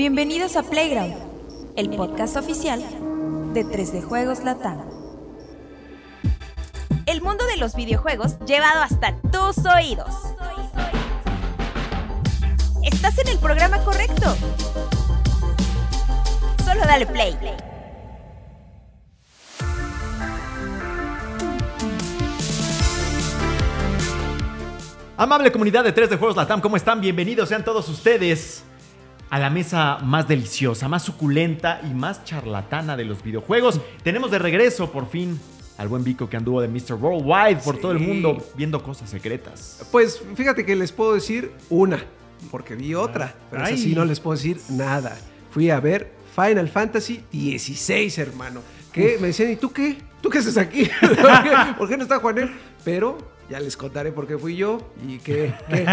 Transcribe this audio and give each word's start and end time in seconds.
Bienvenidos 0.00 0.56
a 0.56 0.62
Playground, 0.62 1.14
el 1.76 1.90
podcast 1.90 2.34
oficial 2.38 2.80
de 3.52 3.66
3D 3.66 4.02
Juegos 4.02 4.42
Latam. 4.42 4.80
El 7.04 7.20
mundo 7.20 7.44
de 7.44 7.58
los 7.58 7.74
videojuegos 7.74 8.38
llevado 8.46 8.80
hasta 8.80 9.20
tus 9.30 9.62
oídos. 9.66 10.14
Estás 12.82 13.18
en 13.18 13.28
el 13.28 13.38
programa 13.40 13.76
correcto. 13.84 14.34
Solo 16.64 16.80
dale 16.86 17.04
play. 17.04 17.36
Amable 25.18 25.52
comunidad 25.52 25.84
de 25.84 25.92
3 25.92 26.08
de 26.08 26.16
Juegos 26.16 26.38
Latam, 26.38 26.62
¿cómo 26.62 26.78
están? 26.78 27.02
Bienvenidos 27.02 27.50
sean 27.50 27.62
todos 27.62 27.86
ustedes 27.90 28.64
a 29.30 29.38
la 29.38 29.48
mesa 29.50 29.98
más 30.02 30.26
deliciosa, 30.28 30.88
más 30.88 31.04
suculenta 31.04 31.80
y 31.88 31.94
más 31.94 32.24
charlatana 32.24 32.96
de 32.96 33.04
los 33.04 33.22
videojuegos. 33.22 33.80
Tenemos 34.02 34.30
de 34.30 34.38
regreso 34.40 34.90
por 34.90 35.08
fin 35.08 35.38
al 35.78 35.88
buen 35.88 36.04
Vico 36.04 36.28
que 36.28 36.36
anduvo 36.36 36.60
de 36.60 36.68
Mr. 36.68 36.94
Worldwide 36.94 37.62
por 37.62 37.76
Sí. 37.76 37.80
todo 37.80 37.92
el 37.92 38.00
mundo 38.00 38.44
viendo 38.56 38.82
cosas 38.82 39.08
secretas. 39.08 39.86
Pues 39.90 40.20
fíjate 40.34 40.66
que 40.66 40.76
les 40.76 40.92
puedo 40.92 41.14
decir 41.14 41.52
una, 41.70 42.04
porque 42.50 42.74
vi 42.74 42.94
otra, 42.94 43.34
pero 43.50 43.64
Ay. 43.64 43.74
esa 43.74 43.82
sí 43.84 43.94
no 43.94 44.04
les 44.04 44.20
puedo 44.20 44.36
decir 44.36 44.60
nada. 44.70 45.16
Fui 45.50 45.70
a 45.70 45.80
ver 45.80 46.12
Final 46.34 46.68
Fantasy 46.68 47.22
XVI, 47.32 48.12
hermano. 48.20 48.60
Que 48.92 49.16
me 49.20 49.28
decían, 49.28 49.52
¿y 49.52 49.56
tú 49.56 49.72
qué? 49.72 49.96
¿Tú 50.20 50.28
qué 50.28 50.38
haces 50.38 50.56
aquí? 50.58 50.88
¿Por 51.00 51.08
qué, 51.42 51.50
por 51.78 51.88
qué 51.88 51.96
no 51.96 52.02
está 52.02 52.18
Juanel? 52.18 52.50
Pero 52.84 53.16
ya 53.50 53.60
les 53.60 53.76
contaré 53.76 54.12
por 54.12 54.26
qué 54.26 54.38
fui 54.38 54.56
yo 54.56 54.80
y 55.06 55.18
qué, 55.18 55.52
qué, 55.68 55.86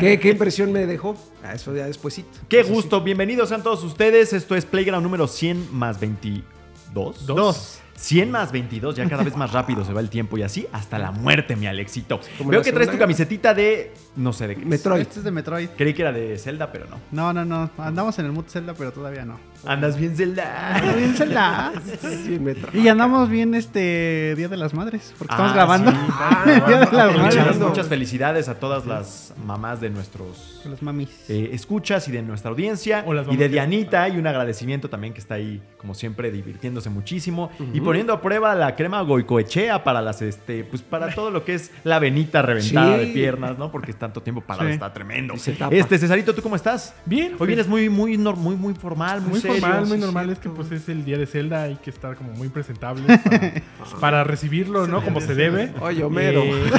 qué- 0.00 0.18
qué 0.20 0.30
impresión 0.30 0.72
me 0.72 0.86
dejó. 0.86 1.16
A 1.44 1.54
eso 1.54 1.74
ya 1.74 1.86
despuesito. 1.86 2.28
Qué 2.48 2.60
Eso 2.60 2.68
sí. 2.68 2.74
gusto, 2.74 3.00
bienvenidos 3.00 3.48
sean 3.50 3.62
todos 3.62 3.84
ustedes. 3.84 4.32
Esto 4.32 4.56
es 4.56 4.64
Playground 4.66 5.02
número 5.04 5.26
100 5.28 5.72
más 5.72 6.00
22. 6.00 7.26
Dos. 7.26 7.80
100 7.98 8.30
más 8.30 8.52
22, 8.52 8.94
ya 8.94 9.08
cada 9.08 9.22
vez 9.24 9.34
más 9.38 9.52
rápido 9.52 9.82
se 9.82 9.90
va 9.94 10.00
el 10.02 10.10
tiempo 10.10 10.36
y 10.36 10.42
así 10.42 10.66
hasta 10.70 10.98
la 10.98 11.12
muerte, 11.12 11.56
mi 11.56 11.66
Alexito. 11.66 12.20
Veo 12.44 12.60
que 12.60 12.70
traes 12.70 12.90
tu 12.90 12.98
camisetita 12.98 13.54
de 13.54 13.94
no 14.16 14.34
sé 14.34 14.48
de 14.48 14.54
qué. 14.56 14.60
es. 14.60 14.66
Metroid. 14.66 15.00
Este 15.00 15.18
es 15.20 15.24
de 15.24 15.30
Metroid. 15.30 15.68
Creí 15.78 15.94
que 15.94 16.02
era 16.02 16.12
de 16.12 16.36
Zelda, 16.36 16.70
pero 16.70 16.84
no. 16.90 16.98
No, 17.10 17.32
no, 17.32 17.44
no. 17.46 17.70
Andamos 17.78 18.18
en 18.18 18.26
el 18.26 18.32
mood 18.32 18.44
Zelda, 18.48 18.74
pero 18.74 18.92
todavía 18.92 19.24
no. 19.24 19.38
Andas 19.66 19.98
bien 19.98 20.16
Zelda. 20.16 20.76
Ando 20.76 20.94
bien 20.96 21.14
Zelda. 21.14 21.72
Sí, 22.00 22.38
Y 22.74 22.88
andamos 22.88 23.28
bien 23.28 23.54
este 23.54 24.34
Día 24.36 24.48
de 24.48 24.56
las 24.56 24.74
Madres, 24.74 25.14
porque 25.18 25.32
estamos 25.34 25.52
Ah, 25.52 25.54
grabando. 25.54 25.90
sí. 25.90 25.96
Ah, 26.18 26.42
Día 26.66 26.78
de 26.80 26.96
las 26.96 27.12
Muchas, 27.16 27.36
Madres. 27.36 27.58
muchas 27.58 27.86
felicidades 27.88 28.48
a 28.48 28.58
todas 28.58 28.86
las 28.86 29.34
mamás 29.44 29.80
de 29.80 29.90
nuestros 29.90 30.62
Los 30.68 30.82
mamis. 30.82 31.08
eh, 31.28 31.50
escuchas 31.52 32.06
y 32.08 32.12
de 32.12 32.22
nuestra 32.22 32.50
audiencia. 32.50 33.02
O 33.06 33.12
las 33.14 33.26
Y 33.30 33.36
de 33.36 33.48
Dianita 33.48 34.08
y 34.08 34.18
un 34.18 34.26
agradecimiento 34.26 34.88
también 34.90 35.12
que 35.12 35.20
está 35.20 35.34
ahí, 35.34 35.60
como 35.78 35.94
siempre, 35.94 36.30
divirtiéndose 36.30 36.90
muchísimo. 36.90 37.50
Y 37.72 37.80
poniendo 37.80 38.12
a 38.12 38.20
prueba 38.20 38.54
la 38.54 38.76
crema 38.76 39.00
goicoechea 39.02 39.82
para 39.84 40.00
las, 40.02 40.22
este, 40.22 40.64
pues 40.64 40.82
para 40.82 41.14
todo 41.14 41.30
lo 41.30 41.44
que 41.44 41.54
es 41.54 41.70
la 41.84 41.98
venita 41.98 42.42
reventada 42.42 42.98
Sí. 42.98 43.06
de 43.06 43.12
piernas, 43.12 43.58
¿no? 43.58 43.70
Porque 43.70 43.92
tanto 43.92 44.22
tiempo 44.22 44.40
parado 44.40 44.68
Sí. 44.68 44.74
está 44.74 44.92
tremendo. 44.92 45.36
Se. 45.36 45.56
Este, 45.70 45.98
Cesarito, 45.98 46.34
¿tú 46.34 46.42
cómo 46.42 46.56
estás? 46.56 46.94
Bien. 47.04 47.34
Hoy 47.38 47.46
vienes 47.48 47.66
muy, 47.68 47.88
muy, 47.88 48.16
muy, 48.18 48.56
muy 48.56 48.74
formal, 48.74 49.20
muy, 49.20 49.30
muy 49.30 49.40
serio. 49.40 49.55
Formal, 49.60 49.86
muy 49.86 49.98
normal. 49.98 50.30
Es 50.30 50.38
que 50.38 50.48
pues 50.48 50.70
es 50.72 50.88
el 50.88 51.04
día 51.04 51.18
de 51.18 51.26
Zelda, 51.26 51.62
hay 51.62 51.76
que 51.76 51.90
estar 51.90 52.16
como 52.16 52.32
muy 52.32 52.48
presentables 52.48 53.04
para, 53.22 53.52
para 54.00 54.24
recibirlo, 54.24 54.86
¿no? 54.86 55.02
Como 55.02 55.20
se 55.20 55.34
debe. 55.34 55.72
Oye, 55.80 56.02
Homero. 56.04 56.42
Eh, 56.44 56.70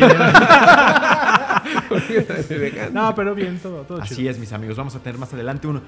no, 2.91 3.13
pero 3.15 3.35
bien, 3.35 3.59
todo, 3.59 3.81
todo 3.83 4.01
Así 4.01 4.15
chido. 4.15 4.31
es, 4.31 4.39
mis 4.39 4.51
amigos. 4.53 4.77
Vamos 4.77 4.95
a 4.95 4.99
tener 4.99 5.17
más 5.19 5.33
adelante 5.33 5.67
un 5.67 5.81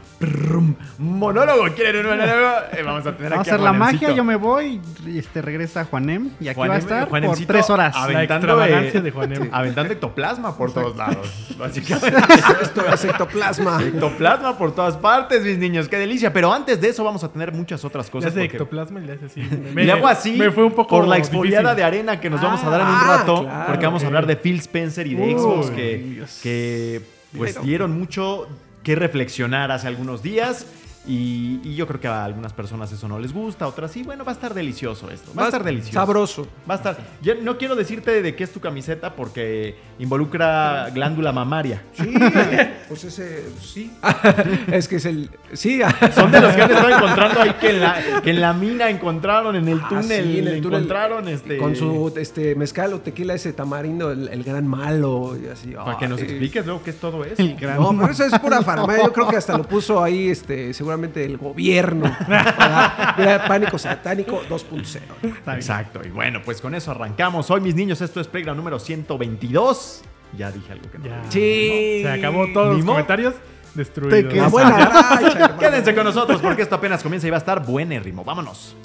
monólogo. 0.98 1.64
¿Quieren 1.76 2.06
un 2.06 2.12
monólogo? 2.18 2.50
Eh, 2.74 2.84
vamos 2.84 3.06
a 3.06 3.16
tener 3.16 3.32
Vamos 3.32 3.38
a 3.38 3.42
aquí 3.42 3.50
hacer 3.52 3.60
la 3.60 3.74
magia, 3.74 4.12
yo 4.12 4.24
me 4.24 4.36
voy 4.36 4.82
y 5.06 5.18
este 5.20 5.42
regresa 5.42 5.86
Juanem 5.86 6.32
y 6.40 6.48
aquí 6.48 6.60
va 6.60 6.66
a 6.66 6.70
Juanem- 6.70 6.78
estar 6.80 7.00
por 7.02 7.10
Juanemcito 7.10 7.54
tres 7.54 7.70
horas. 7.70 7.96
a- 7.96 8.00
La 8.00 8.06
aventando, 8.06 8.48
extravagancia 8.48 9.00
eh, 9.00 9.04
de 9.04 9.12
Juanem. 9.12 9.50
Aventando 9.54 9.94
ectoplasma 9.94 10.56
por 10.58 10.74
todos 10.74 10.96
lados. 10.96 11.56
Básicamente. 11.58 12.18
Esto 12.62 12.86
es 12.94 13.06
ectoplasma. 13.06 13.82
ectoplasma 13.82 14.58
por 14.58 14.74
todas 14.76 14.98
partes, 14.98 15.44
mis 15.44 15.58
niños. 15.58 15.88
Qué 15.88 15.98
delicia. 15.98 16.34
Pero 16.34 16.54
antes 16.54 16.69
de 16.76 16.90
eso 16.90 17.04
vamos 17.04 17.24
a 17.24 17.32
tener 17.32 17.52
muchas 17.52 17.84
otras 17.86 18.08
Le 18.08 18.12
cosas. 18.12 18.32
hace 18.32 18.40
porque- 18.42 18.58
ectoplasma 18.58 19.00
y 19.02 19.06
le 19.06 19.14
hace 19.14 19.26
así. 19.26 19.42
Y 19.76 19.84
le 19.84 19.92
hago 19.92 20.08
así 20.08 20.34
Me 20.34 20.52
fue 20.52 20.64
un 20.64 20.72
poco 20.72 20.90
por 20.98 21.08
la 21.08 21.18
exfoliada 21.18 21.70
difícil. 21.72 21.78
de 21.78 21.84
arena 21.84 22.20
que 22.20 22.30
nos 22.30 22.42
vamos 22.42 22.64
a 22.64 22.70
dar 22.70 22.82
en 22.82 22.88
un 22.88 22.94
Ah, 22.96 23.18
rato. 23.20 23.42
claro, 23.44 23.66
porque 23.68 23.86
vamos 23.86 24.04
a 24.04 24.08
hablar 24.08 24.26
de 24.28 24.36
Phil 24.36 24.58
Spencer 24.60 25.08
y 25.08 25.16
de 25.16 25.24
Uy, 25.24 25.34
Xbox 25.34 25.70
que, 25.72 26.24
que 26.44 27.02
pues 27.38 27.54
Pero- 27.54 27.66
dieron 27.66 27.98
mucho 28.00 28.48
que 28.84 28.96
reflexionar 28.96 29.72
hace 29.72 29.88
algunos 29.88 30.24
días. 30.24 30.66
Y, 31.08 31.60
y 31.64 31.76
yo 31.76 31.88
creo 31.88 32.00
que 32.00 32.08
a 32.08 32.24
algunas 32.26 32.54
personas 32.54 32.92
eso 32.92 33.08
no 33.08 33.18
les 33.20 33.34
gusta, 33.34 33.66
a 33.66 33.68
otras 33.70 33.90
sí. 33.92 34.04
Bueno, 34.04 34.26
va 34.26 34.32
a 34.32 34.36
estar 34.36 34.54
delicioso 34.54 35.10
esto. 35.10 35.32
Va 35.34 35.44
a 35.44 35.46
estar 35.46 35.64
delicioso. 35.64 35.94
Sabroso. 35.94 36.48
Va 36.70 36.74
a 36.76 36.78
estar. 36.78 36.98
Yo 37.22 37.36
no 37.42 37.58
quiero 37.58 37.76
decirte 37.76 38.22
de 38.22 38.36
qué 38.36 38.44
es 38.44 38.52
tu 38.52 38.60
camiseta 38.60 39.16
porque 39.16 39.76
involucra 39.98 40.90
glándula 40.94 41.32
mamaria. 41.32 41.82
Sí, 41.94 42.14
pues 42.90 43.04
ese, 43.06 43.46
sí. 43.62 43.92
es 44.72 44.88
que 44.88 44.98
es 44.98 45.06
el, 45.06 45.30
sí. 45.54 45.80
Son 46.14 46.32
de 46.32 46.42
los 46.42 46.54
que 46.54 46.62
han 46.64 46.72
estado 46.72 46.96
encontrando 46.96 47.42
ahí 47.42 47.54
que 47.60 47.70
en 47.70 47.80
la, 47.82 48.22
que 48.22 48.30
en 48.32 48.42
la 48.42 48.54
mina 48.54 48.90
encontraron, 48.90 49.56
en 49.56 49.68
el 49.68 49.80
Ah, 49.82 49.88
túnel, 49.90 50.24
sí, 50.26 50.40
en 50.40 50.48
el 50.48 50.62
túnel, 50.62 50.80
encontraron 50.80 51.28
este. 51.30 51.58
Con 51.58 51.76
su 51.76 52.14
este, 52.18 52.56
mezcal 52.56 52.94
o 52.94 53.00
tequila 53.00 53.34
ese 53.34 53.54
tamarindo, 53.54 54.12
el, 54.12 54.28
el 54.28 54.44
gran 54.44 54.68
malo 54.68 55.38
y 55.42 55.48
así. 55.48 55.70
Para 55.72 55.98
que 55.98 56.08
nos 56.08 56.22
expliques 56.22 56.66
luego 56.66 56.84
qué 56.84 56.90
es 56.90 56.98
todo 57.00 57.24
eso. 57.24 57.42
El 57.42 57.56
gran- 57.56 57.78
No, 57.78 57.98
pero 57.98 58.12
eso 58.12 58.26
es 58.26 58.38
pura 58.40 58.62
farmacia. 58.62 59.06
Yo 59.06 59.14
creo 59.14 59.28
que 59.30 59.38
hasta 59.38 59.58
lo 59.58 59.64
puso 59.64 60.04
ahí, 60.04 60.30
este, 60.30 60.74
seguramente 60.90 61.24
el 61.24 61.38
gobierno. 61.38 62.12
Para- 62.28 63.16
Mira, 63.18 63.46
pánico 63.48 63.78
satánico 63.78 64.42
2.0. 64.50 65.56
Exacto. 65.56 66.02
Y 66.04 66.10
bueno, 66.10 66.42
pues 66.44 66.62
con 66.62 66.74
eso 66.74 66.92
arrancamos. 66.92 67.50
Hoy, 67.52 67.62
mis 67.62 67.76
niños, 67.76 68.02
esto 68.02 68.20
es 68.20 68.28
Playground 68.28 68.58
número 68.58 68.80
122. 68.80 70.02
Ya 70.38 70.52
dije 70.52 70.72
algo 70.74 70.90
que 70.92 70.98
no. 71.00 71.06
Ya. 71.06 71.22
Sí. 71.30 72.00
Se 72.02 72.10
acabó 72.12 72.48
todos 72.54 72.78
los 72.78 72.86
comentarios 72.86 73.36
destruidos. 73.76 74.32
Te 74.34 74.36
La 74.38 74.48
buena 74.48 74.78
racha, 74.86 75.28
hermano. 75.32 75.58
Quédense 75.60 75.94
con 75.96 76.04
nosotros 76.06 76.42
porque 76.42 76.64
esto 76.64 76.76
apenas 76.76 77.04
comienza 77.04 77.28
y 77.28 77.30
va 77.30 77.38
a 77.38 77.40
estar 77.40 77.64
buenérrimo. 77.66 78.24
Vámonos. 78.24 78.76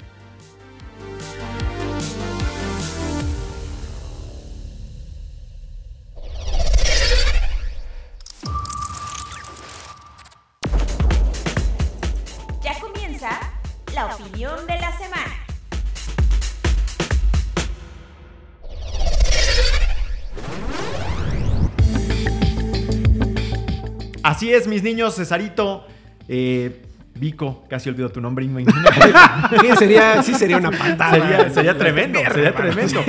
Así 24.45 24.53
es, 24.53 24.67
mis 24.67 24.83
niños, 24.83 25.15
Cesarito. 25.15 25.87
Eh, 26.27 26.83
Vico, 27.15 27.63
casi 27.67 27.89
olvido 27.89 28.09
tu 28.09 28.21
nombre. 28.21 28.45
Sí, 29.59 29.67
sería, 29.79 30.21
sí 30.21 30.35
sería 30.35 30.57
una 30.57 30.69
patada. 30.69 31.11
sería, 31.13 31.49
sería 31.49 31.77
tremendo, 31.77 32.19
sería 32.19 32.49
hermano. 32.49 32.71
tremendo. 32.71 33.03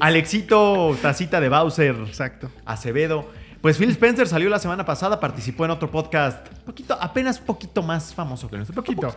Alexito, 0.00 0.96
tacita 1.02 1.40
de 1.40 1.48
Bowser. 1.48 1.96
Exacto. 2.06 2.50
Acevedo. 2.64 3.28
Pues 3.60 3.78
Phil 3.78 3.90
Spencer 3.90 4.28
salió 4.28 4.48
la 4.48 4.60
semana 4.60 4.84
pasada, 4.84 5.18
participó 5.18 5.64
en 5.64 5.72
otro 5.72 5.90
podcast, 5.90 6.46
poquito, 6.64 6.96
apenas 7.00 7.40
poquito 7.40 7.82
más 7.82 8.14
famoso 8.14 8.48
que 8.48 8.56
nuestro. 8.58 8.76
Poquito. 8.76 9.16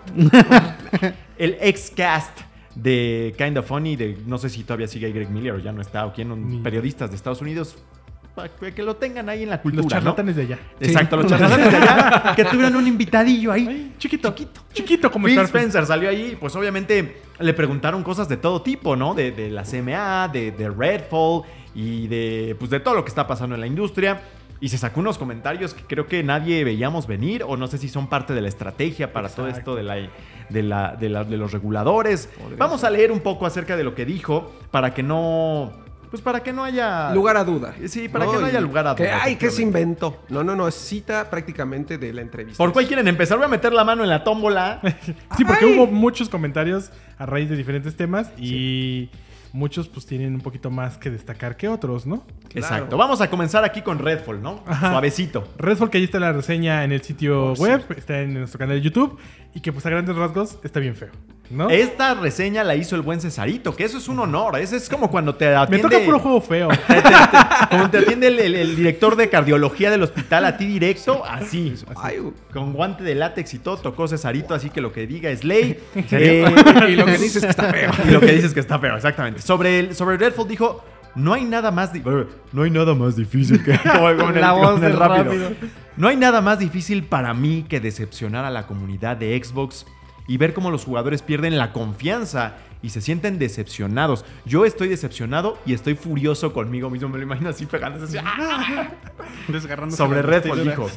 El 1.38 1.56
ex-cast 1.62 2.36
de 2.74 3.36
Kind 3.38 3.60
of 3.60 3.68
Funny, 3.68 3.96
de 3.96 4.18
no 4.26 4.40
sé 4.40 4.50
si 4.50 4.64
todavía 4.64 4.88
sigue 4.88 5.12
Greg 5.12 5.30
Miller 5.30 5.54
o 5.54 5.60
ya 5.60 5.72
no 5.72 5.82
está, 5.82 6.08
o 6.08 6.14
quién, 6.14 6.32
un- 6.32 6.64
periodistas 6.64 7.12
de 7.12 7.16
Estados 7.18 7.42
Unidos, 7.42 7.78
para 8.36 8.50
que 8.50 8.82
lo 8.84 8.96
tengan 8.96 9.28
ahí 9.30 9.44
en 9.44 9.50
la 9.50 9.62
cultura. 9.62 9.84
Los 9.84 9.86
¿no? 9.86 9.90
charlatanes 9.92 10.36
de 10.38 10.42
allá. 10.44 10.60
Exacto, 10.80 11.18
los 11.22 11.28
charlatanes 11.28 11.72
de 11.72 11.78
allá, 11.78 12.34
que 12.36 12.46
tuvieron 12.46 12.76
un 12.76 12.88
invitadillo 12.88 13.52
ahí. 13.52 13.68
Ay, 13.68 13.96
chiquito. 13.98 14.30
Chiquito. 14.34 14.62
Chiquito 14.74 15.12
como 15.12 15.28
Phil. 15.28 15.40
Spencer 15.40 15.86
salió 15.86 16.10
ahí, 16.10 16.38
pues 16.40 16.56
obviamente 16.56 17.22
le 17.40 17.54
preguntaron 17.54 18.04
cosas 18.04 18.30
de 18.30 18.38
todo 18.38 18.62
tipo, 18.62 18.96
¿no? 18.96 19.14
De, 19.14 19.32
de 19.32 19.50
la 19.50 19.64
CMA, 19.64 20.30
de, 20.30 20.52
de 20.52 20.70
Redfall 20.70 21.44
y 21.76 22.08
de, 22.08 22.56
pues 22.58 22.72
de 22.72 22.80
todo 22.80 22.94
lo 22.96 23.04
que 23.04 23.10
está 23.10 23.28
pasando 23.28 23.56
en 23.56 23.62
la 23.62 23.68
industria. 23.68 24.22
Y 24.62 24.68
se 24.68 24.78
sacó 24.78 25.00
unos 25.00 25.18
comentarios 25.18 25.74
que 25.74 25.84
creo 25.84 26.06
que 26.06 26.22
nadie 26.22 26.66
veíamos 26.66 27.08
venir, 27.08 27.44
o 27.48 27.56
no 27.56 27.68
sé 27.68 27.78
si 27.78 27.88
son 27.88 28.08
parte 28.08 28.34
de 28.34 28.42
la 28.42 28.50
estrategia 28.50 29.14
para 29.14 29.30
todo 29.30 29.48
esto 29.48 29.74
de, 29.74 29.84
la, 29.84 29.96
de, 30.50 30.64
la- 30.64 30.96
de 30.98 31.08
la- 31.08 31.24
de 31.24 31.38
los 31.38 31.54
reguladores. 31.54 32.28
Podría 32.38 32.58
Vamos 32.58 32.84
a 32.84 32.90
leer 32.90 33.12
un 33.14 33.22
poco 33.22 33.46
acerca 33.46 33.78
de 33.78 33.86
lo 33.86 33.96
que 33.96 34.06
dijo 34.06 34.52
para 34.70 34.94
que 34.94 35.02
no. 35.02 35.72
Pues 36.10 36.22
para 36.22 36.42
que 36.42 36.52
no 36.52 36.64
haya. 36.64 37.14
Lugar 37.14 37.38
a 37.38 37.44
duda. 37.44 37.76
Sí, 37.88 38.10
para 38.10 38.26
que 38.26 38.38
no 38.38 38.46
haya 38.46 38.60
lugar 38.60 38.88
a 38.88 38.96
que, 38.96 39.04
duda, 39.04 39.20
Ay, 39.22 39.36
que 39.36 39.52
se 39.52 39.62
inventó. 39.62 40.24
No, 40.30 40.44
no, 40.44 40.56
no. 40.56 40.68
Es 40.68 40.76
cita 40.76 41.30
prácticamente 41.30 41.98
de 41.98 42.14
la 42.14 42.22
entrevista. 42.22 42.58
¿Por 42.58 42.74
cuál 42.74 42.88
quieren 42.88 43.08
empezar? 43.08 43.38
Voy 43.38 43.46
a 43.46 43.50
meter 43.50 43.74
la 43.74 43.84
mano 43.84 44.04
en 44.04 44.10
la 44.10 44.24
tómbola. 44.24 44.82
Sí, 45.38 45.46
porque 45.46 45.66
Ay. 45.66 45.76
hubo 45.76 45.88
muchos 45.88 46.28
comentarios 46.28 46.92
a 47.18 47.26
raíz 47.26 47.50
de 47.50 47.56
diferentes 47.56 47.96
temas 47.96 48.32
y 48.38 49.10
muchos 49.54 49.88
pues 49.88 50.06
tienen 50.06 50.34
un 50.36 50.42
poquito 50.42 50.70
más 50.70 50.98
que 50.98 51.10
destacar 51.10 51.56
que 51.56 51.68
otros, 51.68 52.06
¿no? 52.06 52.24
Exacto. 52.54 52.98
Vamos 52.98 53.22
a 53.22 53.30
comenzar 53.30 53.64
aquí 53.64 53.82
con 53.82 54.00
Redfall, 54.00 54.42
¿no? 54.42 54.64
Ajá. 54.68 54.92
Suavecito. 54.92 55.48
Redfall, 55.58 55.90
que 55.90 55.98
ahí 55.98 56.04
está 56.04 56.20
la 56.20 56.32
reseña 56.34 56.84
en 56.84 56.92
el 56.92 57.02
sitio 57.02 57.54
Por 57.56 57.60
web, 57.60 57.86
está 57.96 58.22
en 58.22 58.34
nuestro 58.34 58.60
canal 58.60 58.76
de 58.76 58.82
YouTube, 58.82 59.18
y 59.54 59.62
que 59.62 59.72
pues 59.72 59.86
a 59.86 59.90
grandes 59.90 60.16
rasgos 60.16 60.60
está 60.64 60.80
bien 60.80 60.96
feo, 60.96 61.12
¿no? 61.50 61.70
Esta 61.70 62.14
reseña 62.14 62.64
la 62.64 62.76
hizo 62.76 62.96
el 62.96 63.02
buen 63.02 63.20
Cesarito, 63.22 63.76
que 63.76 63.84
eso 63.84 63.98
es 63.98 64.08
un 64.08 64.20
honor. 64.20 64.58
Ese 64.60 64.78
es 64.78 64.88
como 64.90 65.10
cuando 65.10 65.36
te 65.36 65.46
Me 65.48 65.56
atiende... 65.56 65.90
toca 65.90 66.06
puro 66.06 66.20
juego 66.20 66.42
feo. 66.42 66.68
te- 66.88 66.94
te- 66.96 67.02
te- 67.02 67.68
como 67.72 67.90
te 67.90 67.98
atiende 68.00 68.28
el, 68.28 68.40
el- 68.40 68.56
el 68.56 68.76
director 68.76 69.16
de 69.16 69.30
cardiología 69.30 69.90
del 69.92 70.04
hospital 70.04 70.46
a 70.46 70.58
ti 70.58 70.66
directo, 70.68 71.24
así. 71.26 71.74
Ay, 72.02 72.18
Con 72.54 72.74
guante 72.74 73.04
de 73.04 73.16
látex 73.16 73.54
y 73.54 73.60
todo, 73.60 73.78
tocó 73.78 74.08
Cesarito, 74.08 74.54
así 74.54 74.70
que 74.70 74.82
lo 74.82 74.92
que 74.94 75.08
diga 75.08 75.30
es 75.30 75.44
ley. 75.44 75.80
Eh, 76.12 76.46
y 76.90 76.96
lo 76.96 77.06
que 77.06 77.18
dices 77.18 77.38
es 77.38 77.44
que 77.44 77.50
está 77.50 77.72
feo. 77.72 77.92
y 78.08 78.12
lo 78.12 78.20
que 78.20 78.32
dices 78.34 78.54
que 78.54 78.60
está 78.60 78.80
feo, 78.80 78.96
exactamente. 78.96 79.42
Sobre, 79.42 79.80
el, 79.80 79.96
sobre 79.96 80.18
Redfall 80.18 80.48
dijo, 80.48 80.84
no 81.16 81.34
hay 81.34 81.44
nada 81.46 81.72
más... 81.72 81.92
No 82.54 82.62
hay 82.64 82.72
nada 82.72 82.94
más 82.94 83.16
difícil 83.16 83.64
que... 83.64 83.78
como- 83.80 84.32
La 84.32 84.52
voz 84.54 84.80
del 84.82 84.94
rápido. 84.96 85.24
rápido. 85.26 85.52
No 85.98 86.08
hay 86.08 86.16
nada 86.16 86.42
más 86.42 86.60
difícil 86.60 87.04
para 87.04 87.34
mí 87.34 87.66
que 87.68 87.80
decepcionar 87.80 88.46
a 88.46 88.50
la 88.50 88.66
comunidad 88.68 89.18
de 89.18 89.42
Xbox 89.44 89.86
y 90.30 90.38
ver 90.38 90.54
cómo 90.54 90.70
los 90.70 90.86
jugadores 90.86 91.24
pierden 91.24 91.58
la 91.58 91.74
confianza 91.74 92.54
y 92.84 92.90
se 92.92 93.02
sienten 93.02 93.40
decepcionados. 93.40 94.24
Yo 94.46 94.64
estoy 94.64 94.88
decepcionado 94.88 95.58
y 95.66 95.74
estoy 95.74 95.96
furioso 95.96 96.54
conmigo 96.54 96.92
mismo. 96.92 97.10
Me 97.10 97.18
lo 97.18 97.24
imagino 97.24 97.50
así 97.50 97.66
pegándose 97.66 98.20
así. 98.20 98.26
¡ah! 98.26 98.92
Desgarrándose 99.48 99.98
Sobre 99.98 100.22
Redfall 100.22 100.64
dijo. 100.64 100.88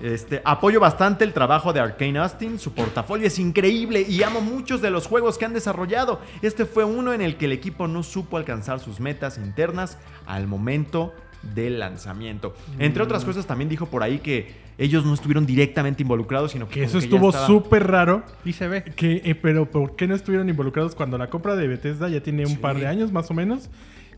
Este, 0.00 0.40
apoyo 0.44 0.78
bastante 0.78 1.24
el 1.24 1.32
trabajo 1.32 1.72
de 1.72 1.80
Arkane 1.80 2.20
Austin, 2.20 2.60
su 2.60 2.72
portafolio 2.72 3.26
es 3.26 3.40
increíble 3.40 4.02
y 4.08 4.22
amo 4.22 4.40
muchos 4.40 4.80
de 4.80 4.90
los 4.90 5.08
juegos 5.08 5.36
que 5.36 5.44
han 5.44 5.52
desarrollado. 5.52 6.20
Este 6.40 6.64
fue 6.64 6.84
uno 6.84 7.12
en 7.12 7.20
el 7.20 7.36
que 7.36 7.46
el 7.46 7.52
equipo 7.52 7.88
no 7.88 8.04
supo 8.04 8.36
alcanzar 8.36 8.78
sus 8.78 9.00
metas 9.00 9.38
internas 9.38 9.98
al 10.26 10.46
momento 10.46 11.12
del 11.42 11.78
lanzamiento. 11.78 12.54
Entre 12.78 13.02
otras 13.02 13.24
cosas 13.24 13.46
también 13.46 13.68
dijo 13.68 13.86
por 13.86 14.02
ahí 14.02 14.18
que 14.18 14.68
ellos 14.78 15.04
no 15.04 15.14
estuvieron 15.14 15.44
directamente 15.46 16.02
involucrados, 16.02 16.52
sino 16.52 16.68
que, 16.68 16.84
eso 16.84 16.98
que 16.98 17.04
estuvo 17.06 17.28
estaba- 17.30 17.46
súper 17.46 17.86
raro. 17.86 18.22
Y 18.44 18.52
se 18.52 18.68
ve. 18.68 18.84
Que, 18.96 19.22
eh, 19.24 19.34
pero 19.34 19.70
¿por 19.70 19.96
qué 19.96 20.06
no 20.06 20.14
estuvieron 20.14 20.48
involucrados 20.48 20.94
cuando 20.94 21.18
la 21.18 21.28
compra 21.28 21.56
de 21.56 21.66
Bethesda 21.68 22.08
ya 22.08 22.20
tiene 22.22 22.46
un 22.46 22.56
par 22.56 22.76
de 22.78 22.86
años 22.86 23.10
más 23.12 23.30
o 23.30 23.34
menos? 23.34 23.68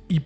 Y, 0.08 0.20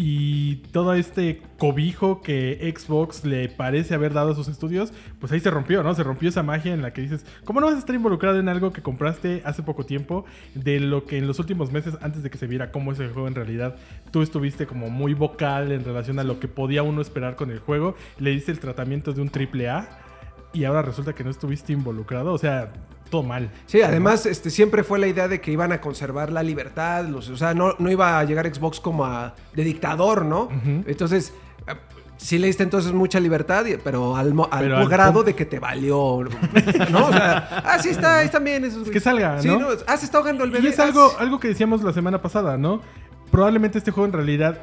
y 0.00 0.56
todo 0.72 0.94
este 0.94 1.42
cobijo 1.58 2.22
que 2.22 2.72
Xbox 2.76 3.24
le 3.24 3.48
parece 3.48 3.94
haber 3.94 4.12
dado 4.12 4.30
a 4.30 4.34
sus 4.34 4.48
estudios, 4.48 4.92
pues 5.18 5.32
ahí 5.32 5.40
se 5.40 5.50
rompió, 5.50 5.82
¿no? 5.82 5.94
Se 5.94 6.04
rompió 6.04 6.28
esa 6.28 6.42
magia 6.42 6.72
en 6.72 6.82
la 6.82 6.92
que 6.92 7.00
dices, 7.00 7.26
¿cómo 7.44 7.60
no 7.60 7.66
vas 7.66 7.74
a 7.74 7.78
estar 7.78 7.94
involucrado 7.94 8.38
en 8.38 8.48
algo 8.48 8.72
que 8.72 8.80
compraste 8.80 9.42
hace 9.44 9.62
poco 9.62 9.84
tiempo? 9.84 10.24
De 10.54 10.78
lo 10.78 11.04
que 11.04 11.18
en 11.18 11.26
los 11.26 11.38
últimos 11.40 11.72
meses, 11.72 11.96
antes 12.00 12.22
de 12.22 12.30
que 12.30 12.38
se 12.38 12.46
viera 12.46 12.70
cómo 12.70 12.92
es 12.92 13.00
el 13.00 13.10
juego 13.12 13.26
en 13.26 13.34
realidad, 13.34 13.76
tú 14.12 14.22
estuviste 14.22 14.66
como 14.66 14.88
muy 14.88 15.14
vocal 15.14 15.72
en 15.72 15.84
relación 15.84 16.18
a 16.18 16.24
lo 16.24 16.38
que 16.38 16.48
podía 16.48 16.82
uno 16.82 17.00
esperar 17.00 17.34
con 17.34 17.50
el 17.50 17.58
juego, 17.58 17.96
le 18.18 18.30
diste 18.30 18.52
el 18.52 18.60
tratamiento 18.60 19.12
de 19.12 19.20
un 19.20 19.30
triple 19.30 19.68
A 19.68 19.88
y 20.52 20.64
ahora 20.64 20.82
resulta 20.82 21.12
que 21.12 21.24
no 21.24 21.30
estuviste 21.30 21.72
involucrado, 21.72 22.32
o 22.32 22.38
sea, 22.38 22.72
todo 23.08 23.22
mal. 23.22 23.50
Sí, 23.66 23.80
además 23.82 24.26
este, 24.26 24.50
siempre 24.50 24.82
fue 24.84 24.98
la 24.98 25.06
idea 25.06 25.28
de 25.28 25.40
que 25.40 25.50
iban 25.50 25.72
a 25.72 25.80
conservar 25.80 26.30
la 26.30 26.42
libertad, 26.42 27.04
los- 27.06 27.28
o 27.30 27.36
sea, 27.36 27.54
no, 27.54 27.74
no 27.78 27.90
iba 27.90 28.18
a 28.18 28.24
llegar 28.24 28.52
Xbox 28.52 28.80
como 28.80 29.04
a, 29.04 29.34
de 29.54 29.64
dictador, 29.64 30.24
¿no? 30.24 30.48
Entonces, 30.86 31.32
eh, 31.66 31.74
sí 32.16 32.38
le 32.38 32.46
diste 32.48 32.62
entonces 32.62 32.92
mucha 32.92 33.20
libertad, 33.20 33.64
pero 33.82 34.16
al, 34.16 34.34
al 34.50 34.60
Pero 34.64 34.88
grado 34.88 35.22
de 35.22 35.34
que 35.34 35.44
te 35.46 35.58
valió, 35.58 36.24
¿no? 36.90 37.06
O 37.06 37.12
sea, 37.12 37.62
ah, 37.64 37.78
sí 37.80 37.90
está, 37.90 38.18
ahí 38.18 38.30
bien 38.42 38.64
esos. 38.64 38.88
Que 38.90 39.00
salga, 39.00 39.40
Sí, 39.40 39.48
¿no? 39.48 39.68
Ah, 39.86 39.96
se 39.96 40.04
está 40.04 40.18
ahogando 40.18 40.44
el 40.44 40.50
bebé. 40.50 40.66
Y 40.68 40.70
es 40.70 40.78
ah, 40.78 40.84
algo, 40.84 41.12
algo 41.18 41.40
que 41.40 41.48
decíamos 41.48 41.82
la 41.82 41.92
semana 41.92 42.20
pasada, 42.20 42.56
¿no? 42.58 42.80
Probablemente 43.30 43.78
este 43.78 43.90
juego 43.90 44.06
en 44.06 44.12
realidad 44.12 44.58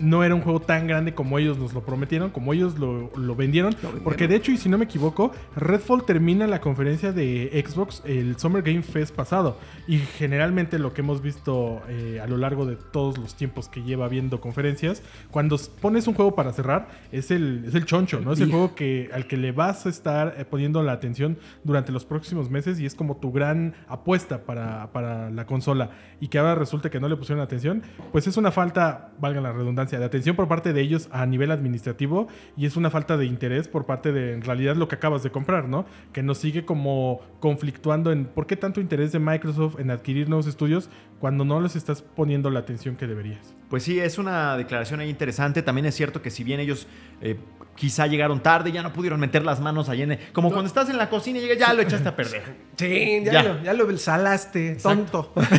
no 0.00 0.24
era 0.24 0.34
un 0.34 0.40
juego 0.40 0.60
tan 0.60 0.86
grande 0.86 1.14
como 1.14 1.38
ellos 1.38 1.58
nos 1.58 1.74
lo 1.74 1.82
prometieron, 1.84 2.30
como 2.30 2.52
ellos 2.52 2.78
lo, 2.78 3.10
lo 3.16 3.36
vendieron. 3.36 3.72
vendieron. 3.72 4.02
Porque 4.02 4.26
de 4.28 4.36
hecho, 4.36 4.52
y 4.52 4.56
si 4.56 4.68
no 4.68 4.78
me 4.78 4.84
equivoco, 4.84 5.32
Redfall 5.56 6.04
termina 6.04 6.46
la 6.46 6.60
conferencia 6.60 7.12
de 7.12 7.64
Xbox 7.66 8.02
el 8.04 8.36
Summer 8.38 8.62
Game 8.62 8.82
Fest 8.82 9.14
pasado. 9.14 9.58
Y 9.86 9.98
generalmente 9.98 10.78
lo 10.78 10.92
que 10.92 11.02
hemos 11.02 11.22
visto 11.22 11.82
eh, 11.88 12.20
a 12.22 12.26
lo 12.26 12.36
largo 12.36 12.66
de 12.66 12.76
todos 12.76 13.18
los 13.18 13.34
tiempos 13.34 13.68
que 13.68 13.82
lleva 13.82 14.08
viendo 14.08 14.40
conferencias, 14.40 15.02
cuando 15.30 15.58
pones 15.80 16.06
un 16.06 16.14
juego 16.14 16.34
para 16.34 16.52
cerrar, 16.52 16.88
es 17.12 17.30
el, 17.30 17.64
es 17.66 17.74
el 17.74 17.84
choncho, 17.84 18.20
¿no? 18.20 18.32
Es 18.32 18.40
el 18.40 18.50
juego 18.50 18.74
que, 18.74 19.10
al 19.12 19.26
que 19.26 19.36
le 19.36 19.52
vas 19.52 19.86
a 19.86 19.88
estar 19.88 20.34
eh, 20.38 20.44
poniendo 20.44 20.82
la 20.82 20.92
atención 20.92 21.38
durante 21.64 21.92
los 21.92 22.04
próximos 22.04 22.50
meses 22.50 22.80
y 22.80 22.86
es 22.86 22.94
como 22.94 23.16
tu 23.16 23.32
gran 23.32 23.74
apuesta 23.88 24.44
para, 24.44 24.92
para 24.92 25.30
la 25.30 25.46
consola 25.46 25.90
y 26.20 26.28
que 26.28 26.38
ahora 26.38 26.54
resulta 26.54 26.90
que 26.90 27.00
no 27.00 27.08
le 27.08 27.16
pusieron 27.16 27.42
atención, 27.42 27.82
pues 28.12 28.26
es 28.26 28.36
una 28.36 28.50
falta, 28.50 29.12
valga 29.18 29.40
la 29.40 29.52
redundancia, 29.52 29.89
de 29.98 30.04
atención 30.04 30.36
por 30.36 30.48
parte 30.48 30.72
de 30.72 30.80
ellos 30.80 31.08
a 31.10 31.26
nivel 31.26 31.50
administrativo 31.50 32.28
y 32.56 32.66
es 32.66 32.76
una 32.76 32.90
falta 32.90 33.16
de 33.16 33.26
interés 33.26 33.68
por 33.68 33.86
parte 33.86 34.12
de 34.12 34.32
en 34.32 34.42
realidad 34.42 34.76
lo 34.76 34.88
que 34.88 34.94
acabas 34.94 35.22
de 35.22 35.30
comprar, 35.30 35.68
¿no? 35.68 35.84
Que 36.12 36.22
nos 36.22 36.38
sigue 36.38 36.64
como 36.64 37.20
conflictuando 37.40 38.12
en 38.12 38.26
por 38.26 38.46
qué 38.46 38.56
tanto 38.56 38.80
interés 38.80 39.12
de 39.12 39.18
Microsoft 39.18 39.80
en 39.80 39.90
adquirir 39.90 40.28
nuevos 40.28 40.46
estudios 40.46 40.90
cuando 41.18 41.44
no 41.44 41.60
les 41.60 41.76
estás 41.76 42.02
poniendo 42.02 42.50
la 42.50 42.60
atención 42.60 42.96
que 42.96 43.06
deberías. 43.06 43.59
Pues 43.70 43.84
sí, 43.84 43.98
es 44.00 44.18
una 44.18 44.56
declaración 44.56 44.98
ahí 45.00 45.08
interesante. 45.08 45.62
También 45.62 45.86
es 45.86 45.94
cierto 45.94 46.20
que 46.20 46.30
si 46.30 46.42
bien 46.42 46.58
ellos 46.58 46.88
eh, 47.22 47.38
quizá 47.76 48.08
llegaron 48.08 48.40
tarde, 48.42 48.72
ya 48.72 48.82
no 48.82 48.92
pudieron 48.92 49.20
meter 49.20 49.44
las 49.44 49.60
manos 49.60 49.88
ahí 49.88 50.02
en... 50.02 50.12
el- 50.12 50.18
Como 50.32 50.50
cuando 50.50 50.66
estás 50.66 50.90
en 50.90 50.96
la 50.98 51.08
cocina 51.08 51.38
y 51.38 51.42
llegas, 51.42 51.56
ya 51.58 51.72
lo 51.72 51.80
echaste 51.80 52.08
a 52.08 52.16
perder. 52.16 52.42
Sí, 52.76 53.22
ya, 53.24 53.32
Ya. 53.32 53.42
Lo, 53.44 53.62
ya 53.62 53.72
lo 53.72 53.96
salaste, 53.96 54.72
Exacto. 54.72 55.30
tonto. 55.34 55.40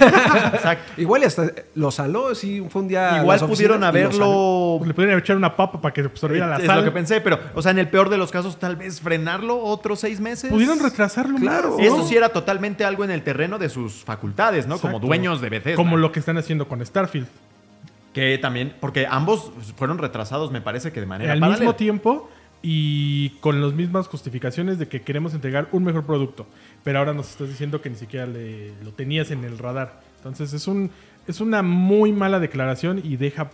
Exacto. 0.53 1.01
Igual 1.01 1.21
y 1.21 1.25
hasta 1.25 1.51
lo 1.75 1.89
saló, 1.89 2.35
sí, 2.35 2.61
fue 2.69 2.81
un 2.81 2.89
día. 2.89 3.19
Igual 3.21 3.39
pudieron 3.47 3.81
haberlo... 3.83 4.75
Pues 4.79 4.89
le 4.89 4.93
pudieron 4.93 5.17
echar 5.19 5.37
una 5.37 5.55
papa 5.55 5.79
para 5.79 5.93
que 5.93 6.01
absorbiera 6.01 6.47
la 6.47 6.57
es 6.57 6.65
sal. 6.65 6.79
lo 6.79 6.83
que 6.83 6.91
pensé, 6.91 7.21
pero, 7.21 7.39
o 7.55 7.61
sea, 7.61 7.71
en 7.71 7.79
el 7.79 7.87
peor 7.87 8.09
de 8.09 8.17
los 8.17 8.29
casos, 8.31 8.59
tal 8.59 8.75
vez 8.75 8.99
frenarlo 8.99 9.57
otros 9.57 10.01
seis 10.01 10.19
meses. 10.19 10.51
Pudieron 10.51 10.79
retrasarlo 10.79 11.37
Claro. 11.37 11.69
más, 11.69 11.77
¿no? 11.79 11.83
Eso 11.83 12.05
sí 12.07 12.17
era 12.17 12.27
totalmente 12.29 12.83
algo 12.83 13.05
en 13.05 13.11
el 13.11 13.23
terreno 13.23 13.57
de 13.57 13.69
sus 13.69 14.03
facultades, 14.03 14.67
¿no? 14.67 14.77
Como 14.79 14.99
dueños 14.99 15.39
de 15.39 15.49
Bethesda. 15.49 15.77
Como 15.77 15.95
lo 15.95 16.11
que 16.11 16.19
están 16.19 16.37
haciendo 16.37 16.67
con 16.67 16.85
Starfield. 16.85 17.27
Que 18.13 18.37
también, 18.37 18.73
porque 18.79 19.07
ambos 19.09 19.51
fueron 19.77 19.97
retrasados, 19.97 20.51
me 20.51 20.59
parece 20.61 20.91
que 20.91 20.99
de 20.99 21.05
manera 21.05 21.31
al 21.33 21.39
paralela. 21.39 21.59
mismo 21.61 21.75
tiempo 21.75 22.29
y 22.61 23.29
con 23.39 23.61
las 23.61 23.73
mismas 23.73 24.07
justificaciones 24.07 24.77
de 24.79 24.87
que 24.87 25.01
queremos 25.01 25.33
entregar 25.33 25.67
un 25.71 25.83
mejor 25.83 26.05
producto. 26.05 26.45
Pero 26.83 26.99
ahora 26.99 27.13
nos 27.13 27.29
estás 27.29 27.47
diciendo 27.49 27.81
que 27.81 27.89
ni 27.89 27.95
siquiera 27.95 28.25
le- 28.25 28.73
lo 28.83 28.91
tenías 28.91 29.31
en 29.31 29.43
el 29.45 29.57
radar. 29.57 30.01
Entonces 30.17 30.53
es, 30.53 30.67
un, 30.67 30.91
es 31.27 31.39
una 31.41 31.63
muy 31.63 32.11
mala 32.11 32.39
declaración 32.39 33.01
y 33.03 33.15
deja 33.15 33.49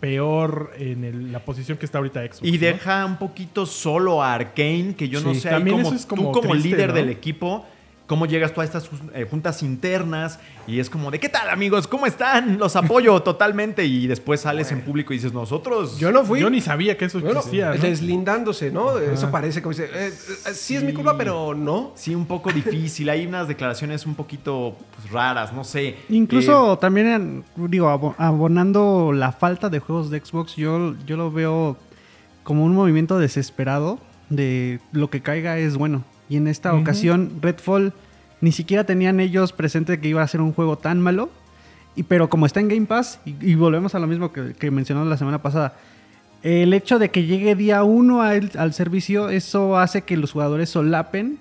peor 0.00 0.72
en 0.78 1.04
el- 1.04 1.32
la 1.32 1.40
posición 1.40 1.78
que 1.78 1.86
está 1.86 1.98
ahorita 1.98 2.20
Xbox. 2.24 2.44
Y 2.44 2.52
¿no? 2.52 2.58
deja 2.60 3.04
un 3.06 3.16
poquito 3.16 3.66
solo 3.66 4.22
a 4.22 4.34
Arkane, 4.34 4.94
que 4.96 5.08
yo 5.08 5.20
no 5.20 5.34
sé, 5.34 5.48
ahí 5.50 5.64
como, 5.68 5.92
es 5.92 6.06
como 6.06 6.22
tú 6.22 6.32
como 6.40 6.50
triste, 6.52 6.68
líder 6.70 6.88
¿no? 6.90 6.94
del 6.94 7.08
equipo, 7.10 7.66
cómo 8.06 8.26
llegas 8.26 8.52
tú 8.54 8.60
a 8.60 8.64
estas 8.64 8.88
eh, 9.14 9.26
juntas 9.28 9.62
internas 9.64 10.38
y 10.68 10.78
es 10.78 10.88
como 10.90 11.10
de, 11.10 11.18
¿qué 11.18 11.28
tal 11.28 11.50
amigos? 11.50 11.88
¿Cómo 11.88 12.06
están? 12.06 12.56
Los 12.58 12.76
apoyo 12.76 13.20
totalmente 13.24 13.84
y 13.84 14.06
después 14.06 14.40
sales 14.42 14.70
en 14.70 14.82
público 14.82 15.12
y 15.12 15.16
dices, 15.16 15.32
nosotros... 15.32 15.98
Yo 15.98 16.12
no 16.12 16.24
fui. 16.24 16.40
Yo 16.40 16.48
ni 16.48 16.60
sabía 16.60 16.96
que 16.96 17.06
eso 17.06 17.18
Bueno, 17.20 17.38
existía. 17.40 17.70
¿no? 17.70 17.78
deslindándose, 17.82 18.70
¿no? 18.70 18.96
Eso 18.98 19.30
parece 19.30 19.60
como 19.60 19.70
dice, 19.72 19.86
eh, 19.92 20.08
eh, 20.12 20.52
sí, 20.54 20.76
es 20.76 20.84
mi 20.84 20.92
culpa, 20.92 21.16
pero 21.18 21.54
no. 21.54 21.92
Sí, 21.96 22.14
un 22.14 22.26
poco 22.26 22.52
difícil. 22.52 23.08
Hay 23.10 23.26
unas 23.26 23.48
declaraciones 23.48 24.06
un 24.06 24.14
poquito 24.14 24.76
pues, 24.94 25.10
raras, 25.10 25.52
no 25.52 25.64
sé. 25.64 25.96
Incluso 26.08 26.74
Eh, 26.74 26.78
también, 26.80 27.44
digo, 27.56 27.88
abo- 27.88 28.14
abonando 28.18 29.12
la 29.12 29.32
falta 29.32 29.68
de 29.68 29.80
juegos 29.80 30.10
de 30.10 30.20
Xbox, 30.20 30.54
yo, 30.56 30.94
yo 31.06 31.16
lo 31.16 31.30
veo 31.32 31.76
como 32.44 32.64
un 32.64 32.72
movimiento 32.74 33.18
desesperado 33.18 33.98
de 34.30 34.78
lo 34.92 35.10
que 35.10 35.20
caiga 35.22 35.58
es 35.58 35.76
bueno. 35.76 36.04
Y 36.28 36.36
en 36.36 36.48
esta 36.48 36.74
ocasión, 36.74 37.38
Redfall 37.40 37.92
ni 38.40 38.52
siquiera 38.52 38.84
tenían 38.84 39.20
ellos 39.20 39.52
presente 39.52 39.98
que 40.00 40.08
iba 40.08 40.22
a 40.22 40.28
ser 40.28 40.40
un 40.40 40.52
juego 40.52 40.76
tan 40.76 41.00
malo. 41.00 41.30
Y, 41.94 42.02
pero 42.02 42.28
como 42.28 42.46
está 42.46 42.60
en 42.60 42.68
Game 42.68 42.86
Pass, 42.86 43.20
y, 43.24 43.34
y 43.40 43.54
volvemos 43.54 43.94
a 43.94 43.98
lo 43.98 44.06
mismo 44.06 44.32
que, 44.32 44.52
que 44.54 44.70
mencionamos 44.70 45.08
la 45.08 45.16
semana 45.16 45.40
pasada, 45.40 45.74
el 46.42 46.72
hecho 46.74 46.98
de 46.98 47.10
que 47.10 47.24
llegue 47.24 47.54
día 47.54 47.82
uno 47.82 48.22
al, 48.22 48.50
al 48.58 48.72
servicio, 48.74 49.30
eso 49.30 49.78
hace 49.78 50.02
que 50.02 50.16
los 50.16 50.32
jugadores 50.32 50.70
solapen 50.70 51.38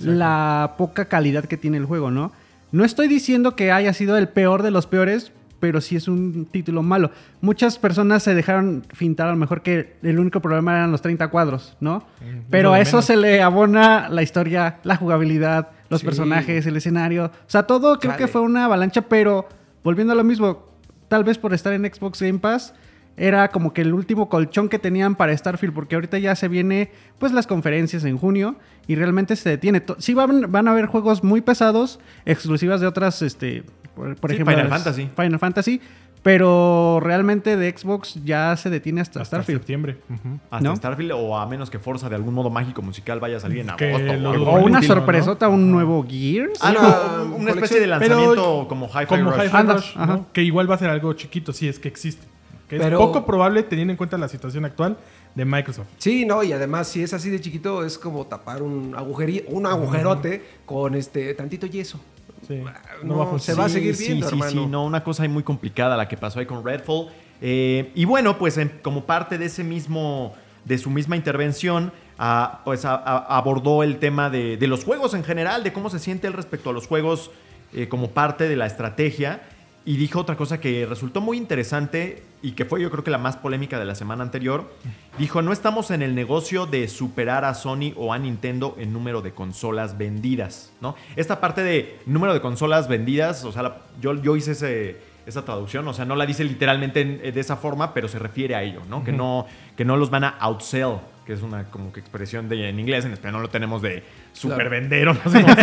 la 0.00 0.74
poca 0.78 1.04
calidad 1.04 1.44
que 1.44 1.56
tiene 1.56 1.76
el 1.76 1.84
juego, 1.84 2.10
¿no? 2.10 2.32
No 2.72 2.84
estoy 2.84 3.08
diciendo 3.08 3.56
que 3.56 3.72
haya 3.72 3.92
sido 3.92 4.16
el 4.16 4.28
peor 4.28 4.62
de 4.62 4.70
los 4.70 4.86
peores, 4.86 5.32
pero 5.60 5.80
sí 5.80 5.94
es 5.96 6.08
un 6.08 6.46
título 6.46 6.82
malo. 6.82 7.10
Muchas 7.40 7.78
personas 7.78 8.22
se 8.22 8.34
dejaron 8.34 8.82
fintar 8.94 9.28
a 9.28 9.30
lo 9.32 9.36
mejor 9.36 9.62
que 9.62 9.96
el 10.02 10.18
único 10.18 10.40
problema 10.40 10.72
eran 10.72 10.90
los 10.90 11.02
30 11.02 11.28
cuadros, 11.28 11.76
¿no? 11.80 12.04
Pero 12.50 12.72
a 12.72 12.80
eso 12.80 12.96
menos. 12.96 13.04
se 13.04 13.16
le 13.16 13.42
abona 13.42 14.08
la 14.08 14.22
historia, 14.22 14.78
la 14.82 14.96
jugabilidad, 14.96 15.68
los 15.90 16.00
Sí. 16.00 16.06
personajes, 16.06 16.66
el 16.66 16.76
escenario. 16.76 17.26
O 17.26 17.30
sea, 17.50 17.64
todo 17.64 17.98
creo 17.98 18.16
que 18.16 18.26
fue 18.26 18.40
una 18.40 18.64
avalancha, 18.64 19.02
pero 19.02 19.46
volviendo 19.84 20.12
a 20.12 20.16
lo 20.16 20.24
mismo, 20.24 20.66
tal 21.08 21.24
vez 21.24 21.36
por 21.38 21.52
estar 21.54 21.72
en 21.72 21.84
Xbox 21.84 22.20
Game 22.22 22.38
Pass, 22.38 22.72
era 23.16 23.48
como 23.48 23.74
que 23.74 23.82
el 23.82 23.92
último 23.92 24.30
colchón 24.30 24.68
que 24.70 24.78
tenían 24.78 25.14
para 25.14 25.36
Starfield, 25.36 25.74
porque 25.74 25.94
ahorita 25.94 26.18
ya 26.18 26.34
se 26.36 26.48
viene 26.48 26.90
pues 27.18 27.32
las 27.32 27.46
conferencias 27.46 28.04
en 28.04 28.16
junio 28.16 28.56
y 28.86 28.94
realmente 28.94 29.36
se 29.36 29.50
detiene. 29.50 29.82
Sí 29.98 30.14
van, 30.14 30.50
van 30.50 30.68
a 30.68 30.70
haber 30.70 30.86
juegos 30.86 31.22
muy 31.22 31.42
pesados, 31.42 32.00
exclusivas 32.24 32.80
de 32.80 32.86
otras 32.86 33.20
este, 33.20 33.64
Por, 33.94 34.16
por 34.16 34.30
Sí, 34.30 34.34
ejemplo, 34.36 34.54
Final 34.54 34.66
es 34.66 34.72
Fantasy. 34.72 35.10
Final 35.16 35.38
Fantasy. 35.38 35.80
Pero 36.22 37.00
realmente 37.02 37.56
de 37.56 37.74
Xbox 37.74 38.22
ya 38.24 38.54
se 38.56 38.68
detiene 38.68 39.00
hasta, 39.00 39.22
Hasta 39.22 39.36
Starfield. 39.38 39.60
septiembre. 39.60 39.96
Hasta 40.50 40.68
¿No? 40.68 40.76
Starfield 40.76 41.12
o 41.12 41.38
a 41.38 41.46
menos 41.46 41.70
que 41.70 41.78
Forza 41.78 42.10
de 42.10 42.14
algún 42.14 42.34
modo 42.34 42.50
mágico 42.50 42.82
musical 42.82 43.20
vaya 43.20 43.38
a 43.38 43.40
salir 43.40 43.60
en 43.60 43.74
Que 43.76 43.90
agosto. 43.94 44.12
lo. 44.16 44.42
O 44.52 44.62
una 44.62 44.82
sorpresota, 44.82 45.48
un 45.48 45.70
nuevo 45.72 46.04
Gears. 46.06 46.62
Algo, 46.62 46.82
Una 46.82 47.36
una 47.36 47.50
especie 47.52 47.80
de 47.80 47.86
lanzamiento 47.86 48.66
como 48.68 48.86
Hi-Fi 48.86 49.06
Como 49.06 49.30
Rush. 49.30 49.94
Que 50.34 50.42
igual 50.42 50.70
va 50.70 50.74
a 50.74 50.78
ser 50.78 50.90
algo 50.90 51.12
chiquito, 51.14 51.54
si 51.54 51.68
es 51.68 51.78
que 51.78 51.88
existe. 51.88 52.26
Que 52.68 52.76
es 52.76 52.82
Pero- 52.82 52.98
poco 52.98 53.24
probable 53.24 53.62
teniendo 53.62 53.92
en 53.92 53.96
cuenta 53.96 54.18
la 54.18 54.28
situación 54.28 54.66
actual 54.66 54.98
de 55.34 55.44
Microsoft. 55.46 55.86
Sí, 55.96 56.26
no, 56.26 56.42
y 56.42 56.52
además 56.52 56.86
si 56.88 57.02
es 57.02 57.14
así 57.14 57.30
de 57.30 57.40
chiquito 57.40 57.82
es 57.84 57.98
como 57.98 58.26
tapar 58.26 58.60
un 58.62 58.92
agujerí- 58.92 59.44
un 59.48 59.64
agujerote 59.66 60.44
con 60.66 60.94
este 60.94 61.32
tantito 61.34 61.66
yeso. 61.66 61.98
Sí, 62.50 62.56
No, 63.04 63.14
no, 63.14 63.16
va 63.18 63.22
a 63.22 63.26
se 63.26 63.30
funcionar. 63.30 63.60
va 63.60 63.66
a 63.66 63.68
seguir 63.68 63.94
sí, 63.94 64.06
viendo, 64.08 64.26
sí, 64.26 64.32
hermano. 64.34 64.50
sí, 64.50 64.66
no, 64.66 64.84
una 64.84 65.04
cosa 65.04 65.22
ahí 65.22 65.28
muy 65.28 65.42
complicada 65.44 65.96
la 65.96 66.08
que 66.08 66.16
pasó 66.16 66.40
ahí 66.40 66.46
con 66.46 66.64
Redfall. 66.64 67.06
Eh, 67.40 67.92
y 67.94 68.04
bueno, 68.04 68.38
pues 68.38 68.58
en- 68.58 68.80
como 68.82 69.04
parte 69.04 69.38
de 69.38 69.44
ese 69.46 69.62
mismo, 69.62 70.34
de 70.64 70.76
su 70.78 70.90
misma 70.90 71.16
intervención, 71.16 71.92
ah, 72.18 72.60
pues 72.64 72.84
a- 72.84 72.96
a- 72.96 73.36
abordó 73.38 73.82
el 73.84 73.98
tema 73.98 74.30
de, 74.30 74.56
de 74.56 74.66
los 74.66 74.84
juegos 74.84 75.14
en 75.14 75.22
general, 75.24 75.62
de 75.62 75.72
cómo 75.72 75.90
se 75.90 75.98
siente 76.00 76.26
él 76.26 76.32
respecto 76.32 76.70
a 76.70 76.72
los 76.72 76.86
juegos 76.88 77.30
eh, 77.72 77.88
como 77.88 78.10
parte 78.10 78.48
de 78.48 78.56
la 78.56 78.66
estrategia. 78.66 79.42
Y 79.86 79.96
dijo 79.96 80.20
otra 80.20 80.36
cosa 80.36 80.60
que 80.60 80.84
resultó 80.86 81.20
muy 81.22 81.38
interesante 81.38 82.22
y 82.42 82.52
que 82.52 82.64
fue 82.66 82.80
yo 82.82 82.90
creo 82.90 83.02
que 83.02 83.10
la 83.10 83.18
más 83.18 83.36
polémica 83.36 83.78
de 83.78 83.84
la 83.86 83.94
semana 83.94 84.22
anterior. 84.22 84.70
Dijo, 85.18 85.40
no 85.42 85.52
estamos 85.52 85.90
en 85.90 86.02
el 86.02 86.14
negocio 86.14 86.66
de 86.66 86.86
superar 86.88 87.44
a 87.44 87.54
Sony 87.54 87.92
o 87.96 88.12
a 88.12 88.18
Nintendo 88.18 88.76
en 88.78 88.92
número 88.92 89.22
de 89.22 89.32
consolas 89.32 89.96
vendidas, 89.96 90.72
¿no? 90.80 90.94
Esta 91.16 91.40
parte 91.40 91.62
de 91.62 91.98
número 92.06 92.34
de 92.34 92.40
consolas 92.40 92.88
vendidas, 92.88 93.44
o 93.44 93.52
sea, 93.52 93.62
la- 93.62 93.78
yo, 94.00 94.14
yo 94.22 94.36
hice 94.36 94.52
ese, 94.52 94.98
esa 95.26 95.44
traducción, 95.44 95.86
o 95.88 95.92
sea, 95.94 96.04
no 96.04 96.14
la 96.16 96.26
dice 96.26 96.44
literalmente 96.44 97.00
en- 97.00 97.34
de 97.34 97.40
esa 97.40 97.56
forma, 97.56 97.92
pero 97.94 98.06
se 98.08 98.18
refiere 98.18 98.54
a 98.54 98.62
ello, 98.62 98.80
¿no? 98.88 99.02
que, 99.04 99.12
no 99.12 99.46
que 99.76 99.84
no 99.84 99.96
los 99.96 100.10
van 100.10 100.24
a 100.24 100.28
outsell, 100.40 100.96
que 101.24 101.32
es 101.32 101.42
una 101.42 101.64
como 101.64 101.92
que 101.92 102.00
expresión 102.00 102.48
de, 102.48 102.68
en 102.68 102.80
inglés, 102.80 103.04
en 103.04 103.12
español 103.12 103.34
no 103.34 103.42
lo 103.42 103.50
tenemos 103.50 103.82
de 103.82 104.02
supervender 104.32 105.08
o 105.08 105.14
no 105.14 105.20
sé 105.30 105.42
cómo. 105.42 105.54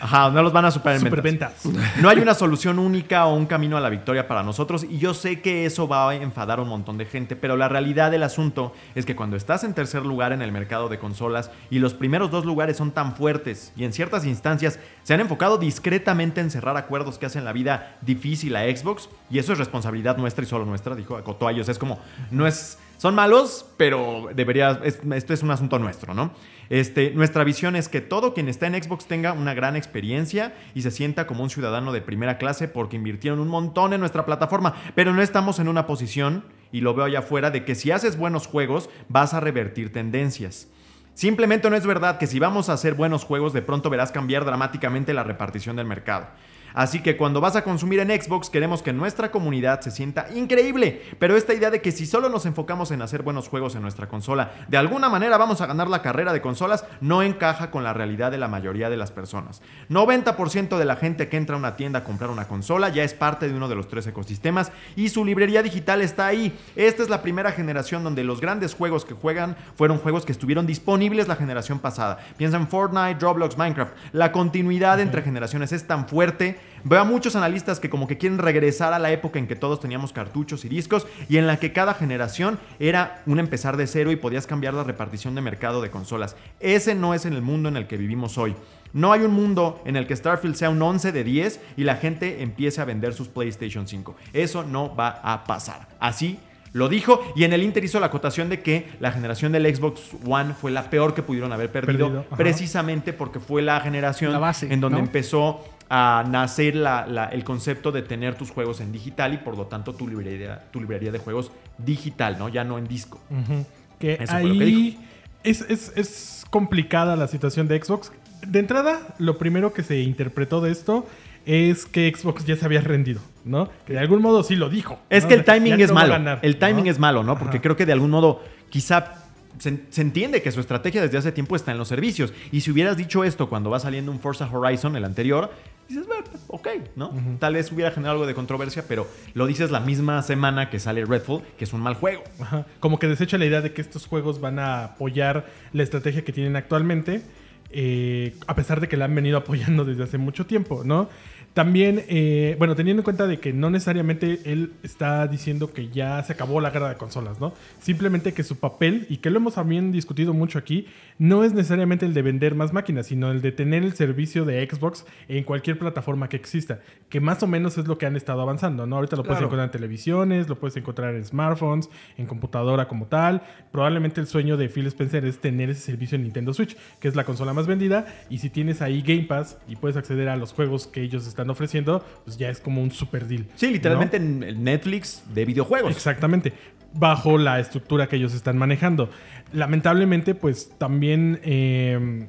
Ajá, 0.00 0.30
no 0.30 0.42
los 0.42 0.52
van 0.52 0.64
a. 0.64 0.70
Superventas. 0.70 1.66
No 2.00 2.08
hay 2.08 2.18
una 2.18 2.34
solución 2.34 2.78
única 2.78 3.26
o 3.26 3.34
un 3.34 3.46
camino 3.46 3.76
a 3.76 3.80
la 3.80 3.90
victoria 3.90 4.26
para 4.26 4.42
nosotros 4.42 4.84
y 4.88 4.98
yo 4.98 5.14
sé 5.14 5.40
que 5.40 5.66
eso 5.66 5.86
va 5.86 6.10
a 6.10 6.14
enfadar 6.14 6.58
a 6.58 6.62
un 6.62 6.68
montón 6.68 6.98
de 6.98 7.04
gente, 7.04 7.36
pero 7.36 7.56
la 7.56 7.68
realidad 7.68 8.10
del 8.10 8.22
asunto 8.22 8.72
es 8.94 9.04
que 9.04 9.16
cuando 9.16 9.36
estás 9.36 9.64
en 9.64 9.74
tercer 9.74 10.04
lugar 10.04 10.32
en 10.32 10.42
el 10.42 10.52
mercado 10.52 10.88
de 10.88 10.98
consolas 10.98 11.50
y 11.70 11.78
los 11.78 11.94
primeros 11.94 12.30
dos 12.30 12.44
lugares 12.44 12.76
son 12.76 12.92
tan 12.92 13.14
fuertes 13.14 13.72
y 13.76 13.84
en 13.84 13.92
ciertas 13.92 14.24
instancias 14.24 14.78
se 15.02 15.14
han 15.14 15.20
enfocado 15.20 15.58
discretamente 15.58 16.40
en 16.40 16.50
cerrar 16.50 16.76
acuerdos 16.76 17.18
que 17.18 17.26
hacen 17.26 17.44
la 17.44 17.52
vida 17.52 17.98
difícil 18.00 18.56
a 18.56 18.62
Xbox 18.64 19.08
y 19.30 19.38
eso 19.38 19.52
es 19.52 19.58
responsabilidad 19.58 20.16
nuestra 20.16 20.44
y 20.44 20.46
solo 20.46 20.64
nuestra, 20.64 20.94
dijo 20.94 21.16
acotó 21.16 21.48
a 21.48 21.52
ellos, 21.52 21.68
es 21.68 21.78
como 21.78 22.00
no 22.30 22.46
es 22.46 22.78
son 23.00 23.14
malos, 23.14 23.64
pero 23.78 24.28
debería 24.34 24.78
es- 24.84 24.98
esto 25.14 25.32
es 25.32 25.42
un 25.42 25.50
asunto 25.50 25.78
nuestro, 25.78 26.12
¿no? 26.12 26.32
Este, 26.68 27.12
nuestra 27.12 27.44
visión 27.44 27.74
es 27.74 27.88
que 27.88 28.02
todo 28.02 28.34
quien 28.34 28.46
está 28.46 28.66
en 28.66 28.74
Xbox 28.74 29.06
tenga 29.06 29.32
una 29.32 29.54
gran 29.54 29.74
experiencia 29.74 30.54
y 30.74 30.82
se 30.82 30.90
sienta 30.90 31.26
como 31.26 31.42
un 31.42 31.48
ciudadano 31.48 31.92
de 31.92 32.02
primera 32.02 32.36
clase 32.36 32.68
porque 32.68 32.96
invirtieron 32.96 33.40
un 33.40 33.48
montón 33.48 33.94
en 33.94 34.00
nuestra 34.00 34.26
plataforma, 34.26 34.74
pero 34.94 35.14
no 35.14 35.22
estamos 35.22 35.58
en 35.60 35.68
una 35.68 35.86
posición, 35.86 36.44
y 36.72 36.82
lo 36.82 36.92
veo 36.92 37.06
allá 37.06 37.20
afuera, 37.20 37.50
de 37.50 37.64
que 37.64 37.74
si 37.74 37.90
haces 37.90 38.18
buenos 38.18 38.46
juegos 38.46 38.90
vas 39.08 39.32
a 39.32 39.40
revertir 39.40 39.94
tendencias. 39.94 40.68
Simplemente 41.14 41.70
no 41.70 41.76
es 41.76 41.86
verdad 41.86 42.18
que 42.18 42.26
si 42.26 42.38
vamos 42.38 42.68
a 42.68 42.74
hacer 42.74 42.92
buenos 42.92 43.24
juegos 43.24 43.54
de 43.54 43.62
pronto 43.62 43.88
verás 43.88 44.12
cambiar 44.12 44.44
dramáticamente 44.44 45.14
la 45.14 45.24
repartición 45.24 45.76
del 45.76 45.86
mercado. 45.86 46.28
Así 46.74 47.02
que 47.02 47.16
cuando 47.16 47.40
vas 47.40 47.56
a 47.56 47.64
consumir 47.64 48.00
en 48.00 48.10
Xbox 48.10 48.50
queremos 48.50 48.82
que 48.82 48.92
nuestra 48.92 49.30
comunidad 49.30 49.80
se 49.80 49.90
sienta 49.90 50.26
increíble, 50.34 51.02
pero 51.18 51.36
esta 51.36 51.54
idea 51.54 51.70
de 51.70 51.80
que 51.80 51.92
si 51.92 52.06
solo 52.06 52.28
nos 52.28 52.46
enfocamos 52.46 52.90
en 52.90 53.02
hacer 53.02 53.22
buenos 53.22 53.48
juegos 53.48 53.74
en 53.74 53.82
nuestra 53.82 54.08
consola, 54.08 54.52
de 54.68 54.76
alguna 54.76 55.08
manera 55.08 55.36
vamos 55.38 55.60
a 55.60 55.66
ganar 55.66 55.88
la 55.88 56.02
carrera 56.02 56.32
de 56.32 56.40
consolas, 56.40 56.84
no 57.00 57.22
encaja 57.22 57.70
con 57.70 57.84
la 57.84 57.92
realidad 57.92 58.30
de 58.30 58.38
la 58.38 58.48
mayoría 58.48 58.90
de 58.90 58.96
las 58.96 59.10
personas. 59.10 59.62
90% 59.88 60.78
de 60.78 60.84
la 60.84 60.96
gente 60.96 61.28
que 61.28 61.36
entra 61.36 61.56
a 61.56 61.58
una 61.58 61.76
tienda 61.76 62.00
a 62.00 62.04
comprar 62.04 62.30
una 62.30 62.48
consola 62.48 62.88
ya 62.88 63.04
es 63.04 63.14
parte 63.14 63.48
de 63.48 63.54
uno 63.54 63.68
de 63.68 63.74
los 63.74 63.88
tres 63.88 64.06
ecosistemas 64.06 64.72
y 64.96 65.08
su 65.08 65.24
librería 65.24 65.62
digital 65.62 66.00
está 66.00 66.26
ahí. 66.26 66.56
Esta 66.76 67.02
es 67.02 67.08
la 67.08 67.22
primera 67.22 67.52
generación 67.52 68.04
donde 68.04 68.24
los 68.24 68.40
grandes 68.40 68.74
juegos 68.74 69.04
que 69.04 69.14
juegan 69.14 69.56
fueron 69.76 69.98
juegos 69.98 70.24
que 70.24 70.32
estuvieron 70.32 70.66
disponibles 70.66 71.28
la 71.28 71.36
generación 71.36 71.78
pasada. 71.78 72.18
Piensa 72.36 72.56
en 72.56 72.68
Fortnite, 72.68 73.18
Roblox, 73.20 73.56
Minecraft. 73.56 73.92
La 74.12 74.32
continuidad 74.32 75.00
entre 75.00 75.22
generaciones 75.22 75.72
es 75.72 75.86
tan 75.86 76.08
fuerte. 76.08 76.59
Veo 76.84 77.00
a 77.00 77.04
muchos 77.04 77.36
analistas 77.36 77.80
que 77.80 77.90
como 77.90 78.06
que 78.06 78.18
quieren 78.18 78.38
regresar 78.38 78.92
a 78.92 78.98
la 78.98 79.12
época 79.12 79.38
en 79.38 79.46
que 79.46 79.56
todos 79.56 79.80
teníamos 79.80 80.12
cartuchos 80.12 80.64
y 80.64 80.68
discos 80.68 81.06
y 81.28 81.36
en 81.36 81.46
la 81.46 81.58
que 81.58 81.72
cada 81.72 81.94
generación 81.94 82.58
era 82.78 83.22
un 83.26 83.38
empezar 83.38 83.76
de 83.76 83.86
cero 83.86 84.10
y 84.10 84.16
podías 84.16 84.46
cambiar 84.46 84.74
la 84.74 84.84
repartición 84.84 85.34
de 85.34 85.40
mercado 85.40 85.82
de 85.82 85.90
consolas. 85.90 86.36
Ese 86.60 86.94
no 86.94 87.14
es 87.14 87.26
en 87.26 87.34
el 87.34 87.42
mundo 87.42 87.68
en 87.68 87.76
el 87.76 87.86
que 87.86 87.96
vivimos 87.96 88.38
hoy. 88.38 88.54
No 88.92 89.12
hay 89.12 89.20
un 89.20 89.32
mundo 89.32 89.80
en 89.84 89.96
el 89.96 90.06
que 90.06 90.16
Starfield 90.16 90.56
sea 90.56 90.70
un 90.70 90.82
11 90.82 91.12
de 91.12 91.24
10 91.24 91.60
y 91.76 91.84
la 91.84 91.96
gente 91.96 92.42
empiece 92.42 92.80
a 92.80 92.84
vender 92.84 93.14
sus 93.14 93.28
PlayStation 93.28 93.86
5. 93.86 94.16
Eso 94.32 94.64
no 94.64 94.94
va 94.94 95.20
a 95.22 95.44
pasar. 95.44 95.88
Así 96.00 96.38
lo 96.72 96.88
dijo 96.88 97.20
y 97.34 97.44
en 97.44 97.52
el 97.52 97.62
Inter 97.62 97.84
hizo 97.84 97.98
la 98.00 98.06
acotación 98.06 98.48
de 98.48 98.62
que 98.62 98.88
la 99.00 99.12
generación 99.12 99.52
del 99.52 99.74
Xbox 99.74 100.02
One 100.26 100.54
fue 100.54 100.70
la 100.70 100.88
peor 100.88 101.14
que 101.14 101.22
pudieron 101.22 101.52
haber 101.52 101.70
perdido, 101.72 102.24
precisamente 102.36 103.12
porque 103.12 103.40
fue 103.40 103.62
la 103.62 103.80
generación 103.80 104.32
La 104.32 104.38
base, 104.38 104.72
en 104.72 104.80
donde 104.80 104.98
¿no? 104.98 105.04
empezó 105.04 105.64
a 105.92 106.24
nacer 106.26 106.76
la- 106.76 107.04
la- 107.06 107.26
el 107.26 107.42
concepto 107.44 107.90
de 107.92 108.02
tener 108.02 108.36
tus 108.36 108.50
juegos 108.50 108.80
en 108.80 108.92
digital 108.92 109.34
y 109.34 109.38
por 109.38 109.56
lo 109.58 109.66
tanto 109.66 109.92
tu 109.92 110.06
librería, 110.06 110.62
tu 110.70 110.80
librería 110.80 111.10
de 111.10 111.18
juegos 111.18 111.50
digital, 111.78 112.36
¿no? 112.38 112.48
Ya 112.48 112.62
no 112.64 112.78
en 112.78 112.86
disco. 112.86 113.20
Ujú. 113.28 113.66
Que 113.98 114.14
Eso 114.14 114.32
fue 114.38 114.44
lo 114.44 114.54
que 114.58 114.64
ahí 114.64 114.98
es, 115.42 115.62
es- 115.68 115.92
es 115.96 116.46
complicada 116.48 117.16
la 117.16 117.26
situación 117.26 117.66
de 117.68 117.82
Xbox. 117.82 118.12
De 118.46 118.60
entrada, 118.60 119.00
lo 119.18 119.36
primero 119.36 119.72
que 119.72 119.82
se 119.82 119.98
interpretó 120.00 120.60
de 120.60 120.70
esto 120.70 121.06
es 121.44 121.86
que 121.86 122.12
Xbox 122.16 122.44
ya 122.46 122.54
se 122.56 122.64
había 122.64 122.80
rendido, 122.82 123.20
¿no? 123.44 123.68
Que 123.86 123.94
de 123.94 123.98
algún 123.98 124.22
modo 124.22 124.42
sí 124.44 124.54
lo 124.56 124.68
dijo. 124.70 124.98
Es 125.10 125.24
¿no? 125.24 125.28
que 125.30 125.34
el 125.34 125.44
timing 125.44 125.76
ya 125.76 125.84
es 125.86 125.92
malo. 125.92 126.12
ganar, 126.12 126.38
el 126.42 126.56
timing 126.58 126.84
¿no? 126.84 126.90
es 126.90 126.98
malo, 126.98 127.24
¿no? 127.24 127.36
Porque 127.38 127.56
Ajá. 127.56 127.62
creo 127.62 127.76
que 127.76 127.84
de 127.86 127.92
algún 127.92 128.10
modo 128.10 128.42
quizá 128.68 129.19
se, 129.58 129.80
se 129.90 130.02
entiende 130.02 130.42
que 130.42 130.52
su 130.52 130.60
estrategia 130.60 131.02
desde 131.02 131.18
hace 131.18 131.32
tiempo 131.32 131.56
está 131.56 131.72
en 131.72 131.78
los 131.78 131.88
servicios. 131.88 132.32
Y 132.52 132.60
si 132.60 132.70
hubieras 132.70 132.96
dicho 132.96 133.24
esto 133.24 133.48
cuando 133.48 133.70
va 133.70 133.80
saliendo 133.80 134.12
un 134.12 134.20
Forza 134.20 134.48
Horizon, 134.50 134.96
el 134.96 135.04
anterior, 135.04 135.50
dices, 135.90 136.06
bueno, 136.06 136.24
ok, 136.46 136.68
¿no? 136.96 137.12
Tal 137.38 137.54
vez 137.54 137.70
hubiera 137.72 137.90
generado 137.90 138.12
algo 138.12 138.26
de 138.26 138.34
controversia, 138.34 138.84
pero 138.86 139.06
lo 139.34 139.46
dices 139.46 139.70
la 139.70 139.80
misma 139.80 140.22
semana 140.22 140.70
que 140.70 140.78
sale 140.78 141.04
Redfall, 141.04 141.42
que 141.58 141.64
es 141.64 141.72
un 141.72 141.80
mal 141.80 141.94
juego. 141.94 142.22
Ajá. 142.38 142.66
Como 142.78 142.98
que 142.98 143.08
desecha 143.08 143.38
la 143.38 143.46
idea 143.46 143.60
de 143.60 143.72
que 143.72 143.80
estos 143.80 144.06
juegos 144.06 144.40
van 144.40 144.58
a 144.58 144.84
apoyar 144.84 145.46
la 145.72 145.82
estrategia 145.82 146.24
que 146.24 146.32
tienen 146.32 146.56
actualmente, 146.56 147.22
eh, 147.70 148.36
a 148.46 148.54
pesar 148.54 148.80
de 148.80 148.88
que 148.88 148.96
la 148.96 149.06
han 149.06 149.14
venido 149.14 149.38
apoyando 149.38 149.84
desde 149.84 150.04
hace 150.04 150.18
mucho 150.18 150.46
tiempo, 150.46 150.82
¿no? 150.84 151.08
También, 151.54 152.04
eh, 152.08 152.54
bueno, 152.58 152.76
teniendo 152.76 153.00
en 153.00 153.04
cuenta 153.04 153.26
de 153.26 153.40
que 153.40 153.52
no 153.52 153.70
necesariamente 153.70 154.38
él 154.44 154.72
está 154.84 155.26
diciendo 155.26 155.72
que 155.72 155.88
ya 155.88 156.22
se 156.22 156.32
acabó 156.32 156.60
la 156.60 156.70
guerra 156.70 156.88
de 156.90 156.94
consolas, 156.94 157.40
¿no? 157.40 157.52
Simplemente 157.80 158.32
que 158.32 158.44
su 158.44 158.58
papel, 158.60 159.06
y 159.08 159.16
que 159.16 159.30
lo 159.30 159.38
hemos 159.38 159.54
también 159.54 159.90
discutido 159.90 160.32
mucho 160.32 160.58
aquí, 160.58 160.86
no 161.18 161.42
es 161.42 161.52
necesariamente 161.52 162.06
el 162.06 162.14
de 162.14 162.22
vender 162.22 162.54
más 162.54 162.72
máquinas, 162.72 163.08
sino 163.08 163.32
el 163.32 163.42
de 163.42 163.50
tener 163.50 163.82
el 163.82 163.94
servicio 163.94 164.44
de 164.44 164.64
Xbox 164.64 165.04
en 165.28 165.42
cualquier 165.42 165.76
plataforma 165.76 166.28
que 166.28 166.36
exista, 166.36 166.80
que 167.08 167.20
más 167.20 167.42
o 167.42 167.48
menos 167.48 167.76
es 167.78 167.88
lo 167.88 167.98
que 167.98 168.06
han 168.06 168.14
estado 168.16 168.42
avanzando, 168.42 168.86
¿no? 168.86 168.96
Ahorita 168.96 169.16
lo 169.16 169.22
puedes 169.24 169.38
Claro. 169.38 169.46
encontrar 169.48 169.66
en 169.66 169.72
televisiones, 169.72 170.48
lo 170.48 170.56
puedes 170.58 170.76
encontrar 170.76 171.16
en 171.16 171.24
smartphones, 171.24 171.90
en 172.16 172.26
computadora 172.26 172.86
como 172.86 173.06
tal. 173.06 173.42
Probablemente 173.72 174.20
el 174.20 174.28
sueño 174.28 174.56
de 174.56 174.68
Phil 174.68 174.86
Spencer 174.86 175.24
es 175.24 175.38
tener 175.40 175.68
ese 175.70 175.80
servicio 175.80 176.14
en 176.14 176.22
Nintendo 176.22 176.54
Switch, 176.54 176.76
que 177.00 177.08
es 177.08 177.16
la 177.16 177.24
consola 177.24 177.52
más 177.52 177.66
vendida. 177.66 178.06
Y 178.30 178.38
si 178.38 178.50
tienes 178.50 178.80
ahí 178.82 179.02
Game 179.02 179.24
Pass 179.24 179.58
y 179.68 179.74
puedes 179.76 179.96
acceder 179.96 180.28
a 180.28 180.36
los 180.36 180.52
juegos 180.52 180.86
que 180.86 181.02
ellos 181.02 181.26
están 181.26 181.49
ofreciendo, 181.50 182.04
pues 182.24 182.36
ya 182.38 182.48
es 182.48 182.60
como 182.60 182.82
un 182.82 182.90
super 182.90 183.26
deal. 183.26 183.46
Sí, 183.56 183.70
literalmente 183.70 184.18
¿no? 184.18 184.46
en 184.46 184.64
Netflix 184.64 185.22
de 185.34 185.44
videojuegos. 185.44 185.92
Exactamente. 185.94 186.52
Bajo 186.94 187.38
la 187.38 187.60
estructura 187.60 188.08
que 188.08 188.16
ellos 188.16 188.34
están 188.34 188.58
manejando. 188.58 189.10
Lamentablemente, 189.52 190.34
pues 190.34 190.70
también. 190.78 191.40
eh, 191.44 192.28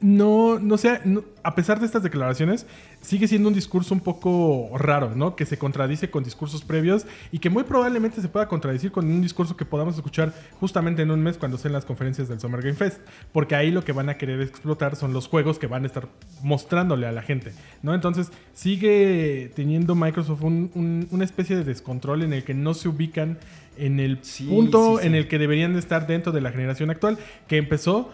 no, 0.00 0.58
no 0.58 0.76
sé, 0.76 1.00
no- 1.04 1.24
a 1.42 1.54
pesar 1.54 1.80
de 1.80 1.86
estas 1.86 2.02
declaraciones, 2.02 2.66
sigue 3.06 3.28
siendo 3.28 3.48
un 3.48 3.54
discurso 3.54 3.94
un 3.94 4.00
poco 4.00 4.68
raro, 4.76 5.14
¿no? 5.14 5.36
Que 5.36 5.46
se 5.46 5.56
contradice 5.58 6.10
con 6.10 6.24
discursos 6.24 6.62
previos 6.64 7.06
y 7.30 7.38
que 7.38 7.50
muy 7.50 7.62
probablemente 7.62 8.20
se 8.20 8.28
pueda 8.28 8.48
contradecir 8.48 8.90
con 8.90 9.06
un 9.06 9.22
discurso 9.22 9.56
que 9.56 9.64
podamos 9.64 9.94
escuchar 9.94 10.34
justamente 10.58 11.02
en 11.02 11.12
un 11.12 11.20
mes 11.22 11.38
cuando 11.38 11.56
sean 11.56 11.72
las 11.72 11.84
conferencias 11.84 12.28
del 12.28 12.40
Summer 12.40 12.60
Game 12.62 12.74
Fest. 12.74 13.00
Porque 13.32 13.54
ahí 13.54 13.70
lo 13.70 13.84
que 13.84 13.92
van 13.92 14.08
a 14.08 14.18
querer 14.18 14.40
explotar 14.40 14.96
son 14.96 15.12
los 15.12 15.28
juegos 15.28 15.58
que 15.60 15.68
van 15.68 15.84
a 15.84 15.86
estar 15.86 16.08
mostrándole 16.42 17.06
a 17.06 17.12
la 17.12 17.22
gente, 17.22 17.52
¿no? 17.82 17.94
Entonces 17.94 18.32
sigue 18.54 19.52
teniendo 19.54 19.94
Microsoft 19.94 20.42
un- 20.42 20.70
un- 20.74 21.06
una 21.12 21.24
especie 21.24 21.54
de 21.56 21.62
descontrol 21.64 22.22
en 22.22 22.32
el 22.32 22.42
que 22.44 22.54
no 22.54 22.74
se 22.74 22.88
ubican 22.88 23.38
en 23.78 24.00
el 24.00 24.18
Sí, 24.22 24.46
punto 24.46 24.96
sí, 24.96 25.02
sí. 25.02 25.06
en 25.08 25.14
el 25.14 25.28
que 25.28 25.38
deberían 25.38 25.74
de 25.74 25.78
estar 25.78 26.06
dentro 26.06 26.32
de 26.32 26.40
la 26.40 26.50
generación 26.50 26.90
actual, 26.90 27.18
que 27.46 27.56
empezó 27.58 28.10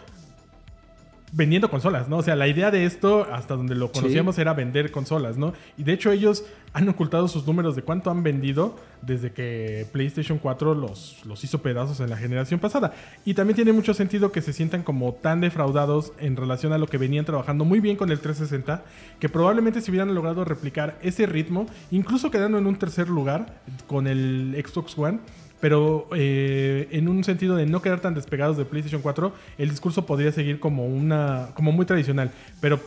vendiendo 1.33 1.71
consolas, 1.71 2.09
¿no? 2.09 2.19
O 2.19 2.23
sea, 2.23 2.37
la 2.37 2.47
idea 2.47 2.71
de 2.71 2.85
esto, 2.85 3.27
hasta 3.33 3.57
donde 3.57 3.75
lo 3.75 3.91
conocíamos, 3.91 4.39
era 4.39 4.53
vender 4.53 4.93
consolas, 4.93 5.39
¿no? 5.39 5.55
Y 5.79 5.83
de 5.83 5.95
hecho 5.95 6.13
ellos 6.13 6.45
han 6.75 6.89
ocultado 6.89 7.27
sus 7.27 7.47
números 7.47 7.75
de 7.75 7.83
cuánto 7.83 8.11
han 8.11 8.23
vendido 8.23 8.77
desde 9.01 9.33
que 9.33 9.87
PlayStation 9.93 10.39
4 10.39 10.75
los, 10.75 11.25
los 11.25 11.43
hizo 11.43 11.63
pedazos 11.63 12.01
en 12.01 12.11
la 12.11 12.19
generación 12.19 12.61
pasada. 12.61 12.93
Y 13.25 13.33
también 13.33 13.57
tiene 13.57 13.73
mucho 13.73 13.95
sentido 13.95 14.31
que 14.31 14.43
se 14.43 14.53
sientan 14.53 14.83
como 14.83 15.15
tan 15.15 15.41
defraudados 15.41 16.13
en 16.19 16.37
relación 16.37 16.73
a 16.75 16.79
lo 16.79 16.87
que 16.87 16.99
venían 16.99 17.25
trabajando 17.25 17.65
muy 17.65 17.81
bien 17.81 17.97
con 17.97 18.11
el 18.11 18.21
360, 18.21 18.85
que 19.19 19.29
probablemente 19.31 19.81
si 19.81 19.91
hubieran 19.91 20.15
logrado 20.15 20.45
replicar 20.45 20.99
ese 21.03 21.25
ritmo, 21.27 21.67
incluso 21.91 22.31
quedando 22.31 22.59
en 22.59 22.67
un 22.67 22.77
tercer 22.77 23.09
lugar 23.09 23.63
con 23.87 24.07
el 24.07 24.63
Xbox 24.65 24.99
One, 24.99 25.19
pero 25.63 26.09
eh, 26.13 26.89
en 26.91 27.07
un 27.07 27.23
sentido 27.23 27.55
de 27.55 27.67
no 27.67 27.81
quedar 27.83 28.01
tan 28.01 28.15
despegados 28.15 28.57
de 28.57 28.65
PlayStation 28.65 29.01
4, 29.01 29.33
el 29.59 29.71
discurso 29.71 30.05
podría 30.05 30.33
seguir 30.33 30.59
como 30.59 30.87
una 30.87 31.51
como 31.55 31.71
muy 31.71 31.87
tradicional, 31.87 32.33
pero 32.61 32.81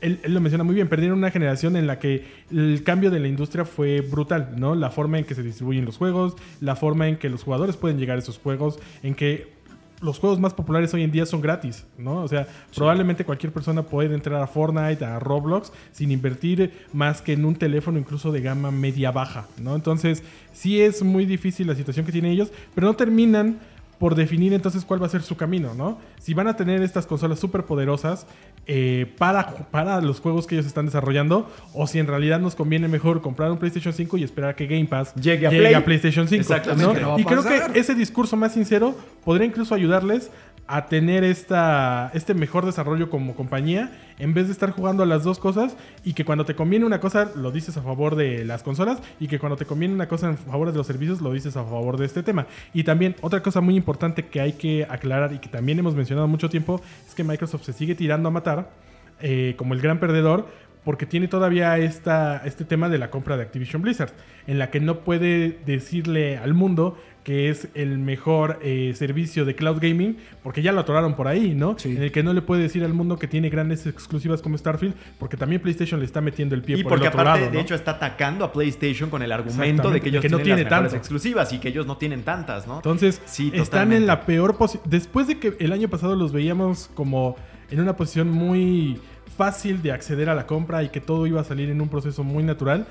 él, 0.00 0.18
él 0.22 0.32
lo 0.32 0.40
menciona 0.40 0.64
muy 0.64 0.74
bien, 0.74 0.88
perdieron 0.88 1.18
una 1.18 1.30
generación 1.30 1.76
en 1.76 1.86
la 1.86 1.98
que 1.98 2.24
el 2.50 2.82
cambio 2.84 3.10
de 3.10 3.20
la 3.20 3.28
industria 3.28 3.66
fue 3.66 4.00
brutal, 4.00 4.54
¿no? 4.56 4.74
La 4.74 4.88
forma 4.88 5.18
en 5.18 5.26
que 5.26 5.34
se 5.34 5.42
distribuyen 5.42 5.84
los 5.84 5.98
juegos, 5.98 6.34
la 6.62 6.74
forma 6.74 7.06
en 7.06 7.18
que 7.18 7.28
los 7.28 7.42
jugadores 7.44 7.76
pueden 7.76 7.98
llegar 7.98 8.16
a 8.16 8.20
esos 8.20 8.38
juegos, 8.38 8.78
en 9.02 9.14
que 9.14 9.52
los 10.02 10.18
juegos 10.18 10.40
más 10.40 10.52
populares 10.52 10.92
hoy 10.94 11.02
en 11.02 11.10
día 11.10 11.24
son 11.24 11.40
gratis, 11.40 11.86
¿no? 11.96 12.22
O 12.22 12.28
sea, 12.28 12.46
probablemente 12.74 13.24
cualquier 13.24 13.52
persona 13.52 13.82
puede 13.82 14.14
entrar 14.14 14.42
a 14.42 14.46
Fortnite, 14.46 15.04
a 15.04 15.18
Roblox, 15.18 15.72
sin 15.92 16.10
invertir 16.10 16.72
más 16.92 17.22
que 17.22 17.32
en 17.32 17.44
un 17.44 17.54
teléfono 17.54 17.98
incluso 17.98 18.32
de 18.32 18.40
gama 18.40 18.70
media 18.70 19.12
baja, 19.12 19.46
¿no? 19.60 19.74
Entonces, 19.74 20.22
sí 20.52 20.80
es 20.80 21.02
muy 21.02 21.24
difícil 21.24 21.66
la 21.66 21.74
situación 21.74 22.04
que 22.04 22.12
tienen 22.12 22.32
ellos, 22.32 22.52
pero 22.74 22.86
no 22.86 22.94
terminan 22.94 23.58
por 24.02 24.16
definir 24.16 24.52
entonces 24.52 24.84
cuál 24.84 25.00
va 25.00 25.06
a 25.06 25.08
ser 25.08 25.22
su 25.22 25.36
camino, 25.36 25.74
¿no? 25.74 25.96
Si 26.18 26.34
van 26.34 26.48
a 26.48 26.56
tener 26.56 26.82
estas 26.82 27.06
consolas 27.06 27.38
súper 27.38 27.62
poderosas 27.62 28.26
eh, 28.66 29.06
para, 29.16 29.46
para 29.70 30.00
los 30.00 30.18
juegos 30.18 30.48
que 30.48 30.56
ellos 30.56 30.66
están 30.66 30.86
desarrollando, 30.86 31.48
o 31.72 31.86
si 31.86 32.00
en 32.00 32.08
realidad 32.08 32.40
nos 32.40 32.56
conviene 32.56 32.88
mejor 32.88 33.22
comprar 33.22 33.52
un 33.52 33.58
PlayStation 33.58 33.94
5 33.94 34.16
y 34.16 34.24
esperar 34.24 34.50
a 34.50 34.56
que 34.56 34.66
Game 34.66 34.86
Pass 34.86 35.14
Llegue 35.14 35.46
a 35.46 35.50
Play. 35.50 35.80
PlayStation 35.82 36.26
5. 36.26 36.40
Exactamente. 36.40 37.00
Y 37.16 37.24
creo 37.24 37.44
que 37.44 37.78
ese 37.78 37.94
discurso 37.94 38.36
más 38.36 38.54
sincero 38.54 38.96
podría 39.24 39.46
incluso 39.46 39.72
ayudarles 39.72 40.32
a 40.66 40.86
tener 40.86 41.24
esta, 41.24 42.10
este 42.14 42.34
mejor 42.34 42.64
desarrollo 42.64 43.10
como 43.10 43.34
compañía 43.34 43.90
en 44.18 44.32
vez 44.34 44.46
de 44.46 44.52
estar 44.52 44.70
jugando 44.70 45.02
a 45.02 45.06
las 45.06 45.24
dos 45.24 45.38
cosas 45.38 45.76
y 46.04 46.14
que 46.14 46.24
cuando 46.24 46.44
te 46.44 46.54
conviene 46.54 46.84
una 46.84 47.00
cosa 47.00 47.30
lo 47.34 47.50
dices 47.50 47.76
a 47.76 47.82
favor 47.82 48.16
de 48.16 48.44
las 48.44 48.62
consolas 48.62 49.00
y 49.18 49.26
que 49.26 49.38
cuando 49.38 49.56
te 49.56 49.66
conviene 49.66 49.94
una 49.94 50.08
cosa 50.08 50.28
en 50.28 50.38
favor 50.38 50.70
de 50.70 50.76
los 50.76 50.86
servicios 50.86 51.20
lo 51.20 51.32
dices 51.32 51.56
a 51.56 51.64
favor 51.64 51.96
de 51.98 52.06
este 52.06 52.22
tema. 52.22 52.46
Y 52.72 52.84
también 52.84 53.16
otra 53.20 53.42
cosa 53.42 53.60
muy 53.60 53.76
importante 53.76 54.26
que 54.26 54.40
hay 54.40 54.52
que 54.52 54.86
aclarar 54.88 55.32
y 55.32 55.38
que 55.38 55.48
también 55.48 55.78
hemos 55.78 55.94
mencionado 55.94 56.28
mucho 56.28 56.48
tiempo 56.48 56.80
es 57.06 57.14
que 57.14 57.24
Microsoft 57.24 57.64
se 57.64 57.72
sigue 57.72 57.94
tirando 57.94 58.28
a 58.28 58.32
matar 58.32 58.70
eh, 59.20 59.54
como 59.56 59.74
el 59.74 59.80
gran 59.80 59.98
perdedor 60.00 60.46
porque 60.84 61.06
tiene 61.06 61.28
todavía 61.28 61.78
esta, 61.78 62.42
este 62.44 62.64
tema 62.64 62.88
de 62.88 62.98
la 62.98 63.10
compra 63.10 63.36
de 63.36 63.44
Activision 63.44 63.82
Blizzard, 63.82 64.12
en 64.46 64.58
la 64.58 64.70
que 64.70 64.80
no 64.80 65.00
puede 65.00 65.60
decirle 65.64 66.38
al 66.38 66.54
mundo 66.54 66.98
que 67.24 67.48
es 67.50 67.68
el 67.74 67.98
mejor 67.98 68.58
eh, 68.62 68.92
servicio 68.96 69.44
de 69.44 69.54
cloud 69.54 69.78
gaming, 69.80 70.16
porque 70.42 70.60
ya 70.60 70.72
lo 70.72 70.80
atoraron 70.80 71.14
por 71.14 71.28
ahí, 71.28 71.54
¿no? 71.54 71.76
Sí. 71.78 71.94
En 71.96 72.02
el 72.02 72.10
que 72.10 72.22
no 72.24 72.32
le 72.32 72.42
puede 72.42 72.62
decir 72.62 72.82
al 72.82 72.94
mundo 72.94 73.16
que 73.16 73.28
tiene 73.28 73.48
grandes 73.48 73.86
exclusivas 73.86 74.42
como 74.42 74.58
Starfield, 74.58 74.94
porque 75.20 75.36
también 75.36 75.62
PlayStation 75.62 76.00
le 76.00 76.06
está 76.06 76.20
metiendo 76.20 76.54
el 76.56 76.62
pie 76.62 76.78
Y 76.78 76.82
por 76.82 76.90
porque 76.94 77.04
el 77.06 77.08
otro 77.10 77.20
aparte, 77.20 77.40
lado, 77.42 77.50
de 77.52 77.56
¿no? 77.58 77.62
hecho, 77.62 77.74
está 77.76 77.92
atacando 77.92 78.44
a 78.44 78.52
PlayStation 78.52 79.08
con 79.08 79.22
el 79.22 79.30
argumento 79.30 79.90
de 79.90 80.00
que 80.00 80.08
ellos 80.08 80.22
de 80.22 80.28
que 80.28 80.32
no 80.32 80.38
tienen 80.38 80.56
tiene 80.56 80.62
las 80.64 80.70
mejores 80.70 80.92
tanto. 80.92 80.96
exclusivas 80.96 81.52
y 81.52 81.58
que 81.58 81.68
ellos 81.68 81.86
no 81.86 81.96
tienen 81.96 82.22
tantas, 82.24 82.66
¿no? 82.66 82.76
Entonces, 82.76 83.20
Sí, 83.24 83.48
están 83.48 83.64
totalmente. 83.66 83.96
en 83.98 84.06
la 84.08 84.20
peor 84.26 84.56
posición. 84.56 84.82
Después 84.90 85.28
de 85.28 85.38
que 85.38 85.56
el 85.60 85.72
año 85.72 85.88
pasado 85.88 86.16
los 86.16 86.32
veíamos 86.32 86.90
como 86.94 87.36
en 87.70 87.80
una 87.80 87.96
posición 87.96 88.30
muy 88.30 88.98
fácil 89.36 89.80
de 89.80 89.92
acceder 89.92 90.28
a 90.28 90.34
la 90.34 90.46
compra 90.46 90.82
y 90.82 90.88
que 90.90 91.00
todo 91.00 91.26
iba 91.26 91.40
a 91.40 91.44
salir 91.44 91.70
en 91.70 91.80
un 91.80 91.88
proceso 91.88 92.22
muy 92.24 92.42
natural. 92.42 92.86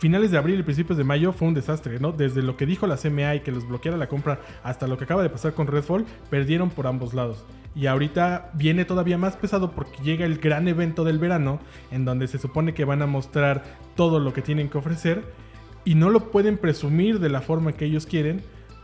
Finales 0.00 0.30
de 0.30 0.38
abril 0.38 0.58
y 0.58 0.62
principios 0.62 0.96
de 0.96 1.04
mayo 1.04 1.30
fue 1.30 1.46
un 1.46 1.52
desastre, 1.52 2.00
¿no? 2.00 2.10
Desde 2.10 2.40
lo 2.40 2.56
que 2.56 2.64
dijo 2.64 2.86
la 2.86 2.96
CMA 2.96 3.34
y 3.34 3.40
que 3.40 3.52
los 3.52 3.68
bloqueara 3.68 3.98
la 3.98 4.08
compra 4.08 4.40
hasta 4.62 4.86
lo 4.86 4.96
que 4.96 5.04
acaba 5.04 5.22
de 5.22 5.28
pasar 5.28 5.52
con 5.52 5.66
Redfall, 5.66 6.06
perdieron 6.30 6.70
por 6.70 6.86
ambos 6.86 7.12
lados. 7.12 7.44
Y 7.74 7.84
ahorita 7.84 8.50
viene 8.54 8.86
todavía 8.86 9.18
más 9.18 9.36
pesado 9.36 9.72
porque 9.72 10.02
llega 10.02 10.24
el 10.24 10.38
gran 10.38 10.68
evento 10.68 11.04
del 11.04 11.18
verano, 11.18 11.60
en 11.90 12.06
donde 12.06 12.28
se 12.28 12.38
supone 12.38 12.72
que 12.72 12.86
van 12.86 13.02
a 13.02 13.06
mostrar 13.06 13.62
todo 13.94 14.20
lo 14.20 14.32
que 14.32 14.40
tienen 14.40 14.70
que 14.70 14.78
ofrecer 14.78 15.22
y 15.84 15.96
no 15.96 16.08
lo 16.08 16.30
pueden 16.30 16.56
presumir 16.56 17.20
de 17.20 17.28
la 17.28 17.42
forma 17.42 17.72
que 17.72 17.84
ellos 17.84 18.06
quieren, 18.06 18.40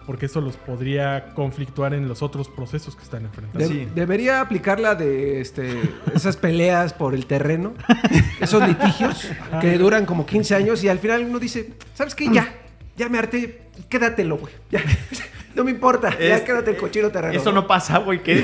porque 0.06 0.26
eso 0.26 0.40
los 0.40 0.56
podría 0.56 1.34
conflictuar 1.34 1.92
en 1.94 2.06
los 2.08 2.22
otros 2.22 2.48
procesos 2.48 2.94
que 2.96 3.02
están 3.02 3.24
enfrentando. 3.24 3.58
De- 3.58 3.74
Sí. 3.74 3.88
Debería 3.94 4.40
aplicar 4.40 4.78
la 4.80 4.94
de 4.94 5.40
este, 5.40 5.68
esas 6.14 6.36
peleas 6.36 6.92
por 6.92 7.14
el 7.14 7.26
terreno, 7.26 7.74
esos 8.40 8.66
litigios 8.66 9.28
que 9.60 9.76
duran 9.78 10.06
como 10.06 10.24
15 10.26 10.54
años 10.54 10.82
y 10.84 10.88
al 10.88 10.98
final 11.00 11.24
uno 11.24 11.38
dice, 11.38 11.74
¿sabes 11.94 12.14
qué? 12.14 12.28
Ya, 12.32 12.54
ya 12.96 13.08
me 13.08 13.18
harté, 13.18 13.62
quédatelo, 13.88 14.38
güey. 14.38 14.54
Ya, 14.70 14.80
no 15.56 15.64
me 15.64 15.70
importa, 15.72 16.10
ya 16.10 16.36
Es- 16.36 16.42
quédate 16.42 16.70
el 16.72 16.76
cochino 16.76 17.10
terreno. 17.10 17.34
Eso 17.34 17.50
no 17.50 17.66
pasa, 17.66 17.98
güey. 17.98 18.22
que 18.22 18.34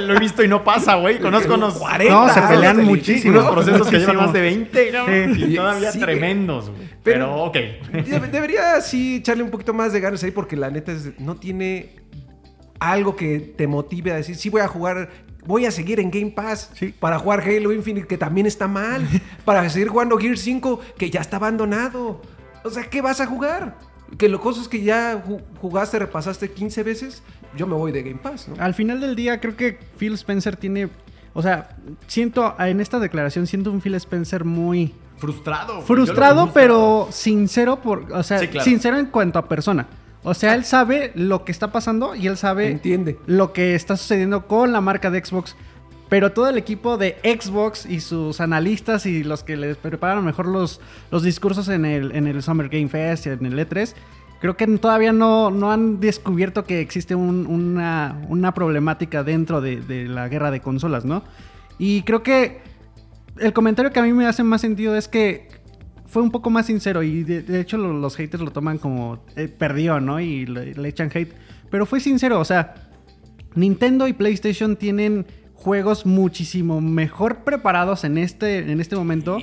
lo, 0.00 0.14
he 0.14 0.18
visto 0.18 0.42
y 0.42 0.48
no 0.48 0.64
pasa, 0.64 0.94
güey. 0.96 1.18
Conozco 1.20 1.54
unos 1.54 1.74
40 1.74 2.12
No, 2.12 2.28
se 2.32 2.40
pelean 2.40 2.78
de 2.78 2.82
muchísimo. 2.82 3.14
litigio. 3.16 3.30
unos 3.32 3.50
procesos 3.52 3.88
que 3.88 3.98
llevan 3.98 4.16
más 4.16 4.32
de 4.32 4.40
20, 4.40 4.90
¿no? 4.92 5.06
Sí. 5.06 5.44
Y 5.52 5.54
todavía 5.56 5.92
Sí, 5.92 6.00
tremendos, 6.00 6.70
güey. 6.70 6.88
Pero- 7.02 7.02
Pero, 7.04 7.34
ok. 7.44 7.56
Debe- 8.06 8.30
Debería 8.30 8.80
sí 8.80 9.16
echarle 9.16 9.42
un 9.44 9.50
poquito 9.50 9.72
más 9.74 9.92
de 9.92 10.00
ganas 10.00 10.24
ahí 10.24 10.30
porque 10.32 10.56
la 10.56 10.70
neta 10.70 10.90
es- 10.92 11.20
no 11.20 11.36
tiene 11.36 11.96
algo 12.80 13.14
que 13.16 13.38
te 13.38 13.66
motive 13.66 14.12
a 14.12 14.16
decir, 14.16 14.36
sí 14.36 14.48
voy 14.50 14.60
a 14.62 14.68
jugar, 14.68 15.08
voy 15.44 15.66
a 15.66 15.70
seguir 15.70 16.00
en 16.00 16.10
Game 16.10 16.30
Pass 16.32 16.70
Sí. 16.74 16.94
para 16.98 17.18
jugar 17.18 17.40
Halo 17.40 17.72
Infinite 17.72 18.06
que 18.06 18.18
también 18.18 18.46
está 18.46 18.66
mal, 18.68 19.06
para 19.44 19.68
seguir 19.70 19.88
jugando 19.88 20.18
Gear 20.18 20.36
5 20.36 20.80
que 20.98 21.10
ya 21.10 21.20
está 21.20 21.36
abandonado. 21.36 22.20
O 22.64 22.70
sea, 22.70 22.84
¿qué 22.84 23.00
vas 23.00 23.20
a 23.20 23.26
jugar? 23.26 23.76
Que 24.18 24.28
lo 24.28 24.40
cosas 24.40 24.68
que 24.68 24.82
ya 24.82 25.22
ju- 25.26 25.42
jugaste, 25.60 25.98
repasaste 25.98 26.50
15 26.52 26.82
veces, 26.82 27.22
yo 27.56 27.66
me 27.66 27.74
voy 27.74 27.92
de 27.92 28.02
Game 28.02 28.18
Pass, 28.22 28.48
¿no? 28.48 28.54
Al 28.62 28.74
final 28.74 29.00
del 29.00 29.16
día 29.16 29.40
creo 29.40 29.56
que 29.56 29.78
Phil 29.98 30.14
Spencer 30.14 30.56
tiene... 30.56 30.88
O 31.34 31.42
sea, 31.42 31.76
siento 32.06 32.54
en 32.58 32.80
esta 32.80 32.98
declaración, 32.98 33.46
siento 33.46 33.70
un 33.70 33.80
Phil 33.82 33.94
Spencer 33.96 34.44
muy 34.44 34.94
Frustrado. 35.18 35.82
frustrado, 35.82 36.50
pero 36.54 37.08
sincero 37.10 37.76
por, 37.82 38.10
o 38.12 38.22
sea, 38.22 38.38
Sí, 38.38 38.48
claro. 38.48 38.64
sincero 38.64 38.98
en 38.98 39.06
cuanto 39.06 39.38
a 39.38 39.46
persona. 39.48 39.86
O 40.22 40.34
sea, 40.34 40.54
él 40.54 40.64
sabe 40.64 41.12
lo 41.14 41.44
que 41.44 41.52
está 41.52 41.70
pasando 41.72 42.14
y 42.14 42.26
él 42.26 42.36
sabe 42.36 42.70
Entiende. 42.70 43.18
lo 43.26 43.52
que 43.52 43.74
está 43.74 43.96
sucediendo 43.96 44.46
con 44.46 44.72
la 44.72 44.80
marca 44.80 45.10
de 45.10 45.24
Xbox. 45.24 45.56
Pero 46.08 46.30
todo 46.32 46.48
el 46.48 46.56
equipo 46.56 46.96
de 46.98 47.16
Xbox 47.24 47.84
y 47.84 48.00
sus 48.00 48.40
analistas 48.40 49.06
y 49.06 49.24
los 49.24 49.42
que 49.42 49.56
les 49.56 49.76
prepararon 49.76 50.24
mejor 50.24 50.46
los, 50.46 50.80
los 51.10 51.22
discursos 51.24 51.68
en 51.68 51.84
el, 51.84 52.12
en 52.14 52.28
el 52.28 52.42
Summer 52.42 52.68
Game 52.68 52.88
Fest 52.88 53.26
y 53.26 53.30
en 53.30 53.44
el 53.44 53.58
E3, 53.58 53.92
creo 54.40 54.56
que 54.56 54.66
todavía 54.78 55.12
no, 55.12 55.50
no 55.50 55.72
han 55.72 55.98
descubierto 55.98 56.64
que 56.64 56.80
existe 56.80 57.16
un- 57.16 57.46
una, 57.48 58.20
una 58.28 58.54
problemática 58.54 59.24
dentro 59.24 59.60
de, 59.60 60.06
la 60.08 60.28
guerra 60.28 60.52
de 60.52 60.60
consolas, 60.60 61.04
¿no? 61.04 61.24
Y 61.78 62.02
creo 62.02 62.22
que 62.22 62.60
el 63.38 63.52
comentario 63.52 63.90
que 63.92 63.98
a 63.98 64.04
mí 64.04 64.12
me 64.12 64.26
hace 64.26 64.44
más 64.44 64.60
sentido 64.60 64.96
es 64.96 65.08
que 65.08 65.48
fue 66.06 66.22
un 66.22 66.30
poco 66.30 66.50
más 66.50 66.66
sincero 66.66 67.02
y 67.02 67.24
de, 67.24 67.60
hecho 67.60 67.78
lo- 67.78 67.92
los 67.92 68.14
haters 68.14 68.44
lo 68.44 68.52
toman 68.52 68.78
como 68.78 69.24
eh, 69.34 69.48
perdió, 69.48 69.98
¿no? 69.98 70.20
Y 70.20 70.46
le 70.46 70.88
echan 70.88 71.10
hate. 71.12 71.32
Pero 71.68 71.84
fue 71.84 71.98
sincero, 71.98 72.38
o 72.38 72.44
sea, 72.44 72.74
Nintendo 73.56 74.06
y 74.06 74.12
PlayStation 74.12 74.76
tienen 74.76 75.26
juegos 75.66 76.06
muchísimo 76.06 76.80
mejor 76.80 77.38
preparados 77.38 78.04
en 78.04 78.18
este, 78.18 78.58
en 78.70 78.80
este 78.80 78.94
momento. 78.94 79.38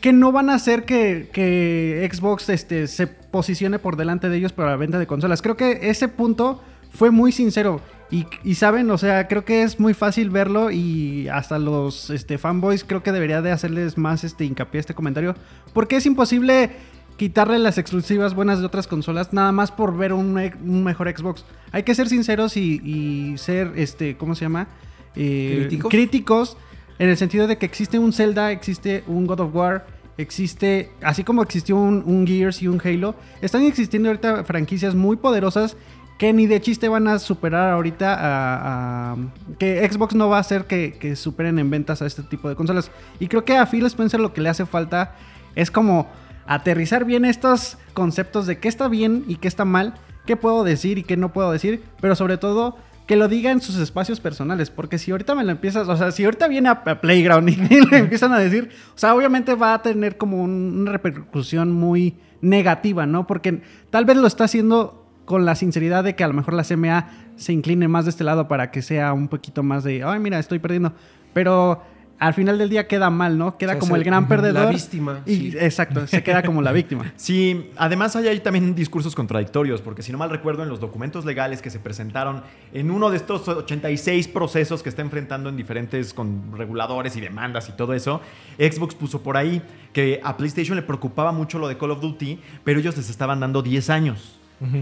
Que 0.00 0.10
no 0.10 0.32
van 0.32 0.48
a 0.48 0.54
hacer 0.54 0.86
que, 0.86 1.28
que 1.30 2.08
Xbox 2.10 2.48
este, 2.48 2.86
se 2.86 3.06
posicione 3.06 3.78
por 3.78 3.96
delante 3.96 4.30
de 4.30 4.38
ellos 4.38 4.54
para 4.54 4.70
la 4.70 4.76
venta 4.76 4.98
de 4.98 5.06
consolas. 5.06 5.42
Creo 5.42 5.58
que 5.58 5.90
ese 5.90 6.08
punto 6.08 6.62
fue 6.90 7.10
muy 7.10 7.32
sincero. 7.32 7.82
Y, 8.10 8.24
y 8.42 8.54
saben, 8.54 8.90
o 8.90 8.96
sea, 8.96 9.28
creo 9.28 9.44
que 9.44 9.62
es 9.62 9.78
muy 9.78 9.92
fácil 9.92 10.30
verlo 10.30 10.70
y 10.70 11.28
hasta 11.28 11.58
los 11.58 12.08
este, 12.08 12.38
fanboys 12.38 12.82
creo 12.82 13.02
que 13.02 13.12
debería 13.12 13.42
de 13.42 13.50
hacerles 13.50 13.98
más 13.98 14.24
este, 14.24 14.46
hincapié 14.46 14.78
a 14.78 14.80
este 14.80 14.94
comentario. 14.94 15.34
Porque 15.74 15.96
es 15.96 16.06
imposible 16.06 16.70
quitarle 17.18 17.58
las 17.58 17.76
exclusivas 17.76 18.34
buenas 18.34 18.60
de 18.60 18.64
otras 18.64 18.86
consolas 18.86 19.34
nada 19.34 19.52
más 19.52 19.70
por 19.70 19.98
ver 19.98 20.14
un, 20.14 20.34
un 20.64 20.82
mejor 20.82 21.14
Xbox. 21.14 21.44
Hay 21.72 21.82
que 21.82 21.94
ser 21.94 22.08
sinceros 22.08 22.56
y, 22.56 22.80
y 22.82 23.36
ser, 23.36 23.74
este, 23.76 24.16
¿cómo 24.16 24.34
se 24.34 24.46
llama? 24.46 24.68
Eh, 25.16 25.56
¿Críticos? 25.60 25.90
críticos 25.90 26.56
en 26.98 27.08
el 27.08 27.16
sentido 27.16 27.46
de 27.46 27.58
que 27.58 27.66
existe 27.66 27.98
un 27.98 28.12
Zelda, 28.12 28.50
existe 28.52 29.02
un 29.06 29.26
God 29.26 29.40
of 29.40 29.54
War, 29.54 29.86
existe, 30.18 30.90
así 31.02 31.24
como 31.24 31.42
existió 31.42 31.76
un, 31.76 32.02
un 32.06 32.26
Gears 32.26 32.62
y 32.62 32.68
un 32.68 32.80
Halo, 32.84 33.14
están 33.40 33.62
existiendo 33.62 34.08
ahorita 34.08 34.44
franquicias 34.44 34.94
muy 34.94 35.16
poderosas 35.16 35.76
que 36.18 36.32
ni 36.32 36.46
de 36.46 36.60
chiste 36.60 36.88
van 36.88 37.08
a 37.08 37.18
superar 37.18 37.70
ahorita 37.72 38.14
a, 38.14 39.12
a- 39.12 39.16
que 39.58 39.88
Xbox 39.90 40.14
no 40.14 40.28
va 40.28 40.36
a 40.36 40.40
hacer 40.40 40.66
que, 40.66 40.92
que 41.00 41.16
superen 41.16 41.58
en 41.58 41.68
ventas 41.70 42.00
a 42.02 42.06
este 42.06 42.22
tipo 42.22 42.48
de 42.48 42.54
consolas. 42.54 42.90
Y 43.18 43.26
creo 43.26 43.44
que 43.44 43.56
a 43.56 43.66
Phil 43.66 43.84
Spencer 43.86 44.20
lo 44.20 44.32
que 44.32 44.40
le 44.40 44.48
hace 44.50 44.64
falta 44.66 45.16
es 45.56 45.70
como 45.70 46.06
aterrizar 46.46 47.04
bien 47.04 47.24
estos 47.24 47.76
conceptos 47.94 48.46
de 48.46 48.58
qué 48.58 48.68
está 48.68 48.86
bien 48.88 49.24
y 49.26 49.36
qué 49.36 49.48
está 49.48 49.64
mal, 49.64 49.94
qué 50.26 50.36
puedo 50.36 50.62
decir 50.62 50.98
y 50.98 51.02
qué 51.02 51.16
no 51.16 51.32
puedo 51.32 51.50
decir, 51.50 51.82
pero 52.00 52.14
sobre 52.14 52.36
todo 52.36 52.76
que 53.12 53.16
lo 53.18 53.28
diga 53.28 53.50
en 53.50 53.60
sus 53.60 53.76
espacios 53.76 54.20
personales. 54.20 54.70
Porque 54.70 54.96
si 54.96 55.10
ahorita 55.10 55.34
me 55.34 55.44
lo 55.44 55.50
empiezas, 55.50 55.86
o 55.86 55.94
sea, 55.98 56.12
si 56.12 56.24
ahorita 56.24 56.48
viene 56.48 56.70
a, 56.70 56.82
Playground 56.82 57.46
y 57.50 57.56
le 57.90 57.98
empiezan 57.98 58.32
a 58.32 58.38
decir, 58.38 58.70
o 58.94 58.98
sea, 58.98 59.14
obviamente 59.14 59.54
va 59.54 59.74
a 59.74 59.82
tener 59.82 60.16
como 60.16 60.42
un- 60.42 60.78
una 60.80 60.92
repercusión 60.92 61.72
muy 61.72 62.16
negativa, 62.40 63.04
¿no? 63.04 63.26
Porque 63.26 63.60
tal 63.90 64.06
vez 64.06 64.16
lo 64.16 64.26
está 64.26 64.44
haciendo 64.44 65.06
con 65.26 65.44
la 65.44 65.56
sinceridad 65.56 66.04
de 66.04 66.16
que 66.16 66.24
a 66.24 66.26
lo 66.28 66.32
mejor 66.32 66.54
la 66.54 66.64
CMA 66.64 67.10
se 67.36 67.52
incline 67.52 67.86
más 67.86 68.06
de 68.06 68.12
este 68.12 68.24
lado 68.24 68.48
para 68.48 68.70
que 68.70 68.80
sea 68.80 69.12
un 69.12 69.28
poquito 69.28 69.62
más 69.62 69.84
de, 69.84 70.02
ay, 70.04 70.18
mira, 70.18 70.38
estoy 70.38 70.58
perdiendo. 70.58 70.94
Pero 71.34 71.82
al 72.26 72.34
final 72.34 72.56
del 72.56 72.68
día 72.70 72.86
queda 72.86 73.10
mal, 73.10 73.36
¿no? 73.36 73.58
Queda 73.58 73.78
como 73.78 73.96
el 73.96 74.04
gran 74.04 74.22
la 74.22 74.28
perdedor. 74.28 74.72
víctima, 74.72 75.20
Y, 75.26 75.36
sí. 75.36 75.56
Exacto, 75.58 76.06
se 76.06 76.22
queda 76.22 76.42
como 76.42 76.62
la 76.62 76.72
víctima. 76.72 77.12
Sí, 77.16 77.70
además 77.76 78.14
hay 78.16 78.28
ahí 78.28 78.40
también 78.40 78.74
discursos 78.74 79.14
contradictorios, 79.14 79.80
porque 79.80 80.02
si 80.02 80.12
no 80.12 80.18
mal 80.18 80.30
recuerdo, 80.30 80.62
en 80.62 80.68
los 80.68 80.80
documentos 80.80 81.24
legales 81.24 81.60
que 81.62 81.70
se 81.70 81.78
presentaron 81.78 82.42
en 82.72 82.90
uno 82.90 83.10
de 83.10 83.16
estos 83.16 83.46
86 83.48 84.28
procesos 84.28 84.82
que 84.82 84.88
está 84.88 85.02
enfrentando 85.02 85.48
en 85.48 85.56
diferentes 85.56 86.14
con 86.14 86.56
reguladores 86.56 87.16
y 87.16 87.20
demandas 87.20 87.68
y 87.68 87.72
todo 87.72 87.92
eso, 87.94 88.20
Xbox 88.58 88.94
puso 88.94 89.22
por 89.22 89.36
ahí 89.36 89.62
que 89.92 90.20
a 90.22 90.36
PlayStation 90.36 90.76
le 90.76 90.82
preocupaba 90.82 91.32
mucho 91.32 91.58
lo 91.58 91.68
de 91.68 91.76
Call 91.76 91.90
of 91.90 92.00
Duty, 92.00 92.38
pero 92.64 92.80
ellos 92.80 92.96
les 92.96 93.10
estaban 93.10 93.40
dando 93.40 93.62
10 93.62 93.90
años. 93.90 94.38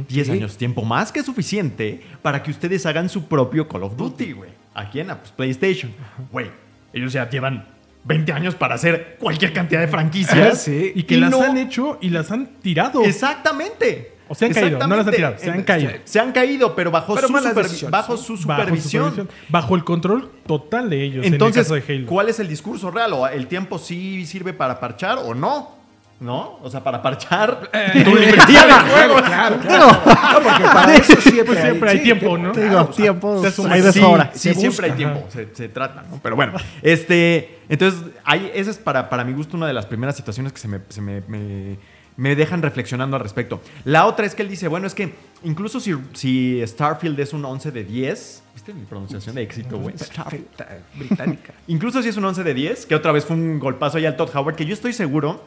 10 0.09 0.26
Sí. 0.26 0.33
años, 0.33 0.59
tiempo 0.59 0.83
más 0.85 1.11
que 1.11 1.22
suficiente 1.22 2.03
para 2.20 2.42
que 2.42 2.50
ustedes 2.50 2.85
hagan 2.85 3.09
su 3.09 3.24
propio 3.29 3.66
Call 3.66 3.85
of 3.85 3.96
Duty, 3.96 4.33
güey. 4.33 4.50
¿A 4.74 4.90
quién? 4.90 5.11
A 5.11 5.18
pues, 5.18 5.33
PlayStation. 5.33 5.90
Güey, 6.31 6.50
ellos 6.92 7.12
ya 7.12 7.29
llevan 7.29 7.66
20 8.05 8.33
años 8.33 8.55
para 8.55 8.74
hacer 8.76 9.16
cualquier 9.20 9.53
cantidad 9.53 9.81
de 9.81 9.88
franquicias. 9.88 10.62
Sí. 10.62 10.92
Y 10.94 11.03
que 11.05 11.14
Y 11.16 11.20
las 11.20 11.31
no- 11.31 11.42
han 11.42 11.57
hecho 11.59 11.98
y 12.00 12.11
las 12.11 12.31
han 12.31 12.46
tirado. 12.62 13.03
Exactamente. 13.05 14.12
O 14.29 14.35
se 14.37 14.46
han 14.46 14.53
caído, 14.53 14.79
no 14.87 14.94
las 14.94 15.07
han 15.09 15.12
tirado, 15.14 15.35
se 15.38 15.50
han 15.50 15.62
caído. 15.64 15.90
Se 16.05 16.20
han 16.20 16.31
caído, 16.31 16.76
pero 16.76 16.92
bajo, 16.92 17.16
Pero 17.16 17.26
su, 17.26 17.33
malas 17.33 17.48
super- 17.50 17.64
decisiones, 17.64 17.90
bajo 17.90 18.16
su 18.16 18.35
Bajo 18.46 18.61
supervisión. 18.62 19.11
supervisión, 19.11 19.29
Bajo 19.48 19.74
el 19.74 19.83
control 19.83 20.31
total 20.46 20.88
de 20.88 21.03
ellos. 21.03 21.26
Entonces, 21.26 21.68
en 21.68 21.74
el 21.76 21.81
caso 21.83 21.92
de 21.92 21.98
Halo. 21.98 22.07
¿cuál 22.07 22.29
es 22.29 22.38
el 22.38 22.46
discurso 22.46 22.92
real? 22.92 23.12
¿O 23.12 23.26
el 23.26 23.48
tiempo 23.48 23.76
sí 23.81 24.24
sirve 24.26 24.53
para 24.53 24.79
parchar 24.79 25.18
o 25.18 25.35
no? 25.35 25.80
¿No? 26.20 26.59
O 26.62 26.68
sea, 26.70 26.85
para 26.85 27.00
parchar 27.02 27.70
Eh, 27.72 28.02
tu 28.04 28.14
librería 28.14 28.66
de 28.66 28.72
juegos. 28.90 29.22
Claro, 29.22 29.56
claro. 29.59 29.87
No, 29.87 30.42
porque 30.42 30.64
para 30.64 30.94
eso 30.96 31.16
siempre, 31.20 31.44
Pues 31.44 31.61
siempre 31.61 31.90
hay 31.90 31.96
sí, 31.98 32.02
tiempo, 32.04 32.37
¿no? 32.38 32.52
Te 32.52 32.61
digo, 32.61 32.72
claro, 32.74 32.88
o 32.90 32.92
sea, 32.92 33.04
tiempo 33.04 33.42
se 33.42 33.50
suma. 33.50 33.72
hay 33.74 33.80
de 33.80 33.92
Sí, 33.92 34.00
sobra. 34.00 34.30
sí, 34.35 34.38
Se 34.38 34.54
siempre 34.54 34.87
hay 34.87 34.92
tiempo, 34.92 35.24
se, 35.30 35.48
se 35.54 35.68
trata, 35.70 36.02
¿no? 36.11 36.20
Pero 36.22 36.37
bueno, 36.37 36.52
este, 36.83 37.61
entonces, 37.70 38.02
hay, 38.24 38.50
esa 38.54 38.70
es 38.70 38.78
para, 38.78 39.09
para 39.09 39.24
mi 39.24 39.33
gusto 39.33 39.56
una 39.56 39.66
de 39.66 39.72
las 39.72 39.87
primeras 39.87 40.14
situaciones 40.16 40.52
que 40.52 40.59
se 40.59 40.68
me, 40.68 40.80
se 40.90 41.00
me, 41.00 41.22
me- 41.26 41.78
me 42.16 42.37
dejan 42.37 42.61
reflexionando 42.61 43.16
al 43.16 43.22
respecto. 43.22 43.62
La 43.85 44.04
otra 44.04 44.26
es 44.26 44.35
que 44.35 44.42
él 44.42 44.48
dice, 44.50 44.68
bueno, 44.68 44.87
es 44.87 44.94
que 44.94 45.14
incluso 45.42 45.80
si, 45.80 45.94
si 46.12 46.61
Starfield 46.66 47.18
es 47.18 47.33
un 47.33 47.42
11 47.46 47.70
de 47.70 47.83
10, 47.85 48.42
¿viste 48.52 48.74
mi 48.74 48.85
pronunciación 48.85 49.37
de 49.37 49.42
éxito, 49.42 49.78
güey? 49.78 49.94
Perfecta, 49.96 50.68
británica. 50.96 51.54
Incluso 51.68 52.02
si 52.02 52.11
es 52.11 52.16
un 52.18 52.26
11 52.26 52.44
de 52.44 52.52
10, 52.52 52.85
que 52.85 52.94
otra 52.94 53.12
vez 53.12 53.24
fue 53.24 53.37
un 53.37 53.59
golpazo 53.59 53.96
ahí 53.96 54.04
al 54.04 54.16
Todd 54.16 54.28
Howard, 54.37 54.54
que 54.56 54.66
yo 54.66 54.74
estoy 54.74 54.92
seguro 54.92 55.42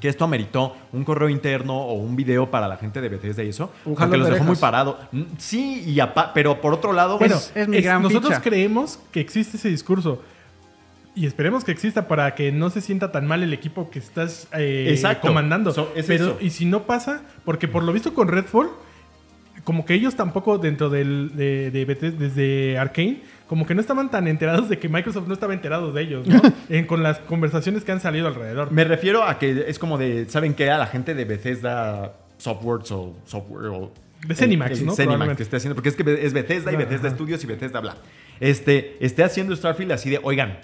que 0.00 0.08
esto 0.08 0.24
ameritó 0.24 0.74
un 0.92 1.04
correo 1.04 1.28
interno 1.28 1.76
o 1.78 1.94
un 1.94 2.16
video 2.16 2.50
para 2.50 2.66
la 2.68 2.76
gente 2.76 3.00
de 3.00 3.08
Bethesda 3.08 3.42
y 3.42 3.48
eso, 3.50 3.70
Un 3.84 3.94
porque 3.94 3.98
jalón 4.00 4.18
los 4.20 4.28
de 4.28 4.34
dejó 4.34 4.44
muy 4.46 4.56
parado. 4.56 4.98
Mm, 5.12 5.22
Sí, 5.38 5.84
y 5.86 5.98
pero 6.34 6.60
por 6.60 6.72
otro 6.74 6.92
lado, 6.92 7.18
Bueno, 7.18 7.36
Es- 7.36 7.52
es 7.54 7.68
mi 7.68 7.78
es- 7.78 7.84
gran 7.84 8.02
nosotros 8.02 8.30
ficha. 8.32 8.42
creemos 8.42 8.98
que 9.10 9.20
existe 9.20 9.56
ese 9.56 9.68
discurso. 9.68 10.22
Y 11.14 11.26
esperemos 11.26 11.62
que 11.62 11.72
exista 11.72 12.08
para 12.08 12.34
que 12.34 12.52
no 12.52 12.70
se 12.70 12.80
sienta 12.80 13.12
tan 13.12 13.26
mal 13.26 13.42
el 13.42 13.52
equipo 13.52 13.90
que 13.90 13.98
estás 13.98 14.48
eh, 14.54 14.98
comandando. 15.20 15.70
So- 15.72 15.92
es 15.94 16.06
Pero, 16.06 16.24
eso. 16.24 16.38
y 16.40 16.48
si 16.50 16.64
no 16.64 16.84
pasa, 16.84 17.20
porque 17.44 17.68
por 17.68 17.82
lo 17.82 17.92
visto 17.92 18.14
con 18.14 18.28
Redfall, 18.28 18.70
como 19.64 19.84
que 19.84 19.94
ellos 19.94 20.16
tampoco 20.16 20.56
dentro 20.58 20.88
del, 20.90 21.32
de, 21.36 21.70
de 21.70 21.84
Bethesda, 21.84 22.18
desde 22.18 22.78
Arkane, 22.78 23.20
como 23.52 23.66
que 23.66 23.74
no 23.74 23.82
estaban 23.82 24.10
tan 24.10 24.28
enterados 24.28 24.70
de 24.70 24.78
que 24.78 24.88
Microsoft 24.88 25.28
no 25.28 25.34
estaba 25.34 25.52
enterado 25.52 25.92
de 25.92 26.00
ellos, 26.00 26.26
¿no? 26.26 26.40
En- 26.70 26.86
con 26.86 27.02
las 27.02 27.18
conversaciones 27.18 27.84
que 27.84 27.92
han 27.92 28.00
salido 28.00 28.26
alrededor. 28.26 28.72
Me 28.72 28.82
refiero 28.84 29.24
a 29.24 29.38
que 29.38 29.66
es 29.68 29.78
como 29.78 29.98
de, 29.98 30.24
¿saben 30.30 30.54
qué? 30.54 30.70
A 30.70 30.78
la 30.78 30.86
gente 30.86 31.14
de 31.14 31.26
Bethesda 31.26 32.14
Softworks 32.38 32.90
o 32.92 33.14
Software 33.26 33.66
o... 33.66 33.92
De 34.26 34.34
Zenimax, 34.34 34.70
el- 34.72 34.78
el 34.78 34.86
¿no? 34.86 34.92
Zenimax 34.94 34.96
Probablemente. 34.96 35.36
que 35.36 35.42
esté 35.42 35.56
haciendo, 35.58 35.74
porque 35.74 35.90
es 35.90 35.96
que 35.96 36.24
es 36.26 36.32
Bethesda 36.32 36.72
y 36.72 36.76
Ajá. 36.76 36.84
Bethesda 36.86 37.10
Studios 37.10 37.44
y 37.44 37.46
Bethesda 37.46 37.80
bla. 37.80 37.96
Este, 38.40 38.96
esté 39.04 39.22
haciendo 39.22 39.54
Starfield 39.54 39.92
así 39.92 40.08
de, 40.08 40.18
oigan, 40.22 40.58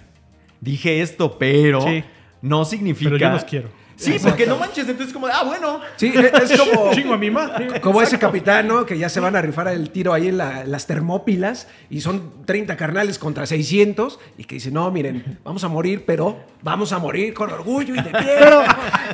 dije 0.62 1.03
esto, 1.03 1.37
pero 1.38 1.83
Sí. 1.83 2.05
no 2.40 2.64
significa... 2.64 3.11
Pero 3.11 3.18
yo 3.18 3.31
los 3.31 3.44
quiero. 3.44 3.68
Sí, 3.98 4.16
porque 4.22 4.46
no 4.46 4.56
manches, 4.56 4.88
entonces 4.88 5.12
como 5.12 5.26
ah, 5.26 5.42
bueno. 5.44 5.80
Sí, 5.96 6.12
es 6.14 6.50
es 6.52 6.61
como, 6.61 6.92
Chingo 6.92 7.14
a 7.14 7.18
mi 7.18 7.30
madre. 7.30 7.80
como 7.80 8.00
ese 8.00 8.18
capitán, 8.18 8.68
¿no? 8.68 8.87
Que 8.87 8.96
ya 8.96 9.08
se 9.08 9.18
van 9.20 9.34
a 9.37 9.42
rifar 9.42 9.68
el 9.68 9.90
tiro 9.90 10.12
ahí 10.14 10.28
en 10.28 10.38
la- 10.38 10.64
las 10.64 10.87
termópilas 10.87 11.66
y 11.90 12.00
son 12.00 12.44
30 12.46 12.76
carnales 12.76 13.18
contra 13.18 13.44
600 13.44 14.20
y 14.38 14.44
que 14.44 14.54
dice, 14.54 14.70
no, 14.70 14.90
miren, 14.92 15.38
vamos 15.44 15.64
a 15.64 15.68
morir, 15.68 16.04
pero 16.06 16.38
vamos 16.62 16.92
a 16.92 16.98
morir 16.98 17.34
con 17.34 17.50
orgullo 17.50 17.94
y 17.94 18.00
de 18.00 18.11
pie. 18.11 18.37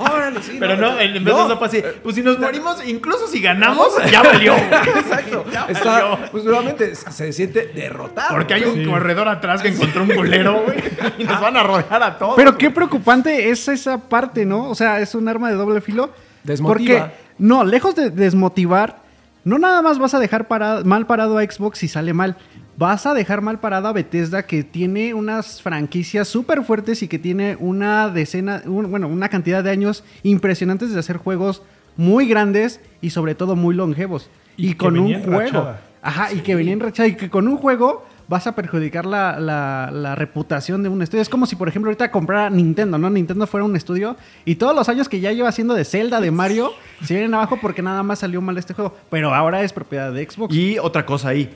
Órale, 0.00 0.42
sí, 0.42 0.56
Pero 0.60 0.76
no, 0.76 0.98
en 1.00 1.12
vez 1.14 1.24
de 1.24 1.30
no. 1.30 1.46
eso 1.46 1.64
así, 1.64 1.82
pues 2.02 2.14
si 2.16 2.22
nos 2.22 2.38
morimos, 2.38 2.86
incluso 2.86 3.26
si 3.26 3.40
ganamos, 3.40 3.88
ya 4.10 4.22
valió. 4.22 4.54
Exacto. 4.96 5.44
Ya 5.52 5.66
Está, 5.68 6.02
valió. 6.02 6.18
pues 6.30 6.44
nuevamente 6.44 6.94
se 6.94 7.32
siente 7.32 7.66
derrotado. 7.74 8.28
Porque 8.34 8.54
hay 8.54 8.64
un 8.64 8.74
Sí. 8.74 8.84
corredor 8.84 9.28
atrás 9.28 9.62
que 9.62 9.68
encontró 9.68 10.02
un 10.02 10.10
culero, 10.10 10.62
güey. 10.64 10.76
Y 11.18 11.24
nos 11.24 11.40
van 11.40 11.56
a 11.56 11.62
rodear 11.62 12.02
a 12.02 12.18
todos. 12.18 12.34
Pero 12.36 12.56
qué 12.58 12.70
preocupante 12.70 13.50
es 13.50 13.68
esa 13.68 13.98
parte, 13.98 14.44
¿no? 14.44 14.73
O 14.74 14.76
sea, 14.76 15.00
es 15.00 15.14
un 15.14 15.28
arma 15.28 15.48
de 15.50 15.54
doble 15.54 15.80
filo. 15.80 16.10
Desmotiva. 16.42 17.00
Porque, 17.06 17.14
no, 17.38 17.64
lejos 17.64 17.94
de 17.94 18.10
desmotivar, 18.10 18.98
no 19.44 19.58
nada 19.58 19.80
más 19.82 19.98
vas 19.98 20.14
a 20.14 20.18
dejar 20.18 20.48
parado- 20.48 20.84
mal 20.84 21.06
parado 21.06 21.38
a 21.38 21.42
Xbox 21.42 21.78
si 21.78 21.88
sale 21.88 22.12
mal. 22.12 22.36
Vas 22.76 23.06
a 23.06 23.14
dejar 23.14 23.40
mal 23.40 23.60
parado 23.60 23.86
a 23.86 23.92
Bethesda 23.92 24.44
que 24.46 24.64
tiene 24.64 25.14
unas 25.14 25.62
franquicias 25.62 26.26
súper 26.26 26.64
fuertes 26.64 27.02
y 27.04 27.08
que 27.08 27.20
tiene 27.20 27.56
una 27.60 28.08
decena, 28.08 28.62
un- 28.66 28.90
bueno, 28.90 29.06
una 29.06 29.28
cantidad 29.28 29.62
de 29.62 29.70
años 29.70 30.02
impresionantes 30.24 30.92
de 30.92 30.98
hacer 30.98 31.18
juegos 31.18 31.62
muy 31.96 32.26
grandes 32.26 32.80
y 33.00 33.10
sobre 33.10 33.34
todo 33.36 33.54
muy 33.54 33.74
longevos. 33.76 34.28
Y 34.56 34.74
con 34.74 34.98
un 34.98 35.22
juego. 35.22 35.74
Ajá, 36.02 36.32
y 36.32 36.40
que 36.40 36.54
venía 36.56 36.72
enrachada 36.72 37.06
y 37.08 37.14
que 37.16 37.30
con 37.30 37.46
un 37.48 37.56
juego 37.56 38.04
vas 38.28 38.46
a 38.46 38.54
perjudicar 38.54 39.04
la, 39.06 39.38
la- 39.38 39.90
la 39.92 40.14
reputación 40.14 40.82
de 40.82 40.88
un 40.88 41.02
estudio. 41.02 41.22
Es 41.22 41.28
como 41.28 41.46
si, 41.46 41.56
por 41.56 41.68
ejemplo, 41.68 41.90
ahorita 41.90 42.10
comprara 42.10 42.48
Nintendo, 42.50 42.96
¿no? 42.98 43.10
Nintendo 43.10 43.46
fuera 43.46 43.64
un 43.64 43.76
estudio 43.76 44.16
y 44.44 44.54
todos 44.56 44.74
los 44.74 44.88
años 44.88 45.08
que 45.08 45.20
ya 45.20 45.32
lleva 45.32 45.48
haciendo 45.48 45.74
de 45.74 45.84
Zelda, 45.84 46.20
de 46.20 46.30
Mario, 46.30 46.72
se 47.04 47.14
vienen 47.14 47.34
abajo 47.34 47.58
porque 47.60 47.82
nada 47.82 48.02
más 48.02 48.20
salió 48.20 48.40
mal 48.40 48.56
este 48.58 48.74
juego. 48.74 48.96
Pero 49.10 49.34
ahora 49.34 49.62
es 49.62 49.72
propiedad 49.72 50.12
de 50.12 50.28
Xbox. 50.28 50.54
Y 50.54 50.78
otra 50.78 51.04
cosa 51.06 51.28
ahí. 51.28 51.54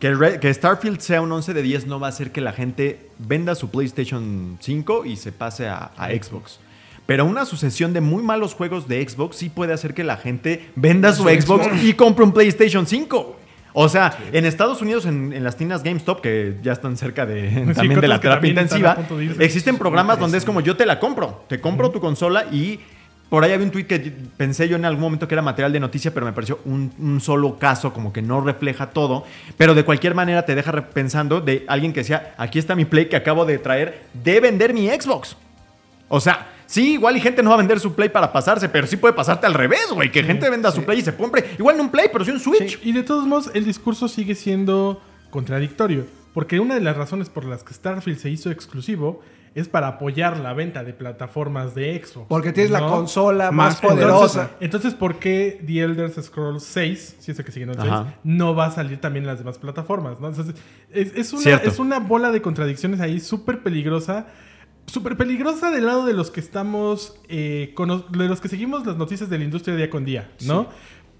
Que, 0.00 0.08
el 0.08 0.18
Red- 0.18 0.38
que 0.40 0.52
Starfield 0.52 1.00
sea 1.00 1.22
un 1.22 1.32
11 1.32 1.54
de 1.54 1.62
10 1.62 1.86
no 1.86 1.98
va 2.00 2.08
a 2.08 2.10
hacer 2.10 2.30
que 2.32 2.40
la 2.42 2.52
gente 2.52 3.08
venda 3.18 3.54
su 3.54 3.70
PlayStation 3.70 4.58
5 4.60 5.04
y 5.06 5.16
se 5.16 5.32
pase 5.32 5.68
a, 5.68 5.92
a 5.96 6.08
Xbox. 6.10 6.58
Pero 7.06 7.24
una 7.26 7.44
sucesión 7.46 7.92
de 7.92 8.00
muy 8.00 8.22
malos 8.22 8.54
juegos 8.54 8.88
de 8.88 9.06
Xbox 9.08 9.36
sí 9.36 9.48
puede 9.50 9.72
hacer 9.72 9.94
que 9.94 10.04
la 10.04 10.16
gente 10.16 10.68
venda 10.74 11.12
su, 11.12 11.22
Su 11.22 11.28
Xbox, 11.28 11.66
Xbox. 11.66 11.84
y 11.84 11.94
compre 11.94 12.24
un 12.24 12.32
PlayStation 12.32 12.86
5. 12.86 13.36
O 13.76 13.88
sea, 13.88 14.16
en 14.32 14.46
Estados 14.46 14.80
Unidos, 14.80 15.04
en, 15.04 15.32
en 15.32 15.42
las 15.42 15.56
tiendas 15.56 15.82
GameStop, 15.82 16.20
que 16.20 16.56
ya 16.62 16.72
están 16.72 16.96
cerca 16.96 17.26
de, 17.26 17.72
también 17.74 18.00
de 18.00 18.06
la 18.06 18.20
terapia 18.20 18.48
intensiva, 18.48 18.96
irse. 19.20 19.44
existen 19.44 19.78
programas 19.78 20.20
donde 20.20 20.38
es 20.38 20.44
como 20.44 20.60
yo 20.60 20.76
te 20.76 20.86
la 20.86 21.00
compro. 21.00 21.44
Te 21.48 21.60
compro 21.60 21.90
tu 21.90 21.98
consola 21.98 22.44
y 22.52 22.78
por 23.28 23.42
ahí 23.42 23.50
había 23.50 23.66
un 23.66 23.72
tweet 23.72 23.86
que 23.86 23.98
pensé 24.36 24.68
yo 24.68 24.76
en 24.76 24.84
algún 24.84 25.02
momento 25.02 25.26
que 25.26 25.34
era 25.34 25.42
material 25.42 25.72
de 25.72 25.80
noticia, 25.80 26.14
pero 26.14 26.24
me 26.24 26.32
pareció 26.32 26.60
un, 26.64 26.92
un 27.00 27.20
solo 27.20 27.58
caso, 27.58 27.92
como 27.92 28.12
que 28.12 28.22
no 28.22 28.40
refleja 28.40 28.90
todo. 28.90 29.24
Pero 29.56 29.74
de 29.74 29.84
cualquier 29.84 30.14
manera 30.14 30.44
te 30.46 30.54
deja 30.54 30.70
pensando 30.90 31.40
de 31.40 31.64
alguien 31.66 31.92
que 31.92 32.00
decía, 32.00 32.32
aquí 32.38 32.60
está 32.60 32.76
mi 32.76 32.84
Play 32.84 33.06
que 33.08 33.16
acabo 33.16 33.44
de 33.44 33.58
traer, 33.58 34.04
de 34.12 34.38
vender 34.38 34.72
mi 34.72 34.88
Xbox. 34.88 35.36
O 36.08 36.20
sea, 36.20 36.46
sí, 36.66 36.94
igual 36.94 37.16
y 37.16 37.20
gente 37.20 37.42
no 37.42 37.50
va 37.50 37.56
a 37.56 37.58
vender 37.58 37.80
su 37.80 37.94
Play 37.94 38.08
para 38.08 38.32
pasarse, 38.32 38.68
pero 38.68 38.86
sí 38.86 38.96
puede 38.96 39.14
pasarte 39.14 39.46
al 39.46 39.54
revés, 39.54 39.86
güey. 39.92 40.10
Que 40.10 40.22
gente 40.22 40.48
venda 40.50 40.70
su 40.72 40.84
Play 40.84 41.00
y 41.00 41.02
se 41.02 41.14
compre, 41.14 41.44
igual 41.58 41.76
no 41.76 41.84
un 41.84 41.90
Play, 41.90 42.08
pero 42.12 42.24
sí 42.24 42.30
un 42.30 42.40
Switch. 42.40 42.78
Y 42.82 42.92
de 42.92 43.02
todos 43.02 43.26
modos, 43.26 43.50
el 43.54 43.64
discurso 43.64 44.08
sigue 44.08 44.34
siendo 44.34 45.00
contradictorio. 45.30 46.06
Porque 46.32 46.58
una 46.58 46.74
de 46.74 46.80
las 46.80 46.96
razones 46.96 47.28
por 47.28 47.44
las 47.44 47.62
que 47.62 47.72
Starfield 47.74 48.18
se 48.18 48.28
hizo 48.28 48.50
exclusivo 48.50 49.22
es 49.54 49.68
para 49.68 49.86
apoyar 49.86 50.38
la 50.40 50.52
venta 50.52 50.82
de 50.82 50.92
plataformas 50.92 51.74
de 51.76 52.02
Xbox. 52.04 52.26
Porque 52.28 52.52
tienes 52.52 52.72
la 52.72 52.80
¿no? 52.80 52.90
consola 52.90 53.52
más, 53.52 53.74
Más 53.74 53.80
poderosa. 53.80 54.40
Entonces, 54.42 54.56
entonces, 54.60 54.94
¿por 54.94 55.18
qué 55.20 55.62
The 55.64 55.80
Elder 55.80 56.10
Scrolls 56.10 56.64
6, 56.64 57.16
si 57.20 57.30
es 57.30 57.38
el 57.38 57.44
que 57.44 57.52
sigue 57.52 57.64
en 57.64 57.70
el 57.70 57.76
6, 57.76 57.88
Ajá. 57.88 58.14
no 58.24 58.54
va 58.56 58.66
a 58.66 58.70
salir 58.72 59.00
también 59.00 59.24
en 59.24 59.28
las 59.28 59.38
demás 59.38 59.58
plataformas? 59.58 60.18
¿no? 60.20 60.28
Entonces, 60.28 60.56
es, 60.90 61.12
es 61.14 61.32
una, 61.32 61.56
es 61.56 61.78
una 61.78 62.00
bola 62.00 62.32
de 62.32 62.42
contradicciones 62.42 63.00
ahí 63.00 63.20
súper 63.20 63.62
peligrosa. 63.62 64.26
Súper 64.86 65.16
peligrosa 65.16 65.70
del 65.70 65.86
lado 65.86 66.04
de 66.04 66.12
los 66.12 66.30
que 66.30 66.40
estamos, 66.40 67.16
eh, 67.28 67.74
de 68.10 68.28
los 68.28 68.40
que 68.40 68.48
seguimos 68.48 68.86
las 68.86 68.96
noticias 68.96 69.30
de 69.30 69.38
la 69.38 69.44
industria 69.44 69.76
día 69.76 69.90
con 69.90 70.04
día, 70.04 70.30
¿no? 70.46 70.68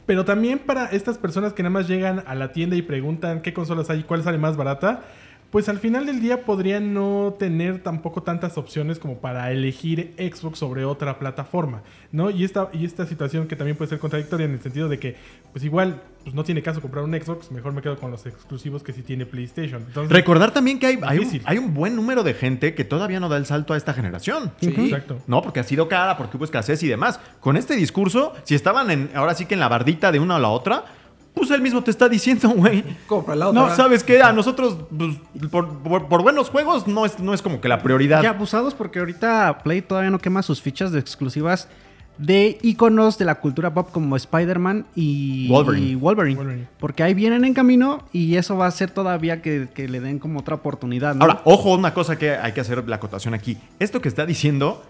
Pero 0.06 0.24
también 0.24 0.58
para 0.58 0.86
estas 0.86 1.18
personas 1.18 1.54
que 1.54 1.62
nada 1.62 1.72
más 1.72 1.88
llegan 1.88 2.22
a 2.26 2.34
la 2.34 2.52
tienda 2.52 2.76
y 2.76 2.82
preguntan 2.82 3.40
qué 3.40 3.54
consolas 3.54 3.88
hay 3.90 4.00
y 4.00 4.02
cuál 4.02 4.22
sale 4.22 4.38
más 4.38 4.56
barata, 4.56 5.04
pues 5.54 5.68
al 5.68 5.78
final 5.78 6.04
del 6.04 6.20
día 6.20 6.42
podrían 6.42 6.92
no 6.94 7.36
tener 7.38 7.80
tampoco 7.80 8.24
tantas 8.24 8.58
opciones 8.58 8.98
como 8.98 9.18
para 9.18 9.52
elegir 9.52 10.12
Xbox 10.18 10.58
sobre 10.58 10.84
otra 10.84 11.20
plataforma, 11.20 11.82
¿no? 12.10 12.28
Y 12.28 12.42
esta, 12.42 12.70
y 12.72 12.84
esta 12.84 13.06
situación 13.06 13.46
que 13.46 13.54
también 13.54 13.76
puede 13.76 13.88
ser 13.88 14.00
contradictoria 14.00 14.46
en 14.46 14.54
el 14.54 14.60
sentido 14.60 14.88
de 14.88 14.98
que, 14.98 15.14
pues 15.52 15.64
igual, 15.64 16.02
pues 16.24 16.34
no 16.34 16.42
tiene 16.42 16.60
caso 16.60 16.80
comprar 16.80 17.04
un 17.04 17.12
Xbox, 17.12 17.52
mejor 17.52 17.72
me 17.72 17.82
quedo 17.82 17.96
con 17.96 18.10
los 18.10 18.26
exclusivos 18.26 18.82
que 18.82 18.92
sí 18.92 19.02
tiene 19.02 19.26
PlayStation. 19.26 19.80
Entonces, 19.86 20.10
Recordar 20.10 20.50
también 20.50 20.80
que 20.80 20.88
hay, 20.88 20.98
hay, 21.06 21.18
un, 21.20 21.40
hay 21.44 21.58
un 21.58 21.72
buen 21.72 21.94
número 21.94 22.24
de 22.24 22.34
gente 22.34 22.74
que 22.74 22.82
todavía 22.82 23.20
no 23.20 23.28
da 23.28 23.36
el 23.36 23.46
salto 23.46 23.74
a 23.74 23.76
esta 23.76 23.94
generación. 23.94 24.50
Sí. 24.60 24.74
Exacto. 24.76 25.22
No, 25.28 25.40
porque 25.40 25.60
ha 25.60 25.62
sido 25.62 25.86
cara, 25.86 26.16
porque 26.16 26.36
hubo 26.36 26.46
escasez 26.46 26.82
y 26.82 26.88
demás. 26.88 27.20
Con 27.38 27.56
este 27.56 27.76
discurso, 27.76 28.32
si 28.42 28.56
estaban 28.56 28.90
en, 28.90 29.10
ahora 29.14 29.36
sí 29.36 29.46
que 29.46 29.54
en 29.54 29.60
la 29.60 29.68
bardita 29.68 30.10
de 30.10 30.18
una 30.18 30.34
o 30.34 30.40
la 30.40 30.48
otra, 30.48 30.86
pues 31.34 31.50
él 31.50 31.60
mismo 31.60 31.82
te 31.82 31.90
está 31.90 32.08
diciendo, 32.08 32.48
güey. 32.50 32.84
Compra 33.06 33.34
la 33.34 33.48
otra. 33.48 33.60
No, 33.68 33.74
¿sabes 33.76 34.02
qué? 34.04 34.22
A 34.22 34.32
nosotros, 34.32 34.78
pues, 34.96 35.16
por, 35.50 35.68
por- 35.80 36.06
por 36.08 36.22
buenos 36.22 36.48
juegos, 36.50 36.86
no 36.86 37.04
es, 37.04 37.18
no 37.18 37.34
es 37.34 37.42
como 37.42 37.60
que 37.60 37.68
la 37.68 37.82
prioridad. 37.82 38.20
Qué 38.20 38.26
abusados 38.28 38.72
porque 38.74 39.00
ahorita 39.00 39.58
Play 39.64 39.82
todavía 39.82 40.10
no 40.10 40.18
quema 40.18 40.42
sus 40.42 40.62
fichas 40.62 40.92
de 40.92 41.00
exclusivas 41.00 41.68
de 42.16 42.58
iconos 42.62 43.18
de 43.18 43.24
la 43.24 43.34
cultura 43.40 43.74
pop 43.74 43.88
como 43.90 44.14
Spider-Man 44.14 44.86
y 44.94 45.48
Wolverine. 45.48 45.86
y 45.88 45.94
Wolverine. 45.96 46.36
Wolverine. 46.38 46.68
Porque 46.78 47.02
ahí 47.02 47.12
vienen 47.12 47.44
en 47.44 47.54
camino 47.54 48.04
y 48.12 48.36
eso 48.36 48.56
va 48.56 48.66
a 48.66 48.68
hacer 48.68 48.92
todavía 48.92 49.42
que, 49.42 49.66
que 49.74 49.88
le 49.88 49.98
den 49.98 50.20
como 50.20 50.38
otra 50.38 50.54
oportunidad. 50.54 51.16
¿no? 51.16 51.22
Ahora, 51.24 51.40
ojo, 51.44 51.74
una 51.74 51.92
cosa 51.92 52.16
que 52.16 52.30
hay 52.36 52.52
que 52.52 52.60
hacer 52.60 52.88
la 52.88 52.96
acotación 52.96 53.34
aquí. 53.34 53.58
Esto 53.80 54.00
que 54.00 54.06
está 54.08 54.26
diciendo, 54.26 54.80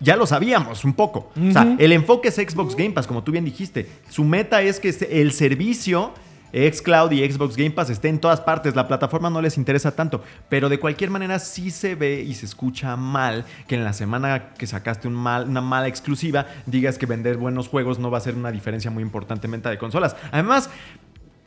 ya 0.00 0.16
lo 0.16 0.26
sabíamos 0.26 0.84
un 0.84 0.94
poco. 0.94 1.30
O 1.48 1.52
sea, 1.52 1.76
el 1.78 1.92
enfoque 1.92 2.28
es 2.28 2.34
Xbox 2.36 2.74
Game 2.74 2.90
Pass, 2.90 3.06
como 3.06 3.22
tú 3.22 3.32
bien 3.32 3.44
dijiste. 3.44 3.88
Su 4.08 4.24
meta 4.24 4.62
es 4.62 4.80
que 4.80 4.88
el 5.10 5.32
servicio 5.32 6.12
xCloud 6.52 7.12
y 7.12 7.30
Xbox 7.30 7.56
Game 7.56 7.70
Pass 7.70 7.90
esté 7.90 8.08
en 8.08 8.18
todas 8.18 8.40
partes. 8.40 8.74
La 8.74 8.88
plataforma 8.88 9.30
no 9.30 9.40
les 9.40 9.56
interesa 9.56 9.92
tanto. 9.94 10.20
Pero 10.48 10.68
de 10.68 10.80
cualquier 10.80 11.08
manera 11.10 11.38
sí 11.38 11.70
se 11.70 11.94
ve 11.94 12.22
y 12.26 12.34
se 12.34 12.44
escucha 12.46 12.96
mal 12.96 13.44
que 13.68 13.76
en 13.76 13.84
la 13.84 13.92
semana 13.92 14.48
que 14.54 14.66
sacaste 14.66 15.06
un 15.06 15.14
mal, 15.14 15.48
una 15.48 15.60
mala 15.60 15.86
exclusiva 15.86 16.46
digas 16.66 16.98
que 16.98 17.06
vender 17.06 17.36
buenos 17.36 17.68
juegos 17.68 18.00
no 18.00 18.10
va 18.10 18.18
a 18.18 18.20
ser 18.20 18.34
una 18.34 18.50
diferencia 18.50 18.90
muy 18.90 19.02
importante 19.04 19.46
en 19.46 19.52
venta 19.52 19.70
de 19.70 19.78
consolas. 19.78 20.16
Además... 20.32 20.70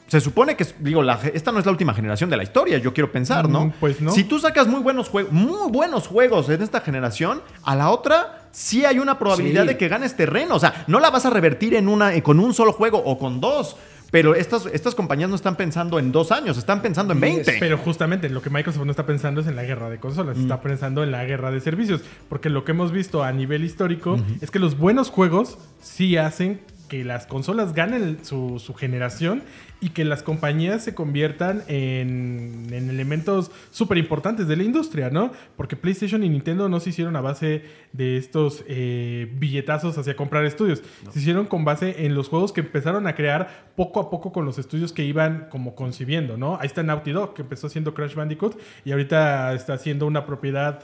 Se 0.06 0.20
supone 0.22 0.56
que, 0.56 0.68
digo, 0.80 1.02
la- 1.02 1.20
esta 1.34 1.52
no 1.52 1.58
es 1.60 1.66
la 1.66 1.72
última 1.72 1.94
generación 1.94 2.30
de 2.30 2.38
la 2.38 2.44
historia, 2.44 2.78
yo 2.78 2.94
quiero 2.94 3.12
pensar, 3.12 3.50
¿no? 3.50 3.68
Mm, 3.68 3.74
pues 3.80 4.00
no. 4.00 4.12
Si 4.12 4.26
tú 4.26 4.38
sacas 4.38 4.68
muy 4.68 4.82
buenos 4.82 5.10
juegos, 5.10 5.32
muy 5.32 5.72
buenos 5.72 6.08
juegos 6.08 6.50
en 6.50 6.62
esta 6.62 6.82
generación, 6.82 7.42
a 7.64 7.76
la 7.76 7.90
otra 7.90 8.43
sí 8.54 8.86
hay 8.86 9.00
una 9.00 9.20
probabilidad 9.20 9.64
Sí. 9.64 9.68
de 9.68 9.78
que 9.78 9.90
ganes 9.90 10.16
terreno. 10.16 10.56
O 10.56 10.60
sea, 10.60 10.86
no 10.88 11.02
la 11.02 11.10
vas 11.10 11.26
a 11.26 11.30
revertir 11.30 11.74
en 11.74 11.90
una, 11.90 12.20
con 12.24 12.40
un 12.40 12.54
solo 12.54 12.72
juego 12.72 13.00
o 13.04 13.18
con 13.20 13.42
dos. 13.42 13.76
Pero 14.12 14.36
estas, 14.36 14.68
estas 14.68 14.94
compañías 14.94 15.28
no 15.28 15.36
están 15.36 15.56
pensando 15.56 15.98
en 15.98 16.12
dos 16.12 16.32
años, 16.32 16.56
están 16.60 16.84
pensando 16.84 17.14
en 17.14 17.20
Sí, 17.20 17.26
20. 17.26 17.56
Pero 17.60 17.80
justamente 17.80 18.30
lo 18.30 18.44
que 18.44 18.52
Microsoft 18.52 18.86
no 18.86 18.92
está 18.92 19.08
pensando 19.08 19.42
es 19.42 19.48
en 19.48 19.56
la 19.56 19.64
guerra 19.64 19.90
de 19.90 19.98
consolas, 20.00 20.38
está 20.38 20.62
pensando 20.62 21.04
en 21.04 21.10
la 21.12 21.26
guerra 21.26 21.50
de 21.50 21.60
servicios. 21.60 22.02
Porque 22.30 22.52
lo 22.52 22.64
que 22.64 22.74
hemos 22.74 22.92
visto 22.92 23.24
a 23.24 23.32
nivel 23.32 23.64
histórico 23.64 24.20
es 24.40 24.52
que 24.52 24.60
los 24.60 24.78
buenos 24.78 25.10
juegos 25.10 25.58
sí 25.82 26.16
hacen 26.18 26.62
que 26.94 27.04
las 27.04 27.26
consolas 27.26 27.74
ganen 27.74 28.24
su, 28.24 28.60
su 28.60 28.76
generación 28.76 29.42
y 29.82 29.90
que 29.90 30.06
las 30.06 30.22
compañías 30.22 30.84
se 30.84 30.94
conviertan 30.94 31.64
en, 31.68 32.68
en 32.72 32.88
elementos 32.88 33.50
súper 33.72 33.98
importantes 33.98 34.48
de 34.48 34.56
la 34.58 34.62
industria, 34.62 35.10
¿no? 35.10 35.32
Porque 35.58 35.76
PlayStation 35.76 36.24
y 36.24 36.30
Nintendo 36.30 36.70
no 36.70 36.80
se 36.80 36.92
hicieron 36.92 37.16
a 37.16 37.22
base 37.22 37.64
de 37.94 38.18
estos 38.18 38.64
eh, 38.68 39.28
billetazos 39.40 39.98
hacia 39.98 40.16
comprar 40.16 40.46
estudios. 40.46 40.84
Se 41.10 41.18
hicieron 41.18 41.48
con 41.48 41.66
base 41.66 42.06
en 42.06 42.14
los 42.14 42.30
juegos 42.30 42.54
que 42.54 42.62
empezaron 42.62 43.08
a 43.08 43.16
crear 43.16 43.72
poco 43.76 44.00
a 44.00 44.12
poco 44.12 44.32
con 44.32 44.46
los 44.46 44.60
estudios 44.60 44.94
que 44.94 45.04
iban 45.04 45.48
como 45.50 45.74
concibiendo, 45.74 46.38
¿no? 46.38 46.60
Ahí 46.62 46.68
está 46.68 46.84
Naughty 46.84 47.12
Dog, 47.12 47.34
que 47.34 47.42
empezó 47.42 47.66
haciendo 47.66 47.96
Crash 47.96 48.14
Bandicoot 48.14 48.56
y 48.86 48.92
ahorita 48.92 49.52
está 49.56 49.74
haciendo 49.74 50.06
una 50.06 50.28
propiedad 50.28 50.82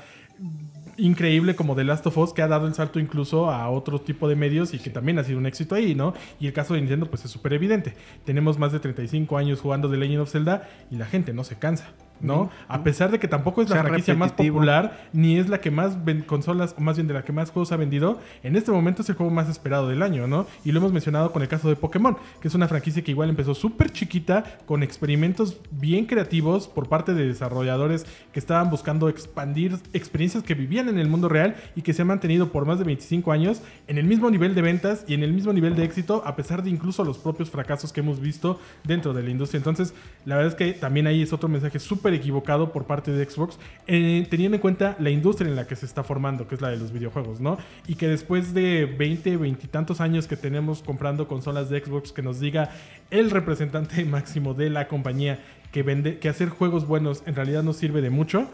increíble 1.00 1.56
como 1.56 1.76
The 1.76 1.84
Last 1.84 2.06
of 2.08 2.18
Us 2.18 2.34
que 2.34 2.42
ha 2.42 2.48
dado 2.48 2.68
el 2.68 2.74
salto 2.74 3.00
incluso 3.00 3.50
a 3.50 3.70
otro 3.70 4.00
tipo 4.00 4.28
de 4.28 4.36
medios 4.36 4.74
y 4.74 4.80
que 4.80 4.90
también 4.90 5.20
ha 5.20 5.24
sido 5.24 5.40
un 5.40 5.46
éxito 5.46 5.76
ahí, 5.76 5.96
¿no? 5.96 6.14
Y 6.40 6.48
el 6.48 6.54
caso 6.54 6.74
de 6.74 6.82
Nintendo 6.82 7.10
pues 7.10 7.26
es 7.26 7.32
súper 7.32 7.54
evidente. 7.54 7.96
Tenemos 8.26 8.58
más 8.58 8.72
de 8.72 8.80
35 8.80 9.38
años 9.38 9.62
jugando 9.62 9.90
The 9.90 9.98
Legend 9.98 10.22
of 10.22 10.32
Zelda 10.32 10.70
y 10.92 10.96
la 10.96 11.06
gente 11.06 11.34
no 11.34 11.44
se 11.44 11.58
cansa. 11.58 11.88
¿No? 12.22 12.50
A 12.68 12.84
pesar 12.84 13.12
de 13.12 13.20
que 13.20 13.28
tampoco 13.28 13.62
es 13.62 13.70
la 13.70 13.76
Sea 13.78 13.84
franquicia 13.84 14.14
más 14.16 14.32
popular, 14.32 15.08
ni 15.14 15.38
es 15.38 15.50
la 15.50 15.62
que 15.62 15.72
más 15.72 16.04
ven- 16.04 16.22
consolas, 16.22 16.76
o 16.78 16.82
más 16.82 16.98
bien 16.98 17.08
de 17.08 17.14
la 17.14 17.24
que 17.24 17.32
más 17.32 17.52
juegos 17.52 17.72
ha 17.72 17.78
vendido, 17.78 18.20
en 18.44 18.56
este 18.56 18.72
momento 18.72 19.02
es 19.02 19.10
el 19.10 19.16
juego 19.16 19.32
más 19.32 19.50
esperado 19.50 19.88
del 19.90 20.02
año, 20.04 20.28
¿no? 20.28 20.46
Y 20.66 20.72
lo 20.72 20.80
hemos 20.80 20.92
mencionado 20.92 21.32
con 21.32 21.42
el 21.42 21.48
caso 21.48 21.70
de 21.70 21.76
Pokémon, 21.76 22.18
que 22.42 22.48
es 22.48 22.56
una 22.56 22.68
franquicia 22.68 23.04
que 23.04 23.12
igual 23.12 23.30
empezó 23.30 23.54
súper 23.56 23.92
chiquita, 23.92 24.44
con 24.66 24.84
experimentos 24.84 25.58
bien 25.72 26.06
creativos 26.06 26.68
por 26.68 26.88
parte 26.90 27.14
de 27.14 27.28
desarrolladores 27.28 28.06
que 28.34 28.40
estaban 28.40 28.70
buscando 28.70 29.10
expandir 29.10 29.78
experiencias 29.94 30.44
que 30.44 30.54
vivían 30.56 30.90
en 30.90 31.00
el 31.00 31.08
mundo 31.08 31.30
real 31.30 31.56
y 31.76 31.82
que 31.82 31.94
se 31.94 32.02
han 32.02 32.08
mantenido 32.10 32.52
por 32.52 32.66
más 32.66 32.80
de 32.80 32.86
25 32.86 33.32
años 33.32 33.62
en 33.88 33.98
el 33.98 34.06
mismo 34.06 34.30
nivel 34.30 34.56
de 34.56 34.62
ventas 34.62 35.06
y 35.08 35.14
en 35.14 35.24
el 35.24 35.34
mismo 35.34 35.54
nivel 35.54 35.76
de 35.76 35.84
éxito, 35.84 36.22
a 36.26 36.36
pesar 36.36 36.64
de 36.64 36.70
incluso 36.70 37.04
los 37.04 37.18
propios 37.18 37.50
fracasos 37.50 37.94
que 37.94 38.02
hemos 38.02 38.20
visto 38.20 38.60
dentro 38.84 39.14
de 39.14 39.24
la 39.24 39.30
industria. 39.30 39.58
Entonces, 39.58 39.94
la 40.26 40.36
verdad 40.36 40.52
es 40.52 40.56
que 40.58 40.74
también 40.74 41.08
ahí 41.08 41.22
es 41.22 41.34
otro 41.34 41.50
mensaje 41.50 41.80
súper 41.80 42.09
equivocado 42.14 42.72
por 42.72 42.86
parte 42.86 43.12
de 43.12 43.30
Xbox, 43.30 43.60
eh, 43.88 44.26
teniendo 44.30 44.56
en 44.56 44.62
cuenta 44.62 44.96
la 45.00 45.10
industria 45.10 45.50
en 45.50 45.56
la 45.56 45.68
que 45.68 45.76
se 45.76 45.86
está 45.86 46.04
formando, 46.04 46.48
que 46.48 46.56
es 46.56 46.62
la 46.62 46.70
de 46.70 46.78
los 46.78 46.92
videojuegos, 46.92 47.40
¿no? 47.40 47.58
Y 47.88 47.96
que 47.96 48.08
después 48.08 48.54
de 48.54 48.86
20, 48.86 49.38
20 49.38 49.66
y 49.66 49.70
tantos 49.70 50.02
años 50.02 50.28
que 50.28 50.38
tenemos 50.38 50.84
comprando 50.84 51.28
consolas 51.28 51.70
de 51.70 51.84
Xbox, 51.84 52.12
que 52.12 52.22
nos 52.22 52.40
diga 52.40 52.70
el 53.12 53.32
representante 53.32 54.06
máximo 54.06 54.54
de 54.54 54.70
la 54.70 54.88
compañía 54.88 55.40
que 55.72 55.84
vende, 55.84 56.20
que 56.20 56.30
hacer 56.30 56.50
juegos 56.50 56.88
buenos 56.88 57.24
en 57.26 57.36
realidad 57.36 57.64
no 57.64 57.74
sirve 57.74 58.02
de 58.02 58.10
mucho. 58.10 58.48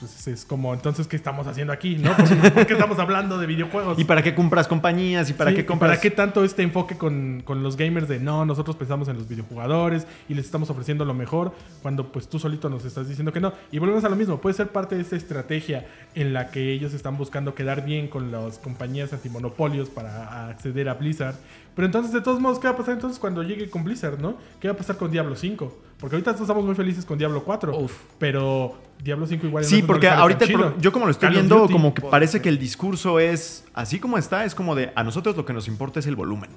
Pues 0.00 0.26
es 0.26 0.44
como, 0.44 0.74
entonces, 0.74 1.06
¿qué 1.06 1.16
estamos 1.16 1.46
haciendo 1.46 1.72
aquí? 1.72 1.96
¿No? 1.96 2.16
¿Por, 2.16 2.52
por 2.52 2.66
qué 2.66 2.72
estamos 2.74 2.98
hablando 2.98 3.38
de 3.38 3.46
videojuegos? 3.46 3.98
¿Y 3.98 4.04
para 4.04 4.22
qué 4.22 4.34
compras 4.34 4.66
compañías? 4.66 5.30
¿Y 5.30 5.34
para 5.34 5.50
Sí, 5.50 5.56
qué 5.56 5.62
¿y 5.62 5.64
compras? 5.64 5.90
¿Para 5.90 6.00
qué 6.00 6.10
tanto 6.10 6.44
este 6.44 6.62
enfoque 6.62 6.96
con, 6.96 7.42
con 7.44 7.62
los 7.62 7.76
gamers 7.76 8.08
de 8.08 8.18
no, 8.18 8.44
nosotros 8.44 8.76
pensamos 8.76 9.08
en 9.08 9.16
los 9.16 9.28
videojugadores 9.28 10.06
y 10.28 10.34
les 10.34 10.44
estamos 10.44 10.68
ofreciendo 10.70 11.04
lo 11.04 11.14
mejor 11.14 11.54
cuando 11.82 12.10
pues 12.10 12.28
tú 12.28 12.38
solito 12.38 12.68
nos 12.68 12.84
estás 12.84 13.08
diciendo 13.08 13.32
que 13.32 13.40
no? 13.40 13.52
Y 13.70 13.78
volvemos 13.78 14.04
a 14.04 14.08
lo 14.08 14.16
mismo, 14.16 14.40
puede 14.40 14.54
ser 14.54 14.68
parte 14.68 14.96
de 14.96 15.02
esta 15.02 15.16
estrategia 15.16 15.86
en 16.14 16.32
la 16.32 16.50
que 16.50 16.72
ellos 16.72 16.92
están 16.92 17.16
buscando 17.16 17.54
quedar 17.54 17.84
bien 17.84 18.08
con 18.08 18.32
las 18.32 18.58
compañías 18.58 19.12
antimonopolios 19.12 19.90
para 19.90 20.48
acceder 20.48 20.88
a 20.88 20.94
Blizzard. 20.94 21.36
Pero 21.74 21.86
entonces, 21.86 22.12
de 22.12 22.20
todos 22.20 22.40
modos, 22.40 22.58
¿qué 22.58 22.68
va 22.68 22.74
a 22.74 22.76
pasar 22.76 22.94
entonces 22.94 23.18
cuando 23.18 23.42
llegue 23.42 23.68
con 23.68 23.82
Blizzard, 23.82 24.20
no? 24.20 24.36
¿Qué 24.60 24.68
va 24.68 24.74
a 24.74 24.76
pasar 24.76 24.96
con 24.96 25.10
Diablo 25.10 25.34
5? 25.34 25.76
Porque 26.04 26.16
ahorita 26.16 26.32
estamos 26.32 26.62
muy 26.66 26.74
felices 26.74 27.06
con 27.06 27.16
Diablo 27.16 27.42
4, 27.42 27.78
Uf. 27.78 27.92
pero 28.18 28.76
Diablo 29.02 29.26
5 29.26 29.46
igual... 29.46 29.64
Sí, 29.64 29.80
no 29.80 29.86
porque 29.86 30.06
ahorita 30.06 30.44
pro- 30.44 30.74
yo 30.78 30.92
como 30.92 31.06
lo 31.06 31.10
estoy 31.10 31.28
Call 31.28 31.34
viendo, 31.36 31.60
Duty. 31.60 31.72
como 31.72 31.94
que 31.94 32.02
parece 32.02 32.42
que 32.42 32.50
el 32.50 32.58
discurso 32.58 33.18
es 33.20 33.64
así 33.72 33.98
como 33.98 34.18
está, 34.18 34.44
es 34.44 34.54
como 34.54 34.74
de 34.74 34.92
a 34.94 35.02
nosotros 35.02 35.34
lo 35.34 35.46
que 35.46 35.54
nos 35.54 35.66
importa 35.66 36.00
es 36.00 36.06
el 36.06 36.14
volumen. 36.14 36.50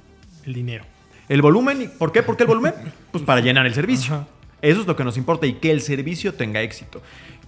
El 0.46 0.54
dinero. 0.54 0.84
El 1.30 1.42
volumen, 1.42 1.90
¿por 1.98 2.12
qué? 2.12 2.24
¿Por 2.24 2.36
qué 2.36 2.44
el 2.44 2.48
volumen? 2.50 2.74
Pues 3.12 3.24
para 3.24 3.40
llenar 3.40 3.66
el 3.66 3.74
servicio. 3.74 4.16
Ajá. 4.16 4.28
Eso 4.62 4.82
es 4.82 4.86
lo 4.88 4.98
que 4.98 5.06
nos 5.06 5.16
importa 5.16 5.48
y 5.48 5.54
que 5.54 5.72
el 5.72 5.80
servicio 5.80 6.34
tenga 6.34 6.62
éxito. 6.62 7.02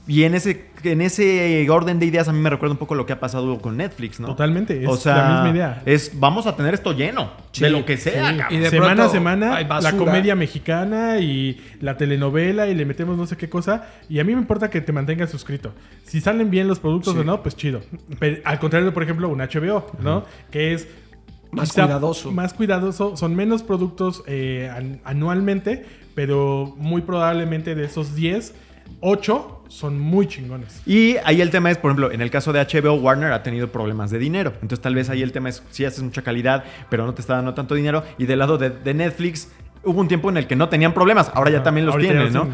Y 0.09 0.23
en 0.23 0.33
ese, 0.33 0.65
en 0.83 1.01
ese 1.01 1.69
orden 1.69 1.99
de 1.99 2.07
ideas 2.07 2.27
a 2.27 2.33
mí 2.33 2.39
me 2.39 2.49
recuerda 2.49 2.73
un 2.73 2.79
poco 2.79 2.95
lo 2.95 3.05
que 3.05 3.13
ha 3.13 3.19
pasado 3.19 3.59
con 3.59 3.77
Netflix, 3.77 4.19
¿no? 4.19 4.27
Totalmente, 4.27 4.81
es 4.83 4.89
o 4.89 4.97
sea, 4.97 5.15
la 5.17 5.29
misma 5.35 5.49
idea. 5.55 5.81
Es, 5.85 6.11
vamos 6.19 6.47
a 6.47 6.55
tener 6.55 6.73
esto 6.73 6.93
lleno, 6.93 7.31
Sí, 7.51 7.61
de 7.63 7.69
lo 7.69 7.85
que 7.85 7.95
sea, 7.95 8.31
sí. 8.31 8.37
cabrón. 8.39 8.57
Y 8.57 8.59
de 8.59 8.69
semana 8.71 8.95
pronto 8.95 9.03
a 9.03 9.09
semana 9.09 9.61
la 9.81 9.91
comedia 9.97 10.35
mexicana 10.35 11.19
y 11.19 11.61
la 11.79 11.95
telenovela 11.95 12.67
y 12.67 12.73
le 12.73 12.85
metemos 12.85 13.17
no 13.17 13.27
sé 13.27 13.37
qué 13.37 13.49
cosa. 13.49 13.87
Y 14.09 14.19
a 14.19 14.23
mí 14.23 14.33
me 14.33 14.41
importa 14.41 14.69
que 14.71 14.81
te 14.81 14.91
mantengas 14.91 15.29
suscrito. 15.29 15.73
Si 16.05 16.21
salen 16.21 16.49
bien 16.49 16.67
los 16.67 16.79
productos 16.79 17.13
Sí. 17.13 17.19
o 17.19 17.23
no, 17.23 17.43
pues 17.43 17.55
chido. 17.55 17.81
Pero, 18.19 18.37
al 18.45 18.57
contrario, 18.59 18.91
por 18.93 19.03
ejemplo, 19.03 19.29
un 19.29 19.39
HBO, 19.41 19.91
¿no? 20.01 20.25
Que 20.49 20.73
es 20.73 20.87
Más 21.51 21.71
cuidadoso. 21.73 22.31
Más 22.31 22.53
cuidadoso. 22.55 23.15
Son 23.15 23.35
menos 23.35 23.61
productos 23.61 24.23
eh, 24.27 24.71
an- 24.75 25.01
anualmente, 25.03 25.85
pero 26.15 26.73
muy 26.77 27.01
probablemente 27.03 27.75
de 27.75 27.85
esos 27.85 28.15
10, 28.15 28.55
8 29.01 29.58
son 29.69 29.99
muy 29.99 30.27
chingones. 30.27 30.81
Y 30.85 31.15
ahí 31.23 31.41
el 31.41 31.51
tema 31.51 31.71
es, 31.71 31.77
por 31.77 31.91
ejemplo, 31.91 32.11
en 32.11 32.21
el 32.21 32.29
caso 32.29 32.51
de 32.51 32.59
HBO, 32.59 32.95
Warner 32.95 33.31
ha 33.31 33.43
tenido 33.43 33.71
problemas 33.71 34.11
de 34.11 34.19
dinero. 34.19 34.51
Entonces 34.55 34.81
tal 34.81 34.95
vez 34.95 35.09
ahí 35.09 35.21
el 35.21 35.31
tema 35.31 35.49
es, 35.49 35.63
si 35.71 35.85
haces 35.85 36.03
mucha 36.03 36.21
calidad, 36.21 36.65
pero 36.89 37.05
no 37.05 37.13
te 37.13 37.21
está 37.21 37.35
dando 37.35 37.53
tanto 37.53 37.75
dinero. 37.75 38.03
Y 38.17 38.25
del 38.25 38.39
lado 38.39 38.57
de, 38.57 38.71
de 38.71 38.93
Netflix, 38.93 39.49
hubo 39.83 40.01
un 40.01 40.07
tiempo 40.07 40.29
en 40.29 40.37
el 40.37 40.47
que 40.47 40.55
no 40.55 40.69
tenían 40.69 40.93
problemas. 40.93 41.31
Ahora 41.33 41.51
ya 41.51 41.63
también 41.63 41.85
los 41.85 41.93
ahorita 41.93 42.13
tienen, 42.13 42.33
¿no? 42.33 42.47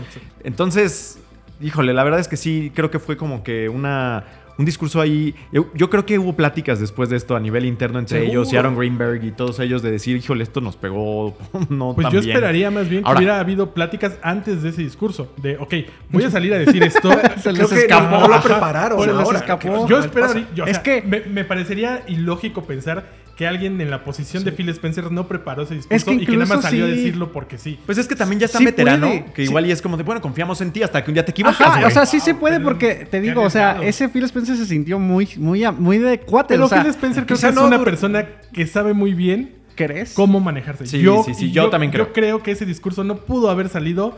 Entonces, 0.43 1.19
híjole, 1.62 1.93
la 1.93 2.04
verdad 2.04 2.19
es 2.19 2.28
que 2.28 2.38
sí, 2.38 2.71
creo 2.75 2.91
que 2.91 2.99
fue 2.99 3.17
como 3.17 3.43
que 3.43 3.69
una... 3.69 4.25
Un 4.58 4.63
discurso 4.65 5.02
ahí. 5.02 5.36
Yo, 5.52 5.68
yo 5.74 5.89
creo 5.89 6.06
que 6.06 6.18
hubo 6.18 6.34
pláticas 6.34 6.80
después 6.80 7.10
de 7.10 7.18
esto 7.18 7.36
a 7.36 7.39
nivel 7.41 7.65
interno 7.65 8.00
entre 8.00 8.20
Seguro. 8.20 8.32
ellos 8.41 8.54
y 8.54 8.58
Aaron 8.58 8.78
Greenberg 8.78 9.24
y 9.26 9.32
todos 9.32 9.60
ellos 9.60 9.82
de 9.82 9.91
decir, 9.91 10.15
híjole, 10.15 10.44
esto 10.44 10.62
nos 10.62 10.78
pegó 10.78 11.36
no 11.70 11.94
Pues 11.94 12.06
tan 12.06 12.13
yo 12.13 12.22
bien". 12.22 12.32
esperaría 12.36 12.72
más 12.72 12.88
bien 12.88 13.04
que 13.04 13.08
Ahora- 13.08 13.20
hubiera 13.20 13.39
habido 13.39 13.74
pláticas 13.74 14.18
antes 14.22 14.63
de 14.63 14.70
ese 14.70 14.82
discurso. 14.84 15.34
De, 15.38 15.58
ok, 15.58 15.74
voy 16.10 16.24
a 16.24 16.32
salir 16.32 16.54
a 16.54 16.58
decir 16.58 16.82
esto. 16.84 17.10
Se 17.38 17.52
Creo 17.52 17.54
les 17.54 17.68
que 17.70 17.80
escapó. 17.80 18.20
no 18.20 18.28
lo 18.30 18.41
prepararon 18.41 18.98
Bueno, 18.98 19.13
les 19.18 19.26
ahora. 19.26 19.39
escapó. 19.39 19.86
¿Qué 19.86 19.89
Yo 19.91 20.00
esperaría, 20.00 20.44
pasa? 20.46 20.56
yo, 20.56 20.63
o 20.63 20.68
Es 20.68 20.80
que- 20.80 21.02
me, 21.02 21.22
me 21.22 21.44
parecería 21.44 22.04
ilógico 22.08 22.63
pensar 22.63 23.24
que 23.36 23.45
alguien 23.45 23.80
en 23.82 23.91
la 23.91 24.04
posición 24.04 24.43
de 24.45 24.52
Phil 24.54 24.69
Spencer 24.69 25.12
no 25.12 25.28
preparó 25.28 25.63
ese 25.63 25.76
discurso 25.76 25.95
Es 25.95 26.04
que 26.06 26.24
y 26.24 26.26
que 26.26 26.38
nada 26.38 26.56
más 26.56 26.63
salió 26.63 26.86
a 26.86 26.88
decirlo 26.88 27.32
porque 27.34 27.58
sí. 27.58 27.78
Pues 27.86 27.98
es 27.98 28.08
que 28.08 28.15
también 28.15 28.39
ya 28.39 28.45
está 28.45 28.60
Sí 28.60 28.65
veterano, 28.65 29.08
puede. 29.08 29.26
que 29.34 29.43
Sí. 29.43 29.50
igual 29.50 29.65
y 29.65 29.71
es 29.71 29.82
como 29.82 29.98
de, 29.98 30.04
bueno, 30.04 30.21
confiamos 30.21 30.62
en 30.62 30.71
ti 30.71 30.84
hasta 30.84 31.04
que 31.04 31.12
un 31.12 31.15
día 31.15 31.26
te 31.26 31.32
equivocas, 31.32 31.60
Ajá, 31.60 31.88
o 31.88 31.89
sea, 31.89 32.06
sí 32.06 32.19
se 32.19 32.34
puede 32.34 32.58
pero 32.58 32.69
porque 32.69 33.08
te 33.10 33.19
digo, 33.19 33.41
o 33.41 33.50
sea, 33.50 33.82
ese 33.84 34.08
Phil 34.08 34.24
Spencer 34.24 34.56
se 34.56 34.65
sintió 34.65 35.00
muy, 35.00 35.28
muy, 35.38 35.63
muy 35.74 35.98
de 35.98 36.19
cuate. 36.21 36.54
Pero 36.54 36.65
o 36.65 36.69
sea, 36.69 36.82
Phil 36.82 36.89
Spencer 36.91 37.26
creo 37.26 37.38
que 37.38 37.48
es 37.48 37.56
no 37.56 37.67
una 37.67 37.84
persona 37.84 38.26
que 38.54 38.65
sabe 38.67 38.93
muy 38.93 39.13
bien 39.13 39.56
¿crees? 39.76 40.13
cómo 40.13 40.39
manejarse. 40.39 40.86
Sí, 40.86 41.04
sí, 41.26 41.34
sí, 41.34 41.45
y 41.48 41.52
yo 41.52 41.69
también 41.69 41.91
creo. 41.91 42.08
Yo 42.08 42.13
creo 42.13 42.41
que 42.41 42.52
ese 42.52 42.65
discurso 42.65 43.04
no 43.04 43.17
pudo 43.17 43.50
haber 43.50 43.67
salido 43.67 44.17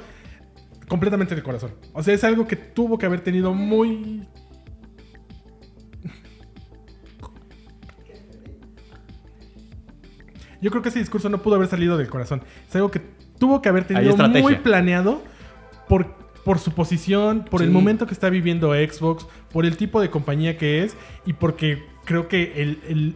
completamente 0.87 1.33
del 1.35 1.43
corazón. 1.43 1.71
O 1.93 2.03
sea, 2.03 2.13
es 2.13 2.23
algo 2.23 2.47
que 2.47 2.55
tuvo 2.55 2.97
que 2.97 3.05
haber 3.05 3.21
tenido 3.21 3.53
muy... 3.53 4.27
Yo 10.67 10.71
creo 10.71 10.83
que 10.83 10.89
ese 10.89 10.99
discurso 10.99 11.29
no 11.29 11.41
pudo 11.41 11.55
haber 11.55 11.69
salido 11.69 11.97
del 11.97 12.09
corazón. 12.09 12.41
Es 12.67 12.75
algo 12.75 12.91
que 12.91 12.99
tuvo 13.39 13.61
que 13.61 13.69
haber 13.69 13.83
tenido 13.87 14.11
muy 14.41 14.51
planeado 14.63 15.21
por, 15.87 16.07
por 16.43 16.59
su 16.59 16.71
posición, 16.73 17.45
por 17.49 17.61
el 17.61 17.67
momento 17.73 18.05
que 18.05 18.13
está 18.13 18.29
viviendo 18.29 18.73
Xbox, 18.73 19.25
por 19.53 19.65
el 19.65 19.77
tipo 19.77 20.01
de 20.01 20.09
compañía 20.09 20.57
que 20.57 20.83
es 20.83 20.97
y 21.25 21.31
porque 21.33 21.83
creo 22.03 22.27
que 22.27 22.61
el- 22.61 23.15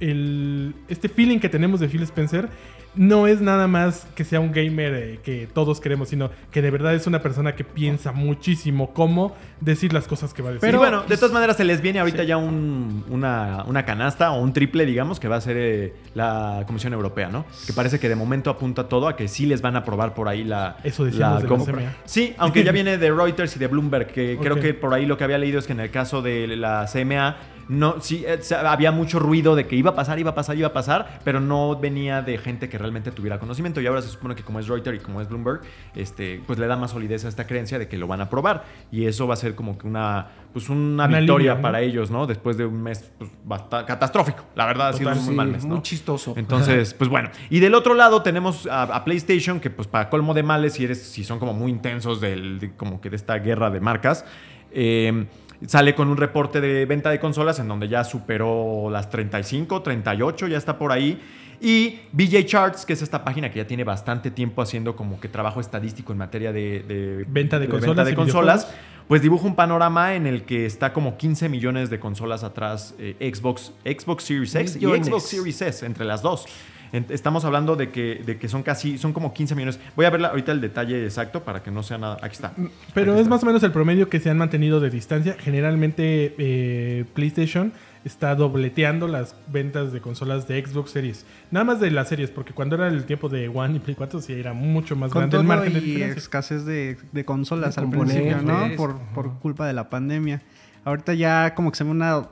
el- 0.00 0.74
este 0.88 1.08
feeling 1.08 1.38
que 1.38 1.48
tenemos 1.48 1.80
de 1.80 1.88
Phil 1.88 2.02
Spencer 2.02 2.48
no 2.96 3.26
es 3.26 3.40
nada 3.40 3.68
más 3.68 4.06
que 4.16 4.24
sea 4.24 4.40
un 4.40 4.50
gamer 4.52 4.94
eh, 4.94 5.20
que 5.22 5.46
todos 5.52 5.80
queremos, 5.80 6.08
sino 6.08 6.30
que 6.50 6.60
de 6.60 6.70
verdad 6.70 6.94
es 6.94 7.06
una 7.06 7.22
persona 7.22 7.54
que 7.54 7.62
piensa 7.64 8.12
muchísimo 8.12 8.92
cómo 8.92 9.36
decir 9.60 9.92
las 9.92 10.08
cosas 10.08 10.34
que 10.34 10.42
va 10.42 10.48
a 10.48 10.52
decir. 10.52 10.66
Pero 10.66 10.78
bueno, 10.78 11.02
de 11.08 11.16
todas 11.16 11.32
maneras 11.32 11.56
se 11.56 11.64
les 11.64 11.80
viene 11.80 12.00
ahorita 12.00 12.24
ya 12.24 12.36
un- 12.36 13.04
una, 13.08 13.64
una 13.66 13.84
canasta 13.84 14.32
o 14.32 14.40
un 14.40 14.52
triple, 14.52 14.86
digamos, 14.86 15.20
que 15.20 15.28
va 15.28 15.36
a 15.36 15.40
ser 15.40 15.56
eh, 15.58 15.94
la 16.14 16.64
Comisión 16.66 16.92
Europea, 16.92 17.28
¿no? 17.28 17.44
Que 17.66 17.72
parece 17.72 18.00
que 18.00 18.08
de 18.08 18.16
momento 18.16 18.50
apunta 18.50 18.88
todo 18.88 19.06
a 19.08 19.16
que 19.16 19.28
sí 19.28 19.46
les 19.46 19.62
van 19.62 19.76
a 19.76 19.80
aprobar 19.80 20.12
por 20.14 20.28
ahí 20.28 20.42
la, 20.44 20.76
Eso 20.82 21.04
decíamos 21.04 21.42
de 21.42 21.42
la 21.44 21.48
compra. 21.48 21.72
CMA. 21.74 21.92
Sí, 22.04 22.34
aunque 22.38 22.64
ya 22.64 22.72
viene 22.72 22.98
de 22.98 23.10
Reuters 23.10 23.54
y 23.54 23.58
de 23.58 23.66
Bloomberg, 23.68 24.08
que 24.08 24.36
creo 24.40 24.56
que 24.58 24.74
por 24.74 24.92
ahí 24.94 25.06
lo 25.06 25.16
que 25.16 25.24
había 25.24 25.38
leído 25.38 25.58
es 25.58 25.66
que 25.66 25.72
en 25.72 25.80
el 25.80 25.90
caso 25.90 26.22
de 26.22 26.48
la 26.56 26.86
CMA 26.92 27.36
no, 27.70 28.00
sí, 28.00 28.24
eh, 28.26 28.40
había 28.66 28.90
mucho 28.90 29.18
ruido 29.20 29.54
de 29.54 29.66
que 29.66 29.76
iba 29.76 29.90
a 29.92 29.94
pasar, 29.94 30.18
iba 30.18 30.30
a 30.30 30.34
pasar, 30.34 30.56
iba 30.58 30.66
a 30.68 30.72
pasar, 30.72 31.20
pero 31.24 31.38
no 31.40 31.78
venía 31.78 32.20
de 32.20 32.36
gente 32.36 32.68
que 32.68 32.76
realmente 32.76 33.12
tuviera 33.12 33.38
conocimiento. 33.38 33.80
Y 33.80 33.86
ahora 33.86 34.02
se 34.02 34.08
supone 34.08 34.34
que 34.34 34.42
como 34.42 34.58
es 34.58 34.66
Reuters 34.66 35.00
y 35.00 35.02
como 35.02 35.20
es 35.20 35.28
Bloomberg, 35.28 35.60
este, 35.94 36.42
pues 36.46 36.58
le 36.58 36.66
da 36.66 36.76
más 36.76 36.90
solidez 36.90 37.24
a 37.24 37.28
esta 37.28 37.46
creencia 37.46 37.78
de 37.78 37.86
que 37.88 37.96
lo 37.96 38.06
van 38.06 38.20
a 38.20 38.24
aprobar. 38.24 38.64
Y 38.90 39.06
eso 39.06 39.26
va 39.26 39.34
a 39.34 39.36
ser 39.36 39.54
como 39.54 39.78
que 39.78 39.86
una, 39.86 40.26
pues 40.52 40.68
una, 40.68 41.04
Una 41.06 41.18
victoria 41.20 41.60
para 41.62 41.80
ellos, 41.80 42.10
¿no? 42.10 42.26
Después 42.26 42.56
de 42.56 42.66
un 42.66 42.82
mes 42.82 43.10
pues, 43.18 43.30
basta- 43.44 43.86
catastrófico. 43.86 44.44
La 44.56 44.66
verdad 44.66 44.88
ha 44.88 44.92
sido 44.92 45.14
muy 45.14 45.34
mal 45.34 45.48
mes, 45.48 45.64
¿no? 45.64 45.74
muy 45.76 45.82
chistoso. 45.82 46.34
Entonces, 46.36 46.92
pues 46.98 47.08
bueno. 47.08 47.30
Y 47.50 47.60
del 47.60 47.74
otro 47.74 47.94
lado 47.94 48.22
tenemos 48.22 48.66
a, 48.66 48.82
a 48.82 49.04
PlayStation, 49.04 49.60
que 49.60 49.70
pues 49.70 49.86
para 49.86 50.10
colmo 50.10 50.34
de 50.34 50.42
males, 50.42 50.72
si, 50.74 50.84
eres, 50.84 51.00
si 51.02 51.22
son 51.22 51.38
como 51.38 51.52
muy 51.54 51.70
intensos 51.70 52.20
del, 52.20 52.58
de- 52.58 52.74
como 52.74 53.00
que 53.00 53.10
de 53.10 53.16
esta 53.16 53.38
guerra 53.38 53.70
de 53.70 53.78
marcas, 53.80 54.24
eh, 54.72 55.26
sale 55.66 55.94
con 55.94 56.08
un 56.08 56.16
reporte 56.16 56.60
de 56.60 56.86
venta 56.86 57.10
de 57.10 57.20
consolas 57.20 57.58
en 57.58 57.68
donde 57.68 57.88
ya 57.88 58.04
superó 58.04 58.88
las 58.90 59.10
35, 59.10 59.82
38, 59.82 60.46
ya 60.48 60.58
está 60.58 60.78
por 60.78 60.92
ahí. 60.92 61.20
Y 61.62 62.00
BJ 62.12 62.46
Charts, 62.46 62.86
que 62.86 62.94
es 62.94 63.02
esta 63.02 63.22
página 63.22 63.50
que 63.50 63.58
ya 63.58 63.66
tiene 63.66 63.84
bastante 63.84 64.30
tiempo 64.30 64.62
haciendo 64.62 64.96
como 64.96 65.20
que 65.20 65.28
trabajo 65.28 65.60
estadístico 65.60 66.12
en 66.12 66.18
materia 66.18 66.52
de, 66.52 66.82
de- 66.88 67.24
Venta 67.28 67.58
de 67.58 67.68
consolas 67.68 67.96
venta 67.96 68.04
de 68.04 68.12
y 68.12 68.14
consolas, 68.14 68.60
videojuegos. 68.64 69.04
pues 69.08 69.20
dibuja 69.22 69.46
un 69.46 69.54
panorama 69.54 70.14
en 70.14 70.26
el 70.26 70.44
que 70.44 70.64
está 70.64 70.94
como 70.94 71.18
15 71.18 71.50
millones 71.50 71.90
de 71.90 72.00
consolas 72.00 72.44
atrás 72.44 72.94
eh, 72.98 73.30
Xbox, 73.34 73.72
Xbox 73.84 74.24
Series 74.24 74.54
X 74.54 74.76
y. 74.76 74.86
Xbox 74.86 75.24
Series 75.24 75.60
S, 75.60 75.84
entre 75.84 76.06
las 76.06 76.22
dos. 76.22 76.46
Estamos 76.92 77.44
hablando 77.44 77.76
de 77.76 77.90
que, 77.90 78.22
de 78.26 78.36
que 78.38 78.48
son 78.48 78.62
casi, 78.62 78.98
son 78.98 79.12
como 79.12 79.32
15 79.32 79.54
millones. 79.54 79.78
Voy 79.96 80.06
a 80.06 80.10
ver 80.10 80.24
ahorita 80.24 80.52
el 80.52 80.60
detalle 80.60 81.04
exacto 81.04 81.42
para 81.44 81.62
que 81.62 81.70
no 81.70 81.82
sea 81.82 81.98
nada. 81.98 82.16
Aquí 82.22 82.34
está. 82.34 82.52
Pero 82.94 83.12
Aquí 83.12 83.20
es 83.20 83.26
está. 83.26 83.30
más 83.30 83.42
o 83.42 83.46
menos 83.46 83.62
el 83.62 83.70
promedio 83.72 84.08
que 84.08 84.18
se 84.20 84.28
han 84.30 84.38
mantenido 84.38 84.80
de 84.80 84.90
distancia. 84.90 85.36
Generalmente 85.38 86.34
eh, 86.38 87.04
PlayStation 87.14 87.72
está 88.04 88.34
dobleteando 88.34 89.06
las 89.08 89.36
ventas 89.48 89.92
de 89.92 90.00
consolas 90.00 90.48
de 90.48 90.64
Xbox 90.64 90.90
Series. 90.90 91.26
Nada 91.50 91.64
más 91.64 91.80
de 91.80 91.90
las 91.90 92.08
series, 92.08 92.30
porque 92.30 92.54
cuando 92.54 92.76
era 92.76 92.88
el 92.88 93.04
tiempo 93.04 93.28
de 93.28 93.48
One 93.48 93.76
y 93.76 93.78
Play 93.78 93.94
4 93.94 94.20
sí 94.22 94.32
era 94.32 94.52
mucho 94.54 94.96
más 94.96 95.10
Con 95.12 95.20
grande 95.20 95.32
todo 95.32 95.40
el 95.42 95.46
margen 95.46 95.72
de 95.74 95.78
y 95.80 95.82
diferencia. 95.82 96.18
escasez 96.18 96.64
de, 96.64 96.96
de 97.12 97.24
consolas 97.24 97.76
De 97.76 97.82
al 97.82 97.90
principio, 97.90 98.36
¿no? 98.38 98.38
componentes. 98.46 98.76
Por, 98.78 98.98
por 99.14 99.38
culpa 99.38 99.66
de 99.66 99.74
la 99.74 99.90
pandemia. 99.90 100.40
Ahorita 100.84 101.12
ya 101.12 101.54
como 101.54 101.70
que 101.70 101.76
se 101.76 101.84
ve 101.84 101.90
una, 101.90 102.26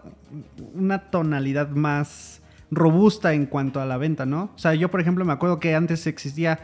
una 0.75 1.11
tonalidad 1.11 1.69
más 1.69 2.38
robusta 2.71 3.33
en 3.35 3.47
cuanto 3.47 3.81
a 3.81 3.87
la 3.87 3.97
venta, 3.97 4.27
¿no? 4.27 4.51
O 4.55 4.59
sea, 4.59 4.75
yo 4.75 4.91
por 4.91 5.01
ejemplo 5.01 5.25
me 5.25 5.33
acuerdo 5.33 5.59
que 5.61 5.75
antes 5.75 6.07
existía 6.07 6.61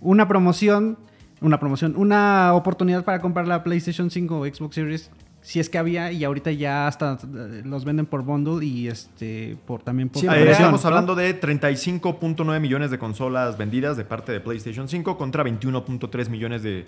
una 0.00 0.26
promoción, 0.26 0.98
una 1.40 1.60
promoción, 1.60 1.94
una 1.96 2.54
oportunidad 2.54 3.04
para 3.04 3.20
comprar 3.20 3.46
la 3.46 3.62
PlayStation 3.62 4.10
5 4.10 4.38
o 4.38 4.46
Xbox 4.46 4.74
Series, 4.74 5.10
si 5.42 5.58
es 5.58 5.70
que 5.70 5.78
había, 5.78 6.12
y 6.12 6.24
ahorita 6.24 6.50
ya 6.52 6.86
hasta 6.86 7.14
eh, 7.22 7.62
los 7.64 7.84
venden 7.84 8.06
por 8.06 8.22
bundle 8.22 8.64
y 8.64 8.88
este 8.88 9.56
por 9.66 9.82
también 9.82 10.10
por 10.10 10.20
Sí, 10.20 10.28
estamos 10.28 10.84
hablando 10.84 11.14
de 11.14 11.40
35.9 11.40 12.60
millones 12.60 12.90
de 12.90 12.98
consolas 12.98 13.56
vendidas 13.56 13.96
de 13.96 14.04
parte 14.04 14.32
de 14.32 14.40
PlayStation 14.40 14.88
5 14.88 15.16
contra 15.16 15.42
21.3 15.44 16.28
millones 16.28 16.62
de, 16.62 16.86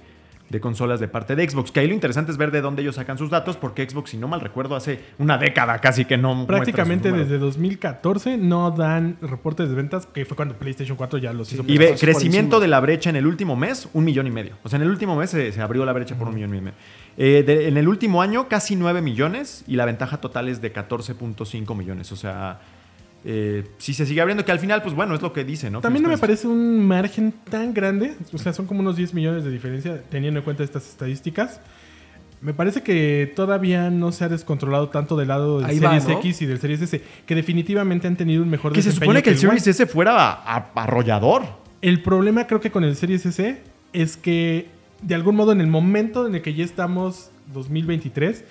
de 0.49 0.61
consolas 0.61 1.01
de 1.01 1.09
parte 1.09 1.35
de 1.35 1.49
Xbox. 1.49 1.71
Que 1.73 1.81
ahí 1.81 1.87
lo 1.89 1.95
interesante 1.95 2.31
es 2.31 2.37
ver 2.37 2.51
de 2.51 2.61
dónde 2.61 2.83
ellos 2.83 2.97
sacan 2.97 3.17
sus 3.17 3.31
datos, 3.31 3.57
porque 3.57 3.89
Xbox, 3.89 4.11
si 4.11 4.17
no 4.19 4.29
mal 4.29 4.41
recuerdo, 4.41 4.77
hace 4.77 5.01
una 5.19 5.39
década 5.39 5.79
casi 5.79 6.05
que 6.05 6.19
no 6.19 6.47
Prácticamente 6.47 7.11
desde 7.13 7.39
2014 7.39 8.37
no 8.37 8.71
dan 8.71 9.17
reportes 9.23 9.69
de 9.71 9.75
ventas, 9.75 10.07
que 10.07 10.25
fue 10.27 10.37
cuando 10.37 10.55
PlayStation 10.57 10.97
4 10.97 11.19
ya 11.19 11.33
los 11.33 11.51
hizo. 11.53 11.65
Y 11.67 11.79
ve, 11.79 11.95
crecimiento 11.99 12.61
de 12.61 12.69
la 12.69 12.81
brecha 12.81 13.09
en 13.11 13.17
el 13.17 13.27
último 13.27 13.57
mes, 13.57 13.89
un 13.95 14.05
millón 14.05 14.27
y 14.27 14.31
medio. 14.31 14.57
O 14.63 14.69
sea, 14.69 14.77
en 14.77 14.83
el 14.83 14.91
último 14.91 15.17
mes 15.17 15.31
se, 15.31 15.53
se 15.53 15.61
abrió 15.63 15.85
la 15.87 15.93
brecha 15.93 16.17
por 16.17 16.29
un 16.29 16.35
millón 16.35 16.55
y 16.55 16.61
medio. 16.61 16.75
Eh, 17.17 17.43
de- 17.47 17.69
en 17.69 17.77
el 17.77 17.89
último 17.89 18.21
año, 18.23 18.49
casi 18.49 18.77
9 18.77 19.01
millones 19.03 19.65
y 19.67 19.77
la 19.77 19.85
ventaja 19.87 20.19
total 20.21 20.49
es 20.49 20.61
de 20.61 20.73
14.5 20.73 21.75
millones. 21.75 22.13
O 22.13 22.17
sea, 22.17 22.61
eh, 23.25 23.65
si 23.79 23.95
se 23.95 24.05
sigue 24.05 24.21
abriendo, 24.21 24.45
que 24.45 24.53
al 24.53 24.59
final, 24.59 24.83
pues 24.83 24.95
bueno, 24.95 25.15
es 25.15 25.23
lo 25.23 25.33
que 25.33 25.45
dice, 25.45 25.71
¿no? 25.71 25.81
También 25.81 26.03
no 26.03 26.09
me 26.09 26.19
parece 26.19 26.49
un 26.49 26.87
margen 26.87 27.33
tan 27.49 27.73
grande. 27.73 28.15
O 28.33 28.39
sea, 28.39 28.53
son 28.53 28.67
como 28.67 28.81
unos 28.81 28.97
10 28.97 29.15
millones 29.15 29.45
de 29.45 29.51
diferencia 29.51 30.03
teniendo 30.09 30.41
en 30.41 30.45
cuenta 30.45 30.65
estas 30.65 30.89
estadísticas. 30.89 31.61
Me 32.41 32.53
parece 32.53 32.83
que 32.83 33.33
todavía 33.37 33.91
no 33.91 34.11
se 34.11 34.25
ha 34.25 34.29
descontrolado 34.29 34.89
tanto 34.89 35.17
del 35.17 35.29
lado 35.29 35.61
del 35.61 35.71
Ahí 35.71 35.79
va, 35.79 35.91
Series 35.91 36.09
¿no? 36.09 36.19
X 36.19 36.43
y 36.43 36.47
del 36.47 36.59
Series 36.59 36.83
S, 36.83 37.01
que 37.25 37.35
definitivamente 37.37 38.09
han 38.09 38.17
tenido 38.17 38.43
un 38.43 38.51
mejor 38.51 38.73
Que 38.73 38.83
se 38.83 38.89
desempeño 38.89 39.11
supone 39.11 39.23
que 39.23 39.31
el 39.31 39.37
One. 39.37 39.61
Series 39.61 39.67
S 39.69 39.87
fuera 39.87 40.33
arrollador. 40.75 41.45
El 41.81 42.03
problema 42.03 42.49
creo 42.49 42.61
que 42.61 42.73
con 42.73 42.83
el 42.83 42.97
Series 42.97 43.25
S 43.27 43.63
es 43.93 44.17
que 44.17 44.67
de 45.03 45.15
algún 45.15 45.37
modo 45.37 45.53
en 45.53 45.61
el 45.61 45.69
momento 45.69 46.27
en 46.27 46.35
el 46.35 46.43
que 46.43 46.55
ya 46.55 46.65
estamos 46.65 47.31
2023, 47.53 48.45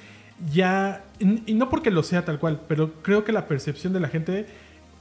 ya, 0.53 1.03
y 1.19 1.53
no 1.53 1.69
porque 1.69 1.91
lo 1.91 2.03
sea 2.03 2.25
tal 2.25 2.39
cual, 2.39 2.61
pero 2.67 2.93
creo 3.01 3.23
que 3.23 3.31
la 3.31 3.47
percepción 3.47 3.93
de 3.93 3.99
la 3.99 4.07
gente 4.07 4.47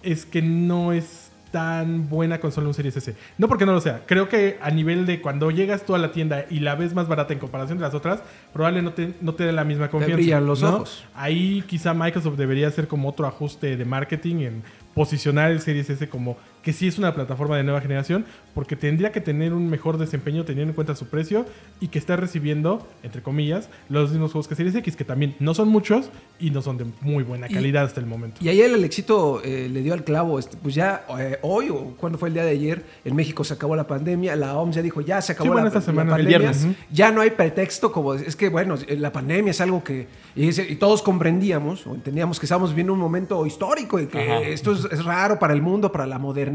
es 0.02 0.26
que 0.26 0.42
no 0.42 0.92
es 0.92 1.30
tan 1.50 2.08
buena 2.08 2.38
consola 2.38 2.68
un 2.68 2.74
Series 2.74 2.96
S. 2.96 3.14
No 3.38 3.48
porque 3.48 3.66
no 3.66 3.72
lo 3.72 3.80
sea, 3.80 4.02
creo 4.06 4.28
que 4.28 4.58
a 4.62 4.70
nivel 4.70 5.06
de 5.06 5.20
cuando 5.20 5.50
llegas 5.50 5.84
tú 5.84 5.94
a 5.94 5.98
la 5.98 6.12
tienda 6.12 6.46
y 6.48 6.60
la 6.60 6.74
ves 6.74 6.94
más 6.94 7.08
barata 7.08 7.32
en 7.32 7.38
comparación 7.38 7.78
de 7.78 7.82
las 7.82 7.94
otras, 7.94 8.22
probablemente 8.52 9.06
no 9.06 9.12
te, 9.12 9.24
no 9.24 9.34
te 9.34 9.44
dé 9.44 9.52
la 9.52 9.64
misma 9.64 9.88
confianza. 9.88 10.16
brillan 10.16 10.46
los 10.46 10.62
¿no? 10.62 10.76
ojos. 10.76 11.04
Ahí 11.14 11.64
quizá 11.66 11.94
Microsoft 11.94 12.36
debería 12.36 12.68
hacer 12.68 12.86
como 12.86 13.08
otro 13.08 13.26
ajuste 13.26 13.76
de 13.76 13.84
marketing 13.84 14.36
en 14.36 14.62
posicionar 14.94 15.50
el 15.50 15.60
Series 15.60 15.90
S 15.90 16.08
como 16.08 16.36
que 16.62 16.72
sí 16.72 16.86
es 16.88 16.98
una 16.98 17.14
plataforma 17.14 17.56
de 17.56 17.62
nueva 17.64 17.80
generación, 17.80 18.24
porque 18.54 18.76
tendría 18.76 19.12
que 19.12 19.20
tener 19.20 19.52
un 19.54 19.70
mejor 19.70 19.96
desempeño 19.96 20.44
teniendo 20.44 20.70
en 20.70 20.74
cuenta 20.74 20.94
su 20.94 21.06
precio 21.06 21.46
y 21.80 21.88
que 21.88 21.98
está 21.98 22.16
recibiendo, 22.16 22.86
entre 23.02 23.22
comillas, 23.22 23.70
los 23.88 24.10
mismos 24.10 24.32
juegos 24.32 24.48
que 24.48 24.54
Series 24.56 24.74
X, 24.74 24.96
que 24.96 25.04
también 25.04 25.36
no 25.38 25.54
son 25.54 25.68
muchos 25.68 26.10
y 26.38 26.50
no 26.50 26.60
son 26.60 26.76
de 26.76 26.84
muy 27.00 27.22
buena 27.24 27.46
Y- 27.48 27.54
calidad 27.54 27.84
hasta 27.84 28.00
el 28.00 28.06
momento. 28.06 28.38
Y 28.44 28.48
ayer 28.48 28.66
el 28.66 28.74
Alexito 28.74 29.40
eh, 29.44 29.68
le 29.72 29.82
dio 29.82 29.94
al 29.94 30.04
clavo, 30.04 30.38
este, 30.38 30.56
pues 30.56 30.74
ya 30.74 31.06
eh, 31.18 31.38
hoy 31.42 31.70
o 31.70 31.94
cuando 31.96 32.18
fue 32.18 32.28
el 32.28 32.34
día 32.34 32.44
de 32.44 32.50
ayer, 32.50 32.84
en 33.04 33.14
México 33.16 33.42
se 33.44 33.54
acabó 33.54 33.74
la 33.76 33.86
pandemia, 33.86 34.36
la 34.36 34.56
OMS 34.58 34.74
ya 34.76 34.82
dijo, 34.82 35.00
ya 35.00 35.22
se 35.22 35.32
acabó 35.32 35.44
Sí, 35.44 35.48
bueno, 35.48 35.62
la, 35.62 35.68
esta 35.68 35.78
la 35.80 35.84
semana, 35.86 36.10
el 36.16 36.16
pandemia, 36.24 36.38
viernes. 36.38 36.64
Ujú. 36.64 36.74
ya 36.92 37.10
no 37.12 37.20
hay 37.22 37.30
pretexto, 37.30 37.92
como 37.92 38.14
es 38.14 38.36
que 38.36 38.48
bueno, 38.50 38.74
la 38.88 39.12
pandemia 39.12 39.52
es 39.52 39.60
algo 39.62 39.82
que, 39.82 40.08
y, 40.36 40.48
es- 40.48 40.58
y 40.58 40.76
todos 40.76 41.00
comprendíamos 41.02 41.86
o 41.86 41.94
entendíamos 41.94 42.38
que 42.38 42.46
estábamos 42.46 42.70
viviendo 42.70 42.92
un 42.92 42.98
momento 42.98 43.46
histórico 43.46 43.98
y 44.00 44.06
que 44.08 44.20
Ajá. 44.20 44.40
esto 44.40 44.72
es, 44.72 44.84
es 44.90 45.04
raro 45.04 45.38
para 45.38 45.54
el 45.54 45.62
mundo, 45.62 45.90
para 45.92 46.06
la 46.06 46.18
modernidad, 46.18 46.49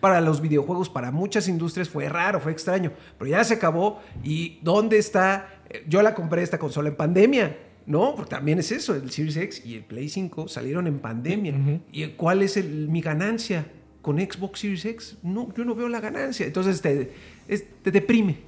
para 0.00 0.20
los 0.20 0.40
videojuegos, 0.40 0.88
para 0.88 1.10
muchas 1.10 1.48
industrias 1.48 1.88
fue 1.88 2.08
raro, 2.08 2.40
fue 2.40 2.52
extraño, 2.52 2.92
pero 3.18 3.30
ya 3.30 3.42
se 3.44 3.54
acabó 3.54 4.00
y 4.22 4.58
¿dónde 4.62 4.98
está? 4.98 5.48
Eh, 5.70 5.84
Yo 5.88 6.02
la 6.02 6.14
compré 6.14 6.42
esta 6.42 6.58
consola 6.58 6.88
en 6.88 6.96
pandemia. 6.96 7.58
No, 7.86 8.14
porque 8.16 8.30
también 8.30 8.58
es 8.58 8.72
eso, 8.72 8.94
el 8.94 9.10
Series 9.10 9.36
X 9.36 9.62
y 9.66 9.74
el 9.74 9.84
Play 9.84 10.08
5 10.08 10.48
salieron 10.48 10.86
en 10.86 11.00
pandemia. 11.00 11.54
¿Y 11.92 12.06
cuál 12.16 12.42
es 12.42 12.56
el- 12.56 12.88
mi 12.88 13.02
ganancia 13.02 13.66
con 14.00 14.18
Xbox 14.18 14.60
Series 14.60 14.84
X? 14.86 15.18
No, 15.22 15.52
yo 15.54 15.66
no 15.66 15.74
veo 15.74 15.88
la 15.90 16.00
ganancia. 16.00 16.46
Entonces 16.46 16.80
te, 16.80 17.12
es- 17.46 17.64
te 17.82 17.90
deprime, 17.90 18.38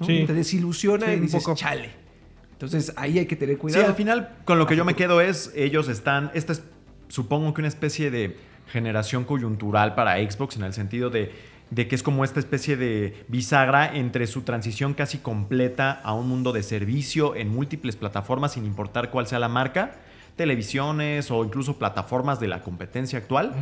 ¿no? 0.00 0.06
Sí. 0.06 0.24
te 0.26 0.34
desilusiona 0.34 1.06
Sí, 1.06 1.12
y 1.12 1.20
dices, 1.20 1.40
poco. 1.44 1.54
chale. 1.56 1.90
Entonces 2.52 2.92
ahí 2.96 3.18
hay 3.20 3.26
que 3.26 3.36
tener 3.36 3.54
Sí, 3.54 3.60
cuidado. 3.60 3.86
al 3.86 3.94
final, 3.94 4.36
con 4.44 4.58
lo 4.58 4.66
que 4.66 4.74
yo 4.74 4.84
me 4.84 4.94
quedo 4.94 5.20
es, 5.20 5.52
ellos 5.54 5.88
están, 5.88 6.30
esta 6.34 6.52
es, 6.52 6.62
supongo 7.08 7.54
que 7.54 7.60
una 7.60 7.68
especie 7.68 8.10
de 8.10 8.36
generación 8.70 9.24
coyuntural 9.24 9.94
para 9.94 10.16
Xbox 10.16 10.56
en 10.56 10.64
el 10.64 10.72
sentido 10.72 11.10
de, 11.10 11.32
de 11.70 11.86
que 11.88 11.94
es 11.94 12.02
como 12.02 12.24
esta 12.24 12.40
especie 12.40 12.76
de 12.76 13.24
bisagra 13.28 13.94
entre 13.94 14.26
su 14.26 14.42
transición 14.42 14.94
casi 14.94 15.18
completa 15.18 16.00
a 16.02 16.14
un 16.14 16.28
mundo 16.28 16.52
de 16.52 16.62
servicio 16.62 17.34
en 17.36 17.48
múltiples 17.48 17.96
plataformas 17.96 18.52
sin 18.52 18.64
importar 18.64 19.10
cuál 19.10 19.26
sea 19.26 19.38
la 19.38 19.48
marca 19.48 19.92
televisiones 20.36 21.30
o 21.30 21.44
incluso 21.44 21.76
plataformas 21.76 22.40
de 22.40 22.48
la 22.48 22.62
competencia 22.62 23.18
actual 23.18 23.52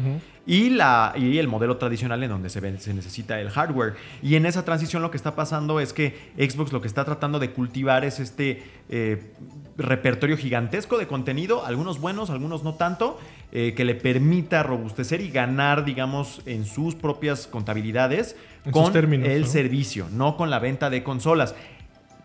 y, 0.47 0.71
la, 0.71 1.13
y 1.17 1.39
el 1.39 1.49
modelo 1.49 1.77
tradicional 1.77 2.23
en 2.23 2.31
donde 2.31 2.51
se, 2.51 2.61
ve- 2.61 2.79
se 2.79 2.95
necesita 2.95 3.41
el 3.41 3.51
hardware. 3.51 3.95
Y 4.23 4.37
en 4.37 4.47
esa 4.47 4.65
transición 4.65 5.03
lo 5.03 5.11
que 5.11 5.17
está 5.17 5.35
pasando 5.35 5.81
es 5.81 5.93
que 5.93 6.31
Xbox 6.39 6.73
lo 6.73 6.81
que 6.81 6.87
está 6.87 7.05
tratando 7.05 7.41
de 7.41 7.51
cultivar 7.51 8.05
es 8.05 8.21
este 8.21 8.63
eh, 8.89 9.33
repertorio 9.77 10.37
gigantesco 10.37 10.99
de 10.99 11.07
contenido, 11.09 11.67
algunos 11.67 12.01
buenos, 12.01 12.31
algunos 12.31 12.63
no 12.63 12.75
tanto, 12.75 13.19
eh, 13.53 13.75
que 13.75 13.85
le 13.85 13.95
permita 13.95 14.63
robustecer 14.63 15.21
y 15.21 15.31
ganar, 15.31 15.85
digamos, 15.85 16.43
en 16.47 16.65
sus 16.65 16.95
propias 16.95 17.47
contabilidades 17.47 18.37
En 18.65 18.73
con 18.73 18.93
términos, 18.93 19.29
el 19.29 19.43
¿no? 19.43 19.47
servicio, 19.47 20.07
no 20.13 20.37
con 20.37 20.51
la 20.51 20.59
venta 20.59 20.91
de 20.91 21.03
consolas. 21.03 21.55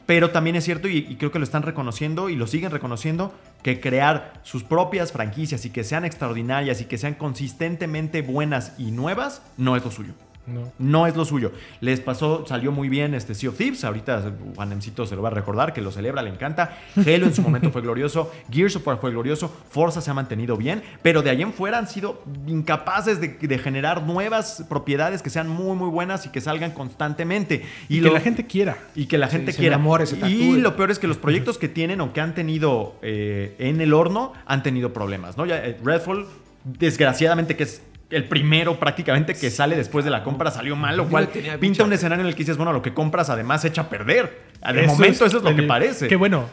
Pero 0.05 0.31
también 0.31 0.57
es 0.57 0.65
cierto, 0.65 0.89
y, 0.89 0.97
y 0.97 1.15
creo 1.15 1.31
que 1.31 1.39
lo 1.39 1.45
están 1.45 1.63
reconociendo 1.63 2.29
y 2.29 2.35
lo 2.35 2.45
siguen 2.45 2.71
reconociendo, 2.71 3.33
que 3.61 3.79
crear 3.79 4.33
sus 4.43 4.63
propias 4.63 5.13
franquicias 5.13 5.63
y 5.65 5.69
que 5.69 5.85
sean 5.85 6.03
extraordinarias 6.03 6.81
y 6.81 6.85
que 6.85 6.97
sean 6.97 7.13
consistentemente 7.13 8.21
buenas 8.21 8.73
y 8.77 8.91
nuevas, 8.91 9.41
no 9.57 9.77
es 9.77 9.85
lo 9.85 9.91
suyo. 9.91 10.13
No. 10.45 10.71
No 10.77 11.07
es 11.07 11.15
lo 11.15 11.23
suyo. 11.23 11.51
Les 11.79 12.01
pasó, 12.01 12.45
salió 12.45 12.71
muy 12.71 12.89
bien 12.89 13.13
este 13.13 13.33
Sea 13.33 13.49
of 13.49 13.57
Thieves. 13.57 13.83
Ahorita 13.85 14.23
Juanemcito 14.55 15.05
se 15.05 15.15
lo 15.15 15.21
va 15.21 15.29
a 15.29 15.31
recordar, 15.31 15.71
que 15.73 15.81
lo 15.81 15.91
celebra, 15.91 16.21
le 16.21 16.29
encanta. 16.31 16.77
Halo 16.97 17.27
en 17.27 17.33
su 17.33 17.41
momento 17.41 17.71
fue 17.71 17.81
glorioso. 17.81 18.31
Gears 18.51 18.75
of 18.75 18.85
War 18.85 18.99
fue 18.99 19.11
glorioso. 19.11 19.47
Forza 19.69 20.01
se 20.01 20.11
ha 20.11 20.13
mantenido 20.13 20.57
bien. 20.57 20.83
Pero 21.01 21.21
de 21.21 21.29
ahí 21.29 21.41
en 21.41 21.53
fuera 21.53 21.77
han 21.77 21.87
sido 21.87 22.21
incapaces 22.45 23.21
de, 23.21 23.29
de 23.29 23.57
generar 23.57 24.03
nuevas 24.03 24.65
propiedades 24.67 25.21
que 25.21 25.29
sean 25.29 25.47
muy, 25.47 25.75
muy 25.77 25.89
buenas 25.89 26.25
y 26.25 26.29
que 26.29 26.41
salgan 26.41 26.71
constantemente. 26.71 27.63
Y, 27.87 28.01
lo- 28.01 28.09
que 28.09 28.13
la 28.15 28.19
gente 28.21 28.45
quiera. 28.45 28.77
y 28.95 29.05
que 29.05 29.17
la 29.17 29.27
gente 29.27 29.53
se 29.53 29.59
quiera. 29.59 29.75
enamore, 29.75 30.05
se 30.05 30.17
y 30.29 30.57
lo 30.57 30.75
peor 30.75 30.91
es 30.91 30.99
que 30.99 31.07
los 31.07 31.17
proyectos 31.17 31.57
que 31.57 31.69
tienen 31.69 32.01
o 32.01 32.11
que 32.13 32.19
han 32.21 32.35
tenido 32.35 32.95
eh, 33.01 33.55
en 33.59 33.79
el 33.81 33.93
horno 33.93 34.33
han 34.45 34.61
tenido 34.63 34.91
problemas, 34.93 35.37
¿no? 35.37 35.45
Ya, 35.45 35.63
eh, 35.65 35.77
Redfall, 35.83 36.25
desgraciadamente, 36.65 37.55
que 37.55 37.63
es 37.63 37.81
el 38.09 38.25
primero 38.25 38.79
prácticamente 38.79 39.33
que 39.33 39.49
sale 39.49 39.75
después 39.75 40.05
de 40.05 40.11
la 40.11 40.23
compra, 40.23 40.51
salió 40.51 40.75
mal, 40.75 40.95
lo 40.97 41.07
cual 41.07 41.27
pinta 41.29 41.59
mucha 41.61 41.83
un 41.85 41.93
escenario 41.93 42.21
en 42.23 42.27
el 42.29 42.35
que 42.35 42.39
dices, 42.39 42.57
bueno, 42.57 42.71
lo 42.73 42.81
que 42.81 42.93
compras 42.93 43.29
además 43.29 43.61
se 43.61 43.69
echa 43.69 43.81
a 43.83 43.89
perder. 43.89 44.41
De 44.73 44.81
Eso 44.81 44.93
momento 44.93 45.25
eso 45.25 45.37
es 45.37 45.43
lo 45.43 45.55
que 45.55 45.63
parece. 45.63 46.07
Que 46.07 46.15
bueno, 46.15 46.47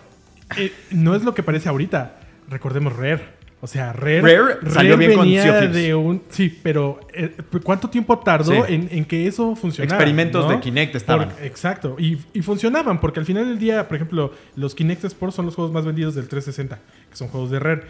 eh, 0.57 0.73
no 0.91 1.15
es 1.15 1.23
lo 1.23 1.35
que 1.35 1.43
parece 1.43 1.69
ahorita. 1.69 2.17
Recordemos 2.49 2.97
Rare. 2.97 3.41
O 3.63 3.67
sea, 3.67 3.93
Rare, 3.93 4.23
Rare 4.23 4.71
salió 4.71 4.97
bien 4.97 5.13
con 5.13 5.25
venía 5.27 5.43
Thieves. 5.43 5.75
de 5.75 5.95
un... 5.95 6.23
Sí, 6.31 6.59
pero 6.63 6.99
eh, 7.13 7.37
¿cuánto 7.63 7.91
tiempo 7.91 8.19
tardó 8.19 8.65
Sí. 8.65 8.73
en, 8.73 8.89
en 8.91 9.05
que 9.05 9.27
eso 9.27 9.55
funcionara? 9.55 9.97
Experimentos 9.97 10.47
¿no? 10.47 10.53
de 10.53 10.61
Kinect 10.61 10.95
estaban. 10.95 11.29
Por- 11.29 11.45
exacto. 11.45 11.95
Y, 11.99 12.17
y 12.33 12.41
funcionaban, 12.41 13.01
porque 13.01 13.21
al 13.21 13.27
final 13.27 13.47
del 13.47 13.59
día, 13.59 13.87
por 13.87 13.97
ejemplo, 13.97 14.33
los 14.57 14.75
Kinect 14.75 15.05
Sports 15.05 15.35
son 15.37 15.45
los 15.45 15.55
juegos 15.55 15.75
más 15.75 15.85
vendidos 15.85 16.15
del 16.15 16.27
360, 16.27 16.79
que 17.11 17.17
son 17.17 17.29
juegos 17.29 17.51
de 17.51 17.61
Rare. 17.61 17.83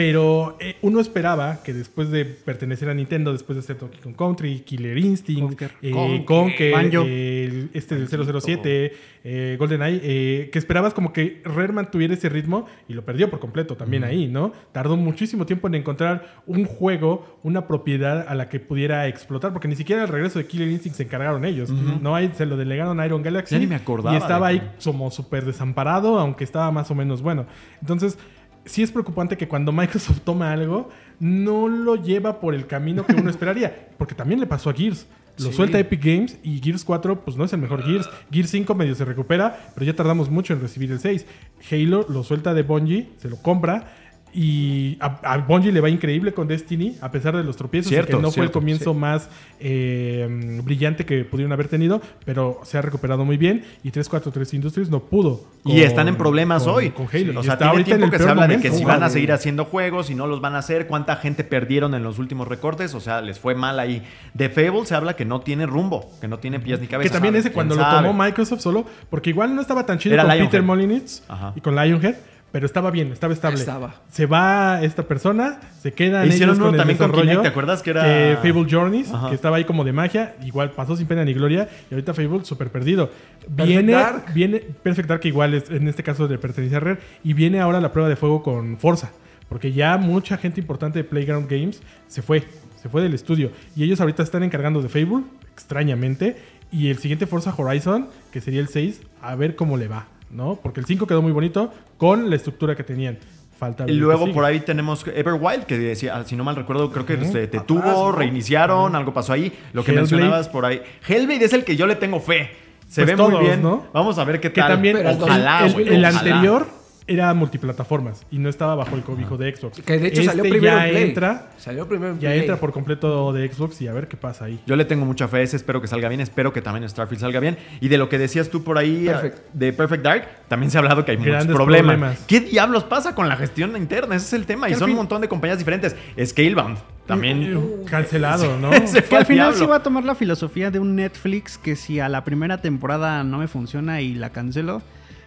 Pero 0.00 0.56
eh, 0.60 0.76
uno 0.80 0.98
esperaba 0.98 1.62
que 1.62 1.74
después 1.74 2.10
de 2.10 2.24
pertenecer 2.24 2.88
a 2.88 2.94
Nintendo, 2.94 3.34
después 3.34 3.56
de 3.56 3.60
hacer 3.60 3.76
Donkey 3.76 4.00
Kong 4.00 4.16
Country, 4.16 4.60
Killer 4.60 4.96
Instinct, 4.96 5.42
Conker. 5.42 5.72
eh, 5.82 6.24
Conker. 6.24 6.72
Banjo. 6.72 7.02
este 7.04 7.96
del 7.96 8.08
007, 8.08 8.92
eh, 9.24 9.56
GoldenEye, 9.58 10.00
eh, 10.02 10.50
que 10.50 10.58
esperabas 10.58 10.94
como 10.94 11.12
que 11.12 11.42
Rare 11.44 11.74
mantuviera 11.74 12.14
ese 12.14 12.30
ritmo 12.30 12.64
y 12.88 12.94
lo 12.94 13.04
perdió 13.04 13.28
por 13.28 13.40
completo 13.40 13.76
también 13.76 14.02
ahí, 14.02 14.26
¿no? 14.26 14.52
Tardó 14.72 14.96
muchísimo 14.96 15.44
tiempo 15.44 15.68
en 15.68 15.74
encontrar 15.74 16.42
un 16.46 16.64
juego, 16.64 17.38
una 17.42 17.66
propiedad 17.66 18.26
a 18.26 18.34
la 18.34 18.48
que 18.48 18.58
pudiera 18.58 19.06
explotar, 19.06 19.52
porque 19.52 19.68
ni 19.68 19.76
siquiera 19.76 20.00
el 20.00 20.08
regreso 20.08 20.38
de 20.38 20.46
Killer 20.46 20.68
Instinct 20.68 20.96
se 20.96 21.02
encargaron 21.02 21.44
ellos, 21.44 21.68
¿no? 21.68 22.14
Ahí 22.14 22.30
se 22.34 22.46
lo 22.46 22.56
delegaron 22.56 22.98
a 23.00 23.04
Iron 23.04 23.22
Galaxy. 23.22 23.54
Ya 23.54 23.58
ni 23.58 23.66
me 23.66 23.74
acordaba 23.74 24.14
Y 24.14 24.18
estaba 24.18 24.46
ahí 24.46 24.62
como 24.82 25.10
súper 25.10 25.44
desamparado, 25.44 26.18
aunque 26.18 26.44
estaba 26.44 26.70
más 26.70 26.90
o 26.90 26.94
menos 26.94 27.20
bueno. 27.20 27.44
Entonces, 27.82 28.16
sí 28.64 28.82
es 28.82 28.90
preocupante 28.92 29.36
que 29.36 29.48
cuando 29.48 29.72
Microsoft 29.72 30.20
toma 30.24 30.52
algo, 30.52 30.90
no 31.18 31.68
lo 31.68 31.96
lleva 31.96 32.40
por 32.40 32.54
el 32.54 32.66
camino 32.66 33.04
que 33.06 33.14
uno 33.14 33.30
esperaría. 33.30 33.88
Porque 33.98 34.14
también 34.14 34.40
le 34.40 34.46
pasó 34.46 34.70
a 34.70 34.74
Gears. 34.74 35.06
Lo 35.38 35.46
Sí. 35.46 35.52
suelta 35.54 35.78
Epic 35.78 36.04
Games 36.04 36.38
y 36.42 36.60
Gears 36.60 36.84
4 36.84 37.24
pues 37.24 37.36
no 37.36 37.44
es 37.44 37.52
el 37.52 37.60
mejor 37.60 37.82
Gears. 37.82 38.08
Gears 38.30 38.50
5 38.50 38.74
medio 38.74 38.94
se 38.94 39.04
recupera, 39.06 39.70
pero 39.74 39.86
ya 39.86 39.94
tardamos 39.94 40.28
mucho 40.28 40.52
en 40.52 40.60
recibir 40.60 40.90
el 40.92 40.98
6. 41.00 41.24
Halo 41.70 42.04
lo 42.08 42.22
suelta 42.24 42.52
de 42.52 42.62
Bungie, 42.62 43.08
se 43.18 43.30
lo 43.30 43.36
compra 43.36 43.94
y 44.32 44.96
a, 45.00 45.18
a 45.34 45.38
Bungie 45.38 45.72
le 45.72 45.80
va 45.80 45.88
increíble 45.90 46.32
con 46.32 46.46
Destiny, 46.48 46.96
a 47.00 47.10
pesar 47.10 47.36
de 47.36 47.42
los 47.44 47.56
tropiezos, 47.56 47.90
y 47.90 47.94
Cierto, 47.94 48.16
que 48.18 48.22
no 48.22 48.30
fue 48.30 48.44
el 48.44 48.50
comienzo 48.50 48.94
más 48.94 49.28
eh, 49.58 50.60
brillante 50.64 51.04
que 51.04 51.24
pudieron 51.24 51.52
haber 51.52 51.68
tenido, 51.68 52.00
pero 52.24 52.60
se 52.64 52.78
ha 52.78 52.82
recuperado 52.82 53.24
muy 53.24 53.36
bien 53.36 53.64
y 53.82 53.90
343 53.90 54.54
Industries 54.54 54.90
no 54.90 55.00
pudo. 55.00 55.44
Y 55.64 55.80
están 55.80 56.08
en 56.08 56.16
problemas 56.16 56.64
con- 56.64 56.74
hoy. 56.74 56.90
Con 56.90 57.06
Halo. 57.12 57.40
O 57.40 57.42
Y 57.42 57.44
sea, 57.44 57.52
está 57.54 57.70
tiene 57.72 57.94
en 57.94 58.02
el 58.04 58.10
que 58.10 58.18
se 58.18 58.22
habla 58.28 58.42
de 58.46 58.56
momento. 58.56 58.62
que 58.70 58.76
si 58.78 58.84
van 58.84 59.02
a 59.02 59.10
seguir 59.10 59.32
haciendo 59.32 59.64
juegos, 59.66 60.06
si 60.06 60.14
no 60.14 60.26
los 60.26 60.40
van 60.40 60.54
a 60.54 60.58
hacer, 60.58 60.86
cuánta 60.86 61.16
gente 61.16 61.44
perdieron 61.44 61.94
en 61.94 62.02
los 62.02 62.18
últimos 62.18 62.48
recortes. 62.48 62.94
O 62.94 63.00
sea, 63.00 63.20
les 63.20 63.38
fue 63.38 63.54
mal 63.54 63.78
ahí. 63.78 64.02
De 64.34 64.48
Fable 64.48 64.86
se 64.86 64.94
habla 64.94 65.16
que 65.16 65.24
no 65.24 65.40
tiene 65.42 65.66
rumbo, 65.66 66.10
que 66.20 66.28
no 66.28 66.38
tiene 66.38 66.60
pies 66.60 66.80
ni 66.80 66.86
cabeza. 66.86 67.08
Que 67.08 67.12
también 67.12 67.36
ese 67.36 67.52
cuando 67.52 67.74
¿Quién 67.74 67.86
lo 67.88 67.94
tomó 67.96 68.12
Microsoft 68.14 68.60
solo, 68.60 68.86
porque 69.10 69.30
igual 69.30 69.54
no 69.54 69.60
estaba 69.60 69.84
tan 69.84 69.98
chido 69.98 70.14
Era 70.14 70.22
con 70.22 70.30
Lionhead. 70.32 70.50
Peter 70.50 70.62
Molinitz 70.62 71.22
Ajá. 71.28 71.52
y 71.54 71.60
con 71.60 71.74
Lionhead, 71.76 72.14
pero 72.52 72.66
estaba 72.66 72.90
bien, 72.90 73.12
estaba 73.12 73.32
estable. 73.32 73.58
Estaba. 73.60 73.94
Se 74.10 74.26
va 74.26 74.82
esta 74.82 75.04
persona, 75.04 75.60
se 75.80 75.92
quedan 75.92 76.26
Hicieron 76.28 76.56
ellos 76.56 76.58
uno 76.58 76.66
con 76.66 76.74
el 76.74 76.78
también 76.78 76.98
con. 76.98 77.12
Kinect, 77.12 77.42
¿te 77.42 77.48
acuerdas 77.48 77.82
que 77.82 77.90
era- 77.90 78.32
Eh, 78.32 78.36
Fable 78.36 78.66
Journeys, 78.70 79.12
Ajá. 79.12 79.28
que 79.28 79.34
estaba 79.34 79.56
ahí 79.56 79.64
como 79.64 79.84
de 79.84 79.92
magia, 79.92 80.34
igual 80.44 80.72
pasó 80.72 80.96
sin 80.96 81.06
pena 81.06 81.24
ni 81.24 81.32
gloria 81.34 81.68
y 81.90 81.94
ahorita 81.94 82.14
Fable 82.14 82.44
súper 82.44 82.70
perdido. 82.70 83.10
Viene, 83.48 83.92
Dark. 83.92 84.32
viene 84.34 84.60
Perfect 84.60 85.08
Dark 85.08 85.20
igual 85.24 85.54
es, 85.54 85.70
en 85.70 85.86
este 85.88 86.02
caso 86.02 86.28
de 86.28 86.38
pertenecer 86.38 86.76
a 86.78 86.80
Rare 86.80 86.98
y 87.24 87.32
viene 87.34 87.60
ahora 87.60 87.80
la 87.80 87.92
prueba 87.92 88.08
de 88.08 88.16
fuego 88.16 88.42
con 88.42 88.78
Forza, 88.78 89.10
porque 89.48 89.72
ya 89.72 89.96
mucha 89.96 90.36
gente 90.36 90.60
importante 90.60 90.98
de 90.98 91.04
Playground 91.04 91.48
Games 91.50 91.82
se 92.08 92.22
fue, 92.22 92.44
se 92.82 92.88
fue 92.88 93.02
del 93.02 93.14
estudio 93.14 93.50
y 93.76 93.84
ellos 93.84 94.00
ahorita 94.00 94.22
están 94.22 94.42
encargando 94.42 94.82
de 94.82 94.88
Fable, 94.88 95.24
extrañamente, 95.52 96.36
y 96.72 96.88
el 96.88 96.98
siguiente 96.98 97.26
Forza 97.26 97.54
Horizon, 97.56 98.08
que 98.32 98.40
sería 98.40 98.60
el 98.60 98.68
6, 98.68 99.02
a 99.22 99.34
ver 99.34 99.56
cómo 99.56 99.76
le 99.76 99.88
va, 99.88 100.06
¿no? 100.30 100.56
Porque 100.62 100.80
el 100.80 100.86
5 100.86 101.06
quedó 101.06 101.22
muy 101.22 101.32
bonito 101.32 101.72
con 101.96 102.30
la 102.30 102.36
estructura 102.36 102.74
que 102.76 102.84
tenían. 102.84 103.18
Falta 103.58 103.84
Y 103.86 103.92
luego 103.92 104.32
por 104.32 104.44
ahí 104.46 104.60
tenemos 104.60 105.04
Everwild, 105.06 105.64
que 105.64 105.76
decía, 105.76 106.24
si 106.24 106.34
no 106.34 106.44
mal 106.44 106.56
recuerdo, 106.56 106.90
creo 106.90 107.04
que 107.04 107.22
se 107.26 107.46
detuvo, 107.46 107.82
¿no? 107.82 108.12
reiniciaron, 108.12 108.96
algo 108.96 109.12
pasó 109.12 109.34
ahí. 109.34 109.52
Lo 109.74 109.84
que 109.84 109.90
Hellblade. 109.90 109.96
mencionabas 110.12 110.48
por 110.48 110.64
ahí. 110.64 110.80
Hellblade 111.06 111.44
es 111.44 111.52
el 111.52 111.64
que 111.64 111.76
yo 111.76 111.86
le 111.86 111.94
tengo 111.96 112.20
fe. 112.20 112.50
Se 112.88 113.02
Pues 113.02 113.08
ve 113.08 113.16
todos, 113.16 113.32
muy 113.32 113.40
bien. 113.42 113.62
¿no? 113.62 113.86
Vamos 113.92 114.18
a 114.18 114.24
ver 114.24 114.40
qué 114.40 114.50
Que 114.50 114.60
tal. 114.62 114.72
también 114.72 114.96
Pero 114.96 115.10
ojalá, 115.10 115.66
el, 115.66 115.72
güey, 115.74 115.88
el 115.88 116.02
ojalá. 116.04 116.18
anterior 116.18 116.66
era 117.06 117.32
multiplataformas 117.34 118.24
y 118.30 118.38
no 118.38 118.48
estaba 118.48 118.74
bajo 118.74 118.94
el 118.96 119.02
cobijo 119.02 119.36
de 119.36 119.54
Xbox. 119.54 119.80
Que 119.82 119.98
de 119.98 120.08
hecho 120.08 120.22
salió 120.22 120.44
Este 120.44 120.50
primero 120.50 120.76
ya 120.76 120.86
en 120.86 120.90
Play. 120.92 121.02
entra, 121.08 121.50
Salió 121.58 121.88
primero 121.88 122.12
en 122.12 122.20
ya 122.20 122.28
Play. 122.28 122.40
entra 122.40 122.56
por 122.56 122.72
completo 122.72 123.32
de 123.32 123.52
Xbox 123.52 123.80
y 123.82 123.88
a 123.88 123.92
ver 123.92 124.06
qué 124.08 124.16
pasa 124.16 124.44
ahí. 124.44 124.60
Yo 124.66 124.76
le 124.76 124.84
tengo 124.84 125.04
mucha 125.04 125.26
fe 125.28 125.38
a 125.38 125.40
ese, 125.42 125.56
espero 125.56 125.80
que 125.80 125.88
salga 125.88 126.08
bien, 126.08 126.20
espero 126.20 126.52
que 126.52 126.62
también 126.62 126.88
Starfield 126.88 127.20
salga 127.20 127.40
bien. 127.40 127.58
Y 127.80 127.88
de 127.88 127.98
lo 127.98 128.08
que 128.08 128.18
decías 128.18 128.48
tú 128.50 128.62
por 128.62 128.78
ahí 128.78 129.06
Perfect. 129.06 129.38
eh, 129.38 129.42
de 129.54 129.72
Perfect 129.72 130.02
Dark, 130.04 130.28
también 130.48 130.70
se 130.70 130.78
ha 130.78 130.80
hablado 130.80 131.04
que 131.04 131.10
hay 131.12 131.16
muchos 131.16 131.32
Grandes 131.32 131.54
problemas. 131.56 131.94
problemas. 131.96 132.24
¿Qué 132.26 132.40
diablos 132.40 132.84
pasa 132.84 133.14
con 133.14 133.28
la 133.28 133.36
gestión 133.36 133.76
interna? 133.76 134.14
Ese 134.16 134.26
es 134.26 134.32
el 134.34 134.46
tema. 134.46 134.68
Y 134.68 134.74
son 134.74 134.90
un 134.90 134.96
montón 134.96 135.20
de 135.20 135.28
compañías 135.28 135.58
diferentes. 135.58 135.96
Scalebound 136.24 136.78
también. 137.06 137.42
Eh, 137.42 137.84
Cancelado, 137.90 138.56
¿no? 138.60 138.72
Se 138.86 139.02
Que 139.02 139.02
fue 139.02 139.16
al 139.18 139.22
al 139.22 139.26
final 139.26 139.54
sí 139.54 139.66
va 139.66 139.76
a 139.76 139.82
tomar 139.82 140.04
la 140.04 140.14
filosofía 140.14 140.70
de 140.70 140.78
un 140.78 140.94
Netflix 140.96 141.58
que 141.58 141.74
si 141.76 141.98
a 141.98 142.08
la 142.08 142.24
primera 142.24 142.60
temporada 142.60 143.24
no 143.24 143.38
me 143.38 143.48
funciona 143.48 144.00
y 144.00 144.14
la 144.14 144.30
cancelo. 144.30 144.82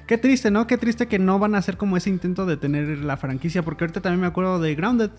Qué 0.08 0.18
triste, 0.18 0.52
¿no? 0.52 0.68
Qué 0.68 0.78
triste 0.78 1.08
que 1.08 1.20
no 1.20 1.40
van 1.40 1.56
a 1.56 1.60
hacer 1.60 1.78
como 1.78 1.96
ese 1.98 2.10
intento 2.10 2.46
de 2.46 2.58
tener 2.58 3.00
la 3.00 3.18
franquicia. 3.18 3.64
Porque 3.64 3.84
ahorita 3.86 4.02
también 4.02 4.22
me 4.22 4.28
acuerdo 4.28 4.60
de 4.60 4.76
Grounded. 4.76 5.12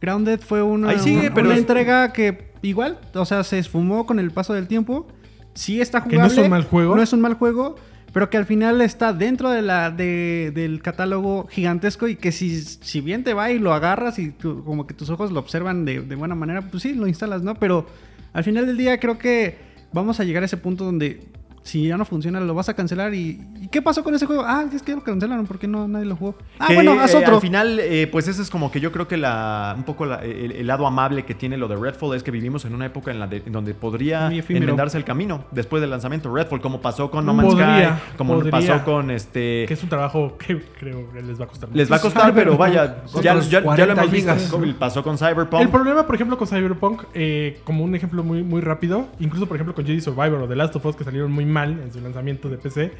Grounded 0.00 0.40
fue 0.40 0.62
una, 0.62 0.90
Ahí 0.90 0.98
sigue, 1.00 1.26
una- 1.26 1.34
pero 1.34 1.46
una 1.46 1.54
es- 1.54 1.60
entrega 1.60 2.12
que 2.12 2.52
igual, 2.62 2.98
o 3.14 3.24
sea, 3.24 3.42
se 3.42 3.58
esfumó 3.58 4.06
con 4.06 4.18
el 4.20 4.30
paso 4.30 4.54
del 4.54 4.68
tiempo. 4.68 5.08
Sí 5.54 5.80
está 5.80 6.04
Que 6.04 6.10
jugable. 6.16 6.34
no 6.34 6.40
es 6.40 6.44
un 6.44 6.50
mal 6.50 6.64
juego. 6.64 6.94
No 6.96 7.02
es 7.02 7.12
un 7.12 7.20
mal 7.20 7.34
juego. 7.34 7.76
Pero 8.12 8.30
que 8.30 8.38
al 8.38 8.46
final 8.46 8.80
está 8.80 9.12
dentro 9.12 9.50
de 9.50 9.60
la, 9.60 9.90
de- 9.90 10.50
del 10.54 10.80
catálogo 10.80 11.46
gigantesco 11.48 12.08
y 12.08 12.16
que 12.16 12.32
si, 12.32 12.62
si 12.62 13.00
bien 13.02 13.22
te 13.22 13.34
va 13.34 13.50
y 13.50 13.58
lo 13.58 13.74
agarras 13.74 14.18
y 14.18 14.30
tú- 14.30 14.64
como 14.64 14.86
que 14.86 14.94
tus 14.94 15.10
ojos 15.10 15.30
lo 15.30 15.40
observan 15.40 15.84
de, 15.84 16.00
de 16.00 16.14
buena 16.14 16.34
manera, 16.34 16.62
pues 16.62 16.82
sí, 16.84 16.94
lo 16.94 17.06
instalas, 17.06 17.42
¿no? 17.42 17.56
Pero 17.56 17.86
al 18.32 18.44
final 18.44 18.66
del 18.66 18.78
día 18.78 18.98
creo 18.98 19.18
que 19.18 19.58
vamos 19.92 20.20
a 20.20 20.24
llegar 20.24 20.42
a 20.42 20.46
ese 20.46 20.56
punto 20.56 20.84
donde 20.84 21.20
si 21.68 21.86
ya 21.86 21.96
no 21.96 22.04
funciona, 22.04 22.40
lo 22.40 22.54
vas 22.54 22.68
a 22.68 22.74
cancelar. 22.74 23.12
¿Y, 23.14 23.40
¿y 23.60 23.68
qué 23.68 23.82
pasó 23.82 24.02
con 24.02 24.14
ese 24.14 24.26
juego? 24.26 24.42
Ah, 24.46 24.64
es 24.72 24.82
que 24.82 24.92
lo 24.94 25.02
cancelaron 25.02 25.46
porque 25.46 25.66
no, 25.68 25.86
nadie 25.86 26.06
lo 26.06 26.16
jugó. 26.16 26.34
Ah, 26.58 26.68
Que, 26.68 26.74
bueno, 26.74 26.92
haz 27.00 27.12
eh, 27.14 27.18
otro. 27.18 27.34
al 27.36 27.40
final, 27.40 27.78
eh, 27.80 28.08
pues 28.10 28.26
ese 28.28 28.40
es 28.42 28.50
como 28.50 28.70
que 28.70 28.80
yo 28.80 28.90
creo 28.92 29.06
que 29.06 29.16
la, 29.16 29.74
un 29.76 29.84
poco 29.84 30.06
la- 30.06 30.16
el, 30.24 30.52
el 30.52 30.66
lado 30.66 30.86
amable 30.86 31.24
que 31.24 31.34
tiene 31.34 31.56
lo 31.56 31.68
de 31.68 31.76
Redfall 31.76 32.16
es 32.16 32.22
que 32.22 32.30
vivimos 32.30 32.64
en 32.64 32.74
una 32.74 32.86
época 32.86 33.10
en, 33.10 33.20
la 33.20 33.26
de- 33.26 33.42
en 33.44 33.52
donde 33.52 33.74
podría 33.74 34.28
enmendarse 34.32 34.96
el 34.96 35.04
camino 35.04 35.44
después 35.50 35.80
del 35.80 35.90
lanzamiento 35.90 36.32
de 36.32 36.42
Redfall, 36.42 36.60
como 36.60 36.80
pasó 36.80 37.10
con 37.10 37.26
No 37.26 37.34
Man's 37.34 37.50
Podría, 37.54 37.98
Sky, 37.98 38.16
como 38.16 38.34
podría. 38.34 38.50
pasó 38.50 38.84
con 38.84 39.10
este... 39.10 39.64
Que 39.68 39.74
es 39.74 39.82
un 39.82 39.88
trabajo 39.90 40.36
que 40.38 40.58
creo 40.78 41.12
que 41.12 41.22
les 41.22 41.38
va 41.38 41.44
a 41.44 41.48
costar 41.48 41.68
mucho. 41.68 41.78
Les 41.78 41.92
va 41.92 41.96
a 41.96 42.00
costar, 42.00 42.34
pero 42.34 42.56
vaya, 42.56 43.02
ya, 43.22 43.38
ya- 43.40 43.40
ya 43.50 43.60
lo 43.60 43.66
40 43.66 43.92
hemos 43.92 44.10
visto. 44.10 44.78
Pasó 44.78 45.02
con 45.02 45.18
Cyberpunk. 45.18 45.60
El 45.62 45.68
problema, 45.68 46.06
por 46.06 46.14
ejemplo, 46.14 46.38
con 46.38 46.46
Cyberpunk, 46.46 47.02
eh, 47.14 47.60
como 47.64 47.84
un 47.84 47.94
ejemplo 47.94 48.22
muy, 48.22 48.42
muy 48.42 48.60
rápido, 48.60 49.08
incluso 49.20 49.46
por 49.46 49.56
ejemplo 49.56 49.74
con 49.74 49.84
Jedi 49.84 50.00
Survivor 50.00 50.40
o 50.42 50.48
The 50.48 50.56
Last 50.56 50.76
of 50.76 50.86
Us, 50.86 50.96
que 50.96 51.04
salieron 51.04 51.30
muy 51.32 51.44
mal 51.44 51.57
en 51.64 51.92
su 51.92 52.00
lanzamiento 52.00 52.48
de 52.48 52.56
PC, 52.58 52.92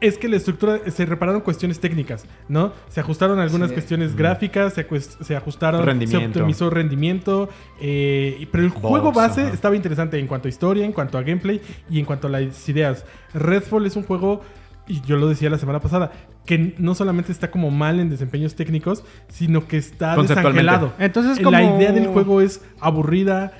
es 0.00 0.18
que 0.18 0.28
la 0.28 0.36
estructura, 0.36 0.80
se 0.90 1.06
repararon 1.06 1.40
cuestiones 1.40 1.80
técnicas, 1.80 2.26
¿no? 2.48 2.72
Se 2.88 3.00
ajustaron 3.00 3.38
algunas 3.38 3.68
Sí. 3.70 3.74
cuestiones 3.74 4.14
gráficas, 4.14 4.74
se, 4.74 4.86
se 5.00 5.36
ajustaron, 5.36 5.80
se 5.80 5.86
Rendimiento. 5.86 6.26
optimizó 6.40 6.68
rendimiento, 6.68 7.48
eh, 7.80 8.36
y- 8.38 8.46
pero 8.46 8.64
el 8.64 8.70
juego 8.70 9.12
base 9.12 9.42
ajá. 9.42 9.54
estaba 9.54 9.76
interesante 9.76 10.18
en 10.18 10.26
cuanto 10.26 10.48
a 10.48 10.50
historia, 10.50 10.84
en 10.84 10.92
cuanto 10.92 11.16
a 11.16 11.22
gameplay 11.22 11.60
y 11.88 12.00
en 12.00 12.04
cuanto 12.04 12.26
a 12.26 12.30
las 12.30 12.68
ideas. 12.68 13.06
Redfall 13.32 13.86
es 13.86 13.96
un 13.96 14.02
juego, 14.02 14.42
y 14.86 15.00
yo 15.02 15.16
lo 15.16 15.26
decía 15.28 15.48
la 15.48 15.56
semana 15.58 15.80
pasada, 15.80 16.12
que 16.44 16.74
no 16.76 16.94
solamente 16.94 17.32
está 17.32 17.50
como 17.50 17.70
mal 17.70 17.98
en 17.98 18.10
desempeños 18.10 18.54
técnicos, 18.54 19.04
sino 19.28 19.66
que 19.66 19.78
está 19.78 20.16
desangelado. 20.16 20.92
Entonces, 20.98 21.38
La 21.42 21.44
como- 21.62 21.78
idea 21.78 21.92
del 21.92 22.08
juego 22.08 22.42
es 22.42 22.60
aburrida, 22.78 23.52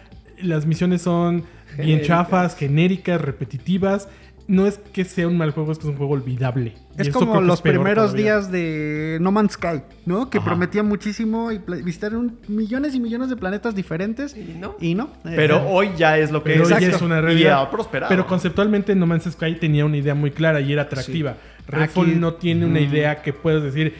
las 0.43 0.67
misiones 0.67 1.01
son 1.01 1.45
bien 1.79 2.03
chafas, 2.03 2.57
genéricas, 2.57 3.20
repetitivas. 3.20 4.09
No 4.47 4.66
es 4.66 4.79
que 4.93 5.07
sea 5.07 5.27
un 5.27 5.39
mal 5.39 5.53
juego, 5.53 5.72
es 5.72 5.79
que 5.79 5.85
es 5.85 5.91
un 5.91 5.97
juego 5.97 6.12
olvidable. 6.12 6.75
Y 6.99 7.01
Es 7.01 7.09
como 7.09 7.41
los 7.41 7.62
primeros 7.62 8.09
todavía. 8.11 8.25
días 8.35 8.53
de 8.53 9.16
No 9.22 9.33
Man's 9.33 9.53
Sky, 9.53 9.81
¿no? 10.05 10.29
Que 10.29 10.37
Ajá. 10.37 10.49
prometía 10.49 10.83
muchísimo 10.83 11.51
y 11.51 11.61
pla- 11.61 11.77
visitar 11.77 12.14
un- 12.14 12.39
millones 12.47 12.95
y 12.95 13.01
millones 13.01 13.31
de 13.31 13.37
planetas 13.37 13.75
diferentes. 13.75 14.37
Y 14.37 14.55
no. 14.61 14.77
Y 14.83 14.95
no. 14.95 15.09
Pero 15.22 15.57
Eh, 15.61 15.66
hoy 15.70 15.91
ya 15.97 16.18
es 16.18 16.31
lo 16.31 16.43
que 16.45 16.51
Pero 16.51 16.64
es. 16.64 16.68
ya 16.68 16.77
Exacto. 16.77 16.97
es 16.97 17.03
una 17.03 17.18
Y 17.20 17.22
realidad. 17.22 17.62
ha 17.62 17.70
prosperado. 17.70 18.11
Pero 18.11 18.27
conceptualmente 18.27 18.95
No 18.95 19.07
Man's 19.07 19.25
Sky 19.33 19.55
tenía 19.55 19.87
una 19.87 19.97
idea 19.97 20.14
muy 20.14 20.31
clara 20.31 20.61
y 20.61 20.70
era 20.75 20.83
atractiva. 20.83 21.37
Redfall 21.66 22.11
Aquí- 22.11 22.18
no 22.18 22.35
tiene 22.35 22.66
una 22.66 22.81
idea 22.81 23.22
que 23.22 23.33
puedas 23.33 23.62
decir, 23.62 23.95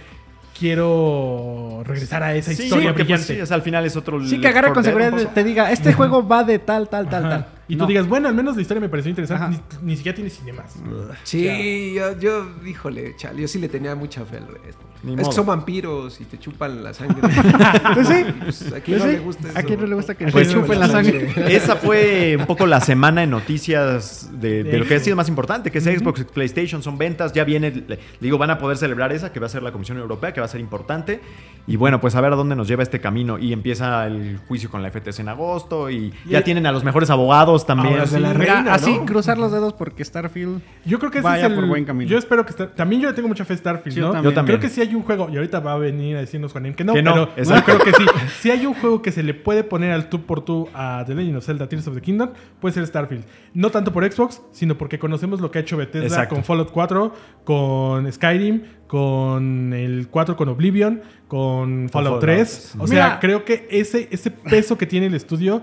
quiero 0.59 1.83
regresar 1.87 2.22
a 2.22 2.35
esa 2.35 2.53
Sí, 2.53 2.64
historia 2.64 2.91
porque, 2.91 3.05
pues, 3.05 3.20
brillante. 3.20 3.35
sí, 3.37 3.41
o 3.41 3.47
sea, 3.47 3.57
al 3.57 3.62
final 3.62 3.85
es 3.87 3.97
otro... 3.97 4.22
Sí, 4.27 4.41
que 4.41 4.49
agarre 4.49 4.72
con 4.72 4.83
Left 4.83 4.93
4 4.95 5.11
seguridad 5.11 5.33
te 5.35 5.45
diga, 5.45 5.70
este 5.72 5.93
juego 5.95 6.27
va 6.27 6.45
de 6.45 6.59
tal, 6.59 6.89
tal, 6.89 7.09
tal, 7.09 7.25
Ajá. 7.25 7.31
tal. 7.45 7.47
Y 7.69 7.77
No. 7.77 7.85
tú 7.85 7.89
digas, 7.89 8.07
bueno, 8.07 8.29
al 8.29 8.35
menos 8.35 8.57
la 8.57 8.62
historia 8.62 8.81
me 8.81 8.89
pareció 8.89 9.11
interesante. 9.11 9.59
Ni, 9.83 9.89
ni 9.93 9.97
siquiera 9.97 10.15
tiene 10.15 10.31
cinemas. 10.31 10.75
Sí, 11.23 11.95
yo, 11.95 12.19
yo, 12.19 12.47
híjole, 12.67 13.15
chale, 13.17 13.41
yo 13.43 13.49
sí 13.49 13.59
le 13.59 13.69
tenía 13.69 13.95
mucha 13.95 14.25
fe 14.25 14.37
al 14.39 14.45
Bull. 14.45 14.59
Ni 15.03 15.12
Es 15.12 15.19
modo. 15.19 15.29
que 15.31 15.35
son 15.37 15.45
vampiros 15.47 16.19
y 16.21 16.25
te 16.25 16.39
chupan 16.39 16.83
la 16.83 16.95
sangre. 16.95 17.17
Pues 17.95 18.09
sí. 18.09 18.25
Pues, 18.43 18.62
¿A 18.67 18.71
Pues 18.71 18.83
quién 18.83 18.99
no 18.99 19.05
sí. 19.05 19.11
le 19.12 19.19
gusta 19.19 19.49
eso? 19.49 19.59
¿A 19.59 19.62
quién 19.62 19.81
no 19.81 19.87
le 19.87 19.95
gusta 19.95 20.15
que 20.15 20.27
Pues, 20.29 20.49
le 20.49 20.55
chupen 20.55 20.81
la 20.81 20.89
sangre? 20.89 21.29
Esa 21.55 21.77
fue 21.77 22.37
un 22.39 22.47
poco 22.47 22.67
la 22.67 22.81
semana 22.81 23.23
en 23.23 23.31
noticias 23.31 24.31
de, 24.33 24.65
de 24.65 24.79
lo 24.79 24.87
que 24.87 24.95
ha 24.95 25.01
sido 25.01 25.15
más 25.17 25.29
importante, 25.29 25.71
que 25.71 25.79
es 25.79 25.85
Xbox, 25.85 26.25
PlayStation, 26.25 26.83
son 26.83 26.97
ventas, 26.97 27.33
ya 27.35 27.45
viene, 27.45 27.71
le- 27.71 27.99
digo, 28.21 28.39
van 28.39 28.51
a 28.51 28.59
poder 28.59 28.77
celebrar 28.79 29.12
esa, 29.12 29.31
que 29.33 29.41
va 29.41 29.47
a 29.47 29.51
ser 29.51 29.62
la 29.62 29.73
Comisión 29.73 29.99
Europea, 29.99 30.33
que 30.33 30.41
va 30.41 30.47
a 30.47 30.49
ser 30.49 30.61
importante. 30.61 31.21
Y 31.67 31.77
bueno, 31.77 32.01
pues 32.01 32.15
a 32.15 32.21
ver 32.23 32.33
a 32.33 32.37
dónde 32.37 32.57
nos 32.57 32.67
lleva 32.69 32.83
este 32.83 33.01
camino. 33.01 33.39
Y 33.39 33.53
empieza 33.53 34.07
el 34.07 34.39
juicio 34.49 34.71
con 34.71 34.83
la 34.83 34.91
FTC 34.91 35.21
en 35.21 35.29
agosto 35.29 35.91
y 35.91 36.12
ya 36.27 36.43
tienen 36.43 36.65
a 36.67 36.73
los 36.73 36.83
mejores 36.85 37.11
abogados 37.11 37.53
también. 37.64 37.94
Ahora, 37.94 38.07
de 38.07 38.20
la 38.20 38.34
Mira, 38.34 38.55
reina, 38.57 38.74
así 38.74 38.98
cruzar 39.07 39.38
los 39.38 39.52
dedos 39.52 39.72
porque 39.74 40.05
Starfield. 40.05 40.61
Yo 40.84 40.98
creo 40.98 41.11
que 41.11 41.18
ese 41.18 41.24
Vaya 41.28 41.46
es 41.46 41.50
el, 41.50 41.57
por 41.57 41.66
buen 41.66 41.84
camino. 41.84 42.11
Yo 42.11 42.18
espero 42.18 42.44
que 42.44 42.50
Star- 42.50 42.74
también 42.74 43.02
yo 43.02 43.09
le 43.09 43.14
tengo 43.14 43.28
mucha 43.28 43.44
fe 43.44 43.55
a 43.55 43.57
Starfield, 43.57 43.94
Sí, 43.94 44.00
yo 44.00 44.11
también. 44.11 44.24
Yo 44.24 44.34
también. 44.34 44.59
Creo 44.59 44.68
que 44.68 44.74
sí 44.74 44.80
hay 44.80 44.94
un 44.94 45.02
juego 45.02 45.28
y 45.30 45.36
ahorita 45.36 45.61
va 45.61 45.72
a 45.74 45.78
venir 45.78 46.16
a 46.16 46.20
decirnos 46.20 46.52
Juanem 46.52 46.74
que 46.74 46.82
no, 46.84 46.92
Que 46.94 47.02
no, 47.02 47.12
pero 47.12 47.30
exacto. 47.36 47.72
yo 47.72 47.78
creo 47.78 47.92
que 47.94 48.02
sí. 48.02 48.09
Si 48.40 48.50
hay 48.50 48.66
un 48.66 48.74
juego 48.74 49.00
que 49.02 49.12
se 49.12 49.22
le 49.22 49.34
puede 49.34 49.62
poner 49.64 49.92
al 49.92 50.09
tú 50.09 50.22
por 50.22 50.44
tú 50.44 50.68
a 50.74 51.05
The 51.07 51.14
Legend 51.14 51.36
of 51.36 51.44
Zelda 51.46 51.68
Tears 51.68 51.86
of 51.86 51.94
the 51.94 52.00
Kingdom, 52.02 52.30
puede 52.61 52.74
ser 52.74 52.86
Starfield. 52.86 53.24
No 53.52 53.70
tanto 53.70 53.92
por 53.92 54.11
Xbox, 54.11 54.42
sino 54.52 54.76
porque 54.76 54.98
conocemos 54.98 55.40
lo 55.40 55.50
que 55.50 55.59
ha 55.59 55.61
hecho 55.61 55.76
Bethesda 55.76 56.07
Exacto. 56.07 56.34
con 56.34 56.44
Fallout 56.44 56.70
4, 56.72 57.14
con 57.44 58.12
Skyrim, 58.12 58.62
con 58.86 59.72
el 59.72 60.09
4 60.09 60.36
con 60.36 60.48
Oblivion, 60.48 61.02
con 61.28 61.88
Fallout 61.90 62.20
Fallout. 62.20 62.20
3. 62.20 62.74
O 62.78 62.86
sea, 62.86 63.05
Mira. 63.07 63.18
creo 63.20 63.44
que 63.44 63.66
ese, 63.70 64.09
ese 64.11 64.30
peso 64.30 64.78
que 64.78 64.86
tiene 64.86 65.07
el 65.07 65.14
estudio 65.14 65.62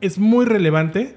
es 0.00 0.18
muy 0.18 0.44
relevante. 0.44 1.16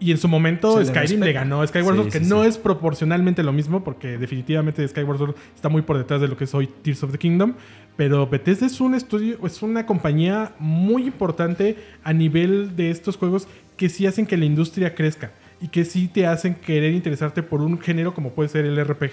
Y 0.00 0.12
en 0.12 0.18
su 0.18 0.28
momento 0.28 0.78
le 0.78 0.86
Skyrim 0.86 1.20
le 1.20 1.32
ganó 1.32 1.60
a 1.60 1.66
Skyward 1.66 1.94
Sí, 1.94 2.00
Sword, 2.02 2.12
que 2.12 2.18
sí, 2.20 2.26
no 2.26 2.42
sí. 2.42 2.48
es 2.48 2.58
proporcionalmente 2.58 3.42
lo 3.42 3.52
mismo, 3.52 3.82
porque 3.82 4.16
definitivamente 4.16 4.86
Skyward 4.86 5.18
Sword 5.18 5.34
está 5.54 5.68
muy 5.68 5.82
por 5.82 5.98
detrás 5.98 6.20
de 6.20 6.28
lo 6.28 6.36
que 6.36 6.44
es 6.44 6.54
hoy 6.54 6.68
Tears 6.82 7.02
of 7.02 7.12
the 7.12 7.18
Kingdom. 7.18 7.54
Pero 7.96 8.28
Bethesda 8.28 8.66
es 8.66 8.80
un 8.80 8.94
estudio, 8.94 9.44
es 9.44 9.60
una 9.60 9.84
compañía 9.84 10.52
muy 10.60 11.04
importante 11.04 11.76
a 12.04 12.12
nivel 12.12 12.76
de 12.76 12.90
estos 12.90 13.16
juegos 13.16 13.48
que 13.76 13.88
sí 13.88 14.06
hacen 14.06 14.24
que 14.26 14.36
la 14.36 14.44
industria 14.44 14.94
crezca 14.94 15.32
y 15.60 15.68
que 15.68 15.84
sí 15.84 16.06
te 16.06 16.26
hacen 16.26 16.54
querer 16.54 16.92
interesarte 16.92 17.42
por 17.42 17.60
un 17.60 17.80
género 17.80 18.14
como 18.14 18.30
puede 18.30 18.48
ser 18.48 18.64
el 18.64 18.78
RPG, 18.84 19.12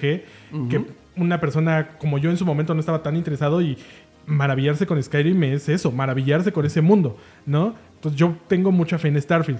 que 0.69 0.85
una 1.15 1.39
persona 1.39 1.97
como 1.97 2.17
yo 2.17 2.29
en 2.29 2.37
su 2.37 2.45
momento 2.45 2.73
no 2.73 2.79
estaba 2.79 3.01
tan 3.01 3.15
interesado 3.15 3.61
y 3.61 3.77
maravillarse 4.27 4.85
con 4.85 5.01
Skyrim 5.01 5.43
es 5.43 5.69
eso, 5.69 5.91
maravillarse 5.91 6.51
con 6.51 6.65
ese 6.65 6.81
mundo, 6.81 7.17
¿no? 7.45 7.75
Entonces 7.95 8.19
yo 8.19 8.35
tengo 8.47 8.71
mucha 8.71 8.97
fe 8.97 9.07
en 9.07 9.21
Starfield, 9.21 9.59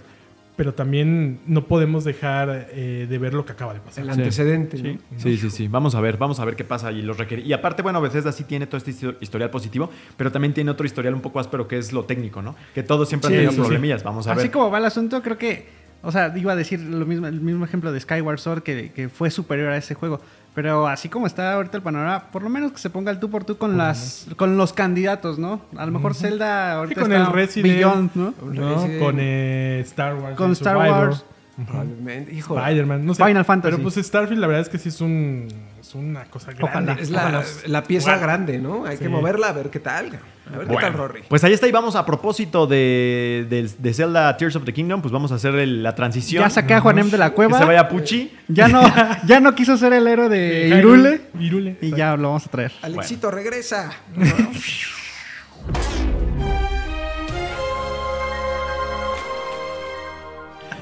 pero 0.56 0.74
también 0.74 1.40
no 1.48 1.66
podemos 1.66 2.04
dejar 2.04 2.68
eh, 2.72 3.08
de 3.10 3.18
ver 3.18 3.34
lo 3.34 3.46
que 3.46 3.52
acaba 3.52 3.74
de 3.74 3.80
pasar. 3.82 4.04
El 4.06 4.10
antecedente, 4.10 4.78
¿no? 4.82 5.00
Sí, 5.18 5.38
sí, 5.38 5.50
sí. 5.50 5.68
Vamos 5.68 5.96
a 5.96 6.02
ver, 6.02 6.18
vamos 6.18 6.40
a 6.40 6.46
ver 6.46 6.56
qué 6.56 6.64
pasa 6.64 6.92
y 6.92 7.02
los 7.02 7.18
requiere. 7.18 7.44
Y 7.44 7.52
aparte, 7.54 7.82
bueno, 7.82 8.00
Bethesda 8.02 8.32
sí 8.32 8.44
tiene 8.46 8.66
todo 8.68 8.78
este 8.78 8.92
histo- 8.92 9.16
historial 9.20 9.50
positivo, 9.50 9.90
pero 10.18 10.32
también 10.32 10.54
tiene 10.54 10.72
otro 10.72 10.86
historial 10.86 11.14
un 11.14 11.22
poco 11.22 11.40
áspero 11.40 11.68
que 11.68 11.78
es 11.78 11.92
lo 11.94 12.06
técnico, 12.06 12.42
¿no? 12.42 12.56
Que 12.74 12.84
todos 12.84 13.10
siempre 13.10 13.28
Sí, 13.30 13.34
han 13.34 13.38
tenido 13.40 13.52
sí, 13.52 13.56
sí. 13.58 13.62
problemillas. 13.62 14.04
Vamos 14.04 14.28
a 14.28 14.32
Así 14.32 14.44
ver. 14.44 14.52
como 14.52 14.72
va 14.72 14.78
el 14.78 14.86
asunto, 14.86 15.22
creo 15.22 15.38
que. 15.38 15.68
O 16.02 16.12
sea, 16.12 16.32
iba 16.38 16.54
a 16.54 16.56
decir 16.56 16.80
lo 16.80 17.06
mismo, 17.06 17.26
el 17.28 17.42
mismo 17.42 17.66
ejemplo 17.66 17.92
de 17.92 18.00
Skyward 18.00 18.38
Sword 18.40 18.62
que, 18.62 18.92
que 18.92 19.10
fue 19.10 19.32
superior 19.32 19.70
a 19.70 19.78
ese 19.78 19.96
juego. 19.96 20.22
Pero 20.56 20.88
así 20.88 21.10
como 21.10 21.28
está 21.28 21.54
ahorita 21.54 21.76
el 21.76 21.84
panorama, 21.84 22.32
por 22.32 22.42
lo 22.42 22.50
menos 22.50 22.72
que 22.72 22.78
se 22.78 22.90
ponga 22.90 23.12
el 23.12 23.20
tú 23.20 23.30
por 23.30 23.44
tú 23.44 23.58
con 23.58 23.78
las 23.78 24.26
con 24.38 24.56
los 24.56 24.72
candidatos, 24.72 25.38
¿no? 25.38 25.60
A 25.76 25.86
lo 25.86 25.92
mejor 25.92 26.16
Zelda 26.16 26.72
Sí, 26.72 26.78
ahorita 26.78 27.02
con 27.02 27.12
está 27.12 27.28
el 27.28 27.34
Resident, 27.34 27.76
Beyond, 27.76 28.12
¿no? 28.16 28.34
¿no? 28.42 28.76
Resident. 28.76 29.04
Con 29.04 29.18
eh, 29.20 29.82
Star 29.86 30.16
Wars. 30.16 30.38
Con 30.38 30.52
Star 30.54 30.78
Survivor, 30.78 31.10
Wars. 31.10 31.26
Probablemente. 31.66 32.34
Hijo, 32.34 32.60
Spider-Man, 32.60 33.06
no 33.06 33.14
sé. 33.14 33.24
Final 33.26 33.46
Fantasy. 33.46 33.72
Pero 33.78 33.84
pues 33.84 33.96
Starfield 34.06 34.42
la 34.42 34.48
verdad 34.48 34.64
es 34.64 34.70
que 34.70 34.78
sí 34.78 34.90
es 34.90 35.00
un 35.00 35.48
es 35.80 35.96
una 35.96 36.26
cosa 36.26 36.48
grande. 36.52 36.64
Ojalá. 36.66 36.94
es 37.02 37.10
la, 37.12 37.22
Ojalá. 37.22 37.44
la 37.68 37.84
pieza 37.84 38.10
Ojalá. 38.12 38.22
grande, 38.22 38.58
¿no? 38.60 38.86
Hay 38.86 38.98
Sí. 38.98 39.04
que 39.04 39.10
moverla 39.10 39.50
a 39.50 39.54
ver 39.54 39.70
qué 39.70 39.80
tal. 39.80 40.20
A 40.54 40.58
ver 40.58 40.68
qué 40.68 40.76
tal, 40.76 40.94
Rory. 40.94 41.22
Pues 41.30 41.44
ahí 41.44 41.54
está 41.54 41.68
y 41.68 41.72
vamos 41.72 41.96
a 41.96 42.06
propósito 42.06 42.68
de, 42.68 43.46
de, 43.50 43.70
de 43.78 43.94
Zelda 43.94 44.36
Tears 44.36 44.56
of 44.58 44.66
the 44.66 44.74
Kingdom, 44.74 45.02
pues 45.02 45.12
vamos 45.12 45.32
a 45.32 45.36
hacer 45.36 45.56
el- 45.56 45.82
la 45.82 45.96
transición. 45.96 46.44
Ya 46.44 46.50
saqué 46.50 46.74
a 46.74 46.82
Juanem 46.82 47.10
de 47.10 47.18
la 47.18 47.30
Que 47.30 47.36
cueva. 47.36 47.58
se 47.58 47.66
vaya 47.66 47.88
Puchi. 47.88 48.32
Ya 48.48 48.68
no, 48.68 48.82
ya 49.26 49.40
no 49.40 49.56
quiso 49.56 49.78
ser 49.78 49.94
el 49.94 50.06
héroe 50.08 50.28
de 50.28 50.68
Irule. 50.78 51.22
Irule. 51.40 51.78
Y 51.82 51.92
ya 51.92 52.18
lo 52.18 52.30
vamos 52.30 52.46
a 52.46 52.50
traer. 52.50 52.74
Alexito, 52.82 53.32
regresa. 53.32 53.92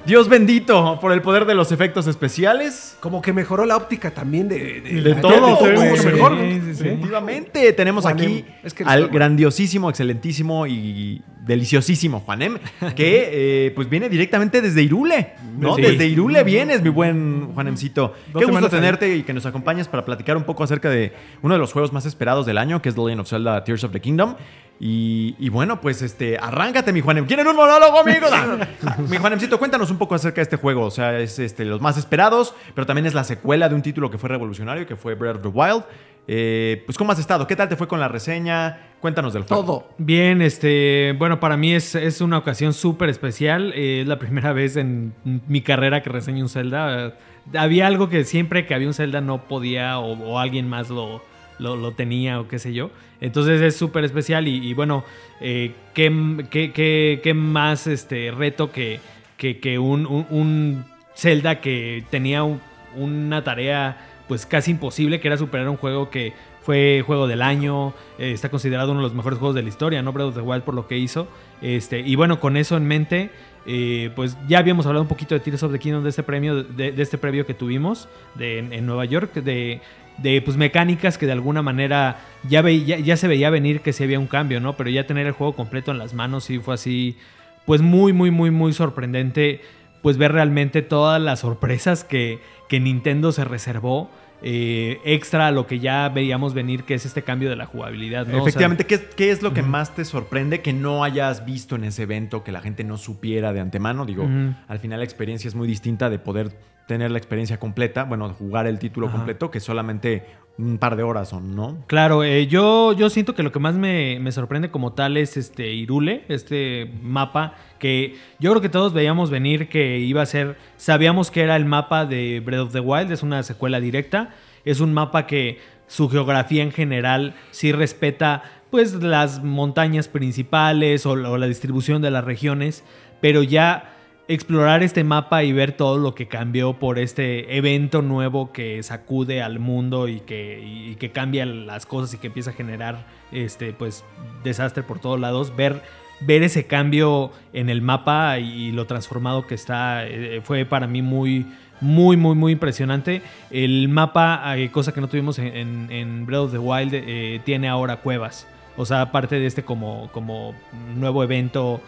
Dios 0.05 0.27
bendito 0.27 0.99
por 0.99 1.13
el 1.13 1.21
poder 1.21 1.45
de 1.45 1.55
los 1.55 1.71
efectos 1.71 2.07
especiales. 2.07 2.97
Como 2.99 3.21
que 3.21 3.31
mejoró 3.31 3.65
la 3.65 3.77
óptica 3.77 4.11
también 4.11 4.49
de, 4.49 4.81
de, 4.81 5.01
De 5.01 5.15
todo, 5.15 5.47
mucho 5.49 6.03
mejor. 6.11 6.37
Sí, 6.37 6.61
sí, 6.65 6.75
sí. 6.75 6.87
Efectivamente, 6.87 7.73
tenemos 7.73 8.03
Juanem, 8.03 8.25
aquí 8.25 8.45
es 8.63 8.73
que 8.73 8.83
al 8.83 9.07
grandiosísimo, 9.07 9.89
excelentísimo 9.89 10.67
y 10.67 11.21
deliciosísimo 11.45 12.21
Juanem, 12.21 12.57
que 12.95 13.29
eh, 13.67 13.71
pues 13.75 13.89
viene 13.89 14.09
directamente 14.09 14.61
desde 14.61 14.81
Irule, 14.83 15.33
¿no? 15.57 15.75
Desde 15.75 16.05
Irule 16.07 16.43
vienes, 16.43 16.81
mi 16.81 16.89
buen 16.89 17.53
Juanemcito. 17.53 18.13
Qué 18.37 18.45
gusto 18.45 18.69
tenerte 18.69 19.15
y 19.15 19.23
que 19.23 19.33
nos 19.33 19.45
acompañes 19.45 19.87
para 19.87 20.03
platicar 20.03 20.35
un 20.35 20.43
poco 20.43 20.63
acerca 20.63 20.89
de 20.89 21.13
uno 21.41 21.53
de 21.53 21.59
los 21.59 21.71
juegos 21.71 21.93
más 21.93 22.05
esperados 22.05 22.45
del 22.45 22.57
año, 22.57 22.81
que 22.81 22.89
es 22.89 22.95
The 22.95 23.01
Legend 23.01 23.21
of 23.21 23.29
Zelda 23.29 23.63
Tears 23.63 23.83
of 23.83 23.91
the 23.91 24.01
Kingdom. 24.01 24.35
Y, 24.80 25.36
y 25.39 25.49
bueno, 25.49 25.80
pues 25.80 26.01
este, 26.01 26.38
arráncate, 26.38 26.91
mi 26.91 27.01
Juanem. 27.01 27.26
¿Quieren 27.26 27.47
un 27.47 27.55
monólogo, 27.55 27.99
amigo? 27.99 28.28
mi 29.09 29.17
Juanemcito, 29.17 29.57
cuéntanos 29.57 29.89
un 29.91 29.97
poco 29.97 30.15
acerca 30.15 30.38
de 30.38 30.43
este 30.43 30.57
juego. 30.57 30.82
O 30.86 30.91
sea, 30.91 31.19
es 31.19 31.39
este, 31.39 31.63
los 31.63 31.80
más 31.80 31.97
esperados, 31.97 32.53
pero 32.76 32.86
también 32.86 33.05
es 33.05 33.13
la 33.13 33.24
secuela 33.24 33.69
de 33.69 33.76
un 33.76 33.82
título 33.82 34.09
que 34.11 34.17
fue 34.17 34.30
revolucionario, 34.30 34.86
que 34.86 34.95
fue 34.95 35.15
Breath 35.15 35.38
of 35.38 35.41
the 35.41 35.47
Wild. 35.47 35.84
Eh, 36.28 36.84
pues, 36.86 36.97
¿cómo 36.97 37.11
has 37.11 37.19
estado? 37.19 37.47
¿Qué 37.47 37.55
tal 37.55 37.69
te 37.69 37.76
fue 37.76 37.88
con 37.88 37.99
la 37.99 38.07
reseña? 38.07 38.95
Cuéntanos 38.99 39.34
del 39.34 39.43
juego. 39.43 39.63
Todo. 39.63 39.88
Bien, 39.97 40.41
este, 40.41 41.15
bueno, 41.17 41.39
para 41.39 41.57
mí 41.57 41.74
es, 41.74 41.95
es 41.95 42.21
una 42.21 42.38
ocasión 42.38 42.74
súper 42.74 43.09
especial. 43.09 43.74
Eh, 43.76 44.01
es 44.01 44.07
la 44.07 44.19
primera 44.19 44.53
vez 44.53 44.76
en 44.76 45.13
mi 45.24 45.61
carrera 45.61 46.01
que 46.01 46.09
reseño 46.09 46.43
un 46.43 46.49
Zelda. 46.49 47.15
Había 47.55 47.88
algo 47.88 48.09
que 48.09 48.24
siempre 48.24 48.65
que 48.65 48.74
había 48.74 48.88
un 48.88 48.93
Zelda 48.93 49.21
no 49.21 49.43
podía 49.43 49.99
o, 49.99 50.13
o 50.13 50.39
alguien 50.39 50.67
más 50.67 50.89
lo, 50.89 51.21
lo, 51.59 51.75
lo 51.75 51.91
tenía 51.91 52.39
o 52.39 52.47
qué 52.47 52.59
sé 52.59 52.73
yo. 52.73 52.91
Entonces 53.21 53.61
es 53.61 53.75
súper 53.75 54.03
especial 54.03 54.47
y, 54.47 54.73
bueno, 54.73 55.03
eh, 55.39 55.71
¿qué, 55.93 56.11
qué, 56.49 56.71
qué- 56.73 57.21
qué 57.23 57.33
más 57.33 57.87
este, 57.87 58.31
reto 58.31 58.71
que, 58.71 58.99
que, 59.37 59.59
que 59.59 59.79
un, 59.79 60.05
un- 60.05 60.85
Zelda 61.15 61.61
que 61.61 62.03
tenía 62.09 62.43
un- 62.43 62.59
una 62.95 63.43
tarea 63.43 64.09
pues 64.27 64.45
casi 64.45 64.71
imposible, 64.71 65.19
que 65.19 65.27
era 65.27 65.37
superar 65.37 65.67
un 65.69 65.77
juego 65.77 66.09
que 66.09 66.33
fue 66.63 67.03
juego 67.05 67.27
del 67.27 67.41
año, 67.41 67.93
eh, 68.17 68.31
está 68.31 68.49
considerado 68.49 68.91
uno 68.91 69.01
de 69.01 69.03
los 69.07 69.13
mejores 69.13 69.37
juegos 69.37 69.53
de 69.55 69.61
la 69.63 69.69
historia, 69.69 70.01
¿no? 70.01 70.13
Breath 70.13 70.29
of 70.29 70.35
the 70.35 70.41
Wild 70.41 70.63
por 70.63 70.73
lo 70.73 70.87
que 70.87 70.97
hizo. 70.97 71.27
Este, 71.61 71.99
y 71.99 72.15
bueno, 72.15 72.39
con 72.39 72.55
eso 72.55 72.77
en 72.77 72.85
mente, 72.87 73.31
eh, 73.65 74.11
pues 74.15 74.37
ya 74.47 74.59
habíamos 74.59 74.85
hablado 74.85 75.01
un 75.01 75.07
poquito 75.09 75.35
de 75.35 75.41
Tears 75.41 75.61
of 75.63 75.71
the 75.73 75.79
Kingdom 75.79 76.03
de 76.03 76.09
este 76.09 76.23
premio, 76.23 76.63
de, 76.63 76.93
de 76.93 77.03
este 77.03 77.17
previo 77.17 77.45
que 77.45 77.53
tuvimos 77.53 78.07
de, 78.35 78.59
en, 78.59 78.71
en 78.73 78.85
Nueva 78.85 79.03
York, 79.05 79.33
de, 79.35 79.81
de 80.18 80.41
pues 80.41 80.57
mecánicas 80.57 81.18
que 81.18 81.26
de 81.26 81.32
alguna 81.32 81.61
manera 81.61 82.18
ya, 82.47 82.61
ve- 82.61 82.84
ya, 82.86 82.97
ya 82.99 83.18
se 83.18 83.28
veía 83.28 83.49
venir 83.49 83.82
que 83.82 83.93
sí 83.93 84.03
había 84.03 84.20
un 84.20 84.28
cambio, 84.28 84.59
¿no? 84.59 84.78
Pero 84.78 84.89
ya 84.89 85.05
tener 85.07 85.26
el 85.28 85.34
juego 85.34 85.53
completo 85.53 85.91
en 85.91 85.97
las 85.97 86.14
manos 86.14 86.43
sí 86.45 86.59
fue 86.59 86.76
así, 86.76 87.18
pues 87.66 87.82
muy, 87.82 88.14
muy, 88.14 88.30
muy, 88.32 88.51
muy 88.51 88.74
sorprendente, 88.74 89.61
pues 90.01 90.18
ver 90.18 90.32
realmente 90.34 90.82
todas 90.82 91.22
las 91.22 91.39
sorpresas 91.39 92.03
que, 92.03 92.39
que 92.70 92.80
Nintendo 92.80 93.32
se 93.32 93.43
reservó. 93.45 94.09
eh, 94.45 94.99
extra 95.05 95.47
a 95.47 95.51
lo 95.51 95.68
que 95.68 95.80
ya 95.80 96.09
veíamos 96.09 96.53
venir, 96.53 96.84
que 96.84 96.95
es 96.95 97.05
este 97.05 97.22
cambio 97.22 97.49
de 97.49 97.55
la 97.55 97.66
jugabilidad. 97.66 98.28
¿no? 98.28 98.32
O 98.34 98.36
sea, 98.36 98.39
Efectivamente, 98.41 98.86
¿qué, 98.86 98.99
qué 99.16 99.32
es 99.32 99.41
lo 99.41 99.53
que 99.53 99.61
más 99.61 99.95
te 99.95 100.03
sorprende 100.03 100.59
que 100.61 100.74
no 100.74 101.05
hayas 101.05 101.45
visto 101.45 101.78
en 101.78 101.86
ese 101.86 102.03
evento, 102.03 102.43
que 102.43 102.51
la 102.51 102.59
gente 102.59 102.84
no 102.84 102.97
supiera 102.97 103.53
de 103.53 103.61
antemano? 103.61 104.05
Digo, 104.05 104.28
al 104.68 104.80
final 104.80 104.99
la 104.99 105.05
experiencia 105.05 105.47
es 105.47 105.55
muy 105.55 105.66
distinta 105.66 106.09
de 106.09 106.20
poder 106.20 106.51
tener 106.88 107.11
la 107.11 107.17
experiencia 107.17 107.59
completa, 107.59 108.03
bueno, 108.03 108.29
jugar 108.34 108.67
el 108.67 108.79
título 108.79 109.07
Ajá. 109.07 109.17
completo, 109.17 109.51
que 109.51 109.59
solamente 109.59 110.25
un 110.57 110.77
par 110.77 110.95
de 110.95 111.03
horas 111.03 111.29
son, 111.29 111.55
¿no? 111.55 111.84
Claro, 111.88 112.23
eh, 112.23 112.45
yo, 112.47 112.93
yo 112.93 113.09
siento 113.09 113.34
que 113.34 113.41
lo 113.41 113.51
que 113.51 113.59
más 113.59 113.75
me, 113.75 114.19
me 114.19 114.31
sorprende 114.31 114.69
como 114.69 114.93
tal 114.93 115.17
es 115.17 115.36
este 115.38 115.73
Irule, 115.73 116.25
este 116.27 116.91
mapa 117.01 117.55
que 117.79 118.15
yo 118.39 118.51
creo 118.51 118.61
que 118.61 118.69
todos 118.69 118.93
veíamos 118.93 119.29
venir 119.29 119.67
que 119.67 119.99
iba 119.99 120.21
a 120.21 120.25
ser, 120.25 120.57
sabíamos 120.77 121.31
que 121.31 121.41
era 121.41 121.55
el 121.55 121.65
mapa 121.65 122.05
de 122.05 122.41
Breath 122.45 122.61
of 122.61 122.73
the 122.73 122.79
Wild, 122.79 123.11
es 123.11 123.23
una 123.23 123.41
secuela 123.43 123.79
directa, 123.79 124.29
es 124.63 124.79
un 124.79 124.93
mapa 124.93 125.25
que 125.25 125.59
su 125.88 126.09
geografía 126.09 126.63
en 126.63 126.71
general 126.71 127.36
sí 127.51 127.71
respeta 127.71 128.43
pues 128.69 128.93
las 128.93 129.43
montañas 129.43 130.07
principales 130.07 131.05
o 131.05 131.15
la 131.15 131.45
distribución 131.47 132.01
de 132.01 132.09
las 132.09 132.23
regiones, 132.23 132.84
pero 133.21 133.43
ya 133.43 133.92
explorar 134.28 134.84
este 134.84 135.03
mapa 135.03 135.43
y 135.43 135.51
ver 135.51 135.74
todo 135.74 135.97
lo 135.97 136.15
que 136.15 136.28
cambió 136.28 136.74
por 136.74 136.97
este 136.97 137.57
evento 137.57 138.01
nuevo 138.01 138.51
que 138.53 138.82
sacude 138.84 139.41
al 139.41 139.59
mundo 139.59 140.07
y 140.07 140.21
que, 140.21 140.61
y 140.63 140.95
que 140.95 141.11
cambia 141.11 141.45
las 141.45 141.86
cosas 141.86 142.13
y 142.13 142.17
que 142.17 142.28
empieza 142.28 142.51
a 142.51 142.53
generar 142.53 143.05
este 143.32 143.74
pues 143.74 144.05
desastre 144.43 144.84
por 144.84 144.99
todos 144.99 145.19
lados 145.19 145.55
ver 145.55 145.82
ver 146.21 146.41
ese 146.43 146.65
cambio 146.67 147.32
en 147.51 147.69
el 147.69 147.82
mapa 147.82 148.39
y 148.39 148.71
lo 148.71 148.86
transformado 148.86 149.45
que 149.45 149.55
está 149.55 150.05
eh, 150.07 150.39
fue 150.41 150.63
para 150.65 150.88
mí 150.88 151.01
muy 151.01 151.45
muy 151.82 152.15
muy 152.15 152.34
muy 152.36 152.53
impresionante. 152.53 153.21
El 153.51 153.89
mapa 153.89 154.41
eh, 154.57 154.71
cosa 154.71 154.93
que 154.93 155.01
no 155.01 155.09
tuvimos 155.09 155.38
en, 155.38 155.47
en- 155.47 155.91
en 155.91 156.26
Breath 156.26 156.43
of 156.45 156.51
the 156.53 156.59
Wild 156.59 156.93
eh, 156.93 157.41
tiene 157.43 157.67
ahora 157.67 157.97
cuevas. 157.97 158.47
O 158.78 158.86
sea 158.86 159.01
aparte 159.01 159.38
de 159.38 159.45
este 159.47 159.63
como 159.63 160.09
como 160.13 160.55
nuevo 160.95 161.24
evento 161.26 161.82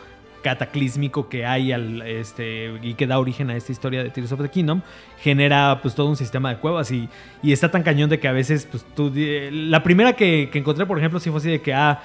cataclísmico 0.46 1.28
que 1.28 1.44
hay 1.44 1.72
al, 1.72 2.04
este, 2.04 2.72
y 2.84 2.94
que 2.94 3.08
da 3.08 3.18
origen 3.18 3.50
a 3.50 3.56
esta 3.56 3.72
historia 3.72 4.04
de 4.04 4.12
Tears 4.12 4.32
of 4.32 4.40
the 4.44 4.50
Kingdom, 4.50 4.84
genera 5.20 5.80
pues 5.82 5.96
todo 5.96 6.08
un 6.08 6.16
sistema 6.16 6.50
de 6.50 6.58
cuevas 6.58 6.92
y, 6.92 7.10
y 7.42 7.52
está 7.52 7.72
tan 7.72 7.82
cañón 7.82 8.12
de 8.12 8.20
que 8.20 8.28
a 8.28 8.32
veces 8.32 8.68
pues 8.70 8.86
tú... 8.96 9.12
La 9.52 9.82
primera 9.82 10.14
que, 10.14 10.50
que 10.52 10.60
encontré, 10.60 10.86
por 10.86 11.00
ejemplo, 11.00 11.20
sí 11.20 11.32
fue 11.32 11.40
así 11.40 11.50
de 11.50 11.62
que, 11.62 11.74
ah, 11.74 12.00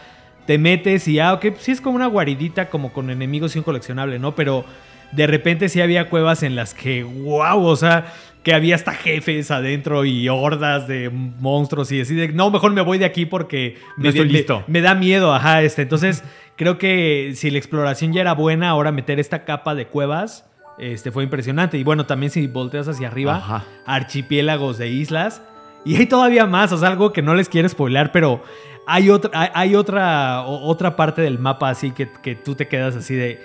te 0.46 0.56
metes 0.56 1.06
y, 1.06 1.18
ah, 1.18 1.34
ok, 1.34 1.48
pues 1.50 1.62
sí 1.62 1.72
es 1.72 1.82
como 1.82 1.96
una 1.96 2.06
guaridita 2.06 2.70
como 2.70 2.94
con 2.94 3.10
enemigos 3.10 3.54
y 3.54 3.58
un 3.58 3.64
coleccionable, 3.64 4.18
¿no? 4.18 4.34
Pero 4.34 4.64
de 5.12 5.26
repente 5.26 5.68
sí 5.68 5.82
había 5.82 6.08
cuevas 6.08 6.42
en 6.42 6.56
las 6.56 6.72
que, 6.72 7.02
wow, 7.02 7.62
o 7.62 7.76
sea, 7.76 8.06
que 8.42 8.54
había 8.54 8.74
hasta 8.74 8.92
jefes 8.94 9.50
adentro 9.50 10.04
y 10.04 10.28
hordas 10.28 10.88
de 10.88 11.10
monstruos 11.10 11.92
y 11.92 12.00
así 12.00 12.14
de, 12.14 12.28
no, 12.28 12.50
mejor 12.50 12.72
me 12.72 12.80
voy 12.80 12.98
de 12.98 13.04
aquí 13.04 13.26
porque 13.26 13.76
No 13.96 14.04
me, 14.04 14.08
estoy 14.08 14.26
me- 14.26 14.32
listo. 14.32 14.64
me 14.66 14.80
da 14.80 14.94
miedo, 14.94 15.34
ajá, 15.34 15.62
este. 15.62 15.82
Entonces, 15.82 16.24
creo 16.56 16.78
que 16.78 17.32
si 17.36 17.50
la 17.50 17.58
exploración 17.58 18.12
ya 18.12 18.22
era 18.22 18.32
buena, 18.34 18.70
ahora 18.70 18.92
meter 18.92 19.20
esta 19.20 19.44
capa 19.44 19.74
de 19.74 19.86
cuevas 19.86 20.46
este, 20.78 21.10
fue 21.12 21.22
impresionante. 21.24 21.76
Y 21.76 21.84
bueno, 21.84 22.06
también 22.06 22.30
si 22.32 22.46
volteas 22.46 22.88
hacia 22.88 23.08
arriba, 23.08 23.36
Ajá. 23.36 23.64
archipiélagos 23.86 24.78
de 24.78 24.88
islas. 24.88 25.42
Y 25.84 25.96
hay 25.96 26.06
todavía 26.06 26.46
más, 26.46 26.72
o 26.72 26.78
sea, 26.78 26.88
algo 26.88 27.12
que 27.12 27.20
no 27.22 27.34
les 27.34 27.48
quiero 27.48 27.68
spoilear, 27.68 28.12
pero 28.12 28.42
hay 28.86 29.10
otra, 29.10 29.30
hay, 29.38 29.48
hay 29.54 29.74
otra, 29.74 30.42
otra 30.46 30.96
parte 30.96 31.20
del 31.22 31.38
mapa 31.38 31.68
así 31.70 31.90
que, 31.90 32.08
que 32.22 32.34
tú 32.34 32.54
te 32.54 32.68
quedas 32.68 32.96
así 32.96 33.14
de. 33.14 33.38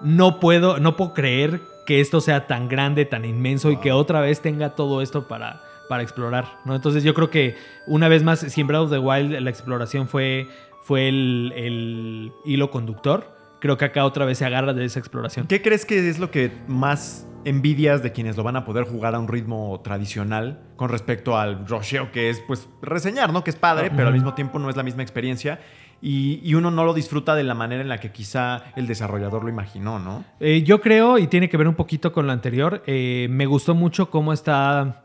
No 0.00 0.40
puedo, 0.40 0.78
no 0.78 0.96
puedo 0.96 1.12
creer 1.14 1.60
que 1.90 2.00
esto 2.00 2.20
sea 2.20 2.46
tan 2.46 2.68
grande, 2.68 3.04
tan 3.04 3.24
inmenso 3.24 3.72
y 3.72 3.78
que 3.78 3.90
otra 3.90 4.20
vez 4.20 4.40
tenga 4.40 4.76
todo 4.76 5.02
esto 5.02 5.26
para, 5.26 5.60
para 5.88 6.04
explorar, 6.04 6.44
¿no? 6.64 6.76
Entonces 6.76 7.02
yo 7.02 7.14
creo 7.14 7.30
que 7.30 7.56
una 7.88 8.06
vez 8.06 8.22
más, 8.22 8.38
si 8.38 8.60
en 8.60 8.68
Breath 8.68 8.82
of 8.82 8.90
the 8.92 9.00
Wild 9.00 9.32
la 9.40 9.50
exploración 9.50 10.06
fue, 10.06 10.46
fue 10.82 11.08
el, 11.08 11.52
el 11.56 12.32
hilo 12.44 12.70
conductor, 12.70 13.36
creo 13.60 13.76
que 13.76 13.86
acá 13.86 14.04
otra 14.04 14.24
vez 14.24 14.38
se 14.38 14.44
agarra 14.44 14.72
de 14.72 14.84
esa 14.84 15.00
exploración. 15.00 15.48
¿Qué 15.48 15.62
crees 15.62 15.84
que 15.84 16.08
es 16.08 16.20
lo 16.20 16.30
que 16.30 16.52
más 16.68 17.26
envidias 17.44 18.04
de 18.04 18.12
quienes 18.12 18.36
lo 18.36 18.44
van 18.44 18.54
a 18.54 18.64
poder 18.64 18.84
jugar 18.84 19.16
a 19.16 19.18
un 19.18 19.26
ritmo 19.26 19.80
tradicional 19.82 20.60
con 20.76 20.90
respecto 20.90 21.36
al 21.36 21.66
rusheo 21.66 22.12
que 22.12 22.30
es 22.30 22.40
pues 22.46 22.68
reseñar, 22.82 23.32
¿no? 23.32 23.42
Que 23.42 23.50
es 23.50 23.56
padre, 23.56 23.90
pero 23.90 24.06
al 24.06 24.14
mismo 24.14 24.34
tiempo 24.34 24.60
no 24.60 24.70
es 24.70 24.76
la 24.76 24.84
misma 24.84 25.02
experiencia 25.02 25.58
y, 26.02 26.54
uno 26.54 26.70
no 26.70 26.84
lo 26.84 26.94
disfruta 26.94 27.34
de 27.34 27.44
la 27.44 27.54
manera 27.54 27.82
en 27.82 27.88
la 27.88 27.98
que 27.98 28.10
quizá 28.10 28.64
el 28.76 28.86
desarrollador 28.86 29.42
lo 29.44 29.50
imaginó, 29.50 29.98
¿no? 29.98 30.24
Eh, 30.40 30.62
yo 30.62 30.80
creo, 30.80 31.18
y 31.18 31.26
tiene 31.26 31.48
que 31.48 31.56
ver 31.56 31.68
un 31.68 31.74
poquito 31.74 32.12
con 32.12 32.26
lo 32.26 32.32
anterior, 32.32 32.82
eh, 32.86 33.26
me 33.30 33.46
gustó 33.46 33.74
mucho 33.74 34.10
cómo 34.10 34.32
está, 34.32 35.04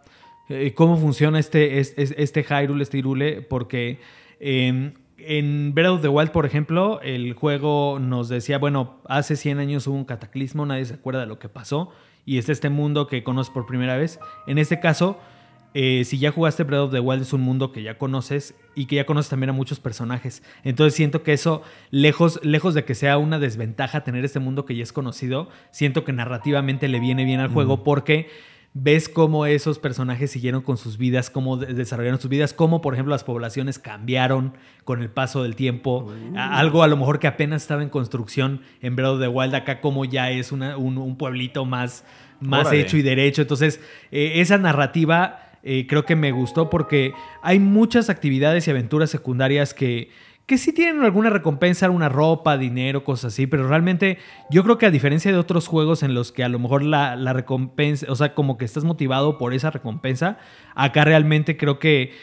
eh, 0.49 0.73
cómo 0.75 0.97
funciona 0.97 1.37
este, 1.39 1.79
es- 1.79 1.93
es- 1.97 2.13
este 2.17 2.43
Hyrule, 2.43 2.83
este 2.83 2.97
Hyrule, 2.99 3.41
porque 3.41 3.99
eh, 4.39 4.93
en 5.17 5.73
Breath 5.73 5.91
of 5.91 6.01
the 6.01 6.07
Wild, 6.09 6.31
por 6.31 6.45
ejemplo, 6.45 6.99
el 7.01 7.33
juego 7.33 7.99
nos 7.99 8.29
decía, 8.29 8.57
bueno, 8.57 9.01
hace 9.07 9.35
100 9.35 9.59
años 9.59 9.87
hubo 9.87 9.95
un 9.95 10.05
cataclismo, 10.05 10.65
nadie 10.65 10.85
se 10.85 10.93
acuerda 10.95 11.21
de 11.21 11.25
lo 11.27 11.39
que 11.39 11.49
pasó, 11.49 11.91
y 12.25 12.37
está 12.37 12.51
este 12.51 12.69
mundo 12.69 13.07
que 13.07 13.23
conoces 13.23 13.51
por 13.53 13.65
primera 13.65 13.97
vez. 13.97 14.19
En 14.47 14.57
este 14.57 14.79
caso, 14.79 15.17
eh, 15.77 16.03
si 16.05 16.17
ya 16.17 16.31
jugaste 16.31 16.63
Breath 16.63 16.83
of 16.85 16.91
the 16.93 17.01
Wild 17.01 17.21
es 17.21 17.33
un 17.33 17.41
mundo 17.41 17.71
que 17.73 17.83
ya 17.83 17.97
conoces 17.97 18.55
y 18.75 18.85
que 18.85 18.95
ya 18.95 19.05
conoces 19.05 19.29
también 19.29 19.49
a 19.49 19.53
muchos 19.53 19.79
personajes. 19.81 20.41
Entonces 20.63 20.95
siento 20.95 21.21
que 21.21 21.33
eso, 21.33 21.61
lejos, 21.91 22.39
lejos 22.43 22.73
de 22.73 22.85
que 22.85 22.95
sea 22.95 23.17
una 23.17 23.39
desventaja 23.39 24.03
tener 24.05 24.23
este 24.23 24.39
mundo 24.39 24.65
que 24.65 24.75
ya 24.75 24.83
es 24.83 24.93
conocido, 24.93 25.49
siento 25.71 26.05
que 26.05 26.13
narrativamente 26.13 26.87
le 26.87 26.99
viene 27.01 27.25
bien 27.25 27.41
al 27.41 27.49
juego 27.49 27.83
porque 27.83 28.29
ves 28.77 29.07
cómo 29.09 29.45
esos 29.45 29.79
personajes 29.79 30.31
siguieron 30.31 30.61
con 30.61 30.75
sus 30.77 30.97
vidas, 30.97 31.29
cómo 31.29 31.55
de- 31.57 31.73
desarrollaron 31.73 32.19
sus 32.19 32.29
vidas, 32.29 32.53
cómo 32.53 32.81
por 32.81 32.93
ejemplo 32.93 33.11
las 33.11 33.23
poblaciones 33.23 33.77
cambiaron 33.79 34.53
con 34.83 35.01
el 35.01 35.09
paso 35.09 35.43
del 35.43 35.55
tiempo. 35.55 36.11
Algo 36.35 36.83
a 36.83 36.87
lo 36.87 36.95
mejor 36.97 37.19
que 37.19 37.27
apenas 37.27 37.61
estaba 37.61 37.83
en 37.83 37.89
construcción 37.89 38.61
en 38.81 38.95
Breath 38.95 39.11
of 39.11 39.19
the 39.21 39.27
Wild, 39.29 39.55
acá 39.55 39.79
como 39.81 40.03
ya 40.05 40.29
es 40.31 40.51
una- 40.51 40.77
un, 40.77 40.97
un 40.97 41.17
pueblito 41.17 41.63
más, 41.65 42.03
más 42.41 42.67
Órale. 42.67 42.81
hecho 42.81 42.97
y 42.97 43.01
derecho. 43.01 43.41
Entonces, 43.41 43.79
eh, 44.11 44.33
esa 44.41 44.57
narrativa 44.57 45.39
eh, 45.67 45.87
creo 45.87 46.05
que 46.05 46.15
me 46.15 46.31
gustó 46.31 46.69
porque 46.69 47.13
hay 47.41 47.57
muchas 47.57 48.11
actividades 48.11 48.67
y 48.67 48.71
aventuras 48.71 49.09
secundarias 49.09 49.73
que, 49.73 50.11
que 50.45 50.59
sí 50.59 50.71
tienen 50.73 51.03
alguna 51.03 51.31
recompensa, 51.31 51.89
una 51.89 52.07
ropa, 52.07 52.55
dinero, 52.55 53.03
cosas 53.03 53.33
así, 53.33 53.47
pero 53.47 53.67
realmente 53.67 54.19
yo 54.51 54.63
creo 54.63 54.77
que 54.77 54.85
a 54.85 54.91
diferencia 54.91 55.31
de 55.31 55.39
otros 55.39 55.67
juegos 55.67 56.03
en 56.03 56.13
los 56.13 56.31
que 56.31 56.43
a 56.43 56.49
lo 56.49 56.59
mejor 56.59 56.83
la, 56.83 57.15
la 57.15 57.33
recompensa, 57.33 58.05
o 58.09 58.15
sea, 58.15 58.35
como 58.35 58.59
que 58.59 58.65
estás 58.65 58.83
motivado 58.83 59.39
por 59.39 59.55
esa 59.55 59.71
recompensa, 59.71 60.37
acá 60.75 61.03
realmente 61.03 61.57
creo 61.57 61.79
que 61.79 62.13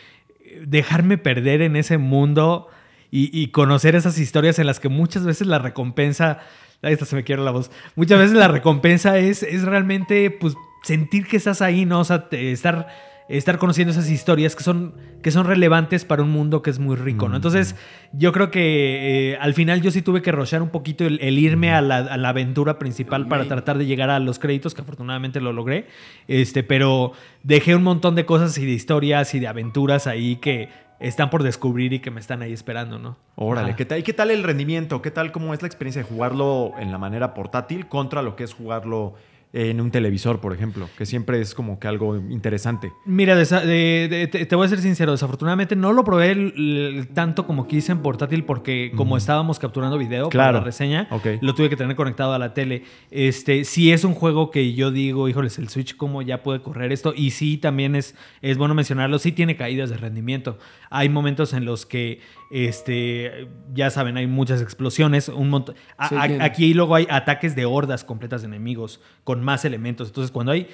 eh, 0.44 0.62
dejarme 0.64 1.18
perder 1.18 1.62
en 1.62 1.74
ese 1.74 1.98
mundo 1.98 2.68
y, 3.14 3.48
conocer 3.48 3.94
esas 3.94 4.16
historias 4.16 4.58
en 4.58 4.66
las 4.66 4.80
que 4.80 4.88
muchas 4.88 5.26
veces 5.26 5.46
la 5.46 5.58
recompensa, 5.58 6.38
ahí 6.80 6.94
está, 6.94 7.04
se 7.04 7.14
me 7.14 7.24
quiere 7.24 7.42
la 7.42 7.50
voz, 7.50 7.70
muchas 7.94 8.18
veces 8.18 8.34
la 8.34 8.48
recompensa 8.48 9.18
es, 9.18 9.42
es 9.42 9.64
realmente 9.64 10.30
pues 10.30 10.54
sentir 10.82 11.26
que 11.26 11.36
estás 11.36 11.60
ahí, 11.60 11.84
¿no? 11.84 12.00
O 12.00 12.04
sea, 12.04 12.28
estar 12.30 12.88
estar 13.28 13.58
conociendo 13.58 13.92
esas 13.92 14.10
historias 14.10 14.56
que 14.56 14.64
son, 14.64 14.94
que 15.22 15.30
son 15.30 15.46
relevantes 15.46 16.04
para 16.04 16.22
un 16.22 16.30
mundo 16.30 16.62
que 16.62 16.70
es 16.70 16.78
muy 16.78 16.96
rico, 16.96 17.28
¿no? 17.28 17.36
Entonces, 17.36 17.76
yo 18.12 18.32
creo 18.32 18.50
que 18.50 19.32
eh, 19.32 19.38
al 19.40 19.54
final 19.54 19.80
yo 19.80 19.90
sí 19.90 20.02
tuve 20.02 20.22
que 20.22 20.32
rochear 20.32 20.62
un 20.62 20.70
poquito 20.70 21.04
el, 21.06 21.18
el 21.22 21.38
irme 21.38 21.72
a 21.72 21.80
la, 21.80 21.98
a 21.98 22.16
la 22.16 22.28
aventura 22.30 22.78
principal 22.78 23.28
para 23.28 23.44
tratar 23.46 23.78
de 23.78 23.86
llegar 23.86 24.10
a 24.10 24.18
los 24.18 24.38
créditos, 24.38 24.74
que 24.74 24.82
afortunadamente 24.82 25.40
lo 25.40 25.52
logré. 25.52 25.86
Este, 26.28 26.62
pero 26.62 27.12
dejé 27.42 27.74
un 27.74 27.82
montón 27.82 28.14
de 28.14 28.24
cosas 28.26 28.56
y 28.58 28.66
de 28.66 28.72
historias 28.72 29.34
y 29.34 29.40
de 29.40 29.48
aventuras 29.48 30.06
ahí 30.06 30.36
que 30.36 30.68
están 31.02 31.30
por 31.30 31.42
descubrir 31.42 31.92
y 31.92 31.98
que 31.98 32.10
me 32.10 32.20
están 32.20 32.42
ahí 32.42 32.52
esperando, 32.52 32.98
¿no? 32.98 33.16
Órale, 33.34 33.68
Ajá. 33.68 33.76
¿qué 33.76 33.84
tal? 33.84 33.98
¿y 33.98 34.02
qué 34.02 34.12
tal 34.12 34.30
el 34.30 34.44
rendimiento? 34.44 35.02
¿Qué 35.02 35.10
tal 35.10 35.32
cómo 35.32 35.52
es 35.52 35.60
la 35.60 35.66
experiencia 35.66 36.02
de 36.02 36.08
jugarlo 36.08 36.72
en 36.78 36.92
la 36.92 36.98
manera 36.98 37.34
portátil 37.34 37.88
contra 37.88 38.22
lo 38.22 38.36
que 38.36 38.44
es 38.44 38.54
jugarlo 38.54 39.14
en 39.54 39.80
un 39.80 39.90
televisor, 39.90 40.40
por 40.40 40.54
ejemplo, 40.54 40.88
que 40.96 41.04
siempre 41.04 41.40
es 41.40 41.54
como 41.54 41.78
que 41.78 41.86
algo 41.88 42.16
interesante. 42.16 42.92
Mira, 43.04 43.36
desa- 43.38 43.60
de- 43.62 44.08
de- 44.32 44.46
te, 44.46 44.56
voy 44.56 44.64
a 44.66 44.68
ser 44.68 44.78
sincero, 44.80 45.12
desafortunadamente 45.12 45.76
no 45.76 45.92
lo 45.92 46.04
probé 46.04 46.30
el- 46.30 46.54
el- 46.56 47.08
tanto 47.08 47.46
como 47.46 47.66
quise 47.68 47.92
en 47.92 47.98
portátil 48.00 48.44
porque 48.44 48.92
como 48.96 49.16
estábamos 49.16 49.58
capturando 49.58 49.98
video 49.98 50.24
para 50.24 50.30
Claro. 50.30 50.58
la 50.58 50.64
reseña, 50.64 51.06
lo 51.42 51.54
tuve 51.54 51.68
que 51.68 51.76
tener 51.76 51.96
conectado 51.96 52.32
a 52.32 52.38
la 52.38 52.54
tele. 52.54 52.84
Este, 53.10 53.64
sí 53.64 53.92
es 53.92 54.04
un 54.04 54.14
juego 54.14 54.50
que 54.50 54.72
yo 54.74 54.90
digo, 54.90 55.28
híjoles, 55.28 55.58
el 55.58 55.68
Switch 55.68 55.96
cómo 55.96 56.22
ya 56.22 56.42
puede 56.42 56.62
correr 56.62 56.90
esto 56.92 57.12
y 57.14 57.30
sí 57.32 57.58
también 57.58 57.94
es, 57.94 58.14
es 58.40 58.56
bueno 58.56 58.74
mencionarlo, 58.74 59.18
sí 59.18 59.32
tiene 59.32 59.56
caídas 59.56 59.90
de 59.90 59.98
rendimiento. 59.98 60.58
Hay 60.90 61.08
momentos 61.08 61.52
en 61.52 61.64
los 61.66 61.84
que 61.86 62.20
este, 62.52 63.48
ya 63.72 63.88
saben, 63.88 64.18
hay 64.18 64.26
muchas 64.26 64.60
explosiones, 64.60 65.30
un 65.30 65.48
montón. 65.48 65.74
Sí, 66.08 66.14
aquí 66.38 66.74
luego 66.74 66.94
hay 66.94 67.06
ataques 67.08 67.56
de 67.56 67.64
hordas 67.64 68.04
completas 68.04 68.42
de 68.42 68.48
enemigos 68.48 69.00
con 69.24 69.42
más 69.42 69.64
elementos. 69.64 70.08
Entonces, 70.08 70.30
cuando 70.30 70.52
hay 70.52 70.68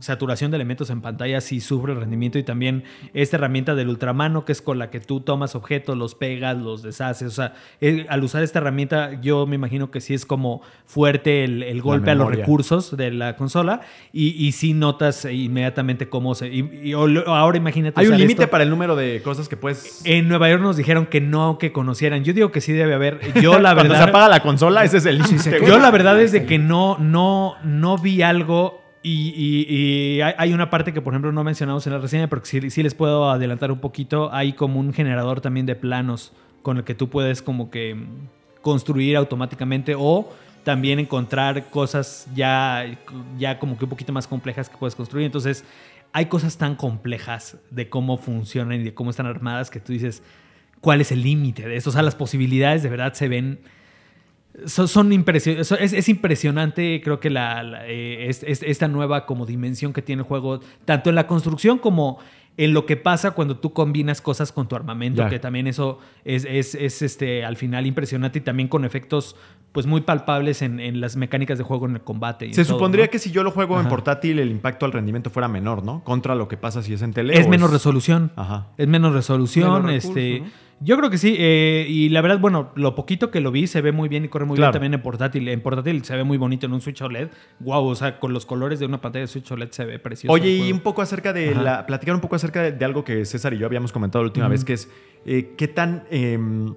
saturación 0.00 0.50
de 0.50 0.56
elementos 0.56 0.90
en 0.90 1.00
pantalla, 1.00 1.40
sí 1.40 1.60
sufre 1.60 1.92
el 1.92 2.00
rendimiento. 2.00 2.38
Y 2.38 2.42
también 2.42 2.84
esta 3.14 3.36
herramienta 3.36 3.74
del 3.74 3.88
ultramano, 3.88 4.44
que 4.44 4.52
es 4.52 4.62
con 4.62 4.78
la 4.78 4.90
que 4.90 4.98
tú 4.98 5.20
tomas 5.20 5.54
objetos, 5.54 5.96
los 5.96 6.14
pegas, 6.14 6.56
los 6.56 6.82
deshaces. 6.82 7.28
O 7.28 7.30
sea, 7.30 7.54
eh, 7.80 8.04
al 8.08 8.24
usar 8.24 8.42
esta 8.42 8.58
herramienta, 8.58 9.20
yo 9.20 9.46
me 9.46 9.54
imagino 9.54 9.90
que 9.90 10.00
sí 10.00 10.12
es 10.12 10.26
como 10.26 10.62
fuerte 10.86 11.44
el, 11.44 11.62
el 11.62 11.82
golpe 11.82 12.10
a 12.10 12.14
los 12.16 12.28
recursos 12.28 12.96
de 12.96 13.12
la 13.12 13.36
consola. 13.36 13.82
Y, 14.12 14.30
y 14.44 14.52
sí 14.52 14.74
notas 14.74 15.24
inmediatamente 15.24 16.08
cómo 16.08 16.34
se. 16.34 16.48
Y, 16.48 16.92
ahora 16.92 17.56
imagínate. 17.56 18.00
Hay 18.00 18.08
un 18.08 18.18
límite 18.18 18.48
para 18.48 18.64
el 18.64 18.70
número 18.70 18.96
de 18.96 19.22
cosas 19.22 19.48
que 19.48 19.56
puedes... 19.56 20.04
En 20.04 20.28
Nueva 20.28 20.50
York 20.50 20.62
nos 20.62 20.76
dijeron 20.76 21.06
que 21.06 21.20
no, 21.20 21.58
que 21.58 21.72
conocieran. 21.72 22.24
Yo 22.24 22.32
digo 22.32 22.50
que 22.50 22.60
sí 22.60 22.72
debe 22.72 22.94
haber. 22.94 23.20
Yo, 23.40 23.58
la 23.60 23.74
Cuando 23.74 23.92
verdad. 23.92 24.04
se 24.04 24.10
apaga 24.10 24.28
la 24.28 24.40
consola, 24.40 24.84
ese 24.84 24.96
es 24.98 25.06
el 25.06 25.18
límite. 25.22 25.58
güey. 25.60 25.70
Yo 25.70 25.78
la 25.78 25.92
verdad 25.92 26.20
es 26.20 26.32
de 26.32 26.44
que 26.44 26.58
no, 26.58 26.98
no, 26.98 27.54
no 27.62 27.96
vi 27.98 28.22
algo 28.22 28.80
y, 29.02 30.20
hay, 30.20 30.52
una 30.52 30.68
parte 30.68 30.92
que 30.92 31.00
por 31.00 31.14
ejemplo 31.14 31.32
no 31.32 31.42
mencionamos 31.42 31.86
en 31.86 31.92
la 31.94 31.98
reseña, 31.98 32.28
pero 32.28 32.42
que 32.42 32.70
sí, 32.70 32.82
les 32.82 32.94
puedo 32.94 33.30
adelantar 33.30 33.72
un 33.72 33.80
poquito. 33.80 34.32
Hay 34.32 34.52
como 34.52 34.78
un 34.78 34.92
generador 34.92 35.40
también 35.40 35.66
de 35.66 35.74
planos 35.74 36.32
con 36.62 36.76
el 36.76 36.84
que 36.84 36.94
tú 36.94 37.08
puedes 37.08 37.40
como 37.40 37.70
que 37.70 37.94
mm, 37.94 38.60
construir 38.60 39.16
automáticamente 39.16 39.94
o 39.96 40.30
también 40.64 40.98
encontrar 40.98 41.70
cosas 41.70 42.28
ya, 42.34 42.84
ya 43.38 43.58
como 43.58 43.78
que 43.78 43.84
un 43.84 43.90
poquito 43.90 44.12
más 44.12 44.26
complejas 44.26 44.68
que 44.68 44.76
puedes 44.76 44.94
construir. 44.94 45.24
Entonces 45.24 45.64
hay 46.12 46.26
cosas 46.26 46.58
tan 46.58 46.74
complejas 46.74 47.56
de 47.70 47.88
cómo 47.88 48.18
funcionan 48.18 48.80
y 48.80 48.84
de 48.84 48.94
cómo 48.94 49.10
están 49.10 49.26
armadas 49.26 49.70
que 49.70 49.80
tú 49.80 49.94
dices, 49.94 50.22
¿cuál 50.82 51.00
es 51.00 51.10
el 51.10 51.22
límite 51.22 51.66
de 51.66 51.76
eso? 51.76 51.88
O 51.88 51.92
sea, 51.92 52.02
las 52.02 52.14
posibilidades 52.14 52.82
de 52.82 52.90
verdad 52.90 53.14
se 53.14 53.28
ven 53.28 53.60
son, 54.66 54.88
son 54.88 55.10
impresio- 55.12 55.62
so- 55.64 55.76
es, 55.78 55.92
es 55.92 56.08
impresionante, 56.08 57.00
creo 57.02 57.20
que 57.20 57.30
la, 57.30 57.62
la, 57.62 57.86
eh, 57.86 58.28
es- 58.28 58.42
es- 58.42 58.62
esta 58.62 58.88
nueva 58.88 59.26
como 59.26 59.46
dimensión 59.46 59.92
que 59.92 60.02
tiene 60.02 60.22
el 60.22 60.28
juego, 60.28 60.60
tanto 60.84 61.08
en 61.10 61.16
la 61.16 61.26
construcción 61.26 61.78
como 61.78 62.18
en 62.56 62.74
lo 62.74 62.84
que 62.84 62.96
pasa 62.96 63.30
cuando 63.30 63.56
tú 63.58 63.72
combinas 63.72 64.20
cosas 64.20 64.52
con 64.52 64.68
tu 64.68 64.76
armamento, 64.76 65.22
Ya. 65.22 65.28
que 65.30 65.38
también 65.38 65.66
eso 65.66 65.98
es, 66.24 66.44
es- 66.44 66.74
es, 66.74 67.00
este, 67.00 67.44
al 67.44 67.56
final 67.56 67.86
impresionante 67.86 68.38
y 68.40 68.42
también 68.42 68.68
con 68.68 68.84
efectos 68.84 69.36
pues 69.72 69.86
muy 69.86 70.00
palpables 70.00 70.62
en, 70.62 70.80
en 70.80 71.00
las 71.00 71.16
mecánicas 71.16 71.56
de 71.56 71.62
juego 71.62 71.86
en 71.86 71.92
el 71.94 72.00
combate. 72.00 72.46
y 72.46 72.54
Se 72.54 72.64
todo, 72.64 72.74
supondría 72.74 73.04
¿no? 73.04 73.10
que 73.12 73.20
si 73.20 73.30
yo 73.30 73.44
lo 73.44 73.52
juego 73.52 73.80
en 73.80 73.88
portátil, 73.88 74.40
el 74.40 74.50
impacto 74.50 74.84
al 74.84 74.90
rendimiento 74.92 75.30
fuera 75.30 75.46
menor, 75.46 75.84
¿no? 75.84 76.02
Contra 76.02 76.34
lo 76.34 76.48
que 76.48 76.56
pasa 76.56 76.82
si 76.82 76.92
es 76.92 77.02
en 77.02 77.12
tele. 77.12 77.38
es 77.38 77.46
menos 77.46 77.70
resolución. 77.70 78.32
Ajá. 78.34 78.66
Es 78.76 78.88
menos 78.88 79.12
resolución. 79.14 79.86
Menos 79.86 80.04
este, 80.04 80.42
Yo 80.82 80.96
creo 80.96 81.10
que 81.10 81.18
sí. 81.18 81.36
eh, 81.38 81.86
y 81.88 82.08
la 82.08 82.22
verdad, 82.22 82.38
bueno, 82.38 82.70
lo 82.74 82.94
poquito 82.94 83.30
que 83.30 83.40
lo 83.40 83.50
vi 83.52 83.66
se 83.66 83.82
ve 83.82 83.92
muy 83.92 84.08
bien 84.08 84.24
y 84.24 84.28
corre 84.28 84.46
muy 84.46 84.56
Claro. 84.56 84.70
bien 84.70 84.72
también 84.72 84.94
en 84.94 85.02
portátil. 85.02 85.46
En 85.48 85.60
portátil 85.60 86.02
se 86.04 86.16
ve 86.16 86.24
muy 86.24 86.38
bonito 86.38 86.64
en 86.66 86.72
un 86.72 86.80
Switch 86.80 87.02
OLED. 87.02 87.28
Wow, 87.60 87.84
o 87.86 87.94
sea, 87.94 88.18
con 88.18 88.32
los 88.32 88.46
colores 88.46 88.80
de 88.80 88.86
una 88.86 89.00
pantalla 89.00 89.22
de 89.24 89.26
Switch 89.28 89.50
OLED 89.52 89.70
se 89.72 89.84
ve 89.84 89.98
precioso. 89.98 90.32
Oye, 90.32 90.50
y 90.50 90.72
un 90.72 90.80
poco 90.80 91.02
acerca 91.02 91.32
de 91.34 91.50
Ajá. 91.50 91.62
la. 91.62 91.86
Platicar 91.86 92.14
un 92.14 92.20
poco 92.22 92.36
acerca 92.36 92.62
de, 92.62 92.72
de 92.72 92.84
algo 92.84 93.04
que 93.04 93.24
César 93.26 93.52
y 93.52 93.58
yo 93.58 93.66
habíamos 93.66 93.92
comentado 93.92 94.24
la 94.24 94.28
última 94.28 94.48
vez, 94.48 94.64
que 94.64 94.72
es 94.72 94.90
eh, 95.26 95.54
qué 95.56 95.68
tan. 95.68 96.04
em, 96.10 96.74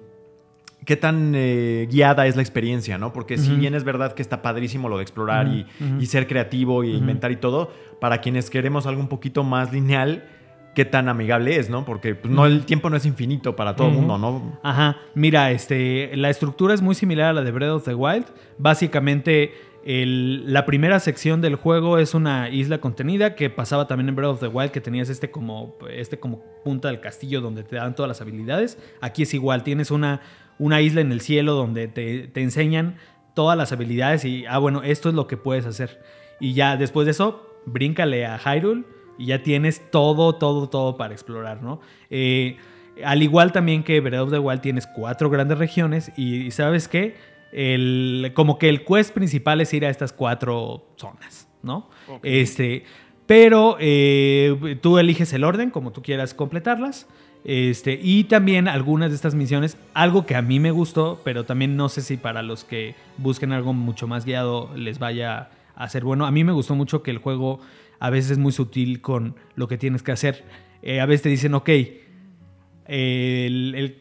qué 0.84 0.96
tan 0.96 1.32
eh, 1.34 1.88
guiada 1.90 2.26
es 2.26 2.36
la 2.36 2.42
experiencia, 2.42 2.98
¿no? 2.98 3.14
Porque 3.14 3.38
si 3.38 3.54
bien 3.56 3.74
es 3.74 3.84
verdad 3.84 4.12
que 4.12 4.20
está 4.20 4.42
padrísimo 4.42 4.90
lo 4.90 4.98
de 4.98 5.02
explorar 5.02 5.48
y, 5.48 5.62
Ujú, 5.80 5.94
ujú. 5.94 6.02
y 6.02 6.04
ser 6.04 6.26
creativo 6.26 6.84
y 6.84 6.90
inventar 6.94 7.32
y 7.32 7.36
todo, 7.36 7.72
para 8.02 8.18
quienes 8.20 8.50
queremos 8.50 8.86
algo 8.86 9.00
un 9.00 9.08
poquito 9.08 9.44
más 9.44 9.72
lineal, 9.72 10.28
qué 10.74 10.84
tan 10.84 11.08
amigable 11.08 11.56
es, 11.56 11.70
¿no? 11.70 11.84
Porque 11.84 12.14
pues, 12.14 12.32
no, 12.34 12.46
el 12.46 12.64
tiempo 12.66 12.90
no 12.90 12.96
es 12.96 13.06
infinito 13.06 13.54
para 13.56 13.76
todo 13.76 13.88
el 13.88 13.94
mundo, 13.94 14.18
¿no? 14.18 14.58
Ajá, 14.62 14.98
mira, 15.14 15.50
este, 15.52 16.10
la 16.16 16.30
estructura 16.30 16.74
es 16.74 16.82
muy 16.82 16.94
similar 16.94 17.26
a 17.28 17.32
la 17.32 17.42
de 17.42 17.50
Breath 17.52 17.70
of 17.70 17.84
the 17.84 17.94
Wild. 17.94 18.26
Básicamente, 18.58 19.52
el- 19.84 20.52
la 20.52 20.66
primera 20.66 20.98
sección 20.98 21.40
del 21.40 21.54
juego 21.56 21.98
es 21.98 22.12
una 22.14 22.48
isla 22.50 22.78
contenida 22.78 23.34
que 23.36 23.50
pasaba 23.50 23.86
también 23.86 24.08
en 24.08 24.16
Breath 24.16 24.30
of 24.32 24.40
the 24.40 24.48
Wild, 24.48 24.72
que 24.72 24.80
tenías 24.80 25.08
este 25.10 25.30
como, 25.30 25.76
este 25.90 26.18
como 26.18 26.42
punta 26.64 26.88
del 26.88 27.00
castillo 27.00 27.40
donde 27.40 27.62
te 27.62 27.76
dan 27.76 27.94
todas 27.94 28.08
las 28.08 28.20
habilidades. 28.20 28.78
Aquí 29.00 29.22
es 29.22 29.32
igual, 29.34 29.62
tienes 29.62 29.90
una, 29.92 30.20
una 30.58 30.80
isla 30.80 31.02
en 31.02 31.12
el 31.12 31.20
cielo 31.20 31.54
donde 31.54 31.86
te, 31.86 32.26
te 32.28 32.42
enseñan 32.42 32.96
todas 33.34 33.56
las 33.56 33.70
habilidades 33.72 34.24
y, 34.24 34.44
ah, 34.46 34.58
bueno, 34.58 34.82
esto 34.82 35.08
es 35.08 35.14
lo 35.14 35.26
que 35.28 35.36
puedes 35.36 35.66
hacer. 35.66 36.00
Y 36.40 36.54
ya 36.54 36.76
después 36.76 37.04
de 37.04 37.12
eso, 37.12 37.48
bríncale 37.66 38.26
a 38.26 38.38
Hyrule 38.38 38.84
y 39.18 39.26
ya 39.26 39.42
tienes 39.42 39.90
todo, 39.90 40.34
todo, 40.34 40.68
todo 40.68 40.96
para 40.96 41.14
explorar, 41.14 41.62
¿no? 41.62 41.80
Eh, 42.10 42.56
al 43.04 43.22
igual 43.22 43.52
también 43.52 43.82
que 43.82 44.00
Breath 44.00 44.22
of 44.22 44.30
the 44.30 44.38
Wild 44.38 44.60
tienes 44.60 44.86
cuatro 44.86 45.30
grandes 45.30 45.58
regiones 45.58 46.12
y 46.16 46.50
¿sabes 46.50 46.88
qué? 46.88 47.16
El, 47.52 48.32
como 48.34 48.58
que 48.58 48.68
el 48.68 48.84
quest 48.84 49.14
principal 49.14 49.60
es 49.60 49.72
ir 49.74 49.84
a 49.84 49.90
estas 49.90 50.12
cuatro 50.12 50.86
zonas, 50.96 51.48
¿no? 51.62 51.88
Este, 52.22 52.84
pero 53.26 53.76
eh, 53.80 54.78
tú 54.80 54.98
eliges 54.98 55.32
el 55.32 55.44
orden 55.44 55.70
como 55.70 55.92
tú 55.92 56.02
quieras 56.02 56.34
completarlas. 56.34 57.08
Este, 57.44 58.00
y 58.02 58.24
también 58.24 58.68
algunas 58.68 59.10
de 59.10 59.16
estas 59.16 59.34
misiones, 59.34 59.76
algo 59.92 60.24
que 60.24 60.34
a 60.34 60.40
mí 60.40 60.60
me 60.60 60.70
gustó, 60.70 61.20
pero 61.24 61.44
también 61.44 61.76
no 61.76 61.90
sé 61.90 62.00
si 62.00 62.16
para 62.16 62.42
los 62.42 62.64
que 62.64 62.94
busquen 63.18 63.52
algo 63.52 63.74
mucho 63.74 64.06
más 64.06 64.24
guiado 64.24 64.70
les 64.74 64.98
vaya 64.98 65.50
a 65.76 65.88
ser 65.88 66.04
bueno. 66.04 66.26
A 66.26 66.30
mí 66.30 66.42
me 66.42 66.52
gustó 66.52 66.74
mucho 66.74 67.02
que 67.02 67.10
el 67.10 67.18
juego 67.18 67.60
a 68.04 68.10
veces 68.10 68.32
es 68.32 68.38
muy 68.38 68.52
sutil 68.52 69.00
con 69.00 69.34
lo 69.56 69.66
que 69.66 69.78
tienes 69.78 70.02
que 70.02 70.12
hacer. 70.12 70.44
Eh, 70.82 71.00
a 71.00 71.06
veces 71.06 71.22
te 71.22 71.30
dicen, 71.30 71.54
ok, 71.54 71.70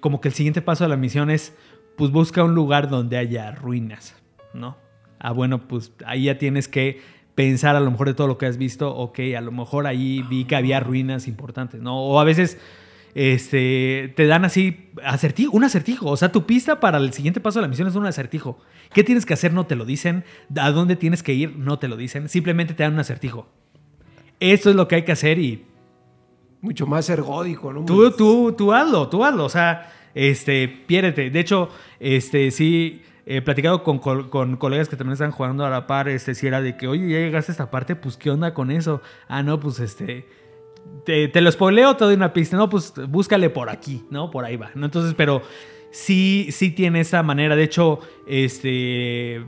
como 0.01 0.19
que 0.19 0.27
el 0.27 0.33
siguiente 0.33 0.61
paso 0.61 0.83
de 0.83 0.89
la 0.89 0.97
misión 0.97 1.29
es, 1.29 1.55
pues 1.95 2.11
busca 2.11 2.43
un 2.43 2.53
lugar 2.53 2.89
donde 2.89 3.15
haya 3.15 3.51
ruinas, 3.51 4.21
¿no? 4.53 4.75
Ah, 5.19 5.31
bueno, 5.31 5.69
pues 5.69 5.93
ahí 6.05 6.25
ya 6.25 6.37
tienes 6.37 6.67
que 6.67 6.99
pensar 7.33 7.77
a 7.77 7.79
lo 7.79 7.89
mejor 7.91 8.07
de 8.07 8.13
todo 8.13 8.27
lo 8.27 8.37
que 8.37 8.45
has 8.45 8.57
visto, 8.57 8.93
ok, 8.93 9.19
a 9.37 9.41
lo 9.41 9.53
mejor 9.53 9.87
ahí 9.87 10.21
vi 10.29 10.43
que 10.43 10.57
había 10.57 10.81
ruinas 10.81 11.29
importantes, 11.29 11.81
¿no? 11.81 11.97
O 11.97 12.19
a 12.19 12.25
veces 12.25 12.57
este, 13.15 14.11
te 14.17 14.27
dan 14.27 14.43
así 14.43 14.89
un 15.49 15.63
acertijo, 15.63 16.09
o 16.09 16.17
sea, 16.17 16.33
tu 16.33 16.45
pista 16.45 16.81
para 16.81 16.97
el 16.97 17.13
siguiente 17.13 17.39
paso 17.39 17.59
de 17.59 17.61
la 17.61 17.69
misión 17.69 17.87
es 17.87 17.95
un 17.95 18.05
acertijo. 18.05 18.59
¿Qué 18.93 19.05
tienes 19.05 19.25
que 19.25 19.33
hacer? 19.33 19.53
No 19.53 19.65
te 19.65 19.77
lo 19.77 19.85
dicen. 19.85 20.25
¿A 20.57 20.71
dónde 20.71 20.97
tienes 20.97 21.23
que 21.23 21.33
ir? 21.33 21.55
No 21.55 21.79
te 21.79 21.87
lo 21.87 21.95
dicen. 21.95 22.27
Simplemente 22.27 22.73
te 22.73 22.83
dan 22.83 22.93
un 22.93 22.99
acertijo. 22.99 23.47
Esto 24.51 24.69
es 24.69 24.75
lo 24.75 24.89
que 24.89 24.95
hay 24.95 25.03
que 25.03 25.13
hacer 25.13 25.39
y 25.39 25.65
Mucho 26.59 26.85
más 26.85 27.09
ergódico, 27.09 27.73
¿no? 27.73 27.83
Tú, 27.83 28.11
tú, 28.11 28.53
tú 28.57 28.71
hazlo, 28.71 29.09
tú 29.09 29.23
hazlo. 29.23 29.45
O 29.45 29.49
sea, 29.49 29.91
este, 30.13 30.67
piérdete. 30.67 31.29
De 31.29 31.39
hecho, 31.39 31.69
este, 31.99 32.51
sí, 32.51 33.01
he 33.25 33.41
platicado 33.41 33.83
con, 33.83 33.99
con 33.99 34.55
colegas 34.55 34.87
que 34.87 34.95
también 34.95 35.13
están 35.13 35.31
jugando 35.31 35.65
a 35.65 35.69
la 35.69 35.87
par, 35.87 36.07
este, 36.07 36.35
si 36.35 36.47
era 36.47 36.61
de 36.61 36.77
que, 36.77 36.87
oye, 36.87 37.09
ya 37.09 37.19
llegaste 37.19 37.51
a 37.51 37.53
esta 37.53 37.71
parte, 37.71 37.97
pues, 37.97 38.15
¿qué 38.15 38.31
onda 38.31 38.53
con 38.53 38.71
eso? 38.71 39.01
Ah, 39.27 39.43
no, 39.43 39.59
pues, 39.59 39.79
este, 39.79 40.25
te, 41.05 41.27
te 41.27 41.41
lo 41.41 41.51
spoileo, 41.51 41.97
te 41.97 42.05
doy 42.05 42.15
una 42.15 42.31
pista. 42.31 42.55
No, 42.55 42.69
pues, 42.69 42.93
búscale 43.09 43.49
por 43.49 43.69
aquí, 43.69 44.05
¿no? 44.09 44.31
Por 44.31 44.45
ahí 44.45 44.55
va, 44.55 44.71
¿no? 44.75 44.85
Entonces, 44.85 45.15
pero 45.17 45.41
sí, 45.91 46.47
sí 46.51 46.71
tiene 46.71 47.01
esa 47.01 47.23
manera. 47.23 47.55
De 47.57 47.63
hecho, 47.63 47.99
este... 48.25 49.41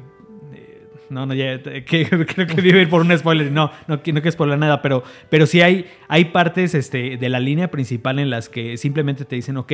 No, 1.09 1.25
no, 1.25 1.33
ya, 1.33 1.61
que, 1.61 1.83
creo 2.27 2.47
que 2.47 2.61
vive 2.61 2.87
por 2.87 3.01
un 3.01 3.17
spoiler. 3.17 3.51
No, 3.51 3.71
no, 3.87 3.95
no 3.97 4.01
quiero 4.01 4.31
spoiler 4.31 4.57
nada, 4.57 4.81
pero, 4.81 5.03
pero 5.29 5.45
sí 5.45 5.61
hay, 5.61 5.85
hay 6.07 6.25
partes 6.25 6.73
este, 6.75 7.17
de 7.17 7.29
la 7.29 7.39
línea 7.39 7.69
principal 7.69 8.19
en 8.19 8.29
las 8.29 8.49
que 8.49 8.77
simplemente 8.77 9.25
te 9.25 9.35
dicen, 9.35 9.57
ok, 9.57 9.71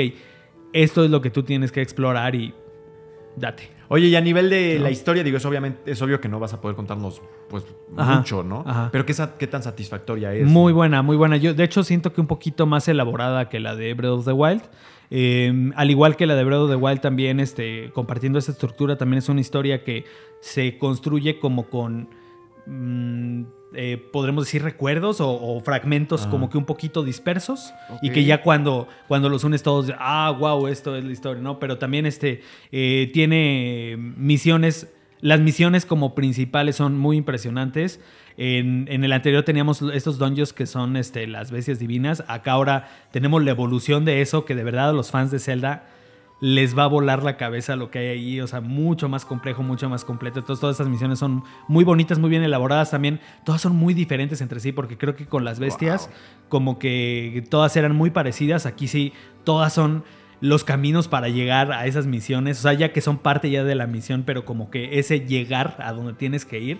esto 0.73 1.03
es 1.03 1.11
lo 1.11 1.21
que 1.21 1.29
tú 1.29 1.43
tienes 1.43 1.71
que 1.71 1.81
explorar 1.81 2.35
y 2.35 2.53
date. 3.35 3.69
Oye, 3.87 4.07
y 4.07 4.15
a 4.15 4.21
nivel 4.21 4.49
de 4.49 4.75
¿No? 4.77 4.83
la 4.83 4.91
historia, 4.91 5.21
digo, 5.23 5.35
es, 5.37 5.45
obviamente, 5.45 5.91
es 5.91 6.01
obvio 6.01 6.21
que 6.21 6.29
no 6.29 6.39
vas 6.39 6.53
a 6.53 6.61
poder 6.61 6.77
contarnos 6.77 7.21
pues 7.49 7.65
Ajá, 7.97 8.17
mucho, 8.19 8.41
¿no? 8.41 8.63
ajá. 8.65 8.87
Pero 8.89 9.05
¿qué, 9.05 9.13
sa- 9.13 9.37
qué 9.37 9.47
tan 9.47 9.63
satisfactoria 9.63 10.33
es. 10.33 10.47
Muy 10.47 10.71
buena, 10.71 11.01
muy 11.01 11.17
buena. 11.17 11.35
Yo, 11.35 11.53
de 11.53 11.63
hecho, 11.65 11.83
siento 11.83 12.13
que 12.13 12.21
un 12.21 12.27
poquito 12.27 12.65
más 12.65 12.87
elaborada 12.87 13.49
que 13.49 13.59
la 13.59 13.75
de 13.75 13.93
Breath 13.93 14.11
of 14.11 14.25
the 14.25 14.31
Wild. 14.31 14.61
Eh, 15.13 15.71
al 15.75 15.91
igual 15.91 16.15
que 16.15 16.25
la 16.25 16.35
de 16.35 16.43
Breath 16.45 16.61
of 16.61 16.69
the 16.69 16.77
Wild, 16.77 17.01
también 17.01 17.41
este, 17.41 17.91
compartiendo 17.93 18.39
esa 18.39 18.53
estructura, 18.53 18.97
también 18.97 19.17
es 19.17 19.27
una 19.27 19.41
historia 19.41 19.83
que 19.83 20.05
se 20.39 20.77
construye 20.77 21.37
como 21.37 21.69
con, 21.69 22.09
mm, 22.65 23.43
eh, 23.73 23.97
podremos 24.11 24.45
decir, 24.45 24.63
recuerdos 24.63 25.19
o, 25.19 25.29
o 25.29 25.59
fragmentos 25.59 26.27
como 26.27 26.49
que 26.49 26.57
un 26.57 26.65
poquito 26.65 27.03
dispersos 27.03 27.73
y 28.01 28.09
que 28.09 28.23
ya 28.23 28.41
cuando, 28.41 28.87
cuando 29.07 29.27
los 29.29 29.43
unes 29.43 29.63
todos, 29.63 29.91
ah, 29.97 30.33
wow, 30.37 30.67
esto 30.67 30.95
es 30.95 31.03
la 31.03 31.11
historia, 31.11 31.43
¿no? 31.43 31.59
Pero 31.59 31.77
también 31.77 32.05
este, 32.05 32.41
eh, 32.71 33.09
tiene 33.13 33.95
misiones 33.97 34.87
Las 35.21 35.39
misiones 35.39 35.85
como 35.85 36.15
principales 36.15 36.77
son 36.77 36.97
muy 36.97 37.15
impresionantes. 37.17 37.99
En, 38.37 38.87
en 38.89 39.03
el 39.03 39.11
anterior 39.11 39.43
teníamos 39.43 39.81
estos 39.81 40.17
dungeons 40.17 40.53
que 40.53 40.65
son 40.65 40.97
este, 40.97 41.27
las 41.27 41.51
bestias 41.51 41.79
divinas. 41.79 42.23
Acá 42.27 42.53
ahora 42.53 42.89
tenemos 43.11 43.43
la 43.43 43.51
evolución 43.51 44.05
de 44.05 44.21
eso 44.21 44.45
que 44.45 44.55
de 44.55 44.63
verdad 44.63 44.89
a 44.89 44.93
los 44.93 45.11
fans 45.11 45.31
de 45.31 45.39
Zelda 45.39 45.85
les 46.41 46.75
va 46.75 46.85
a 46.85 46.87
volar 46.87 47.21
la 47.21 47.37
cabeza 47.37 47.75
lo 47.75 47.91
que 47.91 47.99
hay 47.99 48.07
ahí, 48.07 48.41
o 48.41 48.47
sea, 48.47 48.61
mucho 48.61 49.07
más 49.07 49.25
complejo, 49.25 49.61
mucho 49.61 49.87
más 49.89 50.03
completo. 50.03 50.39
Entonces 50.39 50.59
todas 50.59 50.73
estas 50.73 50.89
misiones 50.89 51.19
son 51.19 51.43
muy 51.67 51.83
bonitas, 51.83 52.17
muy 52.17 52.31
bien 52.31 52.41
elaboradas 52.41 52.89
también. 52.89 53.19
Todas 53.45 53.61
son 53.61 53.75
muy 53.75 53.93
diferentes 53.93 54.41
entre 54.41 54.59
sí 54.59 54.71
porque 54.71 54.97
creo 54.97 55.15
que 55.15 55.27
con 55.27 55.45
las 55.45 55.59
bestias 55.59 56.09
como 56.49 56.79
que 56.79 57.45
todas 57.49 57.77
eran 57.77 57.95
muy 57.95 58.09
parecidas. 58.09 58.65
Aquí 58.65 58.87
sí, 58.87 59.13
todas 59.43 59.71
son 59.71 60.03
los 60.41 60.63
caminos 60.63 61.07
para 61.07 61.29
llegar 61.29 61.71
a 61.71 61.85
esas 61.85 62.07
misiones, 62.07 62.57
o 62.57 62.61
sea, 62.63 62.73
ya 62.73 62.91
que 62.91 63.01
son 63.01 63.19
parte 63.19 63.51
ya 63.51 63.63
de 63.63 63.75
la 63.75 63.85
misión, 63.85 64.23
pero 64.25 64.43
como 64.43 64.71
que 64.71 64.97
ese 64.97 65.19
llegar 65.19 65.77
a 65.79 65.93
donde 65.93 66.13
tienes 66.13 66.45
que 66.45 66.59
ir 66.59 66.79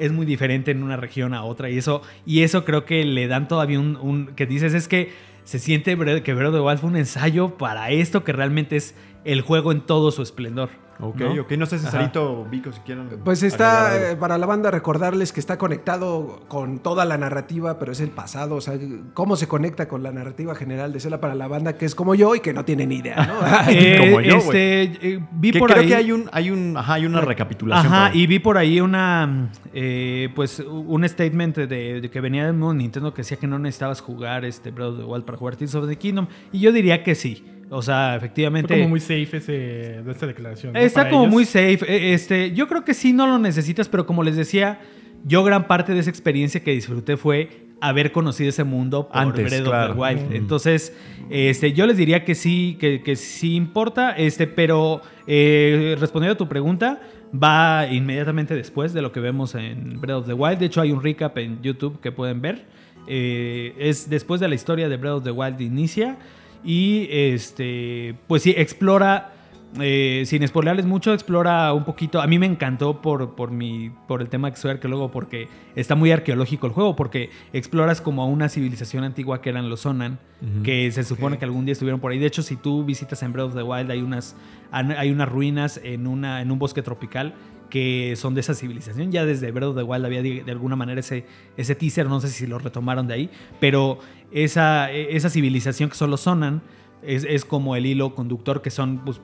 es 0.00 0.12
muy 0.12 0.26
diferente 0.26 0.70
en 0.70 0.82
una 0.82 0.96
región 0.96 1.34
a 1.34 1.44
otra 1.44 1.70
y 1.70 1.78
eso 1.78 2.02
y 2.26 2.42
eso 2.42 2.64
creo 2.64 2.84
que 2.84 3.04
le 3.04 3.28
dan 3.28 3.48
todavía 3.48 3.78
un, 3.78 3.96
un 3.96 4.28
que 4.34 4.46
dices 4.46 4.74
es 4.74 4.88
que 4.88 5.12
se 5.44 5.58
siente 5.58 5.96
que 6.22 6.34
Breath 6.34 6.54
of 6.54 6.72
the 6.72 6.78
fue 6.78 6.90
un 6.90 6.96
ensayo 6.96 7.56
para 7.56 7.90
esto 7.90 8.24
que 8.24 8.32
realmente 8.32 8.76
es 8.76 8.94
el 9.24 9.40
juego 9.42 9.72
en 9.72 9.80
todo 9.80 10.10
su 10.10 10.22
esplendor. 10.22 10.70
Ok, 11.02 11.20
¿no? 11.20 11.42
ok. 11.42 11.52
No 11.52 11.66
sé. 11.66 11.78
Cesarito 11.78 12.40
o 12.40 12.44
Vico, 12.44 12.72
si 12.72 12.80
quieren. 12.80 13.08
Pues 13.24 13.42
está, 13.42 14.12
eh, 14.12 14.16
para 14.16 14.36
la 14.36 14.46
banda 14.46 14.70
recordarles 14.70 15.32
que 15.32 15.40
está 15.40 15.56
conectado 15.56 16.42
con 16.48 16.78
toda 16.80 17.04
la 17.04 17.16
narrativa, 17.16 17.78
pero 17.78 17.92
es 17.92 18.00
el 18.00 18.10
pasado, 18.10 18.56
o 18.56 18.60
sea, 18.60 18.74
cómo 19.14 19.36
se 19.36 19.48
conecta 19.48 19.88
con 19.88 20.02
la 20.02 20.12
narrativa 20.12 20.54
general 20.54 20.92
de 20.92 21.00
Zelda 21.00 21.18
para 21.20 21.34
la 21.34 21.48
banda 21.48 21.76
que 21.76 21.86
es 21.86 21.94
como 21.94 22.14
yo 22.14 22.34
y 22.34 22.40
que 22.40 22.52
no 22.52 22.64
tiene 22.64 22.86
ni 22.86 22.96
idea, 22.96 23.26
¿no? 23.26 23.40
Eh, 23.70 23.98
Como 24.10 24.20
yo, 24.20 24.36
este, 24.36 24.82
eh, 24.82 25.20
vi 25.32 25.52
Que 25.52 25.58
por 25.58 25.70
creo 25.70 25.82
ahí. 25.82 25.88
que 25.88 25.94
hay 25.94 26.12
un, 26.12 26.28
hay 26.32 26.50
un, 26.50 26.76
ajá, 26.76 26.94
hay 26.94 27.06
una 27.06 27.20
recapitulación. 27.20 27.92
Ajá, 27.92 28.14
y 28.14 28.26
vi 28.26 28.38
por 28.38 28.58
ahí 28.58 28.80
una, 28.80 29.50
eh, 29.72 30.28
pues, 30.34 30.60
un 30.60 31.08
statement 31.08 31.56
de, 31.56 32.00
de 32.00 32.10
que 32.10 32.20
venía 32.20 32.44
del 32.44 32.54
mundo 32.54 32.74
Nintendo 32.74 33.14
que 33.14 33.22
decía 33.22 33.38
que 33.38 33.46
no 33.46 33.58
necesitabas 33.58 34.00
jugar 34.00 34.44
este 34.44 34.70
Breath 34.70 34.90
of 34.90 34.98
the 34.98 35.04
Wild 35.04 35.24
para 35.24 35.38
jugar 35.38 35.56
Tears 35.56 35.74
of 35.74 35.88
the 35.88 35.96
Kingdom. 35.96 36.26
Y 36.52 36.60
yo 36.60 36.72
diría 36.72 37.02
que 37.02 37.14
sí. 37.14 37.59
O 37.70 37.82
sea, 37.82 38.08
Fue 38.10 38.16
efectivamente. 38.18 38.74
como 38.74 38.88
muy 38.88 39.00
safe 39.00 39.36
ese, 39.36 39.52
de 39.52 40.10
esta 40.10 40.26
declaración. 40.26 40.72
¿no? 40.72 40.78
Está 40.80 41.00
Para 41.02 41.10
como 41.10 41.22
ellos. 41.22 41.32
muy 41.32 41.44
safe. 41.44 41.78
Eh, 41.88 42.14
Este, 42.14 42.52
yo 42.52 42.66
creo 42.68 42.84
que 42.84 42.94
sí 42.94 43.12
no 43.12 43.26
lo 43.26 43.38
necesitas, 43.38 43.88
pero 43.88 44.06
como 44.06 44.22
les 44.24 44.36
decía, 44.36 44.80
yo 45.24 45.44
gran 45.44 45.66
parte 45.68 45.94
de 45.94 46.00
esa 46.00 46.10
experiencia 46.10 46.62
que 46.64 46.72
disfruté 46.72 47.16
fue 47.16 47.68
haber 47.80 48.12
conocido 48.12 48.50
ese 48.50 48.64
mundo 48.64 49.08
por 49.08 49.16
Antes, 49.16 49.46
Breath 49.46 49.64
claro. 49.64 49.92
of 49.92 49.96
the 49.96 50.02
Wild. 50.02 50.30
Mm. 50.30 50.34
Entonces, 50.36 50.94
este, 51.30 51.72
yo 51.72 51.86
les 51.86 51.96
diría 51.96 52.24
que 52.24 52.34
sí, 52.34 52.76
que, 52.80 53.02
que 53.02 53.16
sí 53.16 53.54
importa, 53.54 54.10
este, 54.12 54.46
pero 54.46 55.00
eh, 55.26 55.96
respondiendo 55.98 56.34
a 56.34 56.36
tu 56.36 56.48
pregunta, 56.48 57.00
va 57.32 57.86
inmediatamente 57.90 58.54
después 58.54 58.92
de 58.92 59.00
lo 59.00 59.12
que 59.12 59.20
vemos 59.20 59.54
en 59.54 60.00
Breath 60.00 60.18
of 60.22 60.26
the 60.26 60.32
Wild. 60.34 60.58
De 60.58 60.66
hecho, 60.66 60.80
hay 60.80 60.90
un 60.92 61.02
recap 61.02 61.38
en 61.38 61.62
YouTube 61.62 62.00
que 62.00 62.10
pueden 62.12 62.42
ver. 62.42 62.64
Eh, 63.06 63.74
es 63.78 64.10
después 64.10 64.40
de 64.40 64.48
la 64.48 64.54
historia 64.56 64.88
de 64.88 64.96
Breath 64.96 65.14
of 65.18 65.24
the 65.24 65.30
Wild 65.30 65.60
inicia. 65.60 66.18
Y 66.64 67.08
este, 67.10 68.14
pues 68.26 68.42
sí, 68.42 68.54
explora, 68.56 69.32
eh, 69.80 70.24
sin 70.26 70.46
spoilerles 70.46 70.84
mucho, 70.84 71.14
explora 71.14 71.72
un 71.72 71.84
poquito. 71.84 72.20
A 72.20 72.26
mí 72.26 72.38
me 72.38 72.46
encantó 72.46 73.00
por, 73.00 73.34
por, 73.34 73.50
mi, 73.50 73.90
por 74.06 74.20
el 74.20 74.28
tema 74.28 74.50
que 74.50 74.56
soy 74.56 74.72
arqueólogo, 74.72 75.10
porque 75.10 75.48
está 75.74 75.94
muy 75.94 76.10
arqueológico 76.10 76.66
el 76.66 76.72
juego, 76.72 76.96
porque 76.96 77.30
exploras 77.52 78.00
como 78.00 78.22
a 78.22 78.26
una 78.26 78.48
civilización 78.48 79.04
antigua 79.04 79.40
que 79.40 79.50
eran 79.50 79.70
los 79.70 79.80
Sonan, 79.80 80.18
que 80.64 80.90
se 80.90 81.04
supone 81.04 81.36
que 81.36 81.44
algún 81.44 81.66
día 81.66 81.72
estuvieron 81.72 82.00
por 82.00 82.12
ahí. 82.12 82.18
De 82.18 82.26
hecho, 82.26 82.42
si 82.42 82.56
tú 82.56 82.84
visitas 82.84 83.22
en 83.22 83.32
Breath 83.32 83.48
of 83.48 83.54
the 83.54 83.62
Wild, 83.62 83.90
hay 83.90 84.00
unas, 84.00 84.36
hay 84.72 85.10
unas 85.10 85.28
ruinas 85.28 85.80
en, 85.82 86.06
una, 86.06 86.40
en 86.40 86.50
un 86.50 86.58
bosque 86.58 86.82
tropical 86.82 87.34
que 87.70 88.14
son 88.16 88.34
de 88.34 88.40
esa 88.40 88.54
civilización. 88.54 89.10
Ya 89.12 89.24
desde 89.24 89.50
Breath 89.50 89.70
of 89.70 89.76
the 89.76 89.82
Wild 89.82 90.04
había 90.04 90.22
de, 90.22 90.42
de 90.44 90.52
alguna 90.52 90.76
manera 90.76 91.00
ese, 91.00 91.24
ese 91.56 91.74
teaser, 91.74 92.06
no 92.06 92.20
sé 92.20 92.28
si 92.28 92.46
lo 92.46 92.58
retomaron 92.58 93.06
de 93.06 93.14
ahí, 93.14 93.30
pero 93.60 94.00
esa, 94.30 94.90
esa 94.90 95.30
civilización 95.30 95.88
que 95.88 95.96
son 95.96 96.10
los 96.10 96.22
Sonan 96.22 96.62
es, 97.02 97.24
es 97.24 97.44
como 97.44 97.76
el 97.76 97.86
hilo 97.86 98.14
conductor 98.14 98.60
que 98.60 98.70
son 98.70 98.98
pues, 99.04 99.20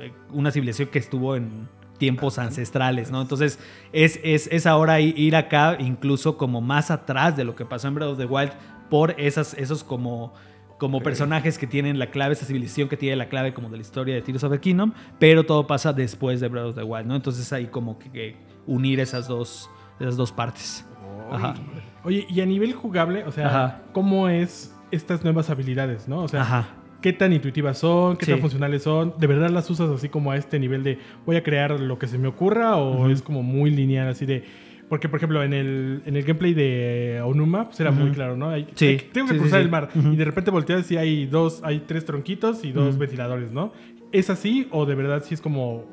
eh, 0.00 0.12
una 0.30 0.50
civilización 0.50 0.88
que 0.88 0.98
estuvo 0.98 1.36
en 1.36 1.68
tiempos 1.98 2.38
ancestrales, 2.38 3.10
¿no? 3.10 3.22
Entonces 3.22 3.58
es, 3.92 4.20
es, 4.22 4.48
es 4.50 4.66
ahora 4.66 5.00
ir 5.00 5.36
acá 5.36 5.76
incluso 5.78 6.36
como 6.36 6.60
más 6.60 6.90
atrás 6.90 7.36
de 7.36 7.44
lo 7.44 7.54
que 7.54 7.64
pasó 7.64 7.88
en 7.88 7.94
Breath 7.94 8.10
of 8.10 8.18
the 8.18 8.26
Wild 8.26 8.52
por 8.90 9.14
esas, 9.18 9.54
esos 9.54 9.84
como 9.84 10.34
como 10.78 11.00
personajes 11.00 11.56
que 11.58 11.66
tienen 11.66 11.98
la 11.98 12.10
clave, 12.10 12.32
esa 12.34 12.44
civilización 12.46 12.88
que 12.88 12.96
tiene 12.96 13.16
la 13.16 13.28
clave 13.28 13.54
como 13.54 13.68
de 13.68 13.76
la 13.76 13.82
historia 13.82 14.14
de 14.14 14.22
Tears 14.22 14.44
of 14.44 14.52
the 14.52 14.58
Kingdom, 14.60 14.92
pero 15.18 15.44
todo 15.44 15.66
pasa 15.66 15.92
después 15.92 16.40
de 16.40 16.48
Breath 16.48 16.66
of 16.66 16.74
the 16.74 16.82
Wild, 16.82 17.06
¿no? 17.06 17.14
Entonces 17.16 17.52
hay 17.52 17.66
como 17.66 17.98
que, 17.98 18.10
que 18.10 18.36
unir 18.66 19.00
esas 19.00 19.28
dos, 19.28 19.70
esas 20.00 20.16
dos 20.16 20.32
partes. 20.32 20.84
Ajá. 21.30 21.54
Oye, 22.02 22.26
y 22.28 22.40
a 22.40 22.46
nivel 22.46 22.72
jugable, 22.74 23.24
o 23.24 23.32
sea, 23.32 23.46
Ajá. 23.46 23.82
¿cómo 23.92 24.28
es 24.28 24.74
estas 24.90 25.24
nuevas 25.24 25.48
habilidades, 25.48 26.06
no? 26.08 26.18
O 26.24 26.28
sea, 26.28 26.42
Ajá. 26.42 26.66
¿qué 27.00 27.12
tan 27.12 27.32
intuitivas 27.32 27.78
son? 27.78 28.16
¿Qué 28.16 28.26
Sí. 28.26 28.32
tan 28.32 28.40
funcionales 28.40 28.82
son? 28.82 29.14
¿De 29.18 29.26
verdad 29.26 29.50
las 29.50 29.70
usas 29.70 29.90
así 29.90 30.08
como 30.08 30.32
a 30.32 30.36
este 30.36 30.58
nivel 30.58 30.82
de 30.82 30.98
voy 31.24 31.36
a 31.36 31.42
crear 31.42 31.78
lo 31.80 31.98
que 31.98 32.06
se 32.08 32.18
me 32.18 32.28
ocurra 32.28 32.76
o 32.76 33.08
es 33.08 33.22
como 33.22 33.42
muy 33.42 33.70
lineal 33.70 34.08
así 34.08 34.26
de... 34.26 34.44
Porque, 34.88 35.08
por 35.08 35.16
ejemplo, 35.18 35.42
en 35.42 35.52
el, 35.54 36.02
en 36.04 36.16
el 36.16 36.22
gameplay 36.24 36.52
de 36.54 37.20
Onuma, 37.24 37.66
pues 37.68 37.80
era 37.80 37.90
muy 37.90 38.10
claro, 38.10 38.36
¿no? 38.36 38.50
Hay- 38.50 38.66
Sí. 38.74 38.86
hay 38.86 38.96
tengo 39.12 39.28
que 39.28 39.34
Sí, 39.34 39.40
cruzar 39.40 39.60
sí. 39.60 39.64
el 39.64 39.70
mar. 39.70 39.88
Y 39.94 40.16
de 40.16 40.24
repente 40.24 40.50
volteas 40.50 40.90
y 40.90 40.96
hay 40.96 41.26
dos, 41.26 41.60
hay 41.64 41.80
tres 41.86 42.04
tronquitos 42.04 42.64
y 42.64 42.72
dos 42.72 42.98
ventiladores, 42.98 43.50
¿no? 43.50 43.72
¿Es 44.12 44.30
así 44.30 44.68
o 44.70 44.84
de 44.86 44.94
verdad 44.94 45.22
sí 45.26 45.34
es 45.34 45.40
como... 45.40 45.84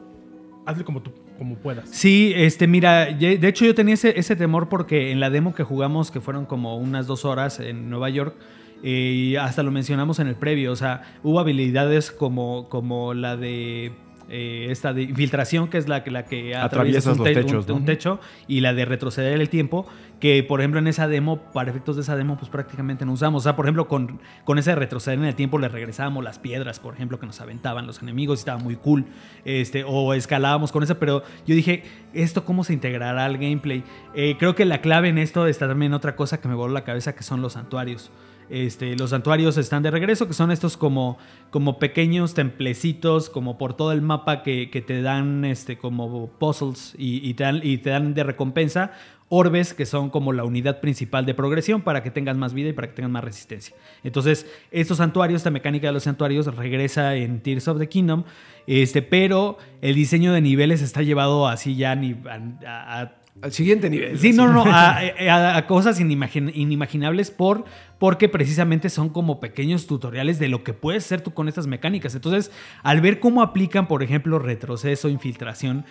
Hazle 0.65 0.83
como 0.83 1.01
tú 1.01 1.11
como 1.39 1.55
puedas? 1.55 1.89
Sí, 1.89 2.33
este, 2.35 2.67
mira, 2.67 3.05
de 3.07 3.47
hecho 3.47 3.65
yo 3.65 3.73
tenía 3.73 3.95
ese, 3.95 4.19
ese 4.19 4.35
temor 4.35 4.69
porque 4.69 5.11
en 5.11 5.19
la 5.19 5.31
demo 5.31 5.55
que 5.55 5.63
jugamos, 5.63 6.11
que 6.11 6.21
fueron 6.21 6.45
como 6.45 6.77
unas 6.77 7.07
dos 7.07 7.25
horas 7.25 7.59
en 7.59 7.89
Nueva 7.89 8.11
York, 8.11 8.35
eh, 8.83 8.89
y 9.31 9.35
hasta 9.37 9.63
lo 9.63 9.71
mencionamos 9.71 10.19
en 10.19 10.27
el 10.27 10.35
previo, 10.35 10.71
o 10.71 10.75
sea, 10.75 11.01
hubo 11.23 11.39
habilidades 11.39 12.11
como, 12.11 12.69
como 12.69 13.15
la 13.15 13.37
de 13.37 13.91
eh, 14.32 14.67
esta 14.71 14.93
de 14.93 15.03
infiltración, 15.03 15.67
que 15.69 15.77
es 15.77 15.88
la, 15.88 16.03
que- 16.03 16.09
la 16.11 16.25
que 16.25 16.55
atraviesas 16.55 17.17
un, 17.17 17.23
te- 17.25 17.34
techos, 17.36 17.65
un- 17.65 17.67
¿no? 17.67 17.75
un 17.75 17.86
techo, 17.86 18.19
y 18.47 18.61
la 18.61 18.73
de 18.73 18.86
retroceder 18.86 19.39
el 19.39 19.49
tiempo, 19.49 19.86
que 20.19 20.43
por 20.43 20.61
ejemplo 20.61 20.79
en 20.79 20.88
esa 20.88 21.07
demo, 21.07 21.38
para 21.51 21.69
efectos 21.71 21.95
de 21.97 22.03
esa 22.03 22.15
demo, 22.15 22.38
pues 22.38 22.49
prácticamente 22.49 23.05
no 23.05 23.11
usamos. 23.13 23.41
O 23.41 23.43
sea, 23.43 23.55
por 23.55 23.65
ejemplo, 23.65 23.88
con, 23.88 24.19
con 24.45 24.57
ese 24.59 24.69
de 24.71 24.75
retroceder 24.77 25.19
en 25.19 25.25
el 25.25 25.36
tiempo 25.36 25.59
le 25.59 25.67
regresábamos 25.67 26.23
las 26.23 26.39
piedras, 26.39 26.79
por 26.79 26.93
ejemplo, 26.93 27.19
que 27.19 27.25
nos 27.25 27.41
aventaban 27.41 27.86
los 27.88 28.01
enemigos, 28.01 28.39
y 28.39 28.41
estaba 28.41 28.57
muy 28.59 28.75
cool. 28.75 29.05
Este, 29.45 29.84
o 29.86 30.13
escalábamos 30.13 30.71
con 30.71 30.84
eso, 30.84 30.97
pero 30.99 31.23
yo 31.45 31.55
dije, 31.55 31.84
¿esto 32.13 32.45
cómo 32.45 32.63
se 32.63 32.73
integrará 32.73 33.25
al 33.25 33.38
gameplay? 33.38 33.84
Eh, 34.15 34.36
creo 34.39 34.55
que 34.55 34.65
la 34.65 34.79
clave 34.82 35.09
en 35.09 35.17
esto 35.17 35.47
está 35.47 35.67
también 35.67 35.93
otra 35.93 36.15
cosa 36.15 36.39
que 36.39 36.47
me 36.47 36.55
voló 36.55 36.73
la 36.73 36.84
cabeza, 36.84 37.13
que 37.15 37.23
son 37.23 37.41
los 37.41 37.53
santuarios. 37.53 38.11
Este, 38.51 38.97
los 38.97 39.11
santuarios 39.11 39.57
están 39.57 39.81
de 39.81 39.91
regreso, 39.91 40.27
que 40.27 40.33
son 40.33 40.51
estos 40.51 40.75
como, 40.75 41.17
como 41.51 41.79
pequeños 41.79 42.33
templecitos, 42.33 43.29
como 43.29 43.57
por 43.57 43.75
todo 43.75 43.93
el 43.93 44.01
mapa 44.01 44.43
que, 44.43 44.67
te 44.85 45.01
dan 45.01 45.45
este, 45.45 45.77
como 45.77 46.27
puzzles 46.37 46.93
y, 46.97 47.33
te 47.35 47.89
dan, 47.89 48.13
de 48.13 48.23
recompensa 48.25 48.91
orbes, 49.33 49.73
que 49.73 49.85
son 49.85 50.09
como 50.09 50.33
la 50.33 50.43
unidad 50.43 50.81
principal 50.81 51.25
de 51.25 51.33
progresión 51.33 51.83
para 51.83 52.03
que 52.03 52.11
tengas 52.11 52.35
más 52.35 52.53
vida 52.53 52.67
y 52.67 52.73
para 52.73 52.89
que 52.89 52.95
tengas 52.95 53.11
más 53.11 53.23
resistencia. 53.23 53.73
Entonces, 54.03 54.45
estos 54.71 54.97
santuarios, 54.97 55.39
esta 55.39 55.51
mecánica 55.51 55.87
de 55.87 55.93
los 55.93 56.03
santuarios 56.03 56.53
regresa 56.53 57.15
en 57.15 57.39
Tears 57.39 57.69
of 57.69 57.79
the 57.79 57.87
Kingdom, 57.87 58.25
este, 58.67 59.01
pero 59.01 59.57
el 59.81 59.95
diseño 59.95 60.33
de 60.33 60.41
niveles 60.41 60.81
está 60.81 61.01
llevado 61.03 61.47
así 61.47 61.77
ya 61.77 61.93
a- 61.93 63.01
a 63.01 63.20
Al 63.41 63.51
siguiente 63.51 63.89
nivel. 63.89 64.17
Sí, 64.19 64.29
así. 64.29 64.37
no, 64.37 64.51
no, 64.51 64.63
a, 64.67 64.99
a- 64.99 65.57
a 65.57 65.67
cosas 65.67 65.99
inimagin- 65.99 66.51
inimaginables 66.53 67.31
por, 67.31 67.65
porque 67.99 68.29
precisamente 68.29 68.89
son 68.89 69.09
como 69.09 69.39
pequeños 69.39 69.87
tutoriales 69.87 70.37
de 70.39 70.47
lo 70.49 70.63
que 70.63 70.73
puedes 70.73 71.05
hacer 71.05 71.21
tú 71.21 71.33
con 71.33 71.47
estas 71.47 71.67
mecánicas. 71.67 72.13
Entonces, 72.15 72.51
al 72.83 73.01
ver 73.01 73.19
cómo 73.19 73.41
aplican, 73.41 73.87
por 73.87 74.03
ejemplo, 74.03 74.39
retroceso, 74.39 75.09
infiltración, 75.09 75.85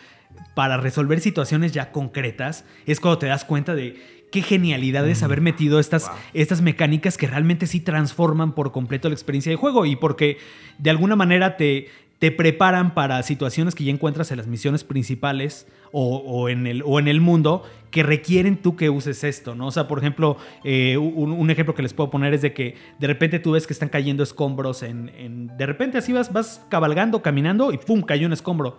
para 0.54 0.76
resolver 0.76 1.20
situaciones 1.20 1.72
ya 1.72 1.90
concretas, 1.90 2.64
es 2.86 3.00
cuando 3.00 3.18
te 3.18 3.26
das 3.26 3.44
cuenta 3.44 3.74
de 3.74 4.20
qué 4.30 4.42
genialidad 4.42 5.08
es 5.08 5.24
haber 5.24 5.40
metido 5.40 5.80
estas, 5.80 6.08
estas 6.34 6.62
mecánicas 6.62 7.16
que 7.18 7.26
realmente 7.26 7.66
sí 7.66 7.80
transforman 7.80 8.54
por 8.54 8.70
completo 8.70 9.08
la 9.08 9.14
experiencia 9.14 9.50
de 9.50 9.56
juego 9.56 9.86
y 9.86 9.96
porque 9.96 10.38
de 10.78 10.90
alguna 10.90 11.16
manera 11.16 11.56
te, 11.56 11.88
te 12.20 12.30
preparan 12.30 12.94
para 12.94 13.20
situaciones 13.24 13.74
que 13.74 13.82
ya 13.82 13.90
encuentras 13.90 14.30
en 14.30 14.36
las 14.36 14.46
misiones 14.46 14.84
principales 14.84 15.66
o, 15.90 16.18
o 16.18 16.48
en, 16.50 16.66
el, 16.68 16.82
o 16.86 17.00
en 17.00 17.08
el 17.08 17.20
mundo 17.20 17.64
que 17.90 18.02
requieren 18.04 18.58
tú 18.58 18.76
que 18.76 18.90
uses 18.90 19.24
esto, 19.24 19.54
¿no? 19.56 19.66
O 19.68 19.70
sea, 19.72 19.88
por 19.88 19.98
ejemplo, 19.98 20.36
eh, 20.62 20.96
un, 20.98 21.32
un 21.32 21.50
ejemplo 21.50 21.74
que 21.74 21.82
les 21.82 21.94
puedo 21.94 22.10
poner 22.10 22.34
es 22.34 22.42
de 22.42 22.52
que 22.52 22.76
de 23.00 23.06
repente 23.08 23.38
tú 23.40 23.52
ves 23.52 23.66
que 23.66 23.72
están 23.72 23.88
cayendo 23.88 24.22
escombros 24.22 24.82
en... 24.84 25.08
en- 25.18 25.56
de 25.56 25.66
repente 25.66 25.98
así 25.98 26.12
vas, 26.12 26.32
vas 26.32 26.64
cabalgando, 26.68 27.22
caminando 27.22 27.72
y 27.72 27.78
¡pum! 27.78 28.02
cayó 28.02 28.26
un 28.26 28.32
escombro. 28.34 28.78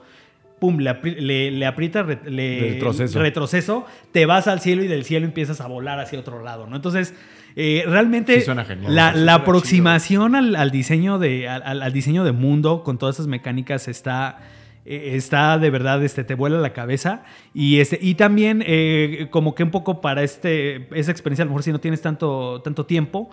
Pum, 0.59 0.77
le, 0.77 0.93
le, 1.03 1.49
le 1.49 1.65
aprietas 1.65 2.05
re- 2.05 2.19
le- 2.29 2.59
Retroceso. 2.73 3.19
retroceso, 3.19 3.85
te 4.11 4.27
vas 4.27 4.47
al 4.47 4.59
cielo 4.61 4.83
y 4.83 4.87
del 4.87 5.03
cielo 5.03 5.25
empiezas 5.25 5.59
a 5.61 5.67
volar 5.67 5.99
hacia 5.99 6.19
otro 6.19 6.43
lado, 6.43 6.67
¿no? 6.67 6.75
Entonces, 6.75 7.15
eh, 7.55 7.83
realmente 7.85 8.39
Sí 8.39 8.45
suena 8.45 8.65
genial. 8.65 8.95
la, 8.95 9.13
la 9.13 9.35
aproximación 9.35 10.35
al, 10.35 10.55
al 10.55 10.71
diseño 10.71 11.19
de, 11.19 11.47
al 11.49 11.93
diseño 11.93 12.23
de 12.23 12.31
mundo 12.31 12.83
con 12.83 12.97
todas 12.97 13.15
esas 13.15 13.27
mecánicas 13.27 13.87
está, 13.87 14.39
eh, 14.85 15.11
está 15.15 15.57
de 15.57 15.69
verdad, 15.69 16.03
este, 16.03 16.23
te 16.23 16.35
vuela 16.35 16.59
la 16.59 16.73
cabeza. 16.73 17.23
Y, 17.53 17.79
este, 17.79 17.99
y 18.01 18.15
también 18.15 18.63
eh, 18.65 19.27
como 19.29 19.55
que 19.55 19.63
un 19.63 19.71
poco 19.71 20.01
para 20.01 20.23
este, 20.23 20.87
esa 20.97 21.11
experiencia, 21.11 21.43
a 21.43 21.45
lo 21.45 21.51
mejor 21.51 21.63
si 21.63 21.71
no 21.71 21.79
tienes 21.79 22.01
tanto, 22.01 22.61
tanto 22.63 22.85
tiempo, 22.85 23.29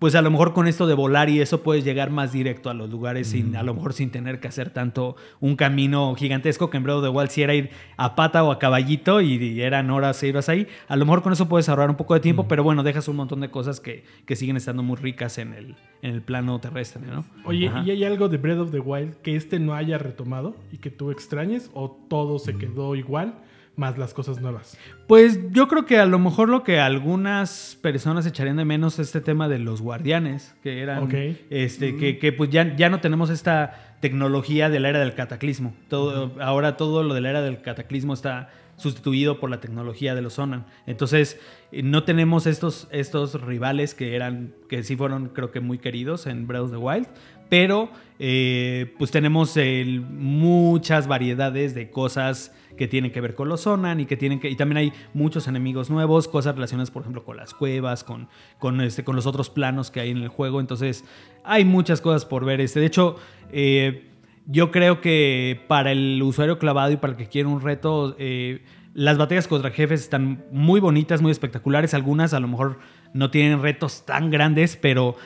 pues 0.00 0.14
a 0.14 0.22
lo 0.22 0.30
mejor 0.30 0.54
con 0.54 0.66
esto 0.66 0.86
de 0.86 0.94
volar 0.94 1.28
y 1.28 1.40
eso 1.40 1.62
puedes 1.62 1.84
llegar 1.84 2.10
más 2.10 2.32
directo 2.32 2.70
a 2.70 2.74
los 2.74 2.88
lugares 2.88 3.28
sin, 3.28 3.54
a 3.54 3.62
lo 3.62 3.74
mejor 3.74 3.92
sin 3.92 4.10
tener 4.10 4.40
que 4.40 4.48
hacer 4.48 4.70
tanto 4.70 5.14
un 5.40 5.56
camino 5.56 6.14
gigantesco 6.14 6.70
que 6.70 6.78
en 6.78 6.82
Breath 6.82 6.96
of 6.96 7.04
the 7.04 7.10
Wild 7.10 7.28
si 7.28 7.42
era 7.42 7.54
ir 7.54 7.68
a 7.98 8.16
pata 8.16 8.42
o 8.42 8.50
a 8.50 8.58
caballito 8.58 9.20
y, 9.20 9.34
y 9.34 9.60
eran 9.60 9.90
horas 9.90 10.22
e 10.22 10.30
horas 10.30 10.48
ahí. 10.48 10.66
A 10.88 10.96
lo 10.96 11.04
mejor 11.04 11.22
con 11.22 11.34
eso 11.34 11.48
puedes 11.48 11.68
ahorrar 11.68 11.90
un 11.90 11.96
poco 11.96 12.14
de 12.14 12.20
tiempo, 12.20 12.48
pero 12.48 12.64
bueno, 12.64 12.82
dejas 12.82 13.08
un 13.08 13.16
montón 13.16 13.40
de 13.40 13.50
cosas 13.50 13.78
que, 13.78 14.04
que 14.24 14.36
siguen 14.36 14.56
estando 14.56 14.82
muy 14.82 14.96
ricas 14.96 15.36
en 15.36 15.52
el, 15.52 15.76
en 16.00 16.14
el 16.14 16.22
plano 16.22 16.58
terrestre, 16.60 17.02
¿no? 17.06 17.26
Oye, 17.44 17.68
Ajá. 17.68 17.84
¿y 17.84 17.90
hay 17.90 18.04
algo 18.04 18.30
de 18.30 18.38
Breath 18.38 18.58
of 18.58 18.70
the 18.70 18.80
Wild 18.80 19.16
que 19.16 19.36
este 19.36 19.58
no 19.58 19.74
haya 19.74 19.98
retomado 19.98 20.56
y 20.72 20.78
que 20.78 20.90
tú 20.90 21.10
extrañes? 21.10 21.70
¿O 21.74 21.90
todo 22.08 22.38
se 22.38 22.56
quedó 22.56 22.96
igual, 22.96 23.34
más 23.80 23.98
las 23.98 24.14
cosas 24.14 24.40
nuevas? 24.40 24.76
Pues 25.08 25.40
yo 25.50 25.66
creo 25.66 25.86
que 25.86 25.98
a 25.98 26.06
lo 26.06 26.20
mejor 26.20 26.48
lo 26.48 26.62
que 26.62 26.78
algunas 26.78 27.76
personas 27.82 28.24
echarían 28.26 28.56
de 28.58 28.64
menos 28.64 29.00
es 29.00 29.08
este 29.08 29.20
tema 29.20 29.48
de 29.48 29.58
los 29.58 29.80
guardianes, 29.82 30.54
que 30.62 30.80
eran, 30.82 31.02
Ok. 31.02 31.14
este, 31.50 31.96
que, 31.96 32.18
que, 32.18 32.32
pues 32.32 32.50
ya, 32.50 32.76
ya 32.76 32.88
no 32.90 33.00
tenemos 33.00 33.30
esta 33.30 33.96
tecnología 34.00 34.68
de 34.70 34.78
la 34.78 34.90
era 34.90 35.00
del 35.00 35.14
cataclismo. 35.14 35.74
Todo, 35.88 36.32
Ahora 36.40 36.76
todo 36.76 37.02
lo 37.02 37.14
de 37.14 37.20
la 37.22 37.30
era 37.30 37.42
del 37.42 37.60
cataclismo 37.60 38.14
está 38.14 38.50
sustituido 38.76 39.40
por 39.40 39.50
la 39.50 39.60
tecnología 39.60 40.14
de 40.14 40.22
los 40.22 40.34
Sonan. 40.34 40.64
Entonces, 40.86 41.38
eh, 41.72 41.82
no 41.82 42.04
tenemos 42.04 42.46
estos, 42.46 42.88
estos 42.92 43.38
rivales 43.42 43.94
que 43.94 44.14
eran, 44.16 44.54
que 44.70 44.82
sí 44.84 44.96
fueron 44.96 45.28
creo 45.30 45.50
que 45.50 45.60
muy 45.60 45.78
queridos 45.78 46.26
en 46.26 46.46
Breath 46.46 46.62
of 46.62 46.70
the 46.70 46.76
Wild, 46.78 47.06
pero 47.50 47.90
eh, 48.18 48.94
pues 48.98 49.10
tenemos 49.10 49.56
el- 49.58 50.00
muchas 50.00 51.06
variedades 51.08 51.74
de 51.74 51.90
cosas 51.90 52.54
que 52.76 52.88
tienen 52.88 53.12
que 53.12 53.20
ver 53.20 53.34
con 53.34 53.48
los 53.48 53.62
Sonan 53.62 54.00
y 54.00 54.06
que 54.06 54.16
tienen 54.16 54.40
que 54.40 54.48
y 54.50 54.56
también 54.56 54.78
hay 54.78 54.92
muchos 55.14 55.48
enemigos 55.48 55.90
nuevos, 55.90 56.28
cosas 56.28 56.54
relacionadas 56.54 56.90
por 56.90 57.02
ejemplo 57.02 57.24
con 57.24 57.36
las 57.36 57.54
cuevas, 57.54 58.04
con 58.04 58.28
con 58.58 58.80
este 58.80 59.04
con 59.04 59.16
los 59.16 59.26
otros 59.26 59.50
planos 59.50 59.90
que 59.90 60.00
hay 60.00 60.10
en 60.10 60.18
el 60.18 60.28
juego, 60.28 60.60
entonces 60.60 61.04
hay 61.44 61.64
muchas 61.64 62.00
cosas 62.00 62.24
por 62.24 62.44
ver. 62.44 62.60
Este, 62.60 62.80
de 62.80 62.86
hecho, 62.86 63.16
eh, 63.52 64.10
yo 64.46 64.70
creo 64.70 65.00
que 65.00 65.64
para 65.68 65.92
el 65.92 66.22
usuario 66.22 66.58
clavado 66.58 66.92
y 66.92 66.96
para 66.96 67.12
el 67.12 67.16
que 67.16 67.28
quiere 67.28 67.48
un 67.48 67.60
reto, 67.60 68.16
eh, 68.18 68.62
las 68.94 69.18
batallas 69.18 69.46
contra 69.46 69.70
jefes 69.70 70.00
están 70.00 70.44
muy 70.50 70.80
bonitas, 70.80 71.22
muy 71.22 71.30
espectaculares. 71.30 71.94
Algunas 71.94 72.34
a 72.34 72.40
lo 72.40 72.48
mejor 72.48 72.78
no 73.12 73.30
tienen 73.30 73.62
retos 73.62 74.04
tan 74.04 74.30
grandes, 74.30 74.76
pero 74.76 75.16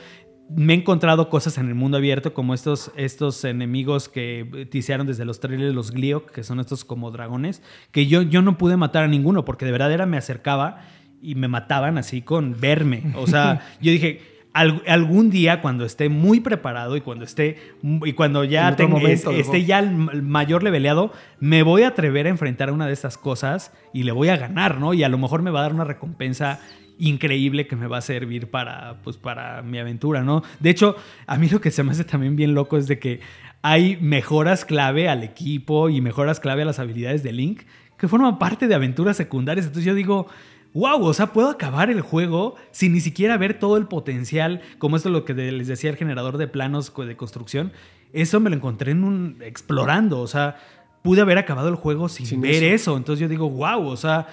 me 0.49 0.73
he 0.73 0.77
encontrado 0.77 1.29
cosas 1.29 1.57
en 1.57 1.67
el 1.67 1.75
mundo 1.75 1.97
abierto 1.97 2.33
como 2.33 2.53
estos, 2.53 2.91
estos 2.95 3.43
enemigos 3.45 4.09
que 4.09 4.67
tisearon 4.69 5.07
desde 5.07 5.25
los 5.25 5.39
trailers, 5.39 5.73
los 5.73 5.91
Gliok, 5.91 6.31
que 6.31 6.43
son 6.43 6.59
estos 6.59 6.85
como 6.85 7.09
dragones, 7.11 7.63
que 7.91 8.05
yo, 8.07 8.21
yo 8.21 8.41
no 8.41 8.57
pude 8.57 8.77
matar 8.77 9.03
a 9.03 9.07
ninguno 9.07 9.43
porque 9.45 9.65
de 9.65 9.71
verdad 9.71 9.91
era 9.91 10.05
me 10.05 10.17
acercaba 10.17 10.81
y 11.21 11.35
me 11.35 11.47
mataban 11.47 11.97
así 11.97 12.21
con 12.21 12.55
verme. 12.59 13.03
O 13.15 13.25
sea, 13.25 13.61
yo 13.81 13.91
dije, 13.91 14.21
"Al- 14.53 14.83
algún 14.87 15.31
día 15.31 15.61
cuando 15.61 15.83
esté 15.83 16.09
muy 16.09 16.39
preparado 16.41 16.95
y 16.95 17.01
cuando 17.01 17.25
esté 17.25 17.57
y 18.03 18.13
cuando 18.13 18.43
ya 18.43 18.67
momento, 18.87 19.31
es- 19.31 19.37
¿no? 19.37 19.41
esté 19.41 19.65
ya 19.65 19.79
el 19.79 20.21
mayor 20.21 20.61
leveleado, 20.61 21.11
me 21.39 21.63
voy 21.63 21.81
a 21.81 21.87
atrever 21.87 22.27
a 22.27 22.29
enfrentar 22.29 22.69
a 22.69 22.73
una 22.73 22.85
de 22.85 22.93
estas 22.93 23.17
cosas 23.17 23.73
y 23.93 24.03
le 24.03 24.11
voy 24.11 24.29
a 24.29 24.37
ganar, 24.37 24.79
¿no? 24.79 24.93
Y 24.93 25.03
a 25.03 25.09
lo 25.09 25.17
mejor 25.17 25.41
me 25.41 25.49
va 25.49 25.59
a 25.59 25.63
dar 25.63 25.73
una 25.73 25.85
recompensa 25.85 26.59
increíble 26.99 27.67
que 27.67 27.75
me 27.75 27.87
va 27.87 27.97
a 27.97 28.01
servir 28.01 28.49
para, 28.49 29.01
pues, 29.03 29.17
para 29.17 29.61
mi 29.61 29.79
aventura, 29.79 30.23
¿no? 30.23 30.43
De 30.59 30.69
hecho, 30.69 30.95
a 31.27 31.37
mí 31.37 31.49
lo 31.49 31.61
que 31.61 31.71
se 31.71 31.83
me 31.83 31.91
hace 31.91 32.03
también 32.03 32.35
bien 32.35 32.53
loco 32.53 32.77
es 32.77 32.87
de 32.87 32.99
que 32.99 33.19
hay 33.61 33.97
mejoras 33.99 34.65
clave 34.65 35.09
al 35.09 35.23
equipo 35.23 35.89
y 35.89 35.99
mejoras 36.01 36.39
clave 36.39 36.61
a 36.61 36.65
las 36.65 36.79
habilidades 36.79 37.23
de 37.23 37.31
Link 37.33 37.63
que 37.97 38.07
forman 38.07 38.37
parte 38.37 38.67
de 38.67 38.75
aventuras 38.75 39.17
secundarias. 39.17 39.65
Entonces 39.65 39.85
yo 39.85 39.95
digo, 39.95 40.27
wow, 40.73 41.03
o 41.03 41.13
sea, 41.13 41.33
puedo 41.33 41.49
acabar 41.49 41.89
el 41.89 42.01
juego 42.01 42.55
sin 42.71 42.93
ni 42.93 42.99
siquiera 42.99 43.37
ver 43.37 43.57
todo 43.57 43.77
el 43.77 43.87
potencial, 43.87 44.61
como 44.77 44.97
esto 44.97 45.09
es 45.09 45.13
lo 45.13 45.25
que 45.25 45.33
les 45.33 45.67
decía 45.67 45.89
el 45.89 45.95
generador 45.95 46.37
de 46.37 46.47
planos 46.47 46.93
de 46.95 47.15
construcción. 47.15 47.71
Eso 48.13 48.39
me 48.39 48.49
lo 48.49 48.57
encontré 48.57 48.91
en 48.91 49.03
un 49.03 49.37
explorando, 49.41 50.19
o 50.19 50.27
sea, 50.27 50.57
pude 51.01 51.21
haber 51.21 51.37
acabado 51.37 51.69
el 51.69 51.75
juego 51.75 52.09
sin, 52.09 52.25
Sin 52.25 52.41
ver 52.41 52.63
eso. 52.63 52.91
eso. 52.91 52.97
Entonces 52.97 53.21
yo 53.21 53.29
digo, 53.29 53.49
wow, 53.49 53.87
o 53.87 53.97
sea, 53.97 54.27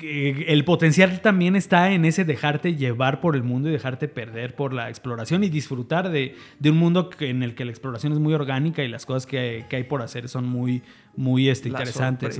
el 0.00 0.64
potencial 0.64 1.20
también 1.20 1.56
está 1.56 1.90
en 1.90 2.04
ese 2.04 2.24
dejarte 2.24 2.76
llevar 2.76 3.20
por 3.20 3.34
el 3.34 3.42
mundo 3.42 3.68
y 3.68 3.72
dejarte 3.72 4.08
perder 4.08 4.54
por 4.54 4.72
la 4.72 4.88
exploración 4.88 5.44
y 5.44 5.48
disfrutar 5.48 6.10
de, 6.10 6.36
de 6.58 6.70
un 6.70 6.76
mundo 6.78 7.10
en 7.20 7.42
el 7.42 7.54
que 7.54 7.64
la 7.64 7.70
exploración 7.70 8.12
es 8.12 8.18
muy 8.18 8.34
orgánica 8.34 8.84
y 8.84 8.88
las 8.88 9.06
cosas 9.06 9.26
que 9.26 9.38
hay, 9.38 9.62
que 9.64 9.76
hay 9.76 9.84
por 9.84 10.02
hacer 10.02 10.28
son 10.28 10.46
muy, 10.46 10.82
muy 11.16 11.48
este, 11.48 11.68
interesantes. 11.68 12.38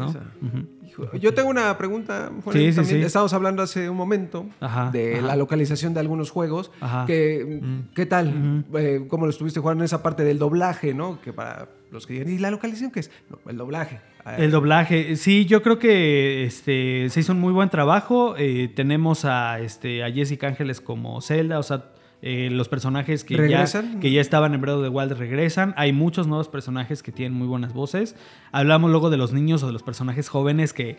Yo 1.20 1.34
tengo 1.34 1.48
una 1.48 1.76
pregunta. 1.78 2.30
Juan, 2.44 2.56
Sí, 2.56 2.70
sí, 2.70 2.76
también 2.76 3.00
sí. 3.00 3.06
Estábamos 3.06 3.32
hablando 3.32 3.62
hace 3.62 3.88
un 3.88 3.96
momento 3.96 4.46
Ajá, 4.60 4.90
de 4.90 5.16
ajá. 5.18 5.26
la 5.26 5.36
localización 5.36 5.94
de 5.94 6.00
algunos 6.00 6.30
juegos. 6.30 6.70
Ajá. 6.80 7.06
Que, 7.06 7.60
¿Qué 7.94 8.06
tal? 8.06 8.64
Eh, 8.74 9.04
¿Cómo 9.08 9.26
lo 9.26 9.30
estuviste 9.30 9.60
jugando 9.60 9.82
en 9.82 9.86
esa 9.86 10.02
parte 10.02 10.24
del 10.24 10.38
doblaje, 10.38 10.94
no? 10.94 11.20
Que 11.20 11.32
para 11.32 11.68
los 11.90 12.06
que 12.06 12.14
digan, 12.14 12.28
¿y 12.32 12.38
la 12.38 12.50
localización 12.50 12.90
qué 12.90 13.00
es? 13.00 13.10
No, 13.30 13.38
el 13.50 13.56
doblaje. 13.56 14.00
El 14.36 14.50
doblaje, 14.50 15.16
sí, 15.16 15.46
yo 15.46 15.62
creo 15.62 15.78
que 15.78 16.44
este, 16.44 17.08
se 17.08 17.20
hizo 17.20 17.32
un 17.32 17.40
muy 17.40 17.52
buen 17.52 17.70
trabajo. 17.70 18.34
Eh, 18.36 18.70
tenemos 18.74 19.24
a, 19.24 19.58
este, 19.60 20.04
a 20.04 20.10
Jessica 20.12 20.48
Ángeles 20.48 20.82
como 20.82 21.20
Zelda, 21.22 21.58
o 21.58 21.62
sea, 21.62 21.86
eh, 22.22 22.48
los 22.50 22.68
personajes 22.68 23.22
que 23.24 23.48
ya, 23.48 23.64
que 24.00 24.10
ya 24.10 24.20
estaban 24.20 24.52
en 24.54 24.60
Breath 24.60 24.76
of 24.76 24.82
the 24.82 24.88
Wild 24.88 25.12
regresan. 25.12 25.72
Hay 25.76 25.92
muchos 25.92 26.26
nuevos 26.26 26.48
personajes 26.48 27.02
que 27.02 27.12
tienen 27.12 27.32
muy 27.38 27.46
buenas 27.46 27.72
voces. 27.72 28.16
Hablamos 28.52 28.90
luego 28.90 29.10
de 29.10 29.16
los 29.16 29.32
niños 29.32 29.62
o 29.62 29.66
de 29.68 29.72
los 29.72 29.82
personajes 29.82 30.28
jóvenes 30.28 30.72
que, 30.72 30.96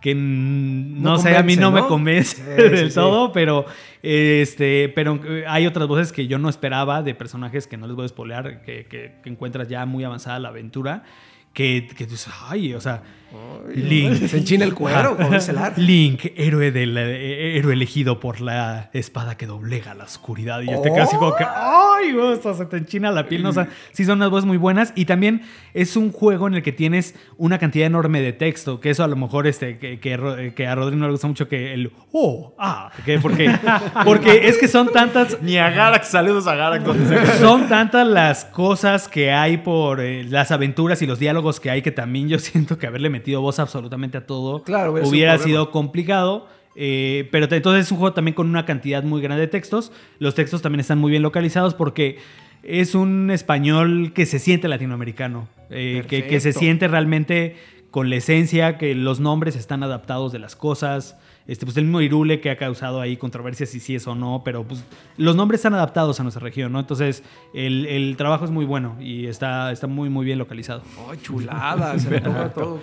que 0.00 0.14
no, 0.14 1.10
No 1.12 1.18
sé, 1.18 1.36
a 1.36 1.42
mí 1.42 1.56
convencen, 1.56 1.60
no, 1.60 1.70
me 1.72 1.80
¿no? 1.80 1.88
convence 1.88 2.36
Sí, 2.56 2.62
del 2.76 2.88
sí, 2.90 2.94
todo, 2.94 3.32
pero 3.32 3.66
este, 4.02 4.88
pero 4.94 5.18
eh, 5.24 5.44
hay 5.48 5.66
otras 5.66 5.88
voces 5.88 6.12
que 6.12 6.26
yo 6.26 6.38
no 6.38 6.48
esperaba 6.48 7.02
de 7.02 7.14
personajes 7.14 7.66
que 7.66 7.76
no 7.76 7.86
les 7.86 7.96
voy 7.96 8.04
a 8.04 8.08
spoilear, 8.08 8.62
que, 8.62 8.84
que- 8.86 9.14
que 9.22 9.28
encuentras 9.30 9.68
ya 9.68 9.84
muy 9.86 10.04
avanzada 10.04 10.38
la 10.38 10.48
aventura. 10.48 11.02
Que, 11.54 11.86
que 11.96 12.06
dices, 12.06 12.28
ay, 12.48 12.72
o 12.72 12.80
sea, 12.80 13.02
Link. 13.74 14.26
Se 14.26 14.38
enchina 14.38 14.64
el 14.64 14.74
cuero, 14.74 15.16
como 15.16 15.30
dice 15.30 15.52
el 15.52 15.58
arte. 15.58 15.80
Link, 15.80 16.26
héroe, 16.36 16.70
del, 16.72 16.96
eh, 16.98 17.56
héroe 17.56 17.72
elegido 17.72 18.20
por 18.20 18.40
la 18.40 18.90
espada 18.92 19.36
que 19.36 19.46
doblega 19.46 19.94
la 19.94 20.04
oscuridad. 20.04 20.60
Y 20.62 20.66
yo 20.66 20.82
Oh. 20.82 21.00
así 21.02 21.16
como 21.16 21.34
que, 21.36 21.44
¡ay! 21.44 22.12
o 22.14 22.36
sea, 22.36 22.54
se 22.54 22.66
te 22.66 22.76
enchina 22.76 23.10
la 23.10 23.26
piel. 23.28 23.42
¿no? 23.42 23.50
O 23.50 23.52
sea, 23.52 23.68
sí 23.92 24.04
son 24.04 24.18
unas 24.18 24.30
voces 24.30 24.44
muy 24.46 24.56
buenas. 24.58 24.92
Y 24.94 25.04
también 25.06 25.42
es 25.74 25.96
un 25.96 26.12
juego 26.12 26.48
en 26.48 26.54
el 26.54 26.62
que 26.62 26.72
tienes 26.72 27.14
una 27.38 27.58
cantidad 27.58 27.86
enorme 27.86 28.20
de 28.20 28.32
texto. 28.32 28.80
Que 28.80 28.90
eso 28.90 29.04
a 29.04 29.08
lo 29.08 29.16
mejor 29.16 29.46
este, 29.46 29.78
que, 29.78 29.98
que, 30.00 30.16
Ro- 30.16 30.36
que 30.54 30.66
a 30.66 30.74
Rodrigo 30.74 30.98
no 31.00 31.06
le 31.06 31.12
gusta 31.12 31.26
mucho 31.28 31.48
que 31.48 31.72
el, 31.72 31.92
¡oh! 32.12 32.54
¡ah! 32.58 32.90
que 33.04 33.18
porque, 33.20 33.50
porque 34.04 34.48
es 34.48 34.58
que 34.58 34.68
son 34.68 34.92
tantas, 34.92 35.40
Ni 35.40 35.56
a 35.56 35.70
Garak, 35.70 36.04
saludos 36.04 36.46
a 36.46 36.54
Garak. 36.56 36.82
son 37.40 37.68
tantas 37.68 38.06
las 38.06 38.44
cosas 38.44 39.08
que 39.08 39.30
hay 39.32 39.56
por 39.58 40.00
eh, 40.00 40.24
las 40.24 40.50
aventuras 40.50 41.00
y 41.02 41.06
los 41.06 41.18
diálogos 41.18 41.60
que 41.60 41.70
hay 41.70 41.80
que 41.82 41.92
también 41.92 42.28
yo 42.28 42.38
siento 42.38 42.76
que 42.78 42.86
haberle 42.86 43.08
metido 43.08 43.21
voz 43.40 43.58
absolutamente 43.58 44.18
a 44.18 44.26
todo 44.26 44.62
Claro, 44.62 44.92
hubiera 44.92 45.38
sido 45.38 45.70
complicado. 45.70 46.48
eh, 46.74 47.28
pero 47.30 47.46
entonces 47.50 47.86
es 47.86 47.92
un 47.92 47.98
juego 47.98 48.14
también 48.14 48.34
con 48.34 48.48
una 48.48 48.64
cantidad 48.64 49.02
muy 49.02 49.20
grande 49.20 49.42
de 49.42 49.48
textos. 49.48 49.92
Los 50.18 50.34
textos 50.34 50.62
también 50.62 50.80
están 50.80 50.98
muy 50.98 51.10
bien 51.10 51.22
localizados 51.22 51.74
porque 51.74 52.18
es 52.62 52.94
un 52.94 53.30
español 53.30 54.12
que 54.14 54.24
se 54.26 54.38
siente 54.38 54.68
latinoamericano, 54.68 55.48
eh, 55.70 56.04
que, 56.08 56.26
que 56.26 56.40
se 56.40 56.52
siente 56.52 56.88
realmente 56.88 57.56
con 57.90 58.08
la 58.08 58.16
esencia, 58.16 58.78
que 58.78 58.94
los 58.94 59.20
nombres 59.20 59.54
están 59.56 59.82
adaptados 59.82 60.32
de 60.32 60.38
las 60.38 60.56
cosas. 60.56 61.16
Este, 61.46 61.66
pues 61.66 61.76
el 61.76 61.84
mismo 61.84 62.00
Irule 62.00 62.40
que 62.40 62.50
ha 62.50 62.56
causado 62.56 63.00
ahí 63.00 63.16
controversias 63.16 63.68
si 63.70 63.80
sí 63.80 63.96
es 63.96 64.06
o 64.06 64.14
no, 64.14 64.42
pero 64.44 64.62
pues 64.64 64.84
los 65.16 65.34
nombres 65.34 65.58
están 65.58 65.74
adaptados 65.74 66.20
a 66.20 66.22
nuestra 66.22 66.42
región, 66.42 66.70
¿no? 66.72 66.78
Entonces 66.80 67.24
el, 67.52 67.86
el 67.86 68.16
trabajo 68.16 68.44
es 68.44 68.50
muy 68.52 68.64
bueno 68.64 68.96
y 69.00 69.26
está, 69.26 69.72
está 69.72 69.86
muy 69.88 70.08
muy 70.08 70.24
bien 70.24 70.38
localizado. 70.38 70.82
¡Ay, 71.10 71.18
chulada! 71.20 71.98
Se 71.98 72.08
me 72.10 72.20
todo. 72.20 72.80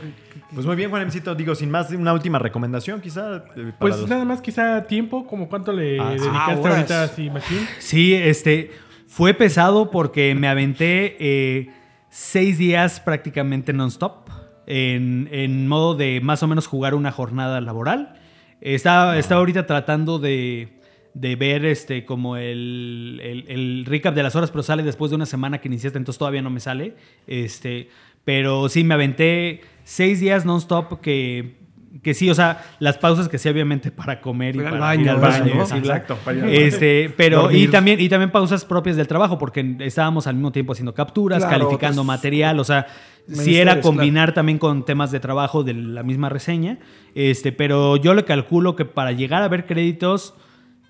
Pues 0.53 0.65
muy 0.65 0.75
bien, 0.75 0.89
Juanemcito. 0.89 1.35
Digo, 1.35 1.55
sin 1.55 1.69
más, 1.71 1.89
una 1.91 2.11
última 2.11 2.37
recomendación, 2.39 2.99
quizá. 3.01 3.37
eh, 3.37 3.41
para 3.55 3.77
Pues 3.79 3.99
los- 4.01 4.09
nada 4.09 4.25
más 4.25 4.41
quizá 4.41 4.85
tiempo, 4.87 5.25
como 5.25 5.47
cuánto 5.47 5.71
le 5.71 5.99
Ah, 5.99 6.09
dedicaste 6.11 6.67
Ah, 6.67 6.71
ahorita 6.75 7.03
así, 7.03 7.29
Machín. 7.29 7.59
Sí, 7.79 8.13
este 8.13 8.71
fue 9.07 9.33
pesado 9.33 9.89
porque 9.89 10.35
me 10.35 10.47
aventé 10.49 11.15
eh, 11.19 11.69
seis 12.09 12.57
días 12.57 12.99
prácticamente 12.99 13.71
non-stop 13.73 14.29
en, 14.67 15.29
en 15.31 15.67
modo 15.67 15.95
de 15.95 16.19
más 16.21 16.43
o 16.43 16.47
menos 16.47 16.67
jugar 16.67 16.93
una 16.93 17.11
jornada 17.11 17.61
laboral. 17.61 18.15
Estaba, 18.61 19.17
estaba 19.17 19.39
ahorita 19.39 19.65
tratando 19.65 20.19
de, 20.19 20.69
de 21.13 21.35
ver 21.35 21.65
este 21.65 22.05
como 22.05 22.35
el, 22.37 23.19
el- 23.23 23.45
el 23.47 23.85
recap 23.85 24.13
de 24.15 24.23
las 24.23 24.35
horas, 24.35 24.51
pero 24.51 24.63
sale 24.63 24.83
después 24.83 25.11
de 25.11 25.15
una 25.15 25.25
semana 25.25 25.59
que 25.59 25.67
iniciaste, 25.67 25.97
entonces 25.97 26.19
todavía 26.19 26.41
no 26.41 26.49
me 26.49 26.59
sale. 26.59 26.95
Este, 27.27 27.89
pero 28.25 28.67
sí, 28.69 28.83
me 28.83 28.93
aventé 28.95 29.61
seis 29.83 30.19
días 30.19 30.45
non-stop 30.45 30.99
que, 31.01 31.55
que 32.03 32.13
sí, 32.13 32.29
o 32.29 32.35
sea, 32.35 32.63
las 32.79 32.97
pausas 32.97 33.27
que 33.27 33.37
sí, 33.37 33.49
obviamente, 33.49 33.91
para 33.91 34.21
comer 34.21 34.55
y 34.55 34.59
al 34.59 34.65
para 34.65 34.79
baño, 34.79 35.03
ir 35.03 35.09
al 35.09 35.19
baño. 35.19 35.55
¿no? 35.55 35.65
sí, 35.65 35.79
bla. 35.79 35.95
Exacto, 35.97 36.17
para 36.23 36.37
ir 36.37 36.45
Este, 36.45 37.13
pero 37.15 37.51
y 37.51 37.67
también, 37.67 37.99
y 37.99 38.09
también 38.09 38.31
pausas 38.31 38.65
propias 38.65 38.95
del 38.95 39.07
trabajo, 39.07 39.37
porque 39.37 39.75
estábamos 39.79 40.27
al 40.27 40.35
mismo 40.35 40.51
tiempo 40.51 40.73
haciendo 40.73 40.93
capturas, 40.93 41.39
Claro, 41.39 41.65
calificando 41.65 42.01
pues, 42.01 42.07
material, 42.07 42.59
o 42.59 42.63
sea, 42.63 42.87
sí 43.27 43.31
Menesteres, 43.31 43.61
era 43.61 43.81
combinar 43.81 44.33
también 44.33 44.57
con 44.57 44.85
temas 44.85 45.11
de 45.11 45.19
trabajo 45.19 45.63
de 45.63 45.73
la 45.73 46.03
misma 46.03 46.29
reseña. 46.29 46.79
Este, 47.15 47.51
pero 47.51 47.97
yo 47.97 48.13
le 48.13 48.23
calculo 48.23 48.75
que 48.75 48.85
para 48.85 49.11
llegar 49.11 49.43
a 49.43 49.47
ver 49.47 49.65
créditos 49.65 50.35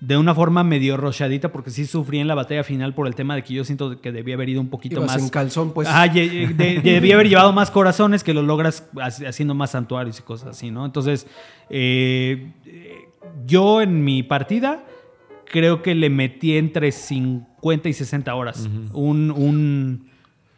de 0.00 0.16
una 0.16 0.34
forma 0.34 0.64
medio 0.64 0.96
rochadita, 0.96 1.52
porque 1.52 1.70
sí 1.70 1.84
sufrí 1.84 2.18
en 2.20 2.26
la 2.26 2.34
batalla 2.34 2.64
final 2.64 2.94
por 2.94 3.06
el 3.06 3.14
tema 3.14 3.34
de 3.34 3.44
que 3.44 3.52
yo 3.54 3.64
siento 3.64 4.00
que 4.00 4.12
debía 4.12 4.34
haber 4.34 4.48
ido 4.48 4.60
un 4.60 4.68
poquito 4.70 4.96
Ibas 4.96 5.12
más. 5.14 5.22
en 5.22 5.28
calzón, 5.28 5.72
pues. 5.74 5.86
De- 6.56 6.80
debía 6.82 7.14
haber 7.16 7.28
llevado 7.28 7.52
más 7.52 7.70
corazones 7.70 8.24
que 8.24 8.32
lo 8.32 8.42
logras 8.42 8.88
haci- 8.94 9.26
haciendo 9.28 9.54
más 9.54 9.72
santuarios 9.72 10.18
y 10.18 10.22
cosas 10.22 10.48
así, 10.56 10.70
¿no? 10.70 10.86
Entonces, 10.86 11.26
eh, 11.68 12.50
yo 13.46 13.82
en 13.82 14.02
mi 14.04 14.22
partida 14.22 14.84
creo 15.44 15.82
que 15.82 15.94
le 15.94 16.10
metí 16.10 16.56
entre 16.56 16.92
50 16.92 17.88
y 17.88 17.92
60 17.92 18.34
horas. 18.34 18.68
un, 18.92 19.30
un, 19.30 20.09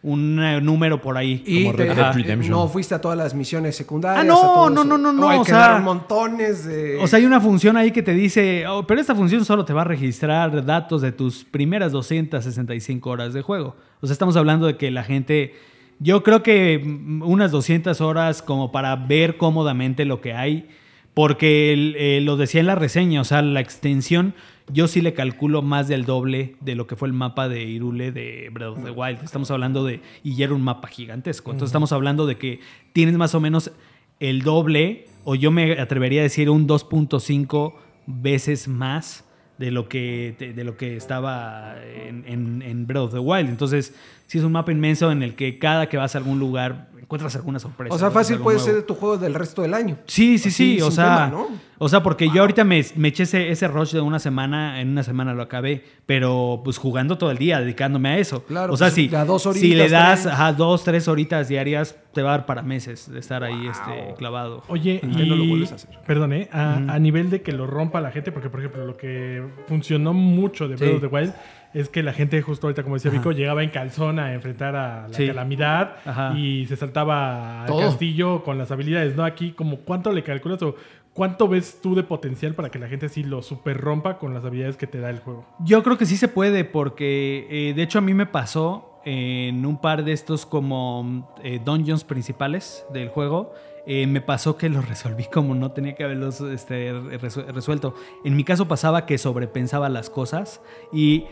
un, 0.02 0.42
eh, 0.42 0.60
número 0.60 1.00
por 1.00 1.16
ahí. 1.16 1.42
Y 1.46 1.62
Como 1.64 1.76
Red 1.76 1.94
Dead 1.94 2.14
Redemption. 2.14 2.50
no 2.50 2.68
fuiste 2.68 2.94
a 2.94 3.00
todas 3.00 3.16
las 3.16 3.34
misiones 3.34 3.76
secundarias. 3.76 4.24
Ah, 4.24 4.26
no, 4.26 4.66
a 4.66 4.70
no, 4.70 4.82
no, 4.84 4.98
no, 4.98 5.12
no, 5.12 5.28
hay 5.28 5.38
o 5.38 5.44
que 5.44 5.50
sea- 5.50 5.58
dar 5.60 5.82
montones 5.82 6.64
de. 6.64 6.98
O 6.98 7.06
sea, 7.06 7.18
hay 7.20 7.24
una 7.24 7.40
función 7.40 7.76
ahí 7.76 7.90
que 7.92 8.02
te 8.02 8.12
dice, 8.12 8.66
"Oh, 8.66 8.86
pero 8.86 9.00
esta 9.00 9.14
función 9.14 9.44
solo 9.44 9.64
te 9.64 9.72
va 9.72 9.82
a 9.82 9.84
registrar 9.84 10.64
datos 10.64 11.02
de 11.02 11.12
tus 11.12 11.44
primeras 11.44 11.92
265 11.92 13.10
horas 13.10 13.32
de 13.32 13.42
juego. 13.42 13.76
O 14.00 14.06
sea, 14.06 14.12
estamos 14.12 14.36
hablando 14.36 14.66
de 14.66 14.76
que 14.76 14.90
la 14.90 15.04
gente, 15.04 15.54
yo 16.00 16.22
creo 16.24 16.42
que 16.42 16.80
mm, 16.84 17.22
unas 17.22 17.50
200 17.52 18.00
horas 18.00 18.42
como 18.42 18.72
para 18.72 18.96
ver 18.96 19.36
cómodamente 19.36 20.04
lo 20.04 20.20
que 20.20 20.32
hay, 20.34 20.68
porque 21.14 21.94
eh, 21.96 22.20
lo 22.22 22.36
decía 22.36 22.60
en 22.60 22.66
la 22.66 22.74
reseña, 22.74 23.20
o 23.20 23.24
sea, 23.24 23.42
la 23.42 23.60
extensión, 23.60 24.34
yo 24.70 24.88
sí 24.88 25.00
le 25.00 25.14
calculo 25.14 25.62
más 25.62 25.88
del 25.88 26.04
doble 26.04 26.56
de 26.60 26.74
lo 26.74 26.86
que 26.86 26.96
fue 26.96 27.08
el 27.08 27.14
mapa 27.14 27.48
de 27.48 27.64
Irule 27.64 28.12
de 28.12 28.48
Breath 28.52 28.78
of 28.78 28.84
the 28.84 28.90
Wild. 28.90 29.22
Estamos 29.22 29.50
hablando 29.50 29.84
de, 29.84 30.00
y 30.22 30.36
ya 30.36 30.46
era 30.46 30.54
un 30.54 30.62
mapa 30.62 30.88
gigantesco. 30.88 31.50
Entonces 31.50 31.70
estamos 31.70 31.92
hablando 31.92 32.26
de 32.26 32.36
que 32.36 32.60
tienes 32.92 33.16
más 33.16 33.34
o 33.34 33.40
menos 33.40 33.72
el 34.20 34.42
doble, 34.42 35.06
o 35.24 35.34
yo 35.34 35.50
me 35.50 35.80
atrevería 35.80 36.20
a 36.20 36.24
decir 36.24 36.48
un 36.48 36.68
2.5 36.68 37.74
veces 38.06 38.68
más 38.68 39.24
de 39.58 39.70
lo 39.70 39.88
que, 39.88 40.34
de, 40.38 40.52
de 40.52 40.64
lo 40.64 40.76
que 40.76 40.96
estaba 40.96 41.76
en, 41.84 42.24
en, 42.26 42.62
en 42.62 42.86
Breath 42.86 43.04
of 43.04 43.12
the 43.12 43.18
Wild. 43.18 43.48
Entonces, 43.48 43.94
sí 44.32 44.38
es 44.38 44.44
un 44.44 44.52
mapa 44.52 44.72
inmenso 44.72 45.12
en 45.12 45.22
el 45.22 45.34
que 45.34 45.58
cada 45.58 45.90
que 45.90 45.98
vas 45.98 46.14
a 46.14 46.18
algún 46.18 46.38
lugar 46.38 46.88
encuentras 46.98 47.36
alguna 47.36 47.58
sorpresa. 47.58 47.94
o 47.94 47.98
sea, 47.98 48.10
fácil 48.10 48.38
puede 48.38 48.56
nuevo. 48.56 48.72
ser 48.72 48.82
tu 48.84 48.94
juego 48.94 49.18
del 49.18 49.34
resto 49.34 49.60
del 49.60 49.74
año. 49.74 49.98
Sí, 50.06 50.38
sí, 50.38 50.48
Así, 50.48 50.76
sí. 50.76 50.80
O 50.80 50.90
sea, 50.90 51.26
tema, 51.26 51.28
¿no? 51.28 51.48
o 51.76 51.86
sea, 51.90 52.02
porque 52.02 52.30
yo 52.30 52.40
ahorita 52.40 52.64
me, 52.64 52.82
me 52.96 53.08
eché 53.08 53.24
ese, 53.24 53.50
ese 53.50 53.68
rush 53.68 53.92
de 53.92 54.00
una 54.00 54.18
semana, 54.18 54.80
en 54.80 54.88
una 54.88 55.02
semana 55.02 55.34
lo 55.34 55.42
acabé, 55.42 55.84
pero 56.06 56.62
pues 56.64 56.78
jugando 56.78 57.18
todo 57.18 57.30
el 57.30 57.36
día, 57.36 57.60
dedicándome 57.60 58.08
a 58.08 58.16
eso. 58.18 58.42
Claro, 58.44 58.72
o 58.72 58.76
sea, 58.78 58.86
pues, 58.86 58.94
si, 58.94 59.14
a 59.14 59.26
dos 59.26 59.42
si 59.52 59.74
le 59.74 59.82
horitas, 59.82 60.24
das 60.24 60.26
ajá, 60.32 60.54
dos, 60.54 60.84
tres 60.84 61.06
horitas 61.06 61.48
diarias, 61.48 61.96
te 62.14 62.22
va 62.22 62.30
a 62.32 62.36
dar 62.38 62.46
para 62.46 62.62
meses 62.62 63.10
de 63.12 63.18
estar 63.18 63.44
ahí 63.44 63.66
este, 63.66 64.14
clavado. 64.16 64.62
Oye, 64.68 65.00
¿Por 65.02 65.10
qué 65.14 65.26
no 65.26 65.36
lo 65.36 65.44
y- 65.44 65.48
vuelves 65.50 65.72
a 65.72 65.74
hacer? 65.74 65.90
Perdón, 66.06 66.32
¿eh? 66.32 66.48
A, 66.50 66.76
a 66.76 66.98
nivel 66.98 67.28
de 67.28 67.42
que 67.42 67.52
lo 67.52 67.66
rompa 67.66 68.00
la 68.00 68.10
gente, 68.10 68.32
porque 68.32 68.48
por 68.48 68.60
ejemplo, 68.60 68.86
lo 68.86 68.96
que 68.96 69.44
funcionó 69.68 70.14
mucho 70.14 70.66
de 70.66 70.76
Breath 70.76 70.90
Sí. 70.90 70.96
of 70.96 71.02
the 71.02 71.14
Wild 71.14 71.34
es 71.74 71.88
que 71.88 72.02
la 72.02 72.12
gente, 72.12 72.40
justo 72.42 72.66
ahorita, 72.66 72.82
como 72.82 72.96
decía 72.96 73.10
Vico, 73.10 73.32
llegaba 73.32 73.62
en 73.62 73.70
calzón 73.70 74.18
a 74.18 74.34
enfrentar 74.34 74.76
a 74.76 75.08
la 75.08 75.14
Sí. 75.14 75.26
calamidad 75.26 75.96
Ajá. 76.04 76.34
y 76.36 76.66
se 76.66 76.76
saltaba 76.76 77.62
al 77.62 77.66
Todo. 77.68 77.80
castillo 77.80 78.42
con 78.44 78.58
las 78.58 78.70
habilidades, 78.70 79.16
¿no? 79.16 79.24
Aquí, 79.24 79.52
como 79.52 79.78
¿cuánto 79.78 80.12
le 80.12 80.22
calculas 80.22 80.62
o 80.62 80.74
cuánto 81.14 81.48
ves 81.48 81.80
tú 81.82 81.94
de 81.94 82.02
potencial 82.02 82.54
para 82.54 82.70
que 82.70 82.78
la 82.78 82.88
gente 82.88 83.08
sí 83.08 83.22
lo 83.22 83.42
super 83.42 83.78
rompa 83.78 84.18
con 84.18 84.32
las 84.34 84.44
habilidades 84.44 84.76
que 84.76 84.86
te 84.86 84.98
da 85.00 85.10
el 85.10 85.20
juego? 85.20 85.44
Yo 85.60 85.82
creo 85.82 85.96
que 85.98 86.06
sí 86.06 86.16
se 86.16 86.28
puede, 86.28 86.64
porque 86.64 87.46
eh, 87.50 87.74
de 87.74 87.82
hecho 87.82 87.98
a 87.98 88.02
mí 88.02 88.14
me 88.14 88.26
pasó 88.26 89.00
en 89.04 89.66
un 89.66 89.80
par 89.80 90.04
de 90.04 90.12
estos 90.12 90.46
como 90.46 91.34
eh, 91.42 91.60
dungeons 91.64 92.04
principales 92.04 92.84
del 92.92 93.08
juego. 93.08 93.52
eh, 93.84 94.06
me 94.06 94.20
pasó 94.20 94.56
que 94.56 94.68
los 94.68 94.88
resolví 94.88 95.24
como 95.24 95.56
no 95.56 95.72
tenía 95.72 95.96
que 95.96 96.04
haberlos 96.04 96.40
este, 96.40 96.94
resu- 96.94 97.44
resuelto. 97.48 97.96
En 98.24 98.36
mi 98.36 98.44
caso 98.44 98.68
pasaba 98.68 99.06
que 99.06 99.18
sobrepensaba 99.18 99.88
las 99.88 100.08
cosas 100.08 100.60
y 100.92 101.24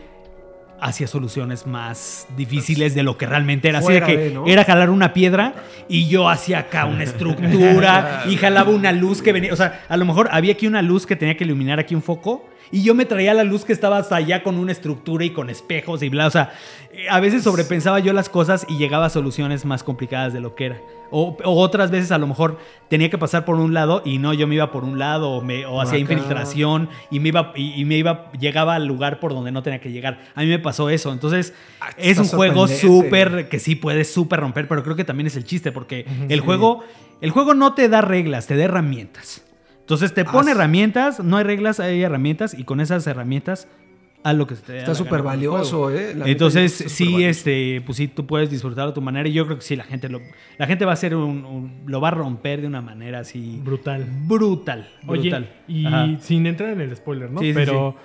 hacía 0.81 1.07
soluciones 1.07 1.67
más 1.67 2.27
difíciles 2.35 2.95
de 2.95 3.03
lo 3.03 3.17
que 3.17 3.27
realmente 3.27 3.69
era. 3.69 3.79
Así 3.79 3.93
de 3.93 4.01
que 4.01 4.17
de, 4.17 4.31
¿no? 4.31 4.45
era 4.47 4.65
jalar 4.65 4.89
una 4.89 5.13
piedra 5.13 5.53
y 5.87 6.07
yo 6.07 6.27
hacía 6.27 6.59
acá 6.59 6.85
una 6.85 7.03
estructura 7.05 8.23
y 8.27 8.35
jalaba 8.35 8.71
una 8.71 8.91
luz 8.91 9.21
que 9.21 9.31
venía. 9.31 9.53
O 9.53 9.55
sea, 9.55 9.81
a 9.87 9.95
lo 9.95 10.05
mejor 10.05 10.27
había 10.31 10.53
aquí 10.53 10.67
una 10.67 10.81
luz 10.81 11.05
que 11.05 11.15
tenía 11.15 11.37
que 11.37 11.43
iluminar 11.43 11.79
aquí 11.79 11.95
un 11.95 12.01
foco 12.01 12.45
y 12.71 12.83
yo 12.83 12.95
me 12.95 13.05
traía 13.05 13.33
la 13.33 13.43
luz 13.43 13.65
que 13.65 13.73
estaba 13.73 13.97
hasta 13.97 14.15
allá 14.15 14.43
con 14.43 14.57
una 14.57 14.71
estructura 14.71 15.25
y 15.25 15.31
con 15.31 15.49
espejos 15.49 16.01
y 16.03 16.09
bla. 16.09 16.27
O 16.27 16.31
sea, 16.31 16.53
eh, 16.93 17.07
a 17.09 17.19
veces 17.19 17.43
sobrepensaba 17.43 17.99
yo 17.99 18.13
las 18.13 18.29
cosas 18.29 18.65
y 18.69 18.77
llegaba 18.77 19.07
a 19.07 19.09
soluciones 19.09 19.65
más 19.65 19.83
complicadas 19.83 20.33
de 20.33 20.39
lo 20.39 20.55
que 20.55 20.67
era. 20.67 20.81
O, 21.13 21.35
o 21.43 21.59
otras 21.59 21.91
veces 21.91 22.11
a 22.13 22.17
lo 22.17 22.25
mejor 22.25 22.57
tenía 22.87 23.09
que 23.09 23.17
pasar 23.17 23.43
por 23.43 23.55
un 23.55 23.73
lado 23.73 24.01
y 24.05 24.17
no, 24.17 24.33
yo 24.33 24.47
me 24.47 24.55
iba 24.55 24.71
por 24.71 24.85
un 24.85 24.97
lado 24.97 25.31
o, 25.31 25.41
me, 25.41 25.65
o 25.65 25.81
hacía 25.81 25.99
infiltración 25.99 26.87
y 27.09 27.19
me 27.19 27.27
iba 27.29 27.51
y, 27.53 27.81
y 27.81 27.83
me 27.83 27.97
iba 27.97 28.31
llegaba 28.39 28.75
al 28.75 28.85
lugar 28.87 29.19
por 29.19 29.33
donde 29.33 29.51
no 29.51 29.61
tenía 29.61 29.81
que 29.81 29.91
llegar. 29.91 30.19
A 30.35 30.41
mí 30.41 30.47
me 30.47 30.59
pasó 30.59 30.89
eso. 30.89 31.11
Entonces, 31.11 31.53
Ah, 31.81 31.89
es 31.97 32.17
un 32.19 32.27
juego 32.27 32.67
súper 32.67 33.49
que 33.49 33.59
sí 33.59 33.75
puede 33.75 34.05
súper 34.05 34.39
romper, 34.39 34.67
pero 34.67 34.83
creo 34.83 34.95
que 34.95 35.03
también 35.03 35.27
es 35.27 35.35
el 35.35 35.43
chiste 35.43 35.71
porque 35.71 36.05
el 36.29 36.39
juego 36.39 36.83
el 37.21 37.31
juego 37.31 37.53
no 37.53 37.73
te 37.73 37.89
da 37.89 38.01
reglas, 38.01 38.47
te 38.47 38.55
da 38.55 38.63
herramientas. 38.63 39.43
Entonces 39.91 40.13
te 40.13 40.23
pone 40.23 40.51
herramientas, 40.51 41.19
no 41.21 41.35
hay 41.35 41.43
reglas, 41.43 41.81
hay 41.81 42.01
herramientas 42.01 42.57
y 42.57 42.63
con 42.63 42.79
esas 42.79 43.05
herramientas 43.07 43.67
haz 44.23 44.35
lo 44.37 44.47
que 44.47 44.55
se 44.55 44.61
te 44.61 44.77
Está 44.77 44.95
súper 44.95 45.21
valioso. 45.21 45.91
¿eh? 45.91 46.13
La 46.15 46.27
Entonces, 46.29 46.71
sí, 46.87 47.11
valioso. 47.11 47.27
este, 47.29 47.81
pues 47.85 47.97
sí, 47.97 48.07
tú 48.07 48.25
puedes 48.25 48.49
disfrutarlo 48.49 48.91
a 48.91 48.93
tu 48.93 49.01
manera 49.01 49.27
y 49.27 49.33
yo 49.33 49.43
creo 49.45 49.57
que 49.57 49.63
sí, 49.65 49.75
la 49.75 49.83
gente 49.83 50.07
lo, 50.07 50.21
la 50.57 50.65
gente 50.65 50.85
va 50.85 50.91
a 50.91 50.93
hacer 50.93 51.13
un, 51.13 51.43
un- 51.43 51.81
lo 51.87 51.99
va 51.99 52.07
a 52.07 52.11
romper 52.11 52.61
de 52.61 52.67
una 52.67 52.79
manera 52.81 53.19
así 53.19 53.59
Brutal. 53.61 54.05
brutal, 54.27 54.87
Oye, 55.07 55.23
brutal. 55.23 55.49
y 55.67 55.85
Ajá. 55.85 56.07
sin 56.21 56.45
entrar 56.47 56.69
en 56.69 56.79
el 56.79 56.95
spoiler, 56.95 57.29
¿no? 57.29 57.41
Sí, 57.41 57.47
sí, 57.47 57.53
Pero 57.53 57.95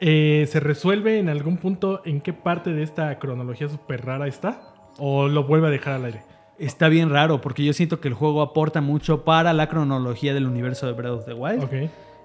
eh, 0.00 0.46
¿se 0.46 0.60
resuelve 0.60 1.18
en 1.20 1.30
algún 1.30 1.56
punto 1.56 2.02
en 2.04 2.20
qué 2.20 2.34
parte 2.34 2.70
de 2.74 2.82
esta 2.82 3.18
cronología 3.18 3.66
súper 3.70 4.04
rara 4.04 4.26
está? 4.26 4.74
¿O 4.98 5.26
lo 5.28 5.44
vuelve 5.44 5.68
a 5.68 5.70
dejar 5.70 5.94
al 5.94 6.04
aire? 6.04 6.20
Está 6.60 6.90
bien 6.90 7.08
raro 7.08 7.40
porque 7.40 7.64
yo 7.64 7.72
siento 7.72 8.00
que 8.00 8.08
el 8.08 8.12
juego 8.12 8.42
aporta 8.42 8.82
mucho 8.82 9.24
para 9.24 9.54
la 9.54 9.66
cronología 9.66 10.34
del 10.34 10.46
universo 10.46 10.86
de 10.86 10.92
Breath 10.92 11.12
of 11.12 11.24
the 11.24 11.32
Wild. 11.32 11.64
Ok. 11.64 11.72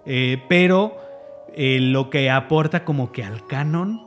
Eh, 0.05 0.43
pero 0.49 0.97
eh, 1.55 1.79
lo 1.79 2.09
que 2.09 2.29
aporta 2.29 2.83
como 2.83 3.13
que 3.13 3.23
al 3.23 3.47
canon, 3.47 4.01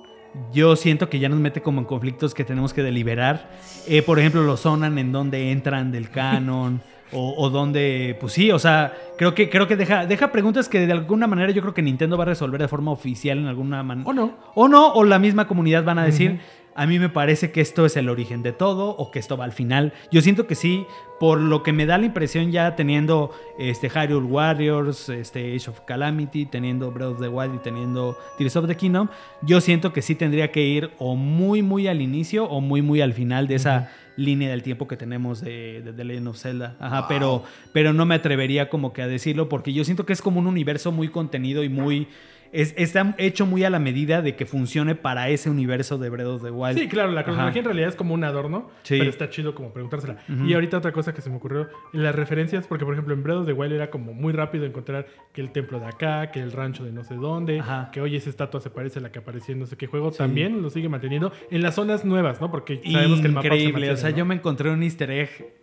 yo 0.53 0.77
siento 0.77 1.09
que 1.09 1.19
ya 1.19 1.31
nos 1.31 1.41
mete 1.41 1.63
como 1.63 1.81
en 1.81 1.87
conflictos 1.87 2.35
que 2.35 2.45
tenemos 2.45 2.75
que 2.75 2.83
deliberar. 2.83 3.49
Eh, 3.87 4.03
por 4.03 4.19
ejemplo, 4.19 4.43
los 4.43 4.61
zonan 4.61 4.99
en 4.99 5.13
donde 5.13 5.51
entran 5.51 5.91
del 5.91 6.11
canon. 6.11 6.83
O, 7.11 7.35
o 7.39 7.49
donde, 7.49 8.19
pues 8.21 8.35
sí, 8.35 8.51
o 8.53 8.59
sea, 8.59 8.93
creo 9.17 9.35
que, 9.35 9.49
creo 9.49 9.67
que 9.67 9.77
deja, 9.77 10.05
deja 10.05 10.31
preguntas 10.31 10.69
que 10.69 10.87
de 10.87 10.93
alguna 10.93 11.27
manera 11.27 11.51
yo 11.53 11.63
creo 11.63 11.73
que 11.73 11.81
Nintendo 11.81 12.19
va 12.19 12.25
a 12.25 12.27
resolver 12.27 12.61
de 12.61 12.69
forma 12.69 12.91
oficial 12.91 13.39
en 13.39 13.47
alguna 13.47 13.83
manera. 13.83 14.07
O 14.07 14.13
no. 14.13 14.35
O 14.55 14.69
no, 14.69 14.93
o 14.93 15.05
la 15.05 15.19
misma 15.19 15.49
comunidad 15.49 15.85
van 15.85 15.99
a 15.99 16.05
decir, 16.05 16.39
a 16.79 16.87
mí 16.87 17.01
me 17.01 17.09
parece 17.09 17.51
que 17.51 17.61
esto 17.61 17.85
es 17.87 17.97
el 17.97 18.09
origen 18.09 18.45
de 18.45 18.53
todo 18.53 18.91
o 18.91 19.11
que 19.11 19.19
esto 19.19 19.37
va 19.37 19.45
al 19.45 19.51
final. 19.51 19.93
Yo 20.13 20.21
siento 20.21 20.47
que 20.47 20.55
sí, 20.55 20.87
por 21.19 21.41
lo 21.41 21.65
que 21.65 21.73
me 21.73 21.87
da 21.87 21.99
la 21.99 22.07
impresión 22.07 22.53
ya 22.53 22.77
teniendo 22.77 23.33
este 23.59 23.91
Hyrule 23.91 24.25
Warriors, 24.25 25.09
este 25.09 25.57
Age 25.57 25.71
of 25.71 25.81
Calamity, 25.81 26.47
teniendo 26.47 26.93
Breath 26.93 27.15
of 27.15 27.21
the 27.21 27.27
Wild 27.27 27.57
y 27.57 27.59
teniendo 27.59 28.17
Tears 28.39 28.55
of 28.55 28.69
the 28.69 28.77
Kingdom, 28.77 29.09
yo 29.43 29.61
siento 29.61 29.93
que 29.93 30.03
sí 30.03 30.15
tendría 30.15 30.53
que 30.53 30.63
ir 30.63 30.93
o 30.99 31.17
muy 31.17 31.63
muy 31.63 31.89
al 31.89 32.01
inicio 32.01 32.45
o 32.45 32.61
muy 32.61 32.81
muy 32.81 33.01
al 33.01 33.13
final 33.13 33.49
de 33.49 33.57
esa 33.57 33.91
línea 34.15 34.49
del 34.49 34.63
tiempo 34.63 34.87
que 34.87 34.97
tenemos 34.97 35.41
de, 35.41 35.83
de 35.83 35.93
The 35.93 36.05
Legend 36.05 36.29
of 36.29 36.39
Zelda. 36.39 36.77
Ajá, 36.79 37.09
pero, 37.09 37.43
pero 37.73 37.93
no 37.93 38.07
me 38.07 38.15
atrevería 38.15 38.69
como 38.69 38.93
que 38.93 39.03
a 39.03 39.09
decirlo 39.09 39.49
porque 39.49 39.73
yo 39.73 39.85
siento 39.85 40.07
que 40.07 40.13
es 40.13 40.23
como 40.23 40.39
un 40.39 40.47
universo 40.47 40.93
muy 40.93 41.09
contenido 41.09 41.65
y 41.65 41.69
muy... 41.69 42.07
es- 42.53 42.75
está 42.77 43.15
hecho 43.19 43.47
muy 43.47 43.65
a 43.65 43.71
la 43.71 43.79
medida 43.79 44.23
de 44.23 44.37
que 44.37 44.47
funcione 44.47 44.95
para 44.95 45.29
ese 45.29 45.51
universo 45.51 45.99
de 45.99 46.09
Breath 46.11 46.27
of 46.27 46.43
the 46.43 46.51
Wild. 46.51 46.79
Sí, 46.79 46.89
claro, 46.89 47.11
la 47.13 47.25
cronología 47.25 47.51
Ajá. 47.51 47.59
en 47.59 47.65
realidad 47.65 47.89
es 47.89 47.97
como 47.97 48.15
un 48.15 48.25
adorno, 48.25 48.71
Sí. 48.83 48.97
pero 48.99 49.11
está 49.11 49.29
chido 49.31 49.55
como 49.55 49.73
preguntársela. 49.73 50.17
Y 50.47 50.55
ahorita 50.55 50.79
otra 50.79 50.93
cosa 50.93 51.13
que 51.15 51.21
se 51.21 51.31
me 51.31 51.37
ocurrió, 51.37 51.69
las 51.93 52.15
referencias, 52.15 52.67
porque 52.67 52.85
por 52.85 52.95
ejemplo 52.95 53.15
en 53.15 53.23
Breath 53.23 53.39
of 53.39 53.47
the 53.47 53.53
Wild 53.53 53.73
era 53.75 53.91
como 53.91 54.15
muy 54.15 54.33
rápido 54.33 54.65
encontrar 54.65 55.07
que 55.33 55.41
el 55.41 55.51
templo 55.53 55.81
de 55.81 55.87
acá, 55.87 56.31
que 56.31 56.41
el 56.41 56.53
rancho 56.53 56.85
de 56.85 56.93
no 56.93 57.05
sé 57.05 57.15
dónde, 57.17 57.61
Ajá. 57.61 57.91
que 57.93 58.01
oye 58.01 58.17
esa 58.17 58.31
estatua 58.31 58.61
se 58.61 58.71
parece 58.71 58.99
a 58.99 59.03
la 59.03 59.13
que 59.13 59.19
apareció 59.19 59.53
en 59.53 59.61
no 59.61 59.67
sé 59.67 59.77
qué 59.77 59.87
juego, 59.87 60.11
también 60.11 60.63
lo 60.63 60.71
sigue 60.71 60.89
manteniendo 60.89 61.33
en 61.51 61.63
las 61.63 61.75
zonas 61.75 62.05
nuevas, 62.05 62.41
¿no? 62.41 62.51
Porque 62.51 62.81
sabemos 62.85 63.21
que 63.21 63.27
el 63.27 63.33
mapa 63.33 63.43
se 63.43 63.55
Increíble, 63.55 63.73
mantiene, 63.73 63.95
o 63.95 63.97
sea, 63.97 64.11
¿no? 64.11 64.17
yo 64.17 64.25
me 64.25 64.35
encontré 64.35 64.71
un 64.71 64.83
easter 64.83 65.11
egg 65.11 65.55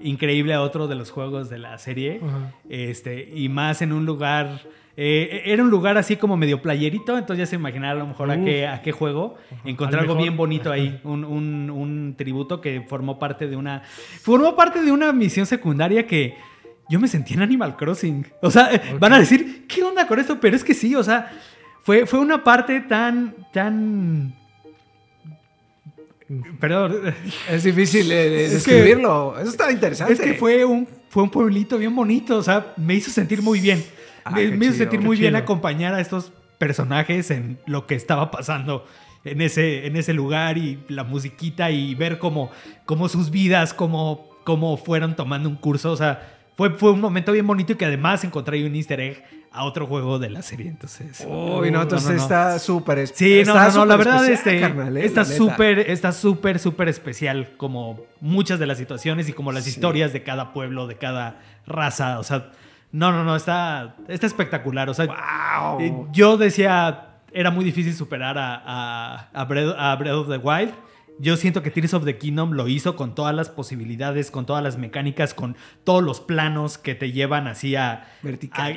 increíble 0.00 0.54
a 0.54 0.62
otro 0.62 0.86
de 0.86 0.94
los 0.94 1.10
juegos 1.10 1.50
de 1.50 1.58
la 1.58 1.76
serie. 1.78 2.20
Este, 2.68 3.28
y 3.34 3.48
más 3.48 3.82
en 3.82 3.92
un 3.92 4.06
lugar. 4.06 4.60
Eh, 5.00 5.42
era 5.44 5.62
un 5.62 5.70
lugar 5.70 5.96
así 5.96 6.16
como 6.16 6.36
medio 6.36 6.60
playerito, 6.60 7.16
entonces 7.16 7.38
ya 7.38 7.46
se 7.46 7.54
imaginaba 7.54 7.92
a 7.92 7.96
lo 8.02 8.06
mejor 8.08 8.32
a 8.32 8.42
qué, 8.44 8.66
a 8.66 8.82
qué 8.82 8.90
juego. 8.90 9.36
Encontré 9.64 9.96
Al 9.98 10.02
algo 10.02 10.14
mejor. 10.14 10.22
bien 10.24 10.36
bonito 10.36 10.72
ahí, 10.72 11.00
un, 11.04 11.24
un- 11.24 11.70
un 11.70 12.14
tributo 12.18 12.60
que 12.60 12.80
formó 12.80 13.16
parte 13.18 13.46
de 13.46 13.54
una. 13.54 13.82
Formó 14.22 14.56
parte 14.56 14.82
de 14.82 14.90
una 14.90 15.12
misión 15.12 15.46
secundaria 15.46 16.04
que. 16.06 16.34
Yo 16.90 16.98
me 16.98 17.06
sentí 17.06 17.34
en 17.34 17.42
Animal 17.42 17.76
Crossing. 17.76 18.26
O 18.42 18.50
sea, 18.50 18.74
eh, 18.74 18.80
van 18.98 19.12
a 19.12 19.18
decir, 19.20 19.66
¿qué 19.68 19.82
onda 19.84 20.06
con 20.08 20.18
esto? 20.18 20.40
Pero 20.40 20.56
es 20.56 20.64
que 20.64 20.72
sí, 20.74 20.94
o 20.96 21.04
sea, 21.04 21.30
fue, 21.82 22.06
fue 22.06 22.18
una 22.18 22.42
parte 22.42 22.80
tan, 22.80 23.34
tan 23.52 24.34
Perdón. 26.60 27.14
Es 27.50 27.62
difícil 27.64 28.10
eh, 28.10 28.14
que- 28.48 28.48
describirlo. 28.54 29.38
Eso 29.38 29.50
está 29.50 29.70
interesante. 29.72 30.12
Es 30.12 30.20
que 30.20 30.34
fue 30.34 30.64
un, 30.64 30.86
fue 31.08 31.22
un 31.22 31.30
pueblito 31.30 31.78
bien 31.78 31.94
bonito, 31.94 32.36
o 32.36 32.42
sea, 32.42 32.74
me 32.76 32.94
hizo 32.94 33.10
sentir 33.10 33.42
muy 33.42 33.60
bien. 33.60 33.84
Ah, 34.28 34.34
me, 34.36 34.42
hizo 34.44 34.58
chido, 34.58 34.72
sentir 34.74 35.00
muy 35.00 35.16
bien 35.16 35.30
chido. 35.32 35.42
acompañar 35.42 35.94
a 35.94 36.00
estos 36.00 36.32
personajes 36.58 37.30
en 37.30 37.58
lo 37.66 37.86
que 37.86 37.94
estaba 37.94 38.30
pasando 38.30 38.84
en 39.24 39.40
ese, 39.40 39.86
en 39.86 39.96
ese 39.96 40.12
lugar 40.14 40.58
y 40.58 40.78
la 40.88 41.04
musiquita 41.04 41.70
y 41.70 41.94
ver 41.94 42.18
cómo, 42.18 42.50
cómo 42.84 43.08
sus 43.08 43.30
vidas, 43.30 43.74
cómo, 43.74 44.28
cómo 44.44 44.76
fueron 44.76 45.16
tomando 45.16 45.48
un 45.48 45.56
curso. 45.56 45.92
O 45.92 45.96
sea, 45.96 46.36
fue, 46.56 46.70
fue 46.70 46.92
un 46.92 47.00
momento 47.00 47.32
bien 47.32 47.46
bonito 47.46 47.72
y 47.72 47.76
que 47.76 47.84
además 47.84 48.24
encontré 48.24 48.64
un 48.66 48.74
easter 48.74 49.00
egg 49.00 49.24
a 49.50 49.64
otro 49.64 49.86
juego 49.86 50.18
de 50.18 50.30
la 50.30 50.42
serie. 50.42 50.68
Entonces, 50.68 51.26
Uy, 51.26 51.70
no, 51.70 51.82
entonces 51.82 52.10
no, 52.10 52.16
no. 52.16 52.22
está 52.22 52.58
súper 52.58 53.06
Sí, 53.08 53.42
no, 53.46 53.54
no, 53.54 53.70
no, 53.72 53.84
la 53.86 53.96
verdad 53.96 54.28
especial, 54.28 54.54
este, 54.54 54.60
carnal, 54.60 54.96
eh, 54.96 55.04
está 55.04 55.24
súper, 55.24 55.78
está 55.78 56.12
súper, 56.12 56.58
súper 56.58 56.88
especial 56.88 57.50
como 57.56 58.00
muchas 58.20 58.58
de 58.58 58.66
las 58.66 58.78
situaciones 58.78 59.28
y 59.28 59.32
como 59.32 59.52
las 59.52 59.64
Sí. 59.64 59.70
historias 59.70 60.12
de 60.12 60.22
cada 60.22 60.52
pueblo, 60.52 60.86
de 60.86 60.96
cada 60.96 61.40
raza, 61.66 62.18
o 62.18 62.22
sea, 62.24 62.50
no, 62.92 63.12
no, 63.12 63.24
no, 63.24 63.36
está, 63.36 63.96
está 64.08 64.26
espectacular, 64.26 64.88
o 64.88 64.94
sea, 64.94 65.06
Wow. 65.06 65.80
eh, 65.80 65.92
yo 66.12 66.36
decía, 66.36 67.20
era 67.32 67.50
muy 67.50 67.64
difícil 67.64 67.94
superar 67.94 68.38
a, 68.38 68.62
a, 68.64 69.28
a 69.32 69.44
Breath, 69.44 69.74
a 69.78 69.94
Breath 69.96 70.14
of 70.14 70.28
the 70.28 70.38
Wild. 70.38 70.72
Yo 71.20 71.36
siento 71.36 71.62
que 71.64 71.70
Tears 71.72 71.94
of 71.94 72.04
the 72.04 72.16
Kingdom 72.16 72.52
lo 72.52 72.68
hizo 72.68 72.94
con 72.94 73.14
todas 73.16 73.34
las 73.34 73.48
posibilidades, 73.50 74.30
con 74.30 74.46
todas 74.46 74.62
las 74.62 74.78
mecánicas, 74.78 75.34
con 75.34 75.56
todos 75.82 76.02
los 76.02 76.20
planos 76.20 76.78
que 76.78 76.94
te 76.94 77.10
llevan 77.10 77.48
así 77.48 77.74
a, 77.74 78.06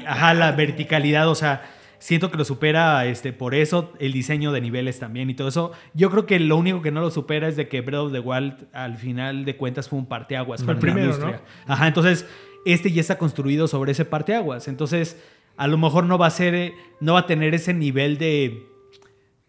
ajá, 0.08 0.34
la 0.34 0.52
verticalidad, 0.54 1.30
o 1.30 1.36
sea, 1.36 1.62
siento 2.00 2.32
que 2.32 2.38
lo 2.38 2.44
supera 2.44 3.06
este, 3.06 3.32
por 3.32 3.54
eso, 3.54 3.94
el 4.00 4.12
diseño 4.12 4.52
de 4.52 4.60
niveles 4.60 4.98
también 4.98 5.30
y 5.30 5.36
todo 5.36 5.50
eso. 5.50 5.72
Yo 5.94 6.10
creo 6.10 6.26
que 6.26 6.40
lo 6.40 6.58
único 6.58 6.82
que 6.82 6.90
no 6.90 7.02
lo 7.02 7.12
supera 7.12 7.48
es 7.48 7.56
de 7.56 7.68
que 7.68 7.82
Breath 7.82 8.06
of 8.08 8.12
the 8.12 8.20
Wild 8.20 8.68
al 8.74 8.98
final 8.98 9.46
de 9.46 9.56
cuentas 9.56 9.88
fue 9.88 10.00
un 10.00 10.08
parteaguas 10.08 10.64
Fue 10.64 10.74
el 10.74 10.80
primero, 10.80 11.06
industria. 11.12 11.42
Ajá, 11.68 11.88
entonces 11.88 12.26
este 12.66 12.92
ya 12.92 13.02
está 13.02 13.18
construido 13.18 13.68
sobre 13.68 13.92
ese 13.92 14.06
parteaguas. 14.06 14.68
Entonces, 14.68 15.18
a 15.58 15.68
lo 15.68 15.78
mejor 15.78 16.06
no 16.06 16.18
va 16.18 16.28
a 16.28 16.32
ser, 16.32 16.56
eh, 16.56 16.76
no 17.00 17.14
va 17.14 17.22
a 17.22 17.26
tener 17.28 17.54
ese 17.54 17.74
nivel 17.74 18.18
de 18.18 18.71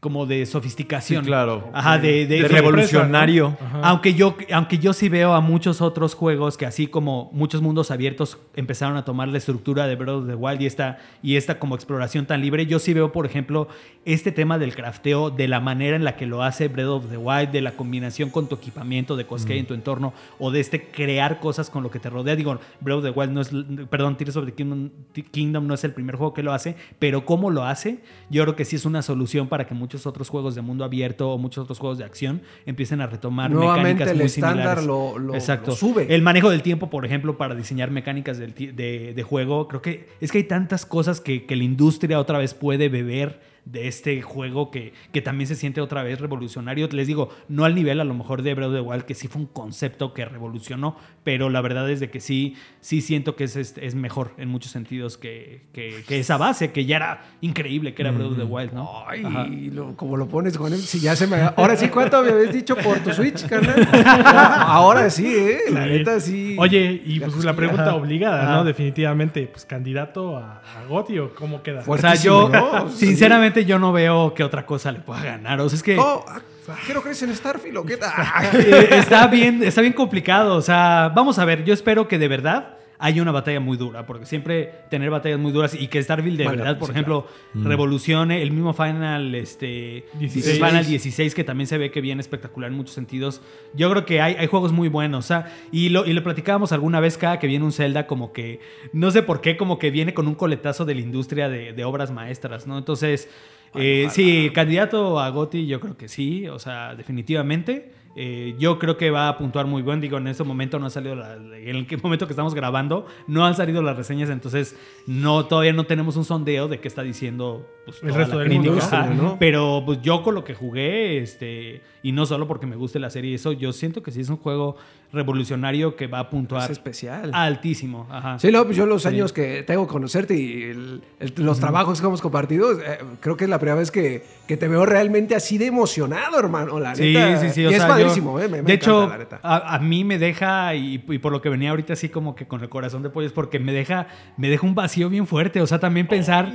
como 0.02 0.26
de 0.26 0.44
sofisticación. 0.46 1.22
Sí, 1.22 1.28
claro. 1.28 1.70
Ajá, 1.72 1.96
de, 1.96 2.26
de- 2.26 2.42
De 2.42 2.48
revolucionario. 2.48 3.56
Ajá. 3.64 3.80
aunque 3.84 4.14
yo, 4.14 4.34
aunque 4.52 4.78
yo 4.78 4.92
sí 4.94 5.08
veo 5.08 5.32
a 5.32 5.40
muchos 5.40 5.80
otros 5.80 6.14
juegos 6.16 6.56
que 6.56 6.66
así 6.66 6.88
como 6.88 7.30
muchos 7.32 7.62
mundos 7.62 7.92
abiertos 7.92 8.36
empezaron 8.56 8.96
a 8.96 9.04
tomar 9.04 9.28
la 9.28 9.38
estructura 9.38 9.86
de 9.86 9.94
Breath 9.94 10.16
of 10.16 10.26
the 10.26 10.34
Wild 10.34 10.60
y 10.60 10.66
esta, 10.66 10.98
y 11.22 11.36
esta 11.36 11.60
como 11.60 11.76
exploración 11.76 12.26
tan 12.26 12.40
libre, 12.40 12.66
yo 12.66 12.80
sí 12.80 12.92
veo, 12.92 13.12
por 13.12 13.26
ejemplo, 13.26 13.68
este 14.04 14.32
tema 14.32 14.58
del 14.58 14.74
crafteo, 14.74 15.30
de 15.30 15.46
la 15.46 15.60
manera 15.60 15.94
en 15.94 16.02
la 16.02 16.16
que 16.16 16.26
lo 16.26 16.42
hace 16.42 16.66
Breath 16.66 16.88
of 16.88 17.08
the 17.08 17.16
Wild, 17.16 17.50
de 17.52 17.60
la 17.60 17.70
combinación 17.70 18.30
con 18.30 18.48
tu 18.48 18.56
equipamiento, 18.56 19.14
de 19.14 19.24
cosas 19.24 19.46
que 19.46 19.52
hay 19.52 19.60
en 19.60 19.66
tu 19.66 19.74
entorno, 19.74 20.14
o 20.40 20.50
de 20.50 20.58
este 20.58 20.82
crear 20.90 21.38
cosas 21.38 21.70
con 21.70 21.84
lo 21.84 21.92
que 21.92 22.00
te 22.00 22.10
rodea. 22.10 22.34
Digo, 22.34 22.58
Breath 22.80 22.98
of 22.98 23.04
the 23.04 23.10
Wild 23.10 23.30
no 23.30 23.40
es, 23.40 23.50
perdón, 23.88 24.16
Tears 24.16 24.34
of 24.36 24.46
the 24.46 24.52
Kingdom, 24.52 24.90
Kingdom 25.30 25.64
no 25.68 25.74
es 25.74 25.84
el 25.84 25.92
primer 25.92 26.16
juego 26.16 26.34
que 26.34 26.42
lo 26.42 26.52
hace, 26.52 26.74
pero 26.98 27.24
cómo 27.24 27.50
lo 27.50 27.62
hace, 27.64 28.00
yo 28.30 28.42
creo 28.42 28.56
que 28.56 28.64
sí 28.64 28.74
es 28.74 28.84
una 28.84 29.02
solución 29.02 29.46
para 29.46 29.64
que 29.64 29.74
muchos 29.74 29.91
otros 30.06 30.28
juegos 30.28 30.54
de 30.54 30.62
mundo 30.62 30.84
abierto 30.84 31.30
o 31.30 31.38
muchos 31.38 31.62
otros 31.64 31.78
juegos 31.78 31.98
de 31.98 32.04
acción 32.04 32.42
empiecen 32.66 33.00
a 33.00 33.06
retomar 33.06 33.50
Nuevamente 33.50 34.04
mecánicas 34.04 34.08
el 34.10 34.16
muy 34.16 34.26
estándar 34.26 34.78
similares. 34.80 34.86
lo- 34.86 35.18
lo- 35.18 35.34
Exacto. 35.34 35.70
lo 35.70 35.76
sube. 35.76 36.14
El 36.14 36.22
manejo 36.22 36.50
del 36.50 36.62
tiempo, 36.62 36.90
por 36.90 37.04
ejemplo, 37.04 37.36
para 37.36 37.54
diseñar 37.54 37.90
mecánicas 37.90 38.38
del 38.38 38.54
de, 38.54 39.12
de 39.14 39.22
juego, 39.22 39.68
creo 39.68 39.82
que 39.82 40.08
es 40.20 40.32
que 40.32 40.38
hay 40.38 40.44
tantas 40.44 40.86
cosas 40.86 41.20
que, 41.20 41.44
que 41.46 41.56
la 41.56 41.64
industria 41.64 42.18
otra 42.18 42.38
vez 42.38 42.54
puede 42.54 42.88
beber 42.88 43.40
de 43.64 43.86
este 43.86 44.20
juego 44.22 44.70
que, 44.70 44.92
que 45.12 45.22
también 45.22 45.46
se 45.46 45.54
siente 45.54 45.80
otra 45.80 46.02
vez 46.02 46.20
revolucionario. 46.20 46.88
Les 46.92 47.06
digo, 47.06 47.30
no 47.48 47.64
al 47.64 47.74
nivel 47.74 48.00
a 48.00 48.04
lo 48.04 48.14
mejor 48.14 48.42
de 48.42 48.54
Breath 48.54 48.70
of 48.70 48.74
the 48.74 48.80
Wild, 48.80 49.04
que 49.04 49.14
sí 49.14 49.28
fue 49.28 49.40
un 49.42 49.46
concepto 49.46 50.12
que 50.14 50.24
revolucionó, 50.24 50.96
pero 51.24 51.48
la 51.48 51.60
verdad 51.60 51.88
es 51.88 52.00
de 52.00 52.10
que 52.10 52.20
sí, 52.20 52.56
sí 52.80 53.00
siento 53.00 53.36
que 53.36 53.44
es, 53.44 53.54
es, 53.56 53.74
es 53.80 53.94
mejor 53.94 54.32
en 54.38 54.48
muchos 54.48 54.72
sentidos 54.72 55.16
que, 55.16 55.62
que- 55.72 56.02
que 56.08 56.18
esa 56.18 56.36
base, 56.38 56.72
que 56.72 56.84
ya 56.86 56.96
era 56.96 57.24
increíble, 57.40 57.94
que 57.94 58.02
era 58.02 58.10
Breath 58.10 58.32
of 58.32 58.36
the 58.38 58.44
Wild, 58.44 58.72
¿no? 58.72 58.90
Ay, 59.06 59.70
lo- 59.72 59.96
como 59.96 60.16
lo 60.16 60.26
pones, 60.26 60.56
Juan, 60.56 60.76
si 60.76 60.98
ya 61.00 61.14
se 61.14 61.26
me... 61.26 61.36
Ahora 61.56 61.76
sí, 61.76 61.88
¿cuánto 61.88 62.22
me 62.22 62.30
habías 62.32 62.52
dicho 62.52 62.74
por 62.76 62.98
tu 62.98 63.12
Switch, 63.12 63.46
carnal? 63.46 63.88
Ahora 64.26 65.08
sí, 65.10 65.26
¿eh? 65.26 65.60
La 65.70 65.86
neta 65.86 66.18
sí. 66.20 66.56
Oye, 66.58 67.02
y 67.04 67.18
La 67.18 67.26
pues 67.28 67.44
la 67.44 67.54
pregunta 67.54 67.82
Ajá. 67.88 67.94
obligada, 67.94 68.42
Ajá. 68.42 68.52
¿no? 68.56 68.64
Definitivamente, 68.64 69.46
pues 69.46 69.64
candidato 69.64 70.36
a, 70.36 70.62
a 70.62 70.84
Gotti 70.88 71.18
o 71.18 71.34
cómo 71.34 71.62
queda. 71.62 71.82
O 71.86 71.98
sea, 71.98 72.14
yo, 72.14 72.50
sinceramente, 72.90 73.51
yo 73.60 73.78
no 73.78 73.92
veo 73.92 74.34
que 74.34 74.44
otra 74.44 74.66
cosa 74.66 74.92
le 74.92 75.00
pueda 75.00 75.22
ganar. 75.22 75.60
O 75.60 75.68
sea, 75.68 75.76
es 75.76 75.82
que... 75.82 75.98
Oh, 75.98 76.24
ah, 76.28 76.40
¿Qué 76.86 76.94
no 76.94 77.02
crees 77.02 77.22
en 77.22 77.34
Starfield 77.34 77.78
o 77.78 77.84
qué 77.84 77.96
tal? 77.96 78.12
Eh, 78.54 78.88
está 78.92 79.26
bien, 79.26 79.62
está 79.62 79.80
bien 79.80 79.92
complicado. 79.92 80.56
O 80.56 80.62
sea, 80.62 81.10
vamos 81.14 81.38
a 81.38 81.44
ver, 81.44 81.64
yo 81.64 81.74
espero 81.74 82.08
que 82.08 82.18
de 82.18 82.28
verdad 82.28 82.76
haya 83.02 83.20
una 83.20 83.32
batalla 83.32 83.58
muy 83.58 83.76
dura, 83.76 84.06
porque 84.06 84.26
siempre 84.26 84.72
tener 84.88 85.10
batallas 85.10 85.38
muy 85.38 85.50
duras 85.50 85.74
y 85.74 85.88
que 85.88 86.00
Starfield 86.00 86.38
de 86.38 86.46
verdad, 86.46 86.78
por 86.78 86.86
sí, 86.86 86.92
ejemplo, 86.92 87.26
revolucione 87.52 88.42
el 88.42 88.52
mismo 88.52 88.72
Final, 88.74 89.34
este, 89.34 90.06
16. 90.20 90.56
Final 90.56 90.86
16, 90.86 91.34
que 91.34 91.42
también 91.42 91.66
se 91.66 91.78
ve 91.78 91.90
que 91.90 92.00
viene 92.00 92.20
espectacular 92.20 92.70
en 92.70 92.76
muchos 92.76 92.94
sentidos. 92.94 93.42
Yo 93.74 93.90
creo 93.90 94.04
que 94.04 94.20
hay, 94.20 94.36
hay 94.38 94.46
juegos 94.46 94.70
muy 94.70 94.88
buenos. 94.88 95.24
O 95.24 95.28
sea, 95.28 95.52
y 95.72 95.88
lo, 95.88 96.06
y 96.06 96.12
lo 96.12 96.22
platicábamos 96.22 96.70
alguna 96.70 97.00
vez 97.00 97.18
cada 97.18 97.40
que 97.40 97.48
viene 97.48 97.64
un 97.64 97.72
Zelda, 97.72 98.06
como 98.06 98.32
que, 98.32 98.60
no 98.92 99.10
sé 99.10 99.24
por 99.24 99.40
qué, 99.40 99.56
como 99.56 99.80
que 99.80 99.90
viene 99.90 100.14
con 100.14 100.28
un 100.28 100.36
coletazo 100.36 100.84
de 100.84 100.94
la 100.94 101.00
industria 101.00 101.48
de, 101.48 101.72
de 101.72 101.84
obras 101.84 102.12
maestras, 102.12 102.68
¿no? 102.68 102.78
Entonces, 102.78 103.28
eh, 103.74 104.08
sí, 104.10 104.50
candidato 104.54 105.18
a 105.18 105.28
Gotti, 105.30 105.66
yo 105.66 105.80
creo 105.80 105.96
que 105.96 106.08
sí, 106.08 106.46
o 106.48 106.58
sea, 106.58 106.94
definitivamente. 106.94 107.90
Eh, 108.14 108.54
yo 108.58 108.78
creo 108.78 108.98
que 108.98 109.10
va 109.10 109.28
a 109.28 109.38
puntuar 109.38 109.66
muy 109.66 109.80
bien. 109.82 110.00
Digo, 110.00 110.18
en 110.18 110.26
este 110.26 110.44
momento 110.44 110.78
no 110.78 110.86
ha 110.86 110.90
salido, 110.90 111.14
la- 111.16 111.34
en 111.36 111.76
el 111.76 111.86
momento 112.02 112.26
que 112.26 112.32
estamos 112.32 112.54
grabando, 112.54 113.06
no 113.26 113.46
han 113.46 113.54
salido 113.54 113.80
las 113.82 113.96
reseñas, 113.96 114.28
entonces 114.28 114.76
no 115.06 115.46
todavía 115.46 115.72
no 115.72 115.84
tenemos 115.84 116.16
un 116.16 116.24
sondeo 116.24 116.68
de 116.68 116.78
qué 116.78 116.88
está 116.88 117.02
diciendo 117.02 117.66
pues, 117.86 118.02
El 118.02 118.08
toda 118.10 118.18
resto 118.20 118.36
la 118.36 118.42
del 118.44 118.48
crítica. 118.60 119.02
mundo. 119.04 119.36
Pero 119.40 119.82
pues 119.86 120.02
yo 120.02 120.22
con 120.22 120.34
lo 120.34 120.44
que 120.44 120.54
jugué, 120.54 121.18
este, 121.18 121.82
y 122.02 122.12
no 122.12 122.26
solo 122.26 122.46
porque 122.46 122.66
me 122.66 122.76
guste 122.76 122.98
la 122.98 123.08
serie, 123.10 123.30
y 123.30 123.34
eso, 123.34 123.52
yo 123.52 123.72
siento 123.72 124.02
que 124.02 124.10
sí 124.10 124.20
es 124.20 124.28
un 124.28 124.36
juego 124.36 124.76
revolucionario 125.12 125.94
que 125.96 126.06
va 126.06 126.20
a 126.20 126.30
puntuar 126.30 126.64
Es 126.64 126.70
especial. 126.70 127.30
altísimo. 127.34 128.06
Ajá. 128.10 128.38
Sí, 128.38 128.50
no, 128.50 128.64
pues 128.64 128.76
yo 128.76 128.86
los 128.86 129.02
Sí. 129.02 129.08
años 129.08 129.32
que 129.32 129.62
tengo 129.62 129.86
que 129.86 129.92
conocerte 129.92 130.34
y 130.34 130.62
el- 130.64 131.02
el- 131.20 131.34
los 131.36 131.60
trabajos 131.60 132.00
que 132.00 132.06
hemos 132.06 132.20
compartido, 132.22 132.72
eh, 132.80 132.98
creo 133.20 133.36
que 133.36 133.44
es 133.44 133.50
la 133.50 133.58
primera 133.58 133.78
vez 133.78 133.90
que, 133.90 134.24
que 134.48 134.56
te 134.56 134.68
veo 134.68 134.86
realmente 134.86 135.34
así 135.34 135.58
de 135.58 135.66
emocionado, 135.66 136.38
hermano. 136.38 136.80
La 136.80 136.94
Sí, 136.94 137.12
neta. 137.12 137.36
sí, 137.40 137.50
sí. 137.50 137.60
Y 137.62 137.66
o 137.66 137.70
es 137.70 137.76
sea, 137.76 137.86
yo- 137.88 137.92
padrísimo, 137.92 138.40
¿eh? 138.40 138.48
Me, 138.48 138.62
me 138.62 138.68
de 138.68 138.72
hecho, 138.74 139.08
la 139.08 139.18
neta. 139.18 139.40
a, 139.42 139.74
a 139.74 139.78
mí 139.78 140.02
me 140.04 140.18
deja, 140.18 140.74
y, 140.74 141.02
y 141.08 141.18
por 141.18 141.30
lo 141.32 141.40
que 141.42 141.48
venía 141.48 141.70
ahorita 141.70 141.92
así 141.92 142.08
como 142.08 142.34
que 142.34 142.46
con 142.46 142.62
el 142.62 142.68
corazón 142.68 143.02
de 143.02 143.10
pollo, 143.10 143.26
es 143.26 143.32
porque 143.32 143.58
me 143.58 143.72
deja, 143.72 144.06
me 144.36 144.48
deja 144.48 144.66
un 144.66 144.74
vacío 144.74 145.08
bien 145.10 145.26
fuerte. 145.26 145.60
O 145.60 145.66
sea, 145.66 145.78
también 145.78 146.06
pensar, 146.06 146.52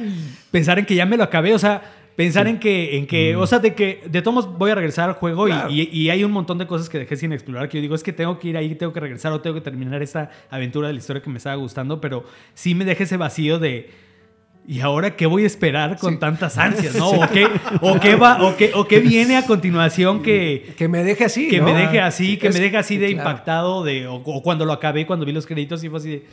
pensar 0.52 0.80
en 0.80 0.86
que 0.86 0.96
ya 0.96 1.06
me 1.06 1.18
lo 1.18 1.24
acabé. 1.24 1.54
O 1.54 1.60
sea, 1.60 1.82
pensar 2.18 2.48
en 2.48 2.60
que, 2.60 2.98
en 2.98 3.08
que 3.08 3.36
o 3.38 3.48
sea, 3.48 3.60
de 3.60 3.74
que 3.76 4.02
de 4.10 4.22
todos 4.22 4.58
voy 4.58 4.72
a 4.72 4.76
regresar 4.76 5.08
al 5.08 5.16
juego 5.16 5.48
y- 5.48 5.52
Claro. 5.52 5.70
y, 5.72 5.84
y 5.84 6.10
hay 6.10 6.24
un 6.26 6.32
montón 6.32 6.58
de 6.58 6.68
cosas 6.68 6.90
que 6.90 6.98
dejé 6.98 7.16
sin 7.16 7.32
explorar 7.32 7.70
que 7.70 7.78
yo 7.78 7.82
digo, 7.84 7.96
es 7.96 8.04
que 8.04 8.12
tengo 8.12 8.38
que 8.40 8.50
ir 8.50 8.58
ahí, 8.58 8.76
tengo 8.76 8.92
que 8.92 9.00
regresar 9.00 9.32
o 9.32 9.40
tengo 9.40 9.54
que 9.54 9.62
terminar 9.62 10.02
esta 10.04 10.30
aventura 10.50 10.88
de 10.88 10.94
la 10.96 11.00
historia 11.00 11.22
que 11.22 11.30
me 11.30 11.38
estaba 11.38 11.56
gustando, 11.56 12.02
pero 12.02 12.26
sí 12.54 12.76
me 12.76 12.84
deja 12.84 13.04
ese 13.06 13.16
vacío 13.16 13.60
de... 13.60 13.90
¿Y 14.70 14.82
ahora 14.82 15.16
qué 15.16 15.28
voy 15.28 15.44
a 15.44 15.46
esperar 15.46 15.98
con 15.98 16.16
Sí. 16.16 16.20
tantas 16.20 16.58
ansias, 16.58 16.94
no? 16.96 17.08
¿O 17.22 17.30
qué, 17.30 17.48
o 17.80 18.00
qué 18.02 18.16
va, 18.16 18.44
o 18.44 18.58
qué, 18.58 18.72
o 18.74 18.86
qué 18.86 19.00
viene 19.00 19.38
a 19.38 19.46
continuación 19.46 20.22
que, 20.22 20.74
Que 20.78 20.90
me 20.90 21.06
deje 21.06 21.24
así. 21.24 21.48
que 21.48 21.60
¿no? 21.60 21.66
me 21.66 21.74
deje 21.74 22.02
así, 22.02 22.36
que 22.36 22.48
Es- 22.50 22.54
me 22.56 22.60
deje 22.60 22.76
así 22.76 22.98
de 22.98 23.14
claro. 23.14 23.30
impactado, 23.30 23.84
de, 23.86 24.08
o, 24.08 24.16
o 24.16 24.44
cuando 24.44 24.66
lo 24.66 24.74
acabé, 24.74 25.06
cuando 25.06 25.26
vi 25.26 25.32
los 25.32 25.46
créditos, 25.46 25.82
y 25.86 25.90
fue 25.90 26.00
así 26.00 26.10
de, 26.10 26.26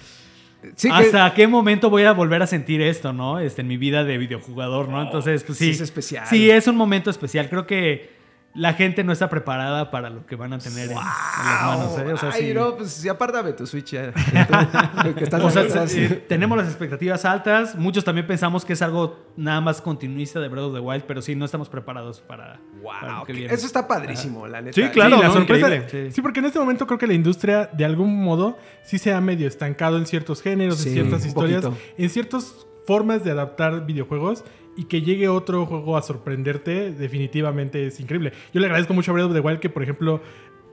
Sí, 0.76 0.88
que- 0.88 0.94
¿hasta 0.94 1.32
qué 1.34 1.46
momento 1.46 1.90
voy 1.90 2.04
a 2.04 2.12
volver 2.12 2.42
a 2.42 2.46
sentir 2.46 2.80
esto, 2.82 3.12
no? 3.12 3.38
Este, 3.40 3.62
en 3.62 3.68
mi 3.68 3.76
vida 3.76 4.04
de 4.04 4.18
videojugador, 4.18 4.88
¿no? 4.88 5.02
Entonces, 5.02 5.44
pues 5.44 5.58
sí. 5.58 5.66
sí 5.66 5.70
es 5.72 5.80
especial. 5.80 6.26
Sí, 6.28 6.50
es 6.50 6.66
un 6.66 6.76
momento 6.76 7.10
especial. 7.10 7.48
Creo 7.48 7.66
que 7.66 8.10
la 8.55 8.74
gente 8.74 9.02
no 9.02 9.12
está 9.12 9.28
preparada 9.28 9.90
para 9.90 10.10
lo 10.10 10.24
que 10.26 10.36
van 10.36 10.52
a 10.52 10.59
tener 10.59 10.85
en, 10.85 10.90
en 10.93 10.94
las 10.97 11.62
manos, 11.64 11.98
¿eh? 11.98 12.12
O 12.12 12.16
sea, 12.16 12.31
Ay, 12.32 12.48
sí. 12.48 12.55
no, 12.55 12.76
pues 12.76 12.90
sí, 12.93 13.09
apártame 13.09 13.52
tu 13.52 13.66
Switch 13.66 13.90
ya. 13.93 14.12
que 15.18 15.24
estás 15.24 15.43
O 15.43 15.51
sea, 15.51 15.62
estás- 15.62 15.94
eh, 15.94 16.24
tenemos 16.28 16.56
las 16.56 16.68
expectativas 16.68 17.24
altas. 17.24 17.74
Muchos 17.74 18.05
también 18.05 18.26
pensamos 18.26 18.64
que 18.64 18.74
es 18.74 18.82
algo 18.82 19.18
nada 19.36 19.60
más 19.60 19.81
continuista 19.81 20.39
de 20.40 20.48
Breath 20.48 20.66
of 20.66 20.74
the 20.74 20.81
Wild, 20.81 21.05
pero 21.05 21.20
sí, 21.20 21.35
no 21.35 21.44
estamos 21.44 21.68
preparados 21.68 22.20
para, 22.20 22.60
para 22.85 23.09
lo 23.12 23.16
Wow, 23.18 23.26
que 23.26 23.32
viene. 23.32 23.52
eso 23.52 23.66
está 23.66 23.89
padrísimo, 23.89 24.47
la 24.47 24.60
neta. 24.62 24.74
Sí, 24.81 24.89
claro. 24.90 25.16
Sí, 25.16 25.22
la 25.22 25.28
¿no? 25.28 25.35
sorpresa. 25.35 25.74
Increíble. 25.74 26.10
Sí. 26.12 26.22
porque 26.22 26.39
en 26.40 26.47
este 26.47 26.59
momento 26.60 26.86
creo 26.86 26.98
que 26.98 27.06
la 27.09 27.14
industria, 27.14 27.68
de 27.72 27.85
algún 27.85 28.22
modo, 28.22 28.56
sí 28.85 28.98
se 28.98 29.12
ha 29.12 29.20
medio 29.20 29.48
estancado 29.48 29.98
en 29.98 30.06
ciertos 30.06 30.40
géneros, 30.43 30.78
Sí, 30.78 30.90
en 30.90 30.94
ciertas 30.94 31.26
historias, 31.26 31.62
poquito. 31.64 31.81
en 31.98 32.09
ciertas 32.10 32.55
formas 32.86 33.24
de 33.24 33.31
adaptar 33.32 33.85
videojuegos. 33.86 34.44
Y 34.76 34.84
que 34.84 35.02
llegue 35.02 35.28
otro 35.28 35.66
juego 35.66 35.96
a 35.96 36.02
sorprenderte, 36.02 36.92
definitivamente 36.92 37.86
es 37.86 38.01
increíble. 38.01 38.32
Yo 38.52 38.60
le 38.60 38.66
agradezco 38.66 38.92
mucho 38.94 39.10
a 39.10 39.14
Breath 39.14 39.26
of 39.28 39.34
the 39.34 39.40
Wild 39.40 39.60
que, 39.60 39.70
por 39.70 39.82
ejemplo, 39.82 40.20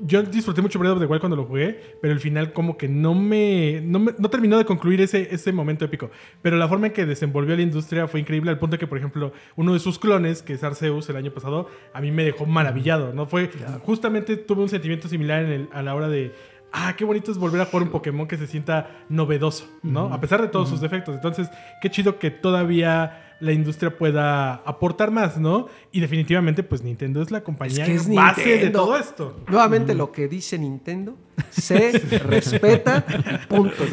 yo 0.03 0.23
disfruté 0.23 0.63
mucho 0.63 0.79
Breath 0.79 0.93
of 0.93 0.99
the 0.99 1.05
Wild 1.05 1.19
cuando 1.19 1.35
lo 1.35 1.45
jugué, 1.45 1.79
pero 2.01 2.11
el 2.11 2.19
final 2.19 2.53
como 2.53 2.75
que 2.75 2.87
no 2.87 3.13
me, 3.13 3.81
no, 3.83 3.99
me- 3.99 4.15
no 4.17 4.29
terminó 4.31 4.57
de 4.57 4.65
concluir 4.65 4.99
ese, 5.01 5.27
ese 5.31 5.51
momento 5.51 5.85
épico. 5.85 6.09
Pero 6.41 6.57
la 6.57 6.67
forma 6.67 6.87
en 6.87 6.93
que 6.93 7.05
desenvolvió 7.05 7.55
la 7.55 7.61
industria 7.61 8.07
fue 8.07 8.19
increíble 8.19 8.49
al 8.49 8.57
punto 8.57 8.79
que, 8.79 8.87
por 8.87 8.97
ejemplo, 8.97 9.31
uno 9.55 9.73
de 9.73 9.79
sus 9.79 9.99
clones, 9.99 10.41
que 10.41 10.53
es 10.53 10.63
Arceus 10.63 11.07
el 11.09 11.17
año 11.17 11.31
pasado, 11.31 11.67
a 11.93 12.01
mí 12.01 12.09
me 12.11 12.23
dejó 12.23 12.47
maravillado, 12.47 13.13
¿no? 13.13 13.27
Fue, 13.27 13.51
justamente 13.83 14.37
tuve 14.37 14.63
un 14.63 14.69
sentimiento 14.69 15.07
similar 15.07 15.43
en 15.45 15.51
el- 15.51 15.69
a 15.71 15.83
la 15.83 15.93
hora 15.93 16.09
de... 16.09 16.31
Ah, 16.73 16.95
qué 16.97 17.03
bonito 17.05 17.31
es 17.31 17.37
volver 17.37 17.59
a 17.61 17.65
jugar 17.65 17.83
un 17.83 17.91
Pokémon 17.91 18.27
que 18.27 18.37
se 18.37 18.47
sienta 18.47 19.03
novedoso, 19.09 19.69
¿no? 19.83 20.11
A 20.13 20.19
pesar 20.21 20.41
de 20.41 20.47
todos 20.47 20.69
sus 20.69 20.79
defectos. 20.79 21.13
Entonces, 21.13 21.49
qué 21.81 21.91
chido 21.91 22.17
que 22.17 22.31
todavía 22.31 23.30
la 23.41 23.51
industria 23.51 23.97
pueda 23.97 24.53
aportar 24.65 25.11
más, 25.11 25.37
¿no? 25.37 25.67
Y 25.91 25.99
definitivamente, 25.99 26.63
pues 26.63 26.83
Nintendo 26.83 27.21
es 27.21 27.31
la 27.31 27.41
compañía 27.41 27.83
Es 27.85 27.89
que 27.89 27.95
es 27.95 28.15
base 28.15 28.57
de 28.57 28.69
todo 28.69 28.97
esto. 28.97 29.35
Nuevamente 29.47 29.93
lo 29.95 30.11
que 30.11 30.27
dice 30.27 30.57
Nintendo 30.57 31.15
se 31.49 31.91
respeta. 32.25 33.03
Punto. 33.49 33.83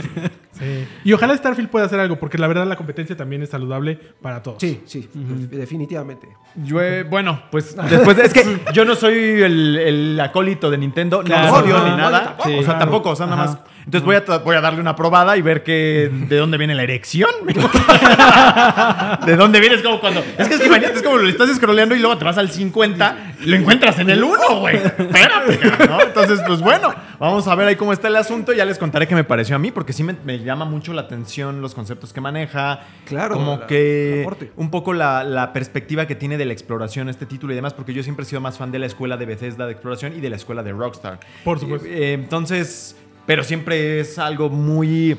Sí. 0.53 0.85
Y 1.05 1.13
ojalá 1.13 1.37
Starfield 1.37 1.71
pueda 1.71 1.87
hacer 1.87 2.01
algo, 2.01 2.19
porque 2.19 2.37
la 2.37 2.49
verdad 2.49 2.67
la 2.67 2.75
competencia 2.77 3.17
también 3.17 3.43
es 3.43 3.51
saludable 3.51 3.99
para 4.21 4.43
todos. 4.43 4.59
Sí, 4.61 4.81
sí, 4.87 5.09
definitivamente. 5.51 6.29
Yo, 6.57 6.81
eh, 6.83 7.05
bueno, 7.05 7.43
pues 7.51 7.77
después 7.89 8.17
de- 8.17 8.25
es 8.25 8.33
que 8.35 8.45
yo 8.73 8.85
no 8.85 8.95
soy 8.97 9.15
el, 9.15 9.77
el 9.79 10.21
acólito 10.21 10.71
de 10.71 10.79
Nintendo, 10.79 11.23
Claro. 11.23 11.49
no 11.53 11.59
odio 11.59 11.79
No, 11.79 11.85
ni 11.85 11.91
no, 11.93 11.97
nada. 11.97 12.25
tampoco. 12.37 12.49
o 12.49 12.53
sea, 12.53 12.63
Claro. 12.65 12.79
tampoco, 12.81 13.11
o 13.11 13.17
sea, 13.17 13.27
nada 13.27 13.37
más. 13.45 13.59
Entonces 13.89 14.05
voy 14.05 14.17
a, 14.17 14.39
voy 14.41 14.55
a 14.55 14.61
darle 14.61 14.83
una 14.83 14.95
probada 14.95 15.39
y 15.39 15.41
ver 15.41 15.63
que, 15.63 16.11
de 16.13 16.37
dónde 16.37 16.59
viene 16.59 16.75
la 16.75 16.83
erección. 16.83 17.31
de 19.25 19.35
dónde 19.37 19.61
viene, 19.61 19.77
es 19.77 19.83
como 19.83 19.99
cuando. 19.99 20.21
Es 20.37 20.47
que 20.47 20.55
es 20.57 20.61
que 20.61 20.67
imagínate, 20.67 20.97
es 20.99 21.03
como 21.03 21.17
lo 21.17 21.27
estás 21.27 21.49
scrolleando 21.57 21.95
y 21.95 21.99
luego 21.99 22.19
te 22.19 22.25
vas 22.27 22.37
al 22.37 22.51
50 22.51 23.33
y 23.41 23.47
lo 23.47 23.57
encuentras 23.57 23.99
en 23.99 24.11
el 24.11 24.23
1, 24.23 24.61
güey. 24.61 24.77
Espérate, 24.77 25.87
¿no? 25.89 26.03
Entonces, 26.03 26.39
pues 26.47 26.61
bueno, 26.61 26.95
vamos 27.19 27.49
a 27.49 27.55
ver 27.55 27.69
ahí 27.69 27.77
cómo 27.77 27.95
está 27.95 28.09
el 28.09 28.17
asunto. 28.17 28.53
Ya 28.53 28.67
les 28.67 28.77
contaré 28.79 29.09
qué 29.09 29.15
me 29.15 29.25
pareció 29.25 29.57
a 29.57 29.59
mí, 29.59 29.71
porque 29.71 29.95
sí 29.95 30.05
me, 30.05 30.15
me 30.23 30.39
llama 30.41 30.67
mucho 30.67 30.93
la 30.93 31.01
atención 31.03 31.63
los 31.63 31.75
conceptos 31.75 32.13
que 32.13 32.21
maneja. 32.21 32.81
Claro, 33.07 33.37
Como 33.37 33.57
la- 33.57 33.67
que 33.67 34.21
aporte. 34.21 34.53
un 34.57 34.71
poco 34.71 34.93
la, 34.93 35.25
la 35.25 35.55
perspectiva 35.55 36.07
que 36.07 36.15
tiene 36.15 36.37
de 36.37 36.45
la 36.45 36.53
exploración 36.53 37.09
este 37.09 37.25
título 37.25 37.55
y 37.55 37.57
demás, 37.57 37.73
porque 37.73 37.95
yo 37.95 38.03
siempre 38.03 38.25
he 38.25 38.27
sido 38.29 38.43
más 38.43 38.59
fan 38.59 38.71
de 38.71 38.81
la 38.81 38.85
escuela 38.87 39.17
de 39.17 39.25
Bethesda 39.25 39.65
de 39.65 39.73
exploración 39.73 40.13
y 40.15 40.21
de 40.21 40.29
la 40.29 40.37
escuela 40.37 40.63
de 40.63 40.73
Rockstar. 40.73 41.21
Por 41.45 41.59
supuesto. 41.59 41.89
Eh, 41.89 42.13
entonces, 42.13 42.97
pero 43.29 43.45
siempre 43.45 44.01
es 44.01 44.19
algo 44.19 44.49
muy 44.49 45.15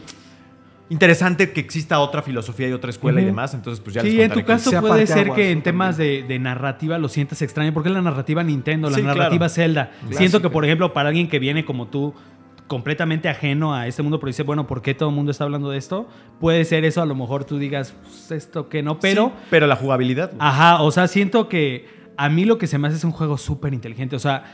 interesante 0.90 1.52
que 1.52 1.60
exista 1.60 2.00
otra 2.00 2.24
filosofía 2.24 2.68
y 2.68 2.72
otra 2.72 2.90
escuela 2.90 3.22
y 3.22 3.26
demás. 3.26 3.54
Entonces, 3.54 3.80
pues 3.84 3.94
ya 3.94 4.02
les 4.02 4.12
Sí, 4.12 4.20
en 4.20 4.32
tu 4.32 4.44
caso 4.44 4.72
puede 4.82 5.06
ser 5.06 5.30
que 5.34 5.52
en 5.52 5.62
temas 5.62 5.96
de, 5.96 6.24
de 6.28 6.40
narrativa 6.40 6.98
lo 6.98 7.08
sientas 7.08 7.44
extraño, 7.44 7.72
porque 7.72 7.90
es 7.90 7.94
la 7.94 8.02
narrativa 8.02 8.44
Nintendo, 8.44 8.90
la 8.90 8.96
Sí, 8.96 9.04
narrativa 9.04 9.38
claro. 9.38 9.54
Zelda. 9.54 9.92
Clásica. 9.92 10.18
Siento 10.18 10.42
que, 10.42 10.50
por 10.50 10.66
ejemplo, 10.66 10.92
para 10.92 11.10
alguien 11.10 11.30
que 11.30 11.38
viene 11.38 11.66
como 11.66 11.88
tú, 11.88 12.16
completamente 12.66 13.30
ajeno 13.30 13.76
a 13.76 13.86
este 13.86 14.02
mundo, 14.02 14.20
pero 14.20 14.30
dice, 14.30 14.42
bueno, 14.42 14.66
¿por 14.66 14.82
qué 14.82 14.96
todo 14.96 15.10
el 15.10 15.16
mundo 15.16 15.30
está 15.30 15.44
hablando 15.44 15.70
de 15.70 15.78
esto? 15.78 16.10
Puede 16.40 16.66
ser 16.66 16.86
eso, 16.86 17.04
a 17.04 17.06
lo 17.06 17.14
mejor 17.14 17.46
tú 17.46 17.60
digas, 17.60 17.94
pues, 18.02 18.32
esto 18.32 18.70
que 18.70 18.82
no, 18.82 19.00
pero... 19.00 19.28
Sí, 19.28 19.44
pero 19.52 19.68
la 19.68 19.76
jugabilidad. 19.76 20.32
Ajá, 20.40 20.82
o 20.82 20.90
sea, 20.90 21.08
siento 21.08 21.48
que 21.48 21.86
a 22.18 22.28
mí 22.28 22.46
lo 22.46 22.58
que 22.58 22.66
se 22.66 22.80
me 22.80 22.88
hace 22.88 22.98
es 22.98 23.04
un 23.04 23.12
juego 23.12 23.38
súper 23.38 23.76
inteligente. 23.76 24.16
O 24.16 24.20
sea, 24.20 24.46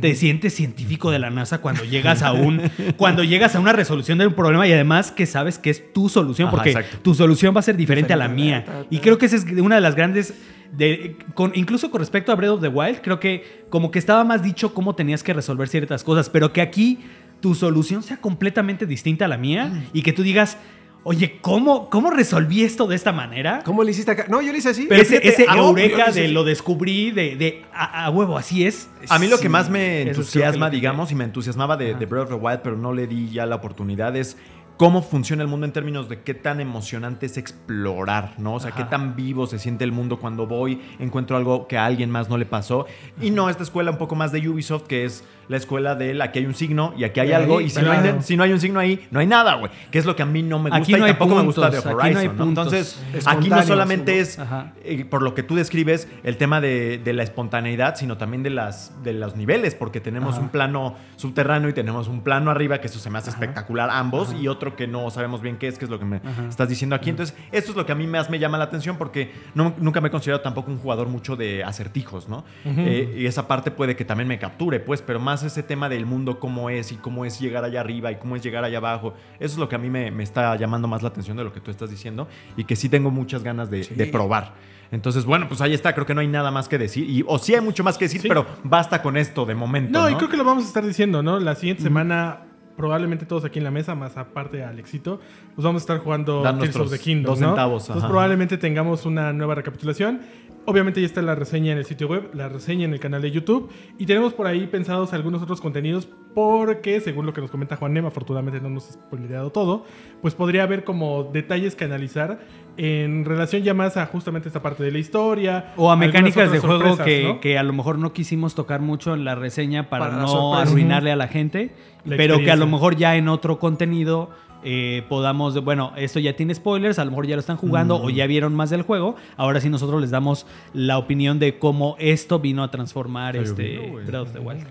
te 0.00 0.14
sientes 0.14 0.54
científico 0.54 1.10
de 1.10 1.18
la 1.18 1.30
NASA 1.30 1.58
cuando 1.58 1.84
llegas 1.84 2.22
a 2.22 2.32
un 2.32 2.62
cuando 2.96 3.24
llegas 3.24 3.54
a 3.54 3.60
una 3.60 3.72
resolución 3.72 4.18
de 4.18 4.26
un 4.26 4.34
problema 4.34 4.66
y 4.66 4.72
además 4.72 5.12
que 5.12 5.26
sabes 5.26 5.58
que 5.58 5.70
es 5.70 5.92
tu 5.92 6.08
solución 6.08 6.48
Ajá, 6.48 6.56
porque 6.56 6.70
exacto. 6.70 6.98
tu 7.02 7.14
solución 7.14 7.54
va 7.54 7.60
a 7.60 7.62
ser 7.62 7.76
diferente 7.76 8.12
a 8.12 8.16
la 8.16 8.28
mía. 8.28 8.86
Y 8.90 8.98
creo 8.98 9.18
que 9.18 9.26
esa 9.26 9.36
es 9.36 9.44
una 9.44 9.76
de 9.76 9.80
las 9.80 9.94
grandes 9.94 10.34
de, 10.72 11.16
con, 11.34 11.52
incluso 11.54 11.90
con 11.90 12.00
respecto 12.00 12.32
a 12.32 12.34
Breath 12.34 12.52
of 12.52 12.60
the 12.62 12.68
Wild, 12.68 13.00
creo 13.02 13.20
que 13.20 13.64
como 13.68 13.90
que 13.90 13.98
estaba 13.98 14.24
más 14.24 14.42
dicho 14.42 14.72
cómo 14.72 14.94
tenías 14.94 15.22
que 15.22 15.34
resolver 15.34 15.68
ciertas 15.68 16.02
cosas, 16.02 16.30
pero 16.30 16.52
que 16.52 16.62
aquí 16.62 16.98
tu 17.40 17.54
solución 17.54 18.02
sea 18.02 18.16
completamente 18.16 18.86
distinta 18.86 19.26
a 19.26 19.28
la 19.28 19.36
mía 19.36 19.84
y 19.92 20.02
que 20.02 20.12
tú 20.12 20.22
digas, 20.22 20.56
oye, 21.04 21.38
¿cómo, 21.40 21.90
cómo 21.90 22.10
resolví 22.10 22.62
esto 22.62 22.86
de 22.86 22.96
esta 22.96 23.12
manera? 23.12 23.62
¿Cómo 23.64 23.82
le 23.82 23.90
hiciste 23.90 24.10
acá? 24.12 24.26
No, 24.28 24.40
yo 24.42 24.52
le 24.52 24.58
hice 24.58 24.68
así. 24.70 24.86
Pero 24.88 25.02
ese, 25.02 25.26
ese 25.26 25.46
ah, 25.48 25.56
eureka 25.58 26.10
de 26.10 26.28
lo 26.28 26.44
descubrí, 26.44 27.10
de, 27.10 27.36
de 27.36 27.64
a, 27.74 28.04
a 28.06 28.10
huevo, 28.10 28.36
así 28.38 28.66
es. 28.66 28.88
A 29.08 29.18
mí 29.18 29.26
lo 29.28 29.38
que 29.38 29.48
más 29.48 29.68
me 29.70 30.02
entusiasma, 30.02 30.70
que- 30.70 30.76
digamos, 30.76 31.10
y 31.12 31.14
me 31.14 31.24
entusiasmaba 31.24 31.76
de, 31.76 31.94
de 31.94 32.06
Breath 32.06 32.24
of 32.24 32.28
the 32.30 32.34
Wild, 32.36 32.60
pero 32.62 32.76
no 32.76 32.92
le 32.92 33.06
di 33.06 33.28
ya 33.30 33.46
la 33.46 33.56
oportunidad, 33.56 34.14
es 34.16 34.36
cómo 34.78 35.02
funciona 35.02 35.42
el 35.42 35.48
mundo 35.48 35.66
en 35.66 35.72
términos 35.72 36.08
de 36.08 36.22
qué 36.22 36.34
tan 36.34 36.60
emocionante 36.60 37.26
es 37.26 37.36
explorar, 37.36 38.34
¿no? 38.38 38.54
O 38.54 38.60
sea, 38.60 38.72
qué 38.72 38.82
tan 38.84 39.14
vivo 39.14 39.46
se 39.46 39.58
siente 39.60 39.84
el 39.84 39.92
mundo 39.92 40.18
cuando 40.18 40.46
voy, 40.46 40.80
encuentro 40.98 41.36
algo 41.36 41.68
que 41.68 41.78
a 41.78 41.84
alguien 41.84 42.10
más 42.10 42.28
no 42.28 42.36
le 42.36 42.46
pasó. 42.46 42.86
Y 43.20 43.30
no 43.30 43.48
esta 43.48 43.62
escuela 43.62 43.90
un 43.92 43.98
poco 43.98 44.14
más 44.16 44.32
de 44.32 44.48
Ubisoft, 44.48 44.84
que 44.84 45.04
es 45.04 45.24
la 45.52 45.56
escuela 45.58 45.94
de 45.94 46.20
aquí 46.22 46.40
hay 46.40 46.46
un 46.46 46.54
signo 46.54 46.92
y 46.96 47.04
aquí 47.04 47.20
hay 47.20 47.30
algo, 47.32 47.60
y 47.60 47.70
si, 47.70 47.80
no 47.80 47.92
hay, 47.92 48.00
claro. 48.00 48.22
si 48.22 48.36
no 48.36 48.42
hay 48.42 48.52
un 48.52 48.58
signo 48.60 48.80
ahí, 48.80 49.06
no 49.12 49.20
hay 49.20 49.26
nada, 49.26 49.54
güey. 49.54 49.70
Que 49.92 49.98
es 49.98 50.04
lo 50.04 50.16
que 50.16 50.22
a 50.22 50.26
mí 50.26 50.42
no 50.42 50.58
me 50.58 50.70
gusta 50.70 50.82
Aquí 50.82 50.92
no 50.92 51.06
y 51.06 51.10
tampoco 51.10 51.34
me 51.36 51.42
gusta 51.42 51.70
de 51.70 51.78
aquí 51.78 51.88
Horizon, 51.88 52.12
no 52.14 52.18
hay 52.20 52.28
¿no? 52.28 52.36
puntos. 52.36 52.66
Entonces, 52.72 53.02
aquí 53.26 53.48
no 53.48 53.62
solamente 53.62 54.18
es 54.18 54.38
eh, 54.84 55.04
por 55.04 55.22
lo 55.22 55.34
que 55.34 55.42
tú 55.44 55.54
describes, 55.54 56.08
el 56.24 56.36
tema 56.36 56.60
de, 56.60 56.98
de 56.98 57.12
la 57.12 57.22
espontaneidad, 57.22 57.94
sino 57.96 58.16
también 58.16 58.42
de, 58.42 58.50
las, 58.50 58.92
de 59.04 59.12
los 59.12 59.36
niveles, 59.36 59.74
porque 59.74 60.00
tenemos 60.00 60.34
Ajá. 60.34 60.42
un 60.42 60.48
plano 60.48 60.96
subterráneo 61.16 61.68
y 61.68 61.72
tenemos 61.72 62.08
un 62.08 62.22
plano 62.22 62.50
arriba, 62.50 62.80
que 62.80 62.86
eso 62.88 62.98
se 62.98 63.10
me 63.10 63.18
hace 63.18 63.30
espectacular 63.30 63.90
ambos, 63.90 64.34
y 64.40 64.48
otro 64.48 64.74
que 64.74 64.86
no 64.86 65.10
sabemos 65.10 65.42
bien 65.42 65.56
qué 65.58 65.68
es, 65.68 65.78
que 65.78 65.84
es 65.84 65.90
lo 65.90 65.98
que 65.98 66.04
me 66.04 66.20
estás 66.48 66.68
diciendo 66.68 66.96
aquí. 66.96 67.10
Entonces, 67.10 67.36
esto 67.52 67.70
es 67.72 67.76
lo 67.76 67.84
que 67.86 67.92
a 67.92 67.94
mí 67.94 68.06
más 68.06 68.30
me 68.30 68.38
llama 68.38 68.58
la 68.58 68.64
atención, 68.64 68.96
porque 68.96 69.32
no- 69.54 69.74
nunca 69.78 70.00
me 70.00 70.08
he 70.08 70.10
considerado 70.10 70.42
tampoco 70.42 70.70
un 70.70 70.78
jugador 70.78 71.08
mucho 71.08 71.36
de 71.36 71.62
acertijos, 71.62 72.28
¿no? 72.28 72.44
Eh, 72.64 73.16
y 73.18 73.26
esa 73.26 73.46
parte 73.46 73.70
puede 73.70 73.96
que 73.96 74.04
también 74.04 74.28
me 74.28 74.38
capture, 74.38 74.80
pues, 74.80 75.02
pero 75.02 75.20
más 75.20 75.41
ese 75.44 75.62
tema 75.62 75.88
del 75.88 76.06
mundo, 76.06 76.38
cómo 76.38 76.70
es 76.70 76.92
y 76.92 76.96
cómo 76.96 77.24
es 77.24 77.38
llegar 77.40 77.64
allá 77.64 77.80
arriba 77.80 78.10
y 78.12 78.16
cómo 78.16 78.36
es 78.36 78.42
llegar 78.42 78.64
allá 78.64 78.78
abajo. 78.78 79.14
Eso 79.40 79.54
es 79.54 79.58
lo 79.58 79.68
que 79.68 79.74
a 79.76 79.78
mí 79.78 79.90
me, 79.90 80.10
me 80.10 80.22
está 80.22 80.54
llamando 80.56 80.88
más 80.88 81.02
la 81.02 81.08
atención 81.08 81.36
de 81.36 81.44
lo 81.44 81.52
que 81.52 81.60
tú 81.60 81.70
estás 81.70 81.90
diciendo 81.90 82.28
y 82.56 82.64
que 82.64 82.76
sí 82.76 82.88
tengo 82.88 83.10
muchas 83.10 83.42
ganas 83.42 83.70
de, 83.70 83.84
de 83.84 84.06
probar. 84.06 84.54
Entonces, 84.90 85.24
bueno, 85.24 85.48
pues 85.48 85.60
ahí 85.62 85.72
está. 85.72 85.94
Creo 85.94 86.04
que 86.04 86.14
no 86.14 86.20
hay 86.20 86.28
nada 86.28 86.50
más 86.50 86.68
que 86.68 86.76
decir. 86.76 87.08
Y, 87.08 87.24
o 87.26 87.38
sí 87.38 87.54
hay 87.54 87.62
mucho 87.62 87.82
más 87.82 87.96
que 87.96 88.04
decir, 88.04 88.20
Sí. 88.20 88.28
pero 88.28 88.44
basta 88.62 89.00
con 89.02 89.16
esto 89.16 89.46
de 89.46 89.54
momento. 89.54 89.90
No, 89.98 90.02
No, 90.04 90.10
y 90.10 90.14
creo 90.16 90.28
que 90.28 90.36
lo 90.36 90.44
vamos 90.44 90.64
a 90.64 90.66
estar 90.66 90.84
diciendo, 90.86 91.22
¿no? 91.22 91.40
La 91.40 91.54
siguiente 91.54 91.82
semana, 91.82 92.40
probablemente 92.76 93.24
todos 93.24 93.44
aquí 93.46 93.58
en 93.58 93.64
la 93.64 93.70
mesa, 93.70 93.94
más 93.94 94.18
aparte 94.18 94.62
Alexito, 94.62 95.18
pues 95.54 95.64
vamos 95.64 95.80
a 95.80 95.84
estar 95.84 95.98
jugando 95.98 96.42
Tears 96.58 96.76
of 96.76 96.90
the 96.90 96.98
Kingdom. 96.98 97.32
dos 97.32 97.40
¿no? 97.40 97.48
centavos, 97.48 97.84
Entonces 97.88 98.08
probablemente 98.10 98.58
tengamos 98.58 99.06
una 99.06 99.32
nueva 99.32 99.54
recapitulación. 99.54 100.20
Obviamente 100.64 101.00
ya 101.00 101.06
está 101.06 101.22
la 101.22 101.34
reseña 101.34 101.72
en 101.72 101.78
el 101.78 101.84
sitio 101.84 102.06
web, 102.06 102.30
la 102.34 102.48
reseña 102.48 102.84
en 102.84 102.92
el 102.92 103.00
canal 103.00 103.20
de 103.20 103.32
YouTube. 103.32 103.70
Y 103.98 104.06
tenemos 104.06 104.32
por 104.32 104.46
ahí 104.46 104.68
pensados 104.68 105.12
algunos 105.12 105.42
otros 105.42 105.60
contenidos 105.60 106.08
porque, 106.34 107.00
según 107.00 107.26
lo 107.26 107.32
que 107.32 107.40
nos 107.40 107.50
comenta 107.50 107.76
Juan 107.76 107.92
Nem, 107.92 108.06
afortunadamente 108.06 108.60
no 108.60 108.68
nos 108.68 108.88
ha 108.88 108.92
spoileado 108.92 109.50
todo, 109.50 109.84
pues 110.20 110.34
podría 110.34 110.62
haber 110.62 110.84
como 110.84 111.24
detalles 111.24 111.74
que 111.74 111.84
analizar 111.84 112.40
en 112.76 113.24
relación 113.24 113.62
ya 113.62 113.74
más 113.74 113.96
a 113.96 114.06
justamente 114.06 114.48
esta 114.48 114.62
parte 114.62 114.84
de 114.84 114.92
la 114.92 114.98
historia. 114.98 115.74
O 115.76 115.90
a 115.90 115.96
mecánicas 115.96 116.52
de 116.52 116.60
juego 116.60 116.78
sorpresas, 116.78 117.06
que, 117.06 117.22
¿no? 117.24 117.40
que 117.40 117.58
a 117.58 117.62
lo 117.64 117.72
mejor 117.72 117.98
no 117.98 118.12
quisimos 118.12 118.54
tocar 118.54 118.80
mucho 118.80 119.14
en 119.14 119.24
la 119.24 119.34
reseña 119.34 119.90
para, 119.90 120.10
no 120.10 120.54
arruinarle 120.54 121.10
a 121.10 121.16
la 121.16 121.26
gente, 121.26 121.74
La 122.04 122.16
pero 122.16 122.38
que 122.38 122.52
a 122.52 122.56
lo 122.56 122.66
mejor 122.66 122.96
ya 122.96 123.16
en 123.16 123.28
otro 123.28 123.58
contenido 123.58 124.30
eh, 124.64 125.02
podamos, 125.08 125.62
bueno, 125.64 125.92
esto 125.96 126.18
ya 126.20 126.34
tiene 126.34 126.54
spoilers, 126.54 126.98
a 126.98 127.04
lo 127.04 127.10
mejor 127.10 127.26
ya 127.26 127.36
lo 127.36 127.40
están 127.40 127.56
jugando 127.56 127.96
o 128.02 128.10
ya 128.10 128.26
vieron 128.26 128.54
más 128.54 128.70
del 128.70 128.82
juego, 128.82 129.16
ahora 129.36 129.60
sí 129.60 129.68
nosotros 129.68 130.00
les 130.00 130.10
damos 130.10 130.46
la 130.72 130.98
opinión 130.98 131.38
de 131.38 131.58
cómo 131.58 131.96
esto 131.98 132.38
vino 132.38 132.62
a 132.62 132.70
transformar 132.70 133.36
este 133.36 133.78
güey. 133.88 134.04
Breath 134.06 134.22
of 134.22 134.32
the 134.32 134.38
Wild. 134.38 134.66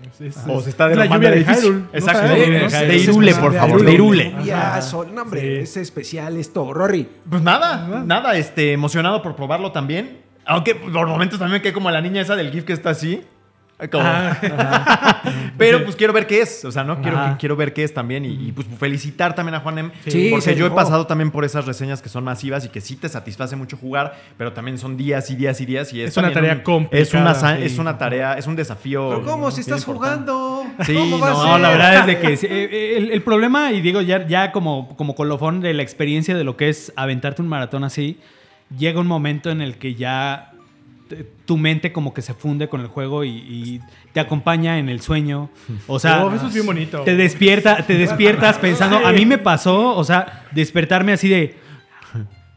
O 0.48 0.60
se 0.60 0.70
está 0.70 0.90
es 0.90 0.96
la 0.96 1.06
lluvia 1.06 1.30
de. 1.30 1.44
Hyrule. 1.44 1.70
¿no? 1.80 1.86
Exacto. 1.92 2.32
De- 2.34 2.60
¿no? 2.60 2.68
de 2.70 2.96
Irule, 2.98 3.34
por 3.34 3.54
favor, 3.54 3.80
de 3.80 3.86
de 3.86 3.92
Irule. 3.94 4.34
Ya, 4.44 4.80
sol, 4.82 5.08
no, 5.14 5.22
hombre, 5.22 5.40
Sí. 5.40 5.46
es 5.62 5.76
especial 5.76 6.36
esto. 6.36 6.72
Rory, 6.72 7.08
Pues 7.28 7.42
nada, 7.42 8.02
nada, 8.04 8.36
este, 8.36 8.72
emocionado 8.72 9.22
por 9.22 9.36
probarlo 9.36 9.72
también. 9.72 10.18
Aunque 10.44 10.74
por 10.74 11.06
momentos 11.06 11.38
también 11.38 11.58
me 11.58 11.62
quedé 11.62 11.72
como 11.72 11.90
la 11.90 12.00
niña 12.00 12.20
esa 12.20 12.34
del 12.34 12.50
GIF 12.50 12.64
que 12.64 12.72
está 12.72 12.90
así. 12.90 13.22
Como- 13.90 14.04
Pero 15.58 15.84
pues 15.84 15.96
quiero 15.96 16.12
ver 16.12 16.26
qué 16.26 16.40
es. 16.42 16.64
O 16.64 16.72
sea, 16.72 16.84
¿no? 16.84 17.00
Quiero, 17.00 17.36
quiero 17.38 17.56
ver 17.56 17.72
qué 17.72 17.84
es 17.84 17.92
también. 17.94 18.24
Y, 18.24 18.48
y, 18.48 18.52
pues 18.52 18.66
felicitar 18.78 19.34
también 19.34 19.54
a 19.54 19.60
Juanem. 19.60 19.90
Sí, 20.06 20.28
porque 20.30 20.54
yo 20.54 20.66
he 20.66 20.68
rifó. 20.68 20.74
pasado 20.76 21.06
también 21.06 21.30
por 21.30 21.44
esas 21.44 21.66
reseñas 21.66 22.02
que 22.02 22.08
son 22.08 22.24
masivas 22.24 22.64
y 22.64 22.68
que 22.68 22.80
sí 22.80 22.96
te 22.96 23.08
satisface 23.08 23.56
mucho 23.56 23.76
jugar, 23.76 24.14
pero 24.36 24.52
también 24.52 24.78
son 24.78 24.96
días 24.96 25.30
y 25.30 25.36
días 25.36 25.60
y 25.60 25.66
días. 25.66 25.92
Y 25.92 26.02
es, 26.02 26.10
Es 26.10 26.16
una 26.16 26.32
tarea 26.32 26.54
un- 26.54 26.60
complicada, 26.60 27.02
Es 27.02 27.14
una, 27.14 27.56
sí. 27.56 27.62
es 27.64 27.78
una 27.78 27.98
tarea, 27.98 28.34
es 28.34 28.46
un 28.46 28.56
desafío. 28.56 29.08
¿pero 29.10 29.22
cómo? 29.24 29.50
Si 29.50 29.60
estás 29.60 29.86
importante. 29.86 30.30
jugando. 30.32 30.64
Sí, 30.84 30.94
¿Cómo 30.94 31.18
va 31.18 31.28
a 31.28 31.32
no, 31.32 31.44
No, 31.46 31.52
ser? 31.52 31.60
la 31.60 31.68
verdad 31.70 31.98
es 32.00 32.06
de 32.06 32.18
que 32.20 32.36
sí, 32.36 32.46
eh, 32.50 32.94
el, 32.96 33.10
el 33.10 33.22
problema, 33.22 33.72
y 33.72 33.80
digo 33.80 34.00
ya, 34.00 34.26
ya 34.26 34.52
como, 34.52 34.96
como 34.96 35.14
colofón 35.14 35.60
de 35.60 35.74
la 35.74 35.82
experiencia 35.82 36.36
de 36.36 36.44
lo 36.44 36.56
que 36.56 36.68
es 36.68 36.92
aventarte 36.96 37.42
un 37.42 37.48
maratón 37.48 37.84
así, 37.84 38.18
llega 38.76 39.00
un 39.00 39.06
momento 39.06 39.50
en 39.50 39.60
el 39.60 39.76
que 39.76 39.94
ya 39.94 40.51
tu 41.44 41.56
mente 41.58 41.92
como 41.92 42.12
que 42.14 42.22
se 42.22 42.34
funde 42.34 42.68
con 42.68 42.80
el 42.80 42.86
juego 42.88 43.24
y, 43.24 43.30
y 43.30 43.80
te 44.12 44.20
acompaña 44.20 44.78
en 44.78 44.88
el 44.88 45.00
sueño. 45.00 45.50
O 45.86 45.98
sea, 45.98 46.24
Oh, 46.24 46.34
eso 46.34 46.46
es 46.48 46.54
bien 46.54 46.66
bonito. 46.66 47.00
te 47.02 47.16
despierta, 47.16 47.78
te 47.86 47.94
despiertas 47.96 48.58
pensando, 48.58 49.04
a 49.04 49.12
mí 49.12 49.26
me 49.26 49.38
pasó, 49.38 49.96
o 49.96 50.04
sea, 50.04 50.44
despertarme 50.52 51.12
así 51.12 51.28
de 51.28 51.56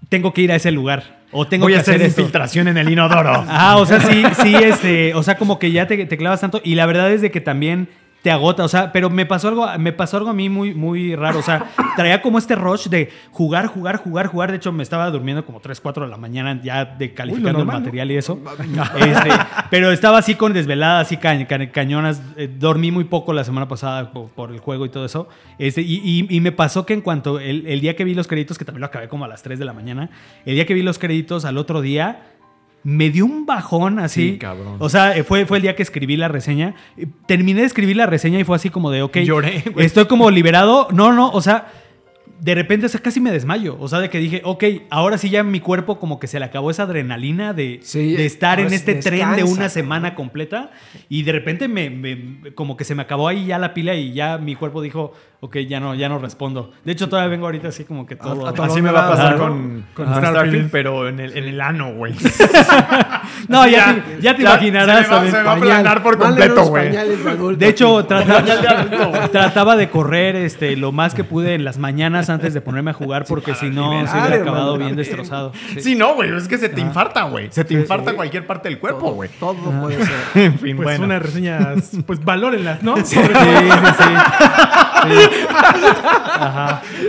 tengo 0.10 0.34
que 0.34 0.42
ir 0.42 0.52
a 0.52 0.56
ese 0.56 0.72
lugar 0.72 1.24
o 1.32 1.48
tengo 1.48 1.64
Voy 1.66 1.74
que 1.74 1.78
a 1.80 1.82
hacer 1.82 1.96
hacer 1.96 2.08
infiltración 2.08 2.68
en 2.68 2.78
el 2.78 2.90
inodoro. 2.90 3.44
Ah, 3.48 3.78
o 3.78 3.86
sea, 3.86 4.00
sí, 4.00 4.24
sí, 4.42 4.56
este, 4.56 5.14
o 5.16 5.24
sea, 5.24 5.36
como 5.38 5.60
que 5.60 5.72
ya 5.72 5.88
te, 5.88 6.06
te 6.06 6.18
clavas 6.18 6.40
tanto. 6.42 6.62
Y 6.64 6.76
la 6.76 6.86
verdad 6.86 7.12
es 7.12 7.22
de 7.22 7.32
que 7.32 7.42
también 7.42 7.90
te 8.26 8.32
agota, 8.32 8.64
o 8.64 8.68
sea, 8.68 8.92
pero 8.92 9.12
me 9.12 9.28
pasó 9.28 9.50
algo, 9.50 9.68
me 9.78 9.94
pasó 9.94 10.18
algo 10.18 10.32
a 10.32 10.34
mí 10.34 10.50
muy, 10.50 10.74
muy 10.74 11.16
raro, 11.16 11.38
o 11.38 11.44
sea, 11.44 11.66
traía 11.96 12.24
como 12.24 12.40
este 12.40 12.56
rush 12.56 12.88
de 12.88 13.12
jugar, 13.32 13.68
jugar, 13.68 13.98
jugar, 13.98 14.26
jugar, 14.26 14.50
de 14.50 14.58
hecho 14.58 14.72
me 14.72 14.82
estaba 14.82 15.12
durmiendo 15.12 15.46
como 15.46 15.60
3, 15.60 15.80
4 15.80 16.06
de 16.06 16.10
la 16.10 16.18
mañana 16.18 16.60
ya 16.64 16.86
de 16.86 17.14
calificando 17.14 17.60
el 17.60 17.66
material 17.84 18.10
y 18.12 18.18
eso, 18.18 18.40
Este, 18.96 19.30
pero 19.70 19.92
estaba 19.92 20.18
así 20.18 20.34
con 20.34 20.54
desvelada, 20.54 21.02
así 21.02 21.18
ca- 21.18 21.46
ca- 21.46 21.70
cañonas, 21.72 22.20
Eh, 22.36 22.50
dormí 22.52 22.90
muy 22.90 23.04
poco 23.04 23.32
la 23.32 23.44
semana 23.44 23.68
pasada 23.68 24.12
por, 24.12 24.30
por 24.32 24.52
el 24.52 24.58
juego 24.60 24.88
y 24.88 24.90
todo 24.90 25.06
eso, 25.06 25.28
este, 25.60 25.84
y, 25.84 26.02
y- 26.04 26.26
y 26.36 26.42
me 26.42 26.52
pasó 26.52 26.84
que 26.84 26.94
en 26.96 27.02
cuanto, 27.02 27.40
el, 27.40 27.68
el 27.68 27.80
día 27.80 27.96
que 27.96 28.06
vi 28.06 28.16
los 28.16 28.26
créditos, 28.28 28.58
que 28.58 28.66
también 28.66 28.80
lo 28.82 28.88
acabé 28.88 29.08
como 29.08 29.26
a 29.26 29.28
las 29.28 29.44
3 29.44 29.60
de 29.60 29.66
la 29.66 29.74
mañana, 29.74 30.10
el 30.48 30.56
día 30.56 30.66
que 30.66 30.74
vi 30.74 30.82
los 30.82 30.98
créditos 30.98 31.46
al 31.46 31.60
otro 31.60 31.82
día, 31.82 32.24
me 32.86 33.10
dio 33.10 33.26
un 33.26 33.48
bajón 33.48 33.98
así. 33.98 34.34
Sí, 34.34 34.38
cabrón. 34.38 34.76
O 34.78 34.90
sea, 34.90 35.18
eh, 35.18 35.24
fue, 35.24 35.48
fue 35.48 35.58
el 35.58 35.64
día 35.64 35.76
que 35.76 35.82
escribí 35.82 36.16
la 36.18 36.28
reseña. 36.28 36.76
Eh, 36.98 37.08
Terminé 37.26 37.62
de 37.62 37.66
escribir 37.66 37.98
la 37.98 38.06
reseña 38.06 38.40
y 38.40 38.44
fue 38.44 38.56
así 38.56 38.70
como 38.70 38.92
de, 38.92 39.02
ok, 39.02 39.18
Lloré, 39.18 39.64
güey. 39.74 39.88
estoy 39.88 40.06
como 40.06 40.30
liberado. 40.30 40.88
No, 40.94 41.12
no, 41.12 41.32
o 41.32 41.42
sea, 41.42 41.66
de 42.40 42.54
repente 42.56 42.86
o 42.86 42.90
sea, 42.90 43.00
casi 43.02 43.20
me 43.20 43.32
desmayo. 43.32 43.78
O 43.80 43.88
sea, 43.88 44.00
de 44.00 44.10
que 44.10 44.18
dije, 44.20 44.42
ok, 44.44 44.64
ahora 44.90 45.18
sí 45.18 45.30
ya 45.30 45.44
mi 45.44 45.60
cuerpo 45.60 46.00
como 46.00 46.20
que 46.20 46.28
se 46.28 46.38
le 46.40 46.46
acabó 46.46 46.70
esa 46.72 46.84
adrenalina 46.84 47.54
de, 47.54 47.80
Sí, 47.82 48.14
de 48.16 48.26
estar 48.26 48.60
en 48.60 48.74
este 48.74 48.96
tren 48.96 49.36
de 49.36 49.44
una 49.44 49.70
semana 49.70 50.16
completa. 50.16 50.72
Y 51.10 51.24
de 51.24 51.32
repente 51.32 51.68
me, 51.68 51.90
me- 51.90 52.54
como 52.54 52.78
que 52.78 52.84
se 52.84 52.94
me 52.96 53.02
acabó 53.04 53.28
ahí 53.28 53.46
ya 53.46 53.58
la 53.60 53.74
pila 53.74 53.96
y 53.96 54.14
ya 54.14 54.38
mi 54.38 54.56
cuerpo 54.56 54.82
dijo, 54.82 55.14
ok, 55.40 55.58
ya 55.60 55.80
no, 55.80 55.96
ya 55.96 56.10
no 56.10 56.20
respondo. 56.20 56.72
De 56.84 56.92
hecho, 56.92 57.08
todavía 57.10 57.30
vengo 57.30 57.46
ahorita 57.46 57.70
así 57.70 57.84
como 57.86 58.06
que 58.06 58.16
todo... 58.16 58.48
a 58.48 58.54
todo 58.54 58.66
Así 58.66 58.82
me 58.82 58.92
va 58.92 59.08
a 59.08 59.10
pasar 59.12 59.38
con, 59.38 59.86
Con 59.94 60.06
con 60.06 60.16
Starfield. 60.16 60.36
Starfield, 60.36 60.72
pero 60.72 61.08
en 61.08 61.20
el, 61.20 61.38
en 61.38 61.44
el 61.46 61.62
ano, 61.62 61.94
güey. 61.96 62.14
no, 63.48 63.68
ya, 63.68 63.96
te- 63.96 64.22
ya 64.22 64.36
te 64.36 64.42
imaginarás. 64.42 65.06
Se 65.08 65.10
me 65.10 65.10
va, 65.10 65.18
¿sabes? 65.18 65.32
se 65.32 65.38
me 65.38 65.44
va 65.44 65.52
a 65.54 65.58
planar 65.58 66.04
por 66.04 66.18
completo, 66.18 66.66
güey. 66.66 66.92
de 67.58 67.68
hecho, 67.68 68.06
trataba, 68.06 68.44
trataba 69.32 69.76
de 69.76 69.90
correr 69.90 70.36
este, 70.36 70.76
lo 70.76 70.92
más 70.92 71.14
que 71.14 71.24
pude 71.24 71.54
en 71.54 71.64
las 71.64 71.78
mañanas 71.78 72.30
antes 72.30 72.54
de 72.54 72.62
ponerme 72.62 72.92
a 72.92 72.94
jugar, 72.94 73.26
porque 73.28 73.56
si 73.56 73.70
no, 73.70 73.92
se 74.08 74.12
hubiera 74.18 74.36
hermano, 74.36 74.42
acabado 74.52 74.78
bien 74.78 74.96
destrozado. 74.96 75.52
Sí. 75.74 75.82
Sí, 75.82 75.96
no, 75.96 76.16
güey. 76.16 76.36
Es 76.36 76.48
que 76.48 76.58
se 76.58 76.70
te 76.70 76.82
infarta, 76.82 77.24
güey. 77.24 77.48
Se 77.52 77.64
te 77.64 77.74
infarta 77.76 78.12
sí. 78.12 78.16
cualquier 78.16 78.46
parte 78.48 78.70
del 78.70 78.80
cuerpo, 78.80 79.12
güey. 79.14 79.30
todo 79.40 79.54
puede 79.56 80.04
ser. 80.04 80.16
En 80.36 80.60
fin, 80.60 80.76
Pues 80.78 80.86
bueno. 81.00 81.06
unas 81.06 81.22
reseñas, 81.22 81.92
pues 82.06 82.24
valórenlas, 82.24 82.82
¿no? 82.84 82.96
Sí, 83.06 83.16
sí, 83.16 83.22
sí. 83.22 84.14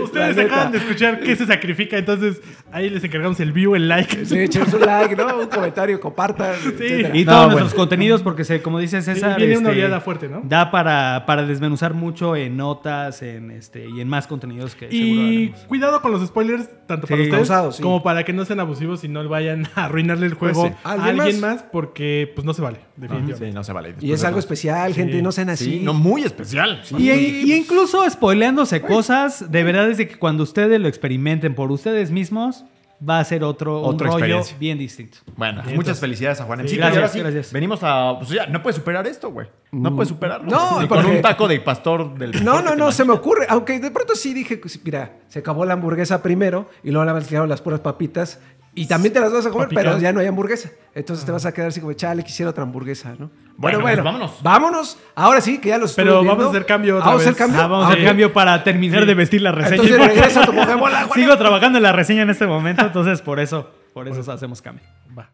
Ustedes 0.03 0.35
La 0.35 0.43
neta. 0.43 0.53
acaban 0.55 0.71
de 0.71 0.77
escuchar 0.79 1.19
qué 1.19 1.35
se 1.35 1.45
sacrifica, 1.45 1.97
entonces 1.97 2.41
ahí 2.71 2.89
les 2.89 3.03
encargamos 3.03 3.39
el 3.39 3.51
view, 3.51 3.75
el 3.75 3.87
like. 3.87 4.25
Sí, 4.25 4.37
echen 4.39 4.69
su 4.69 4.77
like, 4.79 5.15
¿no? 5.15 5.25
Un 5.37 5.47
comentario, 5.47 5.99
compartan. 6.27 6.55
etcétera. 6.73 7.15
Y 7.17 7.23
No, 7.25 7.31
todos 7.31 7.45
bueno. 7.45 7.59
nuestros 7.59 7.73
contenidos, 7.73 8.21
porque 8.21 8.43
se, 8.43 8.61
como 8.61 8.79
dice 8.79 9.01
César, 9.01 9.37
Viene 9.37 9.57
una 9.57 9.69
este, 9.69 9.79
oleada 9.81 10.01
fuerte, 10.01 10.27
¿no? 10.29 10.41
da 10.43 10.71
para, 10.71 11.25
para 11.25 11.45
desmenuzar 11.45 11.93
mucho 11.93 12.35
en 12.35 12.57
notas 12.57 13.21
en 13.21 13.51
este, 13.51 13.87
y 13.89 14.01
en 14.01 14.07
más 14.07 14.27
contenidos 14.27 14.75
que 14.75 14.89
seguro 14.89 14.97
Y 15.05 15.37
haremos. 15.47 15.59
cuidado 15.67 16.01
con 16.01 16.11
los 16.11 16.25
spoilers, 16.25 16.69
tanto 16.87 17.07
para 17.07 17.21
ustedes 17.21 17.35
Pausados, 17.39 17.75
sí. 17.77 17.83
como 17.83 18.03
para 18.03 18.23
que 18.23 18.33
no 18.33 18.45
sean 18.45 18.59
abusivos 18.59 19.03
y 19.03 19.07
no 19.07 19.27
vayan 19.27 19.67
a 19.75 19.85
arruinarle 19.85 20.25
el 20.27 20.33
juego 20.35 20.61
Pues 20.61 20.73
sí. 20.73 20.79
a 20.83 20.91
¿Alguien 20.93 21.19
alguien 21.21 21.41
más? 21.41 21.55
más? 21.55 21.63
porque 21.71 22.31
pues 22.35 22.45
no 22.45 22.53
se 22.53 22.61
vale, 22.61 22.79
definitivamente. 22.95 23.47
Sí, 23.49 23.53
no 23.53 23.63
se 23.63 23.73
vale. 23.73 23.95
Y 23.99 24.11
es 24.11 24.23
algo 24.23 24.39
especial, 24.39 24.93
gente, 24.93 25.21
no 25.21 25.31
sean 25.31 25.49
así. 25.49 25.65
Sí, 25.65 25.79
no, 25.83 25.93
muy 25.93 26.23
especial. 26.23 26.81
Y, 26.97 27.09
y 27.11 27.53
incluso 27.53 28.07
spoileándose 28.09 28.81
cosas, 28.81 29.51
de 29.51 29.63
verdad 29.63 29.89
es 29.89 29.97
de 29.97 30.07
que 30.07 30.17
cuando 30.17 30.43
ustedes 30.43 30.79
lo 30.79 30.87
experimenten 30.87 31.55
por 31.55 31.71
ustedes 31.71 32.11
mismos, 32.11 32.65
va 33.07 33.19
a 33.19 33.23
ser 33.25 33.43
otro 33.43 33.81
un 33.81 33.93
Otra 33.95 34.07
rollo 34.07 34.17
experiencia. 34.19 34.57
bien 34.59 34.77
distinto. 34.77 35.19
Bueno, 35.35 35.61
Bien, 35.63 35.75
muchas 35.75 35.99
felicidades 35.99 36.41
a 36.41 36.45
Juan 36.45 36.67
Sí, 36.67 36.75
gracias, 36.77 36.93
Y 36.95 36.97
ahora 36.97 37.09
sí, 37.09 37.19
gracias. 37.19 37.53
Venimos 37.53 37.79
a. 37.83 38.15
Pues 38.17 38.29
ya, 38.29 38.47
no 38.47 38.61
puedes 38.63 38.75
superar 38.75 39.05
esto, 39.07 39.31
güey. 39.31 39.47
No 39.71 39.93
puedes 39.95 40.09
superarlo. 40.09 40.49
No, 40.49 40.81
Ni 40.81 40.87
con 40.87 40.99
porque- 41.01 41.15
un 41.17 41.21
taco 41.21 41.47
de 41.47 41.59
pastor 41.59 42.17
del. 42.17 42.43
No, 42.43 42.61
no, 42.61 42.75
no, 42.75 42.91
se 42.91 43.05
me 43.05 43.13
ocurre. 43.13 43.45
Aunque 43.49 43.79
de 43.79 43.91
pronto 43.91 44.15
sí 44.15 44.33
dije, 44.33 44.57
pues, 44.57 44.79
mira, 44.83 45.17
se 45.27 45.39
acabó 45.39 45.65
la 45.65 45.73
hamburguesa 45.73 46.23
primero 46.23 46.69
y 46.83 46.91
luego 46.91 47.13
le 47.13 47.25
quedaron 47.25 47.49
las 47.49 47.61
puras 47.61 47.81
papitas. 47.81 48.39
Y 48.77 48.85
también 48.85 49.11
te 49.11 49.19
las 49.19 49.33
vas 49.33 49.45
a 49.45 49.49
comer, 49.49 49.67
Papitas. 49.69 49.83
pero 49.85 49.97
ya 49.99 50.13
no 50.13 50.19
hay 50.19 50.27
hamburguesa. 50.27 50.69
Entonces 50.93 51.25
te 51.25 51.31
vas 51.31 51.45
a 51.47 51.51
quedar 51.51 51.69
así 51.69 51.79
como, 51.81 51.93
chale, 51.93 52.23
quisiera 52.23 52.51
otra 52.51 52.61
hamburguesa, 52.63 53.15
¿no? 53.17 53.31
Bueno, 53.57 53.79
pues, 53.81 54.03
vámonos. 54.03 54.37
Vámonos. 54.43 54.97
Ahora 55.15 55.41
sí, 55.41 55.57
que 55.57 55.69
ya 55.69 55.79
los 55.79 55.93
Pero 55.93 56.23
vamos 56.23 56.45
a 56.45 56.49
hacer 56.49 56.65
cambio 56.67 56.95
otra 56.97 57.07
Vamos 57.07 57.21
a 57.21 57.23
hacer 57.23 57.33
vez. 57.33 57.37
cambio. 57.39 57.59
Ah, 57.61 57.67
vamos 57.67 57.85
Ah, 57.85 57.87
a 57.87 57.91
hacer 57.93 58.03
ok. 58.03 58.07
cambio 58.07 58.33
para 58.33 58.63
terminar 58.63 59.05
de 59.07 59.13
vestir 59.15 59.41
la 59.41 59.51
reseña. 59.51 59.81
Entonces 59.81 60.07
regresa 60.07 60.45
tu. 60.45 60.53
Sigo 61.15 61.37
trabajando 61.39 61.77
en 61.79 61.83
la 61.83 61.91
reseña 61.91 62.21
en 62.21 62.29
este 62.29 62.45
momento, 62.45 62.85
entonces 62.85 63.21
por 63.23 63.39
eso, 63.39 63.67
por 63.95 64.07
eso 64.07 64.31
hacemos 64.31 64.61
cambio. 64.61 64.85
Va. 65.17 65.31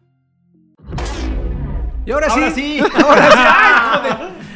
Y 2.06 2.12
ahora 2.12 2.30
sí. 2.30 2.40
Ahora 2.40 2.50
sí. 2.54 2.78
Ahora 2.80 3.30
sí. 3.30 3.38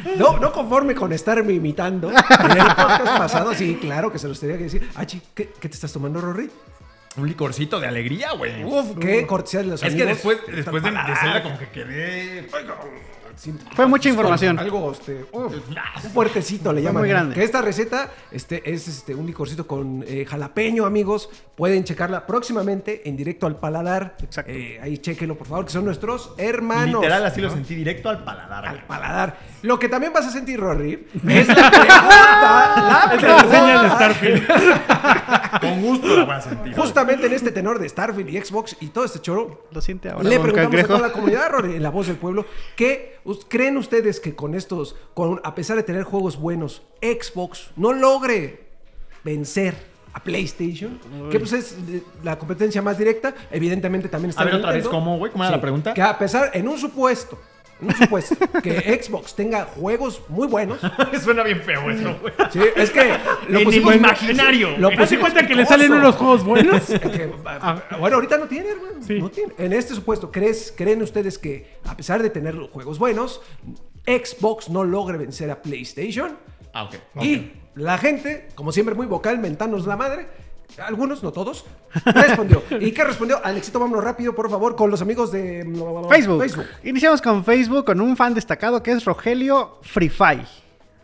Ay. 0.06 0.15
No, 0.19 0.39
no 0.39 0.51
conforme 0.52 0.94
con 0.94 1.12
estarme 1.12 1.52
imitando. 1.52 2.10
En 2.10 2.51
el 2.52 2.65
podcast 2.65 3.19
pasado, 3.19 3.52
sí, 3.55 3.77
claro 3.81 4.10
que 4.10 4.19
se 4.19 4.28
los 4.28 4.40
tenía 4.40 4.56
que 4.56 4.65
decir. 4.65 4.89
Ah, 4.94 5.05
chi, 5.05 5.20
¿qué, 5.35 5.51
qué 5.60 5.69
te 5.69 5.74
estás 5.74 5.93
tomando, 5.93 6.20
Rory? 6.23 6.51
Un 7.19 7.27
licorcito 7.28 7.81
de 7.81 7.86
alegría, 7.89 8.32
güey. 8.32 8.65
Uf, 8.65 8.97
qué 9.01 9.27
cortesía 9.27 9.61
de 9.61 9.66
los 9.66 9.82
Es 9.82 9.95
que 9.95 10.03
amigos. 10.03 10.09
después, 10.24 10.39
después 10.55 10.82
de, 10.82 10.90
de 10.90 11.16
Zelda, 11.20 11.43
como 11.43 11.59
que 11.59 11.69
quedé. 11.69 12.47
Fue 13.74 13.86
mucha 13.86 14.09
información. 14.09 14.59
Algo, 14.59 14.93
este, 14.93 15.24
uf, 15.32 15.52
un 16.05 16.10
fuertecito 16.12 16.73
le 16.73 16.82
llaman. 16.82 17.02
muy 17.02 17.09
grande. 17.09 17.35
Que 17.35 17.44
esta 17.44 17.62
receta 17.62 18.10
este, 18.31 18.69
es 18.73 18.89
este, 18.89 19.15
un 19.15 19.27
licorcito 19.27 19.66
con 19.66 20.05
eh, 20.06 20.24
jalapeño, 20.28 20.85
amigos. 20.86 21.31
Pueden 21.56 21.85
checarla 21.85 22.27
próximamente 22.27 23.09
en 23.09 23.16
directo 23.16 23.47
al 23.47 23.56
paladar. 23.56 24.16
Exacto. 24.23 24.51
Eh, 24.52 24.78
ahí 24.82 24.98
chequenlo, 24.98 25.36
por 25.36 25.47
favor, 25.47 25.65
que 25.65 25.73
son 25.73 25.85
nuestros 25.85 26.32
hermanos. 26.39 27.01
Literal, 27.02 27.24
así 27.27 27.40
lo 27.40 27.51
sentí 27.51 27.74
directo 27.74 28.09
al 28.09 28.24
paladar. 28.24 28.66
Al 28.66 28.85
paladar. 28.86 29.39
Lo 29.62 29.78
que 29.78 29.89
también 29.89 30.12
vas 30.12 30.27
a 30.27 30.31
sentir, 30.31 30.59
Rory, 30.60 31.06
es 31.28 31.48
la 31.48 31.55
pregunta. 31.55 32.74
La 32.77 33.12
Es 33.15 33.23
la 33.23 33.43
reseña 33.43 33.82
de 33.82 33.89
pregunta. 33.89 33.94
Starfield. 33.97 34.48
Con 35.60 35.82
gusto 35.82 36.16
la 36.16 36.24
voy 36.24 36.35
a 36.35 36.40
sentir. 36.40 36.74
Justamente 36.74 37.27
en 37.27 37.32
este 37.32 37.51
tenor 37.51 37.78
de 37.78 37.89
Starfield 37.89 38.28
y 38.31 38.40
Xbox 38.40 38.77
y 38.81 38.89
todo 38.89 39.05
este 39.05 39.20
choro, 39.20 39.66
Lo 39.73 39.81
siente 39.81 40.10
ahora. 40.10 40.28
le 40.28 40.39
preguntamos 40.39 40.81
a 40.81 40.86
toda 40.86 41.01
la 41.01 41.12
comunidad, 41.12 41.51
Rory, 41.51 41.74
en 41.77 41.82
la 41.82 41.90
voz 41.90 42.06
del 42.06 42.16
pueblo, 42.16 42.47
¿qué 42.77 43.19
us- 43.24 43.28
creen 43.49 43.77
ustedes 43.77 44.21
que 44.21 44.35
con 44.35 44.55
estos, 44.55 44.97
con, 45.15 45.41
a 45.45 45.55
pesar 45.55 45.77
de 45.77 45.83
tener 45.83 46.03
juegos 46.05 46.39
buenos, 46.39 46.83
Xbox 47.03 47.71
no 47.77 47.93
logre 47.93 48.69
vencer 49.25 49.75
a 50.15 50.23
PlayStation? 50.23 50.99
Que 51.31 51.39
pues 51.39 51.53
es 51.53 51.77
eh, 51.89 52.03
la 52.23 52.39
competencia 52.39 52.81
más 52.81 52.97
directa, 52.97 53.35
evidentemente 53.51 54.09
también 54.09 54.31
está 54.31 54.43
A 54.43 54.45
ver 54.47 54.55
en 54.55 54.61
otra 54.61 54.71
vez, 54.73 54.85
Nintendo. 54.85 55.05
¿cómo, 55.05 55.19
güey? 55.19 55.31
¿Cómo 55.31 55.45
era 55.45 55.51
la 55.57 55.61
pregunta? 55.61 55.95
Que 55.95 56.03
a 56.03 56.19
pesar, 56.19 56.51
en 56.55 56.67
un 56.69 56.79
supuesto, 56.79 57.39
un 57.81 57.95
supuesto, 57.95 58.37
que 58.63 59.01
Xbox 59.03 59.35
tenga 59.35 59.65
juegos 59.65 60.23
muy 60.29 60.47
buenos, 60.47 60.81
Suena 61.23 61.43
bien 61.43 61.63
feo 61.63 61.91
eso, 61.91 62.17
güey. 62.21 62.35
sí, 62.51 62.61
es 62.77 62.91
que 62.91 63.15
lo 63.49 63.59
En 63.61 63.65
pusimos 63.65 63.93
el 63.93 63.99
imaginario. 63.99 64.77
Lo 64.79 64.91
¿Te 64.91 64.97
pusimos 64.97 65.31
cuenta 65.31 65.47
que 65.47 65.55
le 65.55 65.67
salen 65.67 65.93
unos 65.93 66.17
juegos 66.17 66.45
buenos? 66.45 66.87
Que, 66.87 67.33
ah, 67.47 67.83
bueno, 67.99 68.17
ahorita 68.17 68.39
no 68.39 68.47
tiene, 68.47 68.71
hermano. 68.71 68.95
Sí. 69.01 69.21
No 69.21 69.31
tiene. 69.31 69.55
En 69.59 69.73
este 69.73 69.95
supuesto, 69.95 70.31
¿crees, 70.31 70.73
¿creen 70.77 71.03
ustedes 71.03 71.39
que, 71.39 71.77
a 71.85 71.97
pesar 71.97 72.23
de 72.23 72.31
tener 72.31 72.55
los 72.55 72.71
juegos 72.71 72.99
buenos, 72.99 73.41
Xbox 74.07 74.69
no 74.69 74.85
logre 74.85 75.19
vencer 75.19 75.51
a 75.51 75.63
PlayStation? 75.63 76.37
Ah, 76.73 76.85
ok. 76.85 77.23
Y 77.23 77.53
la 77.75 77.99
gente, 77.99 78.49
como 78.55 78.73
siempre, 78.73 78.95
muy 78.95 79.07
vocal, 79.07 79.39
mentanos 79.39 79.87
la 79.87 79.97
madre. 79.97 80.29
Algunos, 80.77 81.23
no 81.23 81.32
todos, 81.32 81.65
respondió. 82.05 82.62
¿Y 82.81 82.93
qué 82.93 83.03
respondió? 83.05 83.45
Alexito, 83.45 83.81
vámonos 83.81 84.05
rápido, 84.05 84.35
por 84.35 84.49
favor, 84.51 84.77
con 84.77 84.90
los 84.90 85.03
amigos 85.03 85.32
de 85.32 85.65
Facebook. 86.11 86.40
Facebook. 86.40 86.66
Iniciamos 86.85 87.20
con 87.20 87.45
Facebook 87.45 87.85
con 87.85 88.01
un 88.01 88.16
fan 88.16 88.35
destacado 88.35 88.82
que 88.82 88.93
es 88.93 89.05
Rogelio 89.05 89.78
Free 89.82 90.09
Fire. 90.09 90.47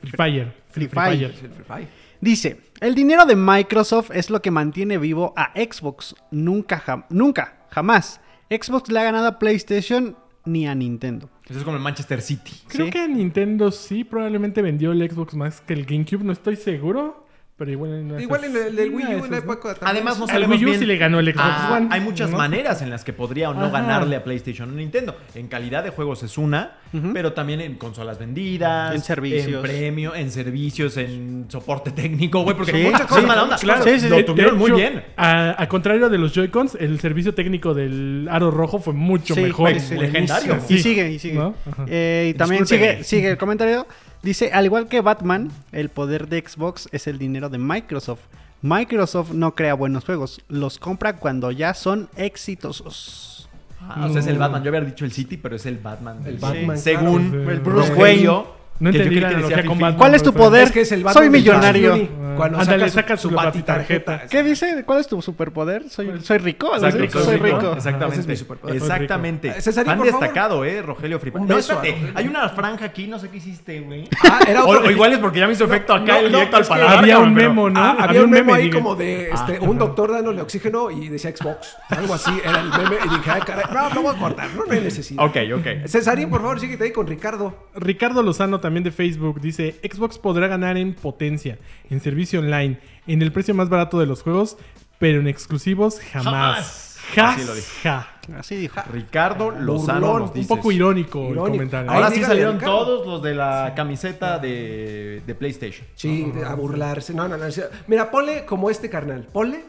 Free 0.00 0.12
Fire. 0.16 0.52
Free 0.70 0.88
Fire. 0.88 1.24
El 1.24 1.32
Free 1.32 1.64
Fire. 1.66 1.88
Dice, 2.20 2.60
el 2.80 2.94
dinero 2.94 3.26
de 3.26 3.34
Microsoft 3.36 4.10
es 4.12 4.30
lo 4.30 4.40
que 4.40 4.50
mantiene 4.50 4.96
vivo 4.98 5.32
a 5.36 5.52
Xbox. 5.54 6.14
Nunca, 6.30 6.80
jam- 6.80 7.04
nunca, 7.10 7.66
jamás. 7.70 8.20
Xbox 8.50 8.90
le 8.92 9.00
ha 9.00 9.04
ganado 9.04 9.26
a 9.26 9.38
PlayStation 9.38 10.16
ni 10.44 10.66
a 10.68 10.74
Nintendo. 10.74 11.28
Eso 11.48 11.58
es 11.58 11.64
como 11.64 11.76
el 11.76 11.82
Manchester 11.82 12.20
City. 12.22 12.52
Creo 12.68 12.86
Sí. 12.86 12.92
que 12.92 13.08
Nintendo 13.08 13.70
sí 13.72 14.04
probablemente 14.04 14.62
vendió 14.62 14.92
el 14.92 15.10
Xbox 15.10 15.34
más 15.34 15.60
que 15.62 15.72
el 15.74 15.84
GameCube, 15.84 16.22
no 16.22 16.32
estoy 16.32 16.56
seguro. 16.56 17.23
Pero 17.56 17.70
igual 17.70 17.92
en 17.92 18.20
Igual 18.20 18.44
en 18.44 18.56
el, 18.56 18.74
del 18.74 18.90
Wii 18.90 19.06
U 19.14 19.24
en 19.26 19.30
la 19.30 19.38
época 19.38 19.74
también. 19.74 19.88
Además, 19.96 20.18
no 20.18 20.26
sabemos 20.26 20.56
Wii 20.56 20.64
U 20.64 20.68
bien. 20.70 20.80
sí 20.80 20.86
le 20.86 20.96
ganó 20.96 21.20
el 21.20 21.26
Xbox 21.32 21.44
Ah, 21.46 21.74
One, 21.76 21.86
Hay 21.92 22.00
muchas 22.00 22.28
¿no? 22.30 22.36
maneras 22.36 22.82
en 22.82 22.90
las 22.90 23.04
que 23.04 23.12
podría 23.12 23.50
o 23.50 23.54
no 23.54 23.66
Ajá. 23.66 23.80
ganarle 23.80 24.16
a 24.16 24.24
PlayStation 24.24 24.70
o 24.70 24.72
Nintendo. 24.72 25.16
En 25.36 25.46
calidad 25.46 25.84
de 25.84 25.90
juegos 25.90 26.24
es 26.24 26.36
una, 26.36 26.78
pero 27.12 27.32
también 27.32 27.60
en 27.60 27.76
consolas 27.76 28.18
vendidas, 28.18 28.92
En 28.96 29.00
servicios. 29.02 29.46
en 29.54 29.62
premio, 29.62 30.16
en 30.16 30.32
servicios, 30.32 30.96
en 30.96 31.44
soporte 31.48 31.92
técnico, 31.92 32.42
güey, 32.42 32.56
porque 32.56 32.72
Sí, 32.72 32.82
muchas 32.82 33.02
sí, 33.02 33.06
cosas 33.06 33.24
mala 33.24 33.42
onda. 33.44 33.56
Claro, 33.56 33.84
Sí, 33.84 34.00
sí, 34.00 34.08
lo 34.08 34.24
tuvieron 34.24 34.58
muy 34.58 34.72
bien. 34.72 35.04
A, 35.16 35.54
a 35.62 35.68
contrario 35.68 36.08
de 36.08 36.18
los 36.18 36.32
Joy-Cons, 36.34 36.76
el 36.80 36.98
servicio 36.98 37.34
técnico 37.34 37.72
del 37.72 38.26
Aro 38.32 38.50
Rojo 38.50 38.80
fue 38.80 38.94
mucho 38.94 39.34
Sí, 39.36 39.40
mejor. 39.42 39.78
sí. 39.78 39.94
Legendario. 39.94 40.58
Y 40.68 40.78
sigue, 40.80 41.12
y 41.12 41.18
sigue. 41.20 41.40
Eh, 41.86 42.32
y 42.34 42.36
también 42.36 42.66
sigue, 42.66 43.04
sigue 43.04 43.30
el 43.30 43.36
comentario. 43.38 43.86
Dice, 44.24 44.50
al 44.52 44.64
igual 44.64 44.88
que 44.88 45.00
Batman, 45.02 45.50
el 45.70 45.90
poder 45.90 46.28
de 46.28 46.42
Xbox 46.44 46.88
es 46.92 47.06
el 47.06 47.18
dinero 47.18 47.50
de 47.50 47.58
Microsoft. 47.58 48.20
Microsoft 48.62 49.32
no 49.32 49.54
crea 49.54 49.74
buenos 49.74 50.04
juegos, 50.06 50.40
los 50.48 50.78
compra 50.78 51.16
cuando 51.16 51.50
ya 51.50 51.74
son 51.74 52.08
exitosos. 52.16 53.48
Ah, 53.82 54.06
o 54.06 54.08
sea, 54.08 54.20
es 54.22 54.26
el 54.26 54.38
Batman. 54.38 54.62
Yo 54.64 54.70
había 54.70 54.80
dicho 54.80 55.04
el 55.04 55.12
City, 55.12 55.36
pero 55.36 55.56
es 55.56 55.66
el 55.66 55.76
Batman. 55.76 56.22
El 56.24 56.36
Sí. 56.36 56.40
Batman, 56.40 56.78
Según 56.78 57.30
claro. 57.30 57.50
El 57.50 57.60
Bruce 57.60 57.88
Rogelio 57.90 58.46
No 58.80 58.90
entendí 58.90 59.20
la 59.20 59.28
que 59.28 59.34
analogía 59.36 59.64
con. 59.64 59.78
Batman. 59.78 59.96
¿Cuál 59.96 60.14
es 60.14 60.22
tu 60.22 60.32
pero- 60.32 60.44
poder? 60.46 60.64
Es 60.64 60.72
que 60.72 60.80
es 60.80 60.92
el 60.92 61.08
Soy 61.10 61.24
de 61.24 61.30
millonario. 61.30 61.92
Clooney, 61.94 62.10
Cuando 62.34 62.58
Ándale, 62.58 62.88
saca 62.88 62.90
su, 62.90 62.94
saca 62.96 63.16
su 63.16 63.28
su 63.28 63.34
batitarjeta. 63.36 64.12
batitarjeta. 64.12 64.28
¿Qué 64.28 64.42
dice? 64.42 64.82
¿Cuál 64.84 64.98
es 64.98 65.06
tu 65.06 65.22
superpoder? 65.22 65.88
Soy, 65.88 66.20
soy 66.20 66.38
rico. 66.38 66.74
algo 66.74 66.86
así. 66.88 66.96
Exacto, 66.98 67.20
soy 67.24 67.36
rico. 67.36 67.46
rico. 67.46 67.58
Ese 67.60 67.70
es 67.70 67.76
Exactamente. 67.86 68.26
mi 68.28 68.36
superpoder. 68.36 68.76
Exactamente. 68.76 69.48
Eh, 69.50 69.62
Cesarín, 69.62 69.96
por 69.96 70.06
favor. 70.06 70.20
destacado, 70.20 70.64
eh, 70.64 70.82
Rogelio 70.82 71.20
Fripa. 71.20 71.38
Un 71.38 71.46
No, 71.46 71.54
beso 71.54 71.72
a 71.72 71.76
espérate, 71.76 72.00
Rogelio. 72.00 72.18
hay 72.18 72.26
una 72.26 72.48
franja 72.48 72.84
aquí, 72.86 73.06
no 73.06 73.20
sé 73.20 73.28
qué 73.28 73.36
hiciste, 73.36 73.80
güey. 73.82 74.08
Ah, 74.24 74.40
era 74.48 74.64
O, 74.64 74.68
otro- 74.70 74.88
o 74.88 74.90
igual 74.90 75.12
es 75.12 75.18
porque 75.20 75.38
ya 75.38 75.46
me 75.46 75.52
hizo 75.52 75.64
efecto 75.64 75.94
acá 75.94 76.14
no, 76.14 76.18
el 76.18 76.32
no, 76.32 76.38
directo 76.38 76.56
al 76.56 76.62
es 76.62 76.68
que 76.68 76.74
paladar. 76.74 76.98
había 76.98 77.14
cabrón, 77.14 77.28
un 77.30 77.34
pero- 77.36 77.48
memo, 77.50 77.70
¿no? 77.70 77.80
Ah, 77.80 77.96
había 78.00 78.22
un 78.24 78.30
memo 78.30 78.52
ahí 78.54 78.64
diga. 78.64 78.74
como 78.80 78.96
de 78.96 79.30
este, 79.30 79.60
un 79.60 79.78
doctor 79.78 80.10
dándole 80.10 80.40
oxígeno 80.42 80.90
y 80.90 81.08
decía 81.10 81.30
Xbox. 81.36 81.76
Algo 81.90 82.14
así 82.14 82.32
era 82.44 82.58
el 82.60 82.68
meme. 82.70 82.96
Y 83.06 83.08
dije, 83.10 83.30
ay, 83.30 83.42
caray, 83.42 83.64
no, 83.72 83.94
lo 83.94 84.02
voy 84.02 84.16
a 84.16 84.18
cortar. 84.18 84.48
No, 84.56 84.64
no 84.66 84.72
hay 84.72 84.80
necesidad. 84.80 85.24
Ok, 85.24 85.36
ok. 85.56 85.86
Cesarín, 85.86 86.28
por 86.30 86.40
favor, 86.40 86.58
síguete 86.58 86.82
ahí 86.82 86.90
con 86.92 87.06
Ricardo. 87.06 87.68
Ricardo 87.76 88.24
Lozano 88.24 88.58
también 88.64 88.82
de 88.82 88.92
Facebook 88.92 89.42
dice, 89.42 89.78
Xbox 89.82 90.16
podrá 90.16 90.48
ganar 90.48 90.78
en 90.78 90.94
potencia, 90.94 91.58
en 91.90 92.00
servicio 92.00 92.40
online, 92.40 92.78
en 93.06 93.20
el 93.20 93.30
precio 93.30 93.54
más 93.54 93.68
barato 93.68 93.98
de 93.98 94.06
los 94.06 94.22
juegos, 94.22 94.56
pero 94.98 95.20
en 95.20 95.28
exclusivos 95.28 96.00
jamás. 96.00 96.96
Jamás. 97.14 97.34
Así 97.36 97.46
lo 97.46 97.54
dijo. 97.54 97.66
Ja. 97.82 98.08
Así 98.38 98.56
dijo. 98.56 98.80
Ricardo 98.90 99.50
Lozano 99.50 100.00
Burlón, 100.00 100.22
nos 100.22 100.30
un 100.30 100.38
Un 100.40 100.46
poco 100.46 100.72
irónico, 100.72 101.28
el 101.28 101.36
comentario. 101.36 101.90
Ahí 101.90 101.96
Ahora 101.96 102.10
sí 102.10 102.24
salieron 102.24 102.58
todos 102.58 103.06
los 103.06 103.22
de 103.22 103.34
la 103.34 103.74
camiseta 103.76 104.38
de, 104.38 105.22
de 105.26 105.34
PlayStation. 105.34 105.86
Sí, 105.94 106.32
a 106.42 106.54
burlarse. 106.54 107.12
No, 107.12 107.28
no, 107.28 107.36
no. 107.36 107.44
Mira, 107.86 108.10
ponle 108.10 108.46
como 108.46 108.70
este 108.70 108.88
carnal. 108.88 109.26
Ponle. 109.30 109.62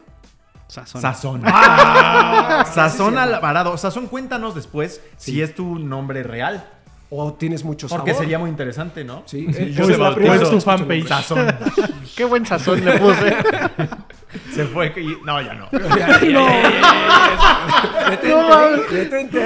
Sazón. 0.68 1.02
Sazón. 1.02 1.42
Sazón 2.72 3.18
Alvarado. 3.18 3.76
Sazón, 3.76 4.06
cuéntanos 4.06 4.54
después 4.54 5.02
si 5.18 5.42
es 5.42 5.54
tu 5.54 5.78
nombre 5.78 6.22
real. 6.22 6.70
O 7.08 7.32
tienes 7.34 7.62
mucho 7.64 7.88
sabor. 7.88 8.04
Porque 8.04 8.18
sería 8.18 8.38
muy 8.38 8.50
interesante, 8.50 9.04
¿no? 9.04 9.22
Sí, 9.26 9.46
eh, 9.56 9.72
Yo 9.72 9.84
es 9.84 9.90
se 9.90 9.98
la 9.98 10.14
primera 10.14 10.38
vez 10.38 10.50
tu 10.50 10.60
fanpage. 10.60 11.06
Sazón. 11.06 11.46
Qué 12.16 12.24
buen 12.24 12.44
sazón 12.46 12.84
le 12.84 12.92
puse. 12.98 13.36
Se 14.52 14.64
fue. 14.64 14.92
y- 14.96 15.16
No, 15.24 15.40
ya 15.40 15.54
no. 15.54 15.68
Ya, 15.72 16.18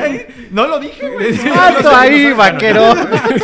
ahí. 0.02 0.26
No 0.50 0.66
lo 0.66 0.78
dije. 0.80 1.08
güey. 1.10 1.38
¡Alto 1.50 1.90
ahí, 1.94 2.32
vaquero! 2.32 2.94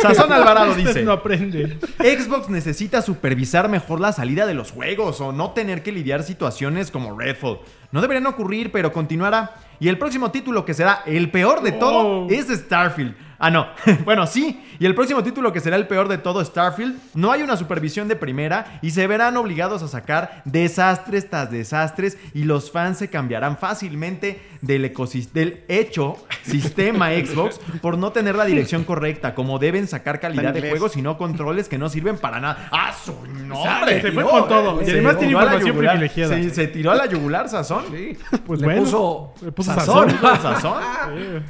Sazón 0.01 0.31
Alvarado 0.31 0.73
dice. 0.75 1.03
no 1.03 1.11
aprende. 1.11 1.77
Xbox 1.99 2.49
necesita 2.49 3.01
supervisar 3.01 3.69
mejor 3.69 3.99
la 3.99 4.11
salida 4.11 4.45
de 4.45 4.53
los 4.53 4.71
juegos 4.71 5.21
o 5.21 5.31
no 5.31 5.51
tener 5.51 5.83
que 5.83 5.91
lidiar 5.91 6.23
situaciones 6.23 6.91
como 6.91 7.17
Redfall. 7.17 7.59
No 7.91 8.01
deberían 8.01 8.27
ocurrir, 8.27 8.71
pero 8.71 8.91
continuará. 8.91 9.55
Y 9.79 9.87
el 9.87 9.97
próximo 9.97 10.31
título 10.31 10.65
que 10.65 10.73
será 10.73 11.03
el 11.05 11.29
peor 11.31 11.61
de 11.61 11.71
todo 11.73 11.97
Oh. 11.97 12.27
es 12.29 12.47
Starfield. 12.47 13.15
Ah, 13.39 13.49
no. 13.51 13.67
bueno, 14.05 14.25
sí. 14.27 14.63
Y 14.79 14.85
el 14.85 14.95
próximo 14.95 15.23
título 15.23 15.51
que 15.53 15.59
será 15.59 15.75
el 15.75 15.87
peor 15.87 16.07
de 16.07 16.17
todo, 16.17 16.43
Starfield, 16.43 16.97
no 17.13 17.31
hay 17.31 17.41
una 17.43 17.57
supervisión 17.57 18.07
de 18.07 18.15
primera 18.15 18.79
y 18.81 18.91
se 18.91 19.07
verán 19.07 19.37
obligados 19.37 19.83
a 19.83 19.87
sacar 19.87 20.41
desastres 20.45 21.29
tras 21.29 21.51
desastres 21.51 22.17
y 22.33 22.43
los 22.43 22.71
fans 22.71 22.97
se 22.99 23.09
cambiarán 23.09 23.57
fácilmente 23.57 24.41
del, 24.61 24.93
del 25.33 25.63
hecho 25.67 26.17
sistema 26.43 27.09
Xbox 27.09 27.59
por 27.81 27.97
no 27.97 28.11
tener 28.11 28.35
la 28.35 28.45
dirección 28.45 28.83
correcta, 28.83 29.35
como 29.35 29.59
deben 29.59 29.87
sacar 29.87 30.19
calidad 30.19 30.53
de 30.53 30.69
juegos 30.69 30.97
y 30.97 31.01
no 31.01 31.17
controles 31.17 31.67
que 31.69 31.77
no 31.77 31.89
sirven 31.89 32.17
para 32.17 32.39
nada. 32.39 32.69
¡Ah, 32.71 32.91
su 32.93 33.13
nombre! 33.45 34.01
Se 34.01 34.11
fue 34.11 34.23
con 34.23 34.47
todo. 34.47 34.81
Y 34.81 34.89
además 34.89 35.17
tiene 35.17 35.27
tiró 35.27 35.39
a 35.39 35.45
la 35.45 35.55
información 35.55 35.77
privilegiada. 35.77 36.35
Sí, 36.37 36.49
se 36.49 36.67
tiró 36.67 36.91
a 36.91 36.95
la 36.95 37.05
yugular, 37.05 37.49
Sazón. 37.49 37.85
Sí. 37.91 38.17
Pues 38.45 38.59
Le 38.61 38.65
bueno, 38.65 38.83
puso 38.83 39.33
le 39.41 39.51
puso 39.51 39.73
sazón. 39.73 40.09
sazón. 40.09 40.41
¿Sazón? 40.41 40.83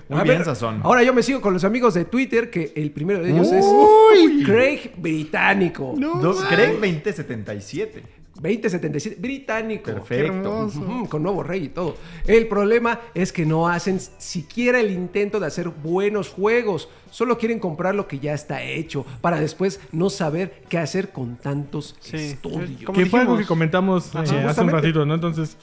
Muy 0.10 0.20
A 0.20 0.24
bien, 0.24 0.38
ver, 0.38 0.46
Sazón. 0.46 0.82
Ahora 0.84 1.04
yo 1.04 1.14
me 1.14 1.24
sigo 1.24 1.42
con 1.42 1.54
los 1.54 1.64
amigos 1.64 1.77
de 1.94 2.06
Twitter, 2.06 2.50
que 2.50 2.74
el 2.76 2.92
primero 2.92 3.24
de 3.24 3.32
ellos 3.32 3.48
Uy. 3.52 4.42
es 4.42 4.46
Craig 4.48 4.92
Británico. 4.98 5.94
Dos- 5.98 6.44
Craig 6.46 6.74
2077. 6.80 8.04
2077, 8.40 9.18
británico. 9.20 9.86
Perfecto. 9.86 10.66
Ujú, 10.68 11.10
con 11.10 11.24
nuevo 11.24 11.42
rey 11.42 11.64
y 11.66 11.70
todo. 11.70 11.96
El 12.28 12.48
problema 12.48 13.00
es 13.16 13.32
que 13.34 13.48
no 13.48 13.68
hacen 13.68 14.00
siquiera 14.20 14.80
el 14.80 14.92
intento 14.92 15.40
de 15.40 15.48
hacer 15.48 15.70
buenos 15.70 16.30
juegos. 16.30 16.88
Solo 17.10 17.40
quieren 17.40 17.58
comprar 17.58 17.96
lo 17.96 18.08
que 18.08 18.20
ya 18.20 18.36
está 18.36 18.62
hecho 18.62 19.08
para 19.22 19.40
después 19.40 19.80
no 19.92 20.12
saber 20.12 20.62
qué 20.70 20.78
hacer 20.78 21.10
con 21.10 21.38
tantos 21.38 21.96
Sí. 22.00 22.16
estudios. 22.18 22.84
Como 22.86 23.00
Que 23.00 23.08
fue 23.08 23.22
algo 23.22 23.40
que 23.40 23.46
comentamos 23.46 24.14
eh, 24.14 24.20
hace 24.20 24.36
un 24.36 24.44
justamente. 24.44 24.82
ratito, 24.82 25.04
¿no? 25.06 25.16
Entonces, 25.16 25.58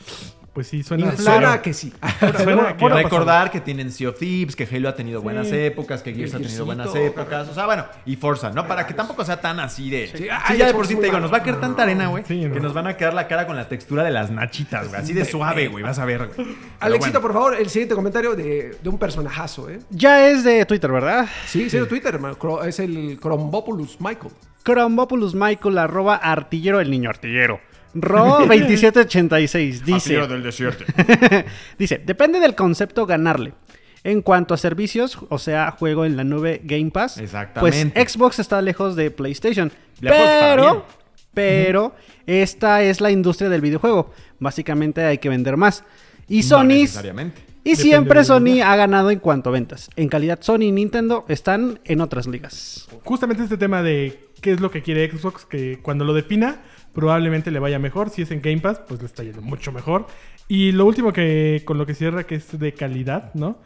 pues 0.55 0.69
sí, 0.69 0.85
suena... 0.85 1.13
Y 1.13 1.17
suena 1.17 1.39
claro. 1.41 1.63
que 1.63 1.75
sí. 1.75 1.93
Suena 2.43 2.77
que- 2.77 2.89
Recordar 2.89 3.51
que 3.51 3.61
tienen 3.61 3.91
Sea 3.91 4.11
of 4.11 4.19
Thieves, 4.19 4.55
que 4.55 4.69
Halo 4.71 4.89
ha 4.89 4.95
tenido 4.95 5.21
buenas 5.21 5.51
épocas, 5.51 6.01
que 6.03 6.15
Gears 6.15 6.35
ha 6.35 6.39
tenido 6.39 6.65
buenas 6.65 6.95
épocas. 6.95 7.49
O 7.49 7.55
sea, 7.55 7.67
bueno, 7.67 7.85
y 8.07 8.15
Forza, 8.15 8.51
¿no? 8.51 8.67
Para 8.69 8.87
que 8.87 8.95
tampoco 8.95 9.25
sea 9.25 9.41
tan 9.41 9.59
así 9.59 9.91
de. 9.91 10.07
Sí, 10.15 10.29
ay, 10.31 10.59
ya 10.59 10.67
de 10.69 10.75
por 10.75 10.87
sí 10.87 10.95
te 10.95 11.03
digo, 11.07 11.19
nos 11.19 11.33
va 11.33 11.39
a 11.39 11.43
caer 11.43 11.61
tanta 11.61 11.83
arena, 11.83 12.07
güey. 12.07 12.25
Sí, 12.25 12.45
no. 12.47 12.55
Que 12.55 12.61
nos 12.61 12.73
van 12.73 12.87
a 12.87 12.97
quedar 12.97 13.15
la 13.15 13.27
cara 13.27 13.47
con 13.47 13.57
la 13.57 13.69
textura 13.69 14.05
de 14.05 14.13
las 14.13 14.31
nachitas, 14.31 14.89
güey. 14.89 15.01
Así 15.01 15.13
de 15.13 15.25
suave, 15.25 15.67
güey. 15.67 15.83
Vas 15.83 15.99
a 15.99 16.05
ver, 16.05 16.29
güey. 16.29 16.49
Alexito, 16.79 17.21
bueno. 17.21 17.21
por 17.21 17.33
favor, 17.33 17.57
el 17.61 17.69
siguiente 17.69 17.97
comentario 17.97 18.37
de, 18.37 18.77
de 18.81 18.89
un 18.89 18.99
personajazo, 18.99 19.69
¿eh? 19.69 19.81
Ya 19.91 20.29
es 20.29 20.45
de 20.45 20.65
Twitter, 20.67 20.93
¿verdad? 20.93 21.27
Sí, 21.47 21.69
sí, 21.69 21.79
de 21.79 21.87
Twitter, 21.87 22.21
Es 22.65 22.79
el 22.79 23.19
Crombopoulos 23.21 24.01
Michael. 24.01 24.33
Crombopoulos 24.63 25.35
Michael, 25.35 25.79
arroba 25.79 26.17
artillero, 26.17 26.81
el 26.81 26.91
niño 26.91 27.11
artillero. 27.11 27.61
Ro 27.95 28.25
2786 28.49 29.85
dice... 29.85 30.27
Del 30.27 30.43
desierto. 30.43 30.85
Dice, 31.79 32.03
depende 32.05 32.41
del 32.41 32.55
concepto 32.55 33.07
ganarle. 33.07 33.55
En 34.03 34.21
cuanto 34.21 34.53
a 34.53 34.59
servicios, 34.59 35.19
o 35.31 35.39
sea, 35.39 35.71
juego 35.71 36.05
en 36.05 36.17
la 36.17 36.25
nube 36.25 36.61
Game 36.63 36.91
Pass, 36.91 37.17
Exactamente. 37.19 37.91
pues 37.95 38.13
Xbox 38.13 38.39
está 38.39 38.61
lejos 38.61 38.97
de 38.97 39.11
PlayStation. 39.11 39.73
Lejos 40.01 40.19
pero, 40.19 40.87
pero, 41.33 41.95
esta 42.27 42.83
es 42.83 43.01
la 43.01 43.11
industria 43.11 43.49
del 43.49 43.63
videojuego. 43.63 44.13
Básicamente 44.39 45.03
hay 45.05 45.19
que 45.19 45.31
vender 45.31 45.57
más. 45.57 45.85
Y 46.29 46.39
No 46.39 46.43
Sony... 46.43 46.65
necesariamente. 46.65 47.55
Y 47.67 47.71
Depende 47.71 47.83
siempre 47.83 48.25
Sony 48.25 48.61
ha 48.63 48.77
ganado 48.77 49.11
en 49.11 49.21
cuanto 49.21 49.49
a 49.49 49.53
ventas. 49.55 49.89
En 49.97 50.09
calidad, 50.09 50.39
Sony 50.43 50.65
y 50.65 50.73
Nintendo 50.73 51.25
están 51.29 51.81
en 51.85 52.03
otras 52.03 52.27
ligas. 52.27 52.87
Justamente 53.05 53.43
este 53.43 53.57
tema 53.57 53.83
de 53.83 54.29
qué 54.43 54.53
es 54.53 54.61
lo 54.61 54.71
que 54.71 54.83
quiere 54.83 55.11
Xbox, 55.11 55.47
que 55.47 55.79
cuando 55.81 56.05
lo 56.05 56.13
defina, 56.13 56.61
probablemente 56.95 57.51
le 57.51 57.59
vaya 57.59 57.79
mejor. 57.79 58.11
Si 58.11 58.23
es 58.23 58.31
en 58.31 58.41
Game 58.41 58.61
Pass, 58.61 58.81
pues 58.87 59.01
le 59.01 59.07
está 59.07 59.23
yendo 59.23 59.43
mucho 59.43 59.73
mejor. 59.73 60.07
Y 60.49 60.73
lo 60.73 60.87
último 60.87 61.13
que 61.13 61.63
con 61.65 61.79
lo 61.79 61.87
que 61.87 61.95
cierra, 61.95 62.25
que 62.25 62.37
es 62.37 62.59
de 62.59 62.73
calidad, 62.73 63.35
¿no? 63.35 63.59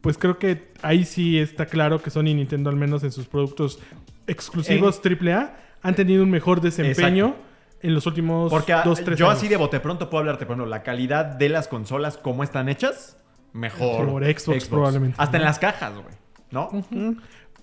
Pues 0.00 0.18
creo 0.18 0.38
que 0.38 0.72
ahí 0.82 1.04
sí 1.04 1.38
está 1.38 1.66
claro 1.66 2.02
que 2.02 2.10
Sony 2.10 2.28
y 2.28 2.34
Nintendo, 2.34 2.70
al 2.70 2.76
menos 2.76 3.02
en 3.04 3.10
sus 3.12 3.26
productos 3.26 3.80
exclusivos 4.26 5.00
AAA, 5.04 5.56
han 5.82 5.94
tenido 5.94 6.22
un 6.22 6.30
mejor 6.30 6.60
desempeño 6.60 7.26
Exacto. 7.28 7.46
en 7.82 7.94
los 7.94 8.06
últimos 8.06 8.50
Porque 8.50 8.74
dos, 8.84 9.02
tres 9.02 9.18
yo 9.18 9.26
años. 9.26 9.38
así 9.38 9.48
de 9.48 9.56
bote 9.56 9.80
pronto 9.80 10.10
puedo 10.10 10.20
hablarte, 10.20 10.44
por 10.46 10.54
ejemplo, 10.54 10.70
la 10.70 10.82
calidad 10.82 11.24
de 11.24 11.48
las 11.48 11.68
consolas, 11.68 12.18
cómo 12.18 12.42
están 12.42 12.68
hechas, 12.68 13.16
mejor. 13.52 14.06
Por 14.08 14.24
Xbox, 14.24 14.66
probablemente. 14.66 15.16
Hasta 15.18 15.36
en 15.36 15.44
las 15.44 15.58
cajas, 15.58 15.94
güey. 15.94 16.14
¿No? 16.50 16.70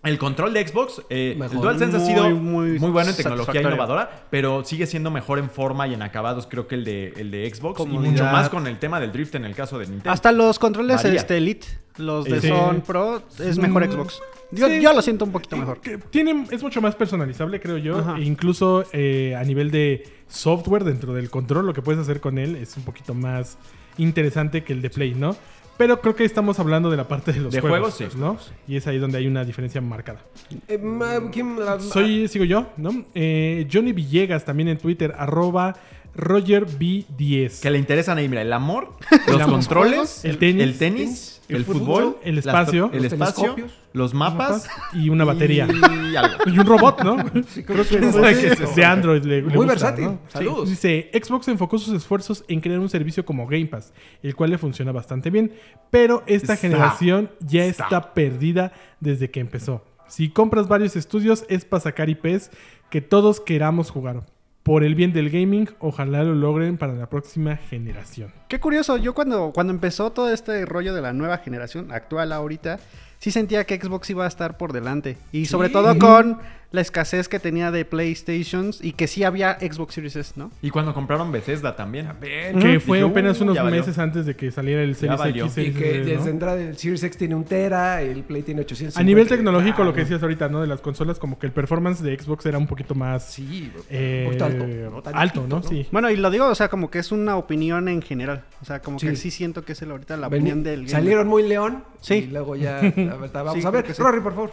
El 0.04 0.18
control 0.18 0.54
de 0.54 0.68
Xbox, 0.68 1.04
eh, 1.12 1.38
el. 1.40 1.50
DualSense 1.62 1.98
ha 1.98 2.00
sido 2.00 2.30
muy 2.32 2.80
muy, 2.80 2.90
bueno 2.90 3.12
en 3.12 3.16
tecnología 3.16 3.62
innovadora, 3.62 4.26
pero 4.32 4.66
sigue 4.66 4.88
siendo 4.88 5.12
mejor 5.12 5.38
en 5.38 5.50
forma 5.50 5.88
y 5.88 5.94
en 5.94 6.02
acabados, 6.02 6.48
creo 6.48 6.68
que 6.68 6.74
el 6.76 6.84
de, 6.84 7.14
el 7.18 7.30
de 7.30 7.48
Xbox. 7.54 7.80
Y 7.82 7.86
mucho 7.86 8.24
más 8.24 8.50
con 8.50 8.66
el 8.66 8.80
tema 8.80 9.00
del 9.00 9.12
drift 9.12 9.36
en 9.36 9.46
el 9.46 9.54
caso 9.54 9.78
de 9.78 9.86
Nintendo. 9.86 10.12
Hasta 10.12 10.32
los 10.32 10.58
controles 10.58 11.06
este, 11.06 11.38
Elite, 11.38 11.68
los 11.98 12.26
de 12.26 12.42
Sí. 12.42 12.48
Son 12.48 12.82
Pro, 12.82 13.22
es 13.40 13.60
mejor 13.60 13.88
Mm, 13.88 13.92
Xbox. 13.92 14.22
Yo, 14.52 14.68
sí. 14.68 14.82
yo 14.82 14.92
lo 14.92 15.02
siento 15.02 15.26
un 15.26 15.32
poquito 15.32 15.56
mejor. 15.56 15.80
Que 15.80 15.98
tiene, 15.98 16.46
es 16.50 16.64
mucho 16.64 16.82
más 16.82 16.96
personalizable, 16.96 17.60
creo 17.62 17.78
yo. 17.78 18.00
Ajá. 18.00 18.18
E 18.18 18.24
incluso 18.24 18.84
eh, 18.94 19.36
a 19.38 19.44
nivel 19.44 19.70
de 19.70 20.04
software 20.28 20.84
dentro 20.84 21.14
del 21.14 21.30
control, 21.30 21.68
lo 21.68 21.74
que 21.74 21.82
puedes 21.84 22.02
hacer 22.02 22.20
con 22.20 22.40
él 22.40 22.56
es 22.56 22.76
un 22.76 22.84
poquito 22.84 23.14
más 23.14 23.58
interesante 23.98 24.64
que 24.64 24.74
el 24.74 24.82
de 24.82 24.90
Play, 24.90 25.14
¿no? 25.14 25.36
Pero 25.78 26.00
creo 26.00 26.16
que 26.16 26.24
estamos 26.26 26.60
hablando 26.60 26.92
de 26.92 26.98
la 26.98 27.08
parte 27.08 27.34
de 27.34 27.40
los 27.40 27.52
De 27.54 27.60
juegos, 27.60 27.96
juegos, 27.96 28.14
sí. 28.14 28.20
¿no? 28.20 28.38
Y 28.68 28.76
es 28.78 28.86
ahí 28.88 29.00
donde 29.00 29.18
hay 29.18 29.26
una 29.28 29.44
diferencia 29.44 29.82
marcada. 29.82 30.20
Eh, 30.68 30.78
ma- 30.78 31.32
¿quién- 31.32 31.58
ah, 31.68 31.78
Soy, 31.80 32.28
sigo 32.28 32.46
yo, 32.46 32.68
¿no? 32.78 33.06
Eh, 33.16 33.68
Johnny 33.72 33.92
Villegas 33.92 34.46
también 34.46 34.70
en 34.70 34.78
Twitter, 34.78 35.14
arroba 35.18 35.76
RogerB10. 36.16 37.62
Que 37.62 37.70
le 37.72 37.78
interesan 37.78 38.18
ahí, 38.18 38.28
mira, 38.30 38.42
el 38.42 38.54
amor, 38.54 38.94
los 39.28 39.42
controles, 39.44 40.26
el 40.26 40.38
tenis, 40.38 40.64
el, 40.64 40.78
tenis, 40.78 41.41
el 41.56 41.60
el 41.62 41.66
fútbol, 41.66 41.80
fútbol, 42.04 42.18
el 42.24 42.36
las- 42.36 42.46
espacio, 42.46 42.90
el 42.94 43.04
los 43.04 43.14
espacio, 43.14 43.56
los 43.94 44.14
mapas 44.14 44.68
y 44.94 45.10
una 45.10 45.26
batería. 45.26 45.68
y 45.68 46.16
algo. 46.16 46.38
Y 46.48 46.60
un 46.60 46.66
robot, 46.66 47.04
¿no? 47.04 47.18
creo 47.18 47.86
que 47.88 47.98
Es 47.98 48.62
es 48.62 48.76
de 48.76 48.86
Android. 48.86 49.24
le- 49.24 49.38
le 49.38 49.42
Muy 49.44 49.54
gusta, 49.56 49.72
versátil. 49.72 50.06
¿no? 50.06 50.20
Saludos. 50.28 50.70
Dice, 50.70 51.10
Xbox 51.14 51.48
enfocó 51.48 51.78
sus 51.78 51.94
esfuerzos 51.96 52.44
en 52.48 52.62
crear 52.62 52.80
un 52.80 52.90
servicio 52.90 53.26
como 53.26 53.46
Game 53.48 53.66
Pass, 53.68 53.94
el 54.24 54.36
cual 54.36 54.50
le 54.52 54.58
funciona 54.58 54.92
bastante 54.92 55.30
bien, 55.30 55.54
pero 55.90 56.24
esta 56.26 56.54
Está. 56.54 56.68
generación 56.68 57.30
ya 57.40 57.66
Está. 57.66 57.84
está 57.84 58.14
perdida 58.14 58.74
desde 59.00 59.30
que 59.32 59.40
empezó. 59.40 59.84
Si 60.08 60.30
compras 60.30 60.68
varios 60.68 60.96
estudios 60.96 61.46
es 61.48 61.64
para 61.66 61.82
sacar 61.82 62.10
IPs 62.10 62.52
que 62.90 63.02
todos 63.02 63.40
queramos 63.40 63.90
jugar. 63.90 64.24
Por 64.64 64.84
el 64.84 64.94
bien 64.94 65.12
del 65.12 65.32
gaming, 65.32 65.70
ojalá 65.80 66.24
lo 66.24 66.36
logren 66.36 66.78
para 66.78 66.94
la 66.94 67.08
próxima 67.08 67.58
generación. 67.58 68.32
Qué 68.48 68.60
curioso, 68.60 68.98
yo 68.98 69.16
cuando, 69.16 69.52
cuando 69.54 69.74
empezó 69.74 70.12
todo 70.12 70.32
este 70.32 70.66
rollo 70.66 70.94
de 70.94 71.02
la 71.02 71.14
nueva 71.14 71.40
generación, 71.40 71.92
actual 71.92 72.32
ahorita, 72.32 72.80
sí 73.18 73.32
sentía 73.32 73.64
que 73.64 73.82
Xbox 73.82 74.12
iba 74.12 74.26
a 74.26 74.28
estar 74.28 74.58
por 74.58 74.72
delante. 74.72 75.18
Y 75.32 75.48
sobre 75.48 75.70
todo 75.70 75.98
con 75.98 76.38
la 76.72 76.80
escasez 76.82 77.28
que 77.28 77.38
tenía 77.40 77.70
de 77.72 77.84
PlayStations 77.84 78.84
y 78.84 78.94
que 78.94 79.08
sí 79.08 79.24
había 79.24 79.58
Xbox 79.60 79.94
Series 79.96 80.16
S, 80.16 80.34
¿no? 80.38 80.52
Y 80.62 80.70
cuando 80.70 80.94
compraron 80.94 81.32
Bethesda 81.32 81.76
también. 81.76 82.08
Ven. 82.22 82.60
Que 82.60 82.80
fue 82.80 83.00
Dije, 83.00 83.10
apenas 83.10 83.40
"Uh, 83.40 83.44
unos 83.44 83.56
ya 83.56 83.64
valió". 83.64 83.80
meses 83.80 83.98
antes 84.00 84.26
de 84.26 84.36
que 84.36 84.52
saliera 84.52 84.82
el 84.82 84.96
Series. 84.96 85.20
X. 85.22 85.58
Y 85.58 85.72
que 85.74 86.14
S, 86.14 86.24
¿no? 86.24 86.30
entrada 86.30 86.62
el 86.62 86.78
Series 86.78 87.04
X 87.04 87.18
tiene 87.18 87.36
un 87.36 87.44
tera, 87.44 88.02
el 88.02 88.24
Play 88.24 88.44
tiene 88.44 88.62
800. 88.62 88.98
A 88.98 89.04
nivel 89.04 89.28
tecnológico, 89.28 89.84
lo 89.84 89.94
que 89.94 90.02
decías 90.02 90.22
ahorita, 90.22 90.48
¿no? 90.50 90.62
De 90.62 90.68
las 90.68 90.82
consolas, 90.82 91.20
como 91.20 91.38
que 91.38 91.46
el 91.48 91.52
performance 91.52 92.02
de 92.02 92.18
Xbox 92.18 92.46
era 92.46 92.58
un 92.58 92.68
poquito 92.68 92.96
más 92.96 93.26
Sí, 93.34 93.72
eh, 93.90 94.22
un 94.22 94.26
poquito 94.38 94.46
alto. 94.46 94.66
no 94.92 95.02
tan 95.02 95.16
alto, 95.18 95.46
¿no? 95.48 95.64
Sí. 95.64 95.88
Bueno, 95.92 96.10
y 96.10 96.16
lo 96.18 96.30
digo, 96.30 96.48
o 96.48 96.56
sea, 96.56 96.70
como 96.70 96.90
que 96.90 97.00
es 97.00 97.12
una 97.12 97.36
opinión 97.38 97.90
en 97.90 98.02
general. 98.02 98.44
O 98.62 98.66
sea, 98.66 98.82
como 98.82 98.98
que 98.98 99.16
Sí. 99.16 99.30
siento 99.32 99.64
que 99.66 99.74
es 99.74 99.82
el, 99.82 99.92
ahorita 99.92 100.16
la 100.18 100.28
Veni- 100.30 100.36
opinión 100.52 100.64
del. 100.64 100.88
Salieron 100.88 101.28
muy 101.28 101.44
león. 101.48 101.84
Sí. 102.00 102.16
Y 102.16 102.28
luego 102.28 102.56
ya. 102.56 102.82
la 102.96 103.16
verdad, 103.18 103.44
vamos 103.44 103.62
Sí, 103.62 103.68
a 103.68 103.72
ver. 103.72 103.86
Rory, 103.98 104.22
por 104.22 104.34
favor. 104.34 104.52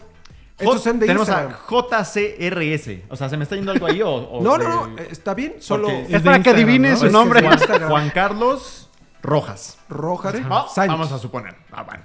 J- 0.58 0.64
Estos 0.64 0.82
son 0.82 0.98
de 0.98 1.06
tenemos 1.06 1.28
Instagram. 1.28 1.52
a 1.54 1.66
JCRS. 1.70 3.02
O 3.08 3.16
sea, 3.16 3.28
¿se 3.28 3.36
me 3.36 3.44
está 3.44 3.54
yendo 3.56 3.70
algo 3.72 3.86
ahí 3.86 4.02
o...? 4.02 4.10
o 4.10 4.42
No, 4.42 4.58
de- 4.58 4.64
no, 4.64 4.86
no. 4.88 4.98
Está 4.98 5.34
bien. 5.34 5.54
Solo 5.60 5.88
Es 5.88 6.08
de 6.10 6.20
para 6.20 6.42
que 6.42 6.50
adivine 6.50 6.90
¿no? 6.90 6.96
su 6.96 7.06
Es 7.06 7.10
que 7.10 7.12
nombre. 7.12 7.40
es 7.46 7.82
Juan, 7.88 8.10
Carlos 8.10 8.90
Rojas. 9.22 9.78
rojas. 9.88 10.34
Ah, 10.50 10.86
vamos 10.86 11.12
a 11.12 11.18
suponer. 11.18 11.54
Ah, 11.72 11.82
bueno. 11.84 12.02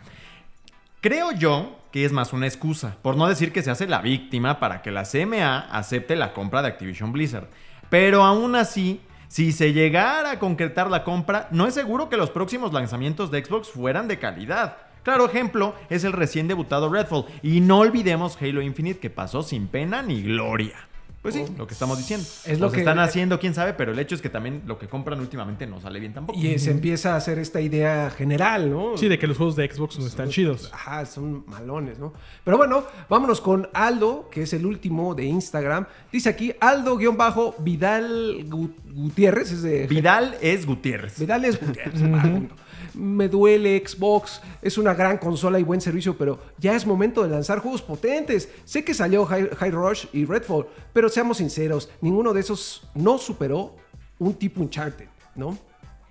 Creo 1.01 1.31
yo 1.33 1.77
que 1.91 2.05
es 2.05 2.11
más 2.11 2.33
una 2.33 2.47
excusa, 2.47 2.95
por 3.01 3.15
no 3.17 3.27
decir 3.27 3.51
que 3.51 3.61
se 3.61 3.69
hace 3.69 3.87
la 3.87 4.01
víctima 4.01 4.59
para 4.59 4.81
que 4.81 4.89
la 4.91 5.03
CMA 5.03 5.59
acepte 5.71 6.15
la 6.15 6.33
compra 6.33 6.61
de 6.61 6.69
Activision 6.69 7.11
Blizzard. 7.11 7.47
Pero 7.89 8.23
aún 8.23 8.55
así, 8.55 9.01
si 9.27 9.51
se 9.51 9.73
llegara 9.73 10.31
a 10.31 10.39
concretar 10.39 10.89
la 10.89 11.03
compra, 11.03 11.47
no 11.51 11.67
es 11.67 11.73
seguro 11.75 12.09
que 12.09 12.17
los 12.17 12.29
próximos 12.31 12.73
lanzamientos 12.73 13.29
de 13.31 13.43
Xbox 13.45 13.69
fueran 13.69 14.07
de 14.07 14.17
calidad. 14.17 14.77
Claro 15.03 15.25
ejemplo 15.25 15.75
es 15.89 16.03
el 16.03 16.13
recién 16.13 16.47
debutado 16.47 16.89
Redfall. 16.91 17.25
Y 17.41 17.59
no 17.61 17.79
olvidemos 17.79 18.37
Halo 18.41 18.61
Infinite 18.61 18.99
que 18.99 19.09
pasó 19.09 19.43
sin 19.43 19.67
pena 19.67 20.01
ni 20.01 20.21
gloria. 20.23 20.75
Pues 21.21 21.35
sí, 21.35 21.45
lo 21.57 21.65
que 21.67 21.73
estamos 21.73 21.97
diciendo. 21.97 22.25
Es 22.45 22.59
lo 22.59 22.65
Los 22.65 22.73
que- 22.73 22.79
están 22.79 22.99
haciendo, 22.99 23.39
quién 23.39 23.53
sabe, 23.53 23.71
pero 23.73 23.93
el 23.93 23.99
hecho 23.99 24.13
es 24.13 24.21
que 24.21 24.27
también 24.29 24.63
lo 24.65 24.77
que 24.77 24.87
compran 24.89 25.21
últimamente 25.21 25.65
no 25.65 25.79
sale 25.79 26.01
bien 26.01 26.13
tampoco. 26.13 26.37
Y 26.37 26.47
eh, 26.47 26.59
se 26.59 26.71
empieza 26.71 27.13
a 27.13 27.15
hacer 27.15 27.39
esta 27.39 27.61
idea 27.61 28.09
general, 28.09 28.69
¿no? 28.69 28.97
Sí, 28.97 29.07
de 29.07 29.17
que 29.17 29.25
los 29.25 29.37
juegos 29.37 29.55
de 29.55 29.71
Xbox 29.71 29.97
no 29.99 30.05
están 30.05 30.27
chidos. 30.27 30.69
Ajá, 30.73 31.05
son 31.05 31.45
malones, 31.47 31.97
¿no? 31.97 32.11
Pero 32.43 32.57
bueno, 32.57 32.83
vámonos 33.07 33.39
con 33.39 33.69
Aldo, 33.73 34.27
que 34.29 34.41
es 34.41 34.51
el 34.51 34.65
último 34.65 35.15
de 35.15 35.23
Instagram. 35.23 35.85
Dice 36.11 36.27
aquí 36.27 36.51
Aldo-Vidal 36.59 38.45
Gu- 38.49 38.73
Gutiérrez, 38.93 39.51
es 39.53 39.61
de 39.63 39.87
Vidal 39.87 40.35
es 40.41 40.65
Gutiérrez. 40.65 41.19
Vidal 41.19 41.45
es 41.45 41.59
Gutiérrez. 41.59 42.01
Me 42.95 43.27
duele 43.27 43.81
Xbox, 43.85 44.41
es 44.61 44.77
una 44.77 44.93
gran 44.93 45.17
consola 45.17 45.59
y 45.59 45.63
buen 45.63 45.81
servicio, 45.81 46.17
pero 46.17 46.39
ya 46.57 46.75
es 46.75 46.85
momento 46.85 47.23
de 47.23 47.29
lanzar 47.29 47.59
juegos 47.59 47.81
potentes. 47.81 48.49
Sé 48.65 48.83
que 48.83 48.93
salió 48.93 49.25
High, 49.25 49.49
High 49.55 49.71
Rush 49.71 50.05
y 50.13 50.25
Redfall, 50.25 50.67
pero 50.93 51.09
seamos 51.09 51.37
sinceros, 51.37 51.89
ninguno 52.01 52.33
de 52.33 52.41
esos 52.41 52.87
no 52.95 53.17
superó 53.17 53.75
un 54.19 54.33
tipo 54.35 54.61
Uncharted, 54.61 55.07
¿no? 55.35 55.57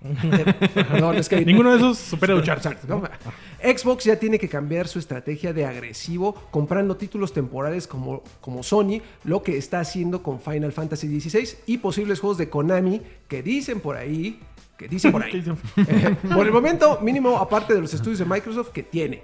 Perdón, 0.73 1.15
es 1.15 1.29
que 1.29 1.45
Ninguno 1.45 1.71
de 1.71 1.77
esos 1.77 1.97
supera 1.97 2.35
Uncharted. 2.35 2.77
¿no? 2.87 3.03
Xbox 3.63 4.03
ya 4.03 4.17
tiene 4.17 4.37
que 4.37 4.49
cambiar 4.49 4.87
su 4.87 4.99
estrategia 4.99 5.53
de 5.53 5.65
agresivo 5.65 6.33
comprando 6.51 6.97
títulos 6.97 7.31
temporales 7.31 7.87
como, 7.87 8.21
como 8.41 8.63
Sony, 8.63 9.01
lo 9.23 9.43
que 9.43 9.57
está 9.57 9.79
haciendo 9.79 10.21
con 10.21 10.41
Final 10.41 10.73
Fantasy 10.73 11.19
XVI 11.19 11.57
y 11.65 11.77
posibles 11.77 12.19
juegos 12.19 12.37
de 12.37 12.49
Konami 12.49 13.01
que 13.29 13.41
dicen 13.41 13.79
por 13.79 13.95
ahí, 13.95 14.39
que 14.77 14.87
dicen 14.87 15.11
por 15.11 15.23
ahí. 15.23 15.31
Eh, 15.77 16.15
por 16.33 16.45
el 16.45 16.51
momento, 16.51 16.99
mínimo, 17.01 17.37
aparte 17.37 17.73
de 17.73 17.81
los 17.81 17.93
estudios 17.93 18.19
de 18.19 18.25
Microsoft 18.25 18.69
que 18.69 18.83
tiene. 18.83 19.23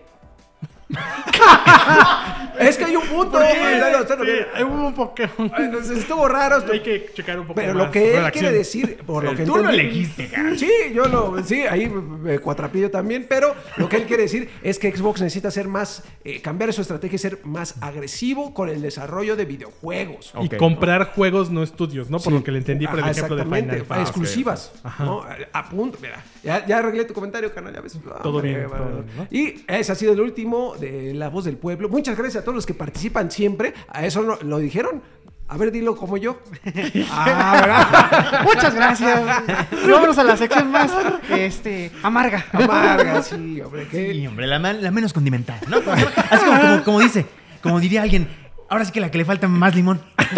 es 2.59 2.77
que 2.77 2.85
hay 2.85 2.95
un 2.95 3.03
punto. 3.07 3.37
Hubo 3.39 4.87
un 4.87 4.93
Pokémon. 4.93 5.51
Estuvo 5.95 6.27
raro. 6.27 6.57
esto- 6.57 6.71
Hay 6.73 6.81
que 6.81 7.11
checar 7.13 7.39
un 7.39 7.47
poco 7.47 7.55
Pero 7.55 7.73
más 7.73 7.85
lo 7.85 7.91
que 7.91 8.09
él 8.11 8.17
redacción. 8.17 8.41
quiere 8.43 8.57
decir, 8.57 8.97
por 9.05 9.23
lo 9.23 9.35
que 9.35 9.43
tú 9.45 9.55
lo 9.57 9.63
entendí- 9.69 9.73
elegiste, 9.73 10.27
cara. 10.27 10.55
Sí, 10.57 10.69
yo 10.93 11.05
lo, 11.05 11.41
sí, 11.43 11.61
ahí 11.61 11.91
eh, 12.27 12.39
cuatrapillo 12.39 12.89
también, 12.91 13.25
pero 13.29 13.55
lo 13.77 13.87
que 13.87 13.97
él 13.97 14.03
quiere 14.03 14.23
decir 14.23 14.49
es 14.63 14.79
que 14.79 14.91
Xbox 14.95 15.21
necesita 15.21 15.51
ser 15.51 15.67
más, 15.67 16.03
eh, 16.23 16.41
cambiar 16.41 16.73
su 16.73 16.81
estrategia 16.81 17.15
y 17.15 17.19
ser 17.19 17.39
más 17.43 17.75
agresivo 17.81 18.53
con 18.53 18.69
el 18.69 18.81
desarrollo 18.81 19.35
de 19.35 19.45
videojuegos. 19.45 20.33
Y 20.41 20.49
comprar 20.49 21.13
juegos, 21.13 21.49
no 21.51 21.63
estudios, 21.63 22.09
¿no? 22.09 22.17
Por 22.17 22.33
Sí. 22.33 22.37
lo 22.39 22.43
que 22.43 22.51
le 22.51 22.57
entendí 22.59 22.85
por 22.87 22.95
el 22.97 23.01
Ajá, 23.03 23.11
ejemplo 23.11 23.35
de 23.35 23.41
exactamente, 23.43 23.71
Final 23.75 23.85
Fantasy. 23.87 24.09
exclusivas. 24.09 24.71
Ajá. 24.83 25.03
¿no? 25.05 25.21
A, 25.23 25.37
a 25.53 25.69
punto, 25.69 25.97
mira. 26.01 26.23
Ya, 26.43 26.65
ya 26.65 26.79
arreglé 26.79 27.05
tu 27.05 27.13
comentario, 27.13 27.53
canal, 27.53 27.73
ya 27.73 27.81
ves. 27.81 27.97
Ah, 28.09 28.19
Todo 28.23 28.41
bien. 28.41 28.67
Y 29.31 29.63
ese 29.67 29.91
ha 29.91 29.95
sido 29.95 30.13
el 30.13 30.21
último 30.21 30.75
de 30.79 31.13
La 31.13 31.29
Voz 31.29 31.45
del 31.45 31.57
Pueblo. 31.57 31.89
Muchas 31.89 32.17
gracias 32.17 32.41
a 32.41 32.45
todos 32.45 32.55
los 32.55 32.65
que 32.65 32.73
participan 32.73 33.29
siempre. 33.31 33.73
A 33.89 34.05
eso 34.05 34.21
lo 34.41 34.57
dijeron. 34.59 35.01
A 35.51 35.57
ver, 35.57 35.71
dilo 35.71 35.95
como 35.95 36.15
yo. 36.17 36.39
Ah, 37.11 37.57
¿verdad? 37.59 38.43
Muchas 38.43 38.75
gracias. 38.75 39.21
Vámonos 39.89 40.17
a 40.17 40.23
la 40.23 40.37
sección 40.37 40.69
más 40.71 40.91
este, 41.29 41.91
amarga. 42.03 42.45
Amarga, 42.53 43.23
sí, 43.23 43.59
hombre. 43.61 43.87
qué- 43.89 44.13
Sí, 44.13 44.27
hombre, 44.27 44.45
la, 44.45 44.59
menos 44.91 45.11
condimentada, 45.11 45.59
¿no? 45.67 45.77
Así 46.29 46.45
como, 46.45 46.61
como, 46.61 46.83
como 46.83 46.99
dice, 46.99 47.25
como 47.63 47.79
diría 47.79 48.03
alguien, 48.03 48.27
ahora 48.69 48.85
sí 48.85 48.91
que 48.91 48.99
la 49.01 49.11
que 49.11 49.17
le 49.17 49.25
falta 49.25 49.47
más 49.47 49.75
limón. 49.75 50.01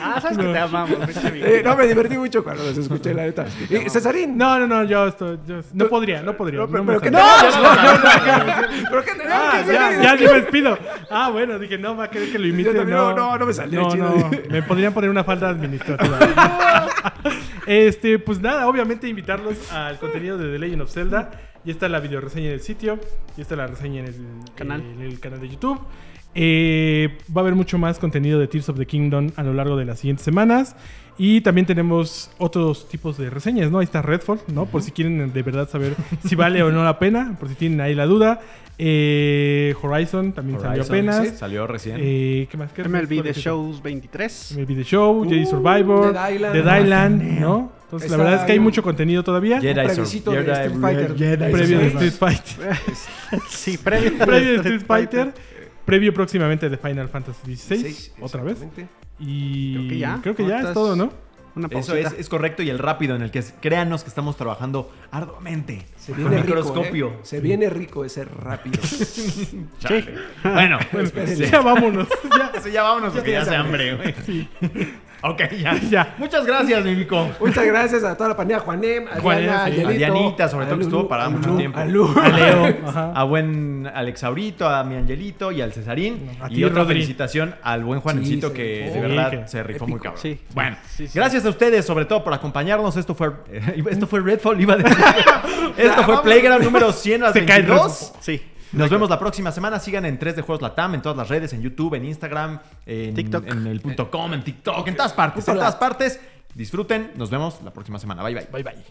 Ah, 0.00 0.20
sabes 0.20 0.38
que 0.38 0.44
te 0.44 0.58
amamos. 0.58 0.96
Eh, 1.34 1.60
no, 1.64 1.76
me 1.76 1.86
divertí 1.86 2.16
mucho 2.16 2.42
cuando 2.42 2.62
los 2.64 2.78
escuché, 2.78 3.12
la 3.12 3.24
neta. 3.24 3.46
Y 3.68 3.90
Cesarín. 3.90 4.38
No, 4.38 4.58
no, 4.58 4.66
no, 4.66 4.84
yo, 4.84 5.06
estoy, 5.08 5.38
yo 5.46 5.60
no 5.74 5.88
podría, 5.88 6.22
no 6.22 6.34
podría. 6.36 6.60
No, 6.60 6.66
no 6.66 6.72
pero, 6.72 6.84
me 6.84 6.98
pero 6.98 7.00
¿qué 7.02 7.10
sale. 7.10 7.50
tenemos? 7.50 8.86
¿Pero 8.90 9.04
qué 9.04 9.10
tenemos 9.12 9.38
Ah, 9.38 9.62
que 9.66 9.72
ya, 9.72 9.88
hacer? 9.88 10.02
ya, 10.02 10.14
me 10.32 10.40
despido. 10.40 10.78
Ah, 11.10 11.30
bueno, 11.30 11.58
dije, 11.58 11.76
no, 11.78 11.96
va 11.96 12.04
a 12.04 12.10
querer 12.10 12.32
que 12.32 12.38
lo 12.38 12.46
imite. 12.46 12.72
También, 12.72 12.96
no, 12.96 13.10
no, 13.10 13.16
no, 13.32 13.38
no 13.38 13.46
me 13.46 13.52
salió 13.52 13.82
No, 13.82 13.90
chido. 13.92 14.08
no, 14.14 14.30
me 14.50 14.62
podrían 14.62 14.94
poner 14.94 15.10
una 15.10 15.24
falta 15.24 15.50
administrativa. 15.50 16.18
este, 17.66 18.18
pues 18.18 18.40
nada, 18.40 18.66
obviamente 18.66 19.08
invitarlos 19.08 19.70
al 19.72 19.98
contenido 19.98 20.38
de 20.38 20.52
The 20.52 20.58
Legend 20.58 20.82
of 20.82 20.90
Zelda. 20.90 21.30
Y 21.64 21.70
está 21.70 21.88
la 21.88 22.00
video 22.00 22.20
reseña 22.20 22.46
en 22.46 22.52
el 22.54 22.60
sitio. 22.62 22.98
Y 23.36 23.42
está 23.42 23.56
la 23.56 23.66
reseña 23.66 24.00
en 24.00 24.06
el 24.06 24.14
Canal. 24.54 24.80
en 24.80 25.02
el 25.02 25.20
canal 25.20 25.40
de 25.40 25.48
YouTube. 25.50 25.78
Eh, 26.34 27.18
va 27.36 27.40
a 27.40 27.44
haber 27.44 27.54
mucho 27.54 27.78
más 27.78 27.98
contenido 27.98 28.38
de 28.38 28.46
Tears 28.46 28.68
of 28.68 28.78
the 28.78 28.86
Kingdom 28.86 29.30
a 29.36 29.42
lo 29.42 29.52
largo 29.54 29.76
de 29.76 29.84
las 29.84 29.98
siguientes 30.00 30.24
semanas. 30.24 30.76
Y 31.20 31.40
también 31.40 31.66
tenemos 31.66 32.30
otros 32.38 32.88
tipos 32.88 33.18
de 33.18 33.28
reseñas, 33.28 33.72
¿no? 33.72 33.80
Ahí 33.80 33.84
está 33.84 34.02
Redfall, 34.02 34.38
¿no? 34.54 34.66
Por 34.66 34.82
si 34.82 34.92
quieren 34.92 35.32
de 35.32 35.42
verdad 35.42 35.68
saber 35.68 35.94
si 36.24 36.36
vale 36.36 36.62
o 36.62 36.70
no 36.70 36.84
la 36.84 37.00
pena, 37.00 37.36
por 37.40 37.48
si 37.48 37.56
tienen 37.56 37.80
ahí 37.80 37.94
la 37.96 38.06
duda. 38.06 38.40
Eh, 38.80 39.74
Horizon 39.82 40.32
también 40.32 40.60
salió 40.60 40.84
apenas. 40.84 41.26
sí, 41.28 41.34
Salió 41.36 41.66
recién. 41.66 41.96
Eh, 41.98 42.46
¿Qué 42.48 42.56
más? 42.56 42.70
¿Qué 42.72 42.84
MLB 42.84 43.22
The? 43.24 43.32
Shows 43.32 43.82
23. 43.82 44.54
MLB 44.56 44.76
The 44.76 44.84
Show, 44.84 45.28
Jedi 45.28 45.44
Survivor, 45.46 46.12
Dead 46.12 46.30
Island. 46.34 46.54
Dead 46.54 46.80
Island, 46.84 47.22
¿no? 47.40 47.72
Entonces, 47.86 48.10
la 48.12 48.16
verdad 48.18 48.34
es 48.34 48.40
que 48.42 48.52
hay 48.52 48.60
mucho 48.60 48.82
contenido 48.84 49.24
todavía. 49.24 49.60
Jedi 49.60 49.74
previsito 49.86 50.30
de 50.30 50.44
Jedi- 50.46 50.52
Street 50.52 50.80
Fighter. 50.80 51.16
Jedi- 51.16 51.50
Previo 51.50 51.78
de 51.80 51.86
Street 51.88 52.12
Fighter. 52.12 52.76
Sí, 53.50 53.76
previo, 53.76 54.12
previo 54.24 54.50
de 54.52 54.56
Street 54.56 54.82
Fighter. 54.86 55.34
Previo 55.88 56.12
próximamente 56.12 56.68
de 56.68 56.76
Final 56.76 57.08
Fantasy 57.08 57.56
XVI. 57.56 58.12
Otra 58.20 58.42
vez. 58.42 58.58
Y 59.18 59.74
Creo 59.74 59.88
que 59.88 59.98
ya. 59.98 60.18
Creo 60.22 60.34
que 60.36 60.46
ya 60.46 60.60
es 60.60 60.72
todo, 60.74 60.94
¿no? 60.94 61.10
Una 61.56 61.66
Eso 61.72 61.96
es, 61.96 62.12
es 62.12 62.28
correcto 62.28 62.62
y 62.62 62.70
el 62.70 62.78
rápido 62.78 63.16
en 63.16 63.22
el 63.22 63.30
que 63.32 63.40
es- 63.40 63.52
créanos 63.60 64.02
que 64.04 64.10
estamos 64.10 64.36
trabajando 64.36 64.92
arduamente. 65.10 65.86
Se 65.96 66.12
Con 66.12 66.20
viene 66.20 66.36
rico, 66.42 66.56
microscopio. 66.56 67.08
¿eh? 67.08 67.18
Se 67.22 67.40
viene 67.40 67.68
rico 67.70 68.04
ese 68.04 68.24
rápido. 68.26 68.78
Bueno, 70.44 70.78
Espérenle. 71.00 71.46
Ya 71.50 71.60
vámonos. 71.60 72.08
Ya. 72.36 72.52
eso 72.54 72.68
ya 72.68 72.82
vámonos 72.82 73.12
porque 73.14 73.32
Ya 73.32 73.38
ya 73.40 73.44
se 73.46 73.56
hambre, 73.56 73.96
güey. 73.96 74.48
Ok, 75.22 75.42
ya. 75.60 75.74
Ya. 75.90 76.14
Muchas 76.18 76.46
gracias, 76.46 76.84
mi 76.84 76.94
Mico. 76.94 77.28
Muchas 77.40 77.64
gracias 77.66 78.04
a 78.04 78.16
toda 78.16 78.30
la 78.30 78.36
pandilla, 78.36 78.60
Juanem, 78.60 79.08
a 79.08 79.20
Juanem, 79.20 79.42
Diana, 79.44 79.64
a 79.64 79.66
sí. 79.66 79.70
Angelito, 79.72 79.88
A 79.88 79.92
Dianita, 79.92 80.48
sobre 80.48 80.64
a 80.64 80.68
todo, 80.68 80.78
que 80.78 80.84
estuvo 80.84 81.08
parada 81.08 81.28
mucho 81.30 81.56
tiempo. 81.56 81.78
A 81.78 81.84
Lu. 81.84 82.14
A 82.20 82.28
Leo. 82.28 82.76
Ajá. 82.86 83.12
A 83.14 83.24
buen 83.24 83.90
Alexaurito, 83.92 84.68
a 84.68 84.84
mi 84.84 84.94
Angelito 84.96 85.50
y 85.50 85.60
al 85.60 85.72
Cesarín. 85.72 86.30
A 86.40 86.52
y 86.52 86.62
otra 86.64 86.82
Rodri. 86.82 86.94
felicitación 86.96 87.54
al 87.62 87.82
buen 87.84 88.00
Juancito 88.00 88.48
Sí, 88.48 88.54
que 88.54 88.90
de 88.92 89.00
verdad 89.00 89.30
que- 89.30 89.48
se 89.48 89.62
rifó 89.62 89.86
muy 89.88 89.98
cabrón. 89.98 90.20
Sí. 90.22 90.38
Bueno, 90.54 90.76
gracias 91.14 91.44
a 91.44 91.48
ustedes 91.48 91.84
sobre 91.84 92.04
todo 92.04 92.22
por 92.22 92.32
acompañarnos. 92.32 92.96
Esto 92.96 93.14
fue 93.14 93.32
esto 93.90 94.06
fue 94.06 94.20
Redfall, 94.20 94.60
iba 94.60 94.74
a 94.74 94.76
decir. 94.76 94.96
Esto 95.76 96.02
fue. 96.04 96.22
Playground 96.22 96.64
número 96.64 96.92
100 96.92 97.24
a 97.24 97.26
el 97.28 97.32
22. 97.32 98.12
Sí. 98.20 98.40
Nos 98.72 98.90
vemos 98.90 99.08
la 99.08 99.18
próxima 99.18 99.52
semana. 99.52 99.78
Sigan 99.78 100.04
en 100.04 100.18
3 100.18 100.36
de 100.36 100.42
Juegos 100.42 100.62
Latam, 100.62 100.94
en 100.94 101.02
todas 101.02 101.16
las 101.16 101.28
redes, 101.28 101.52
en 101.52 101.62
YouTube, 101.62 101.94
en 101.94 102.04
Instagram, 102.04 102.60
en 102.86 103.14
TikTok. 103.14 103.46
en 103.46 103.66
el 103.66 103.80
punto 103.80 104.10
.com, 104.10 104.32
en 104.34 104.42
TikTok, 104.44 104.88
en 104.88 104.96
todas 104.96 105.12
partes, 105.12 105.48
en 105.48 105.54
todas 105.54 105.76
partes. 105.76 106.20
Disfruten. 106.54 107.12
Nos 107.16 107.30
vemos 107.30 107.60
la 107.62 107.72
próxima 107.72 107.98
semana. 107.98 108.22
Bye 108.22 108.34
bye. 108.34 108.48
Bye 108.52 108.62
bye. 108.62 108.84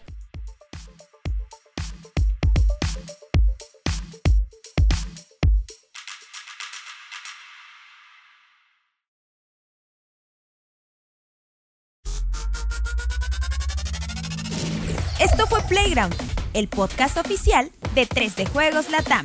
Esto 15.20 15.46
fue 15.48 15.60
Playground, 15.62 16.14
el 16.54 16.68
podcast 16.68 17.16
oficial 17.18 17.70
de 17.94 18.08
3D 18.08 18.48
Juegos 18.50 18.88
Latam. 18.88 19.24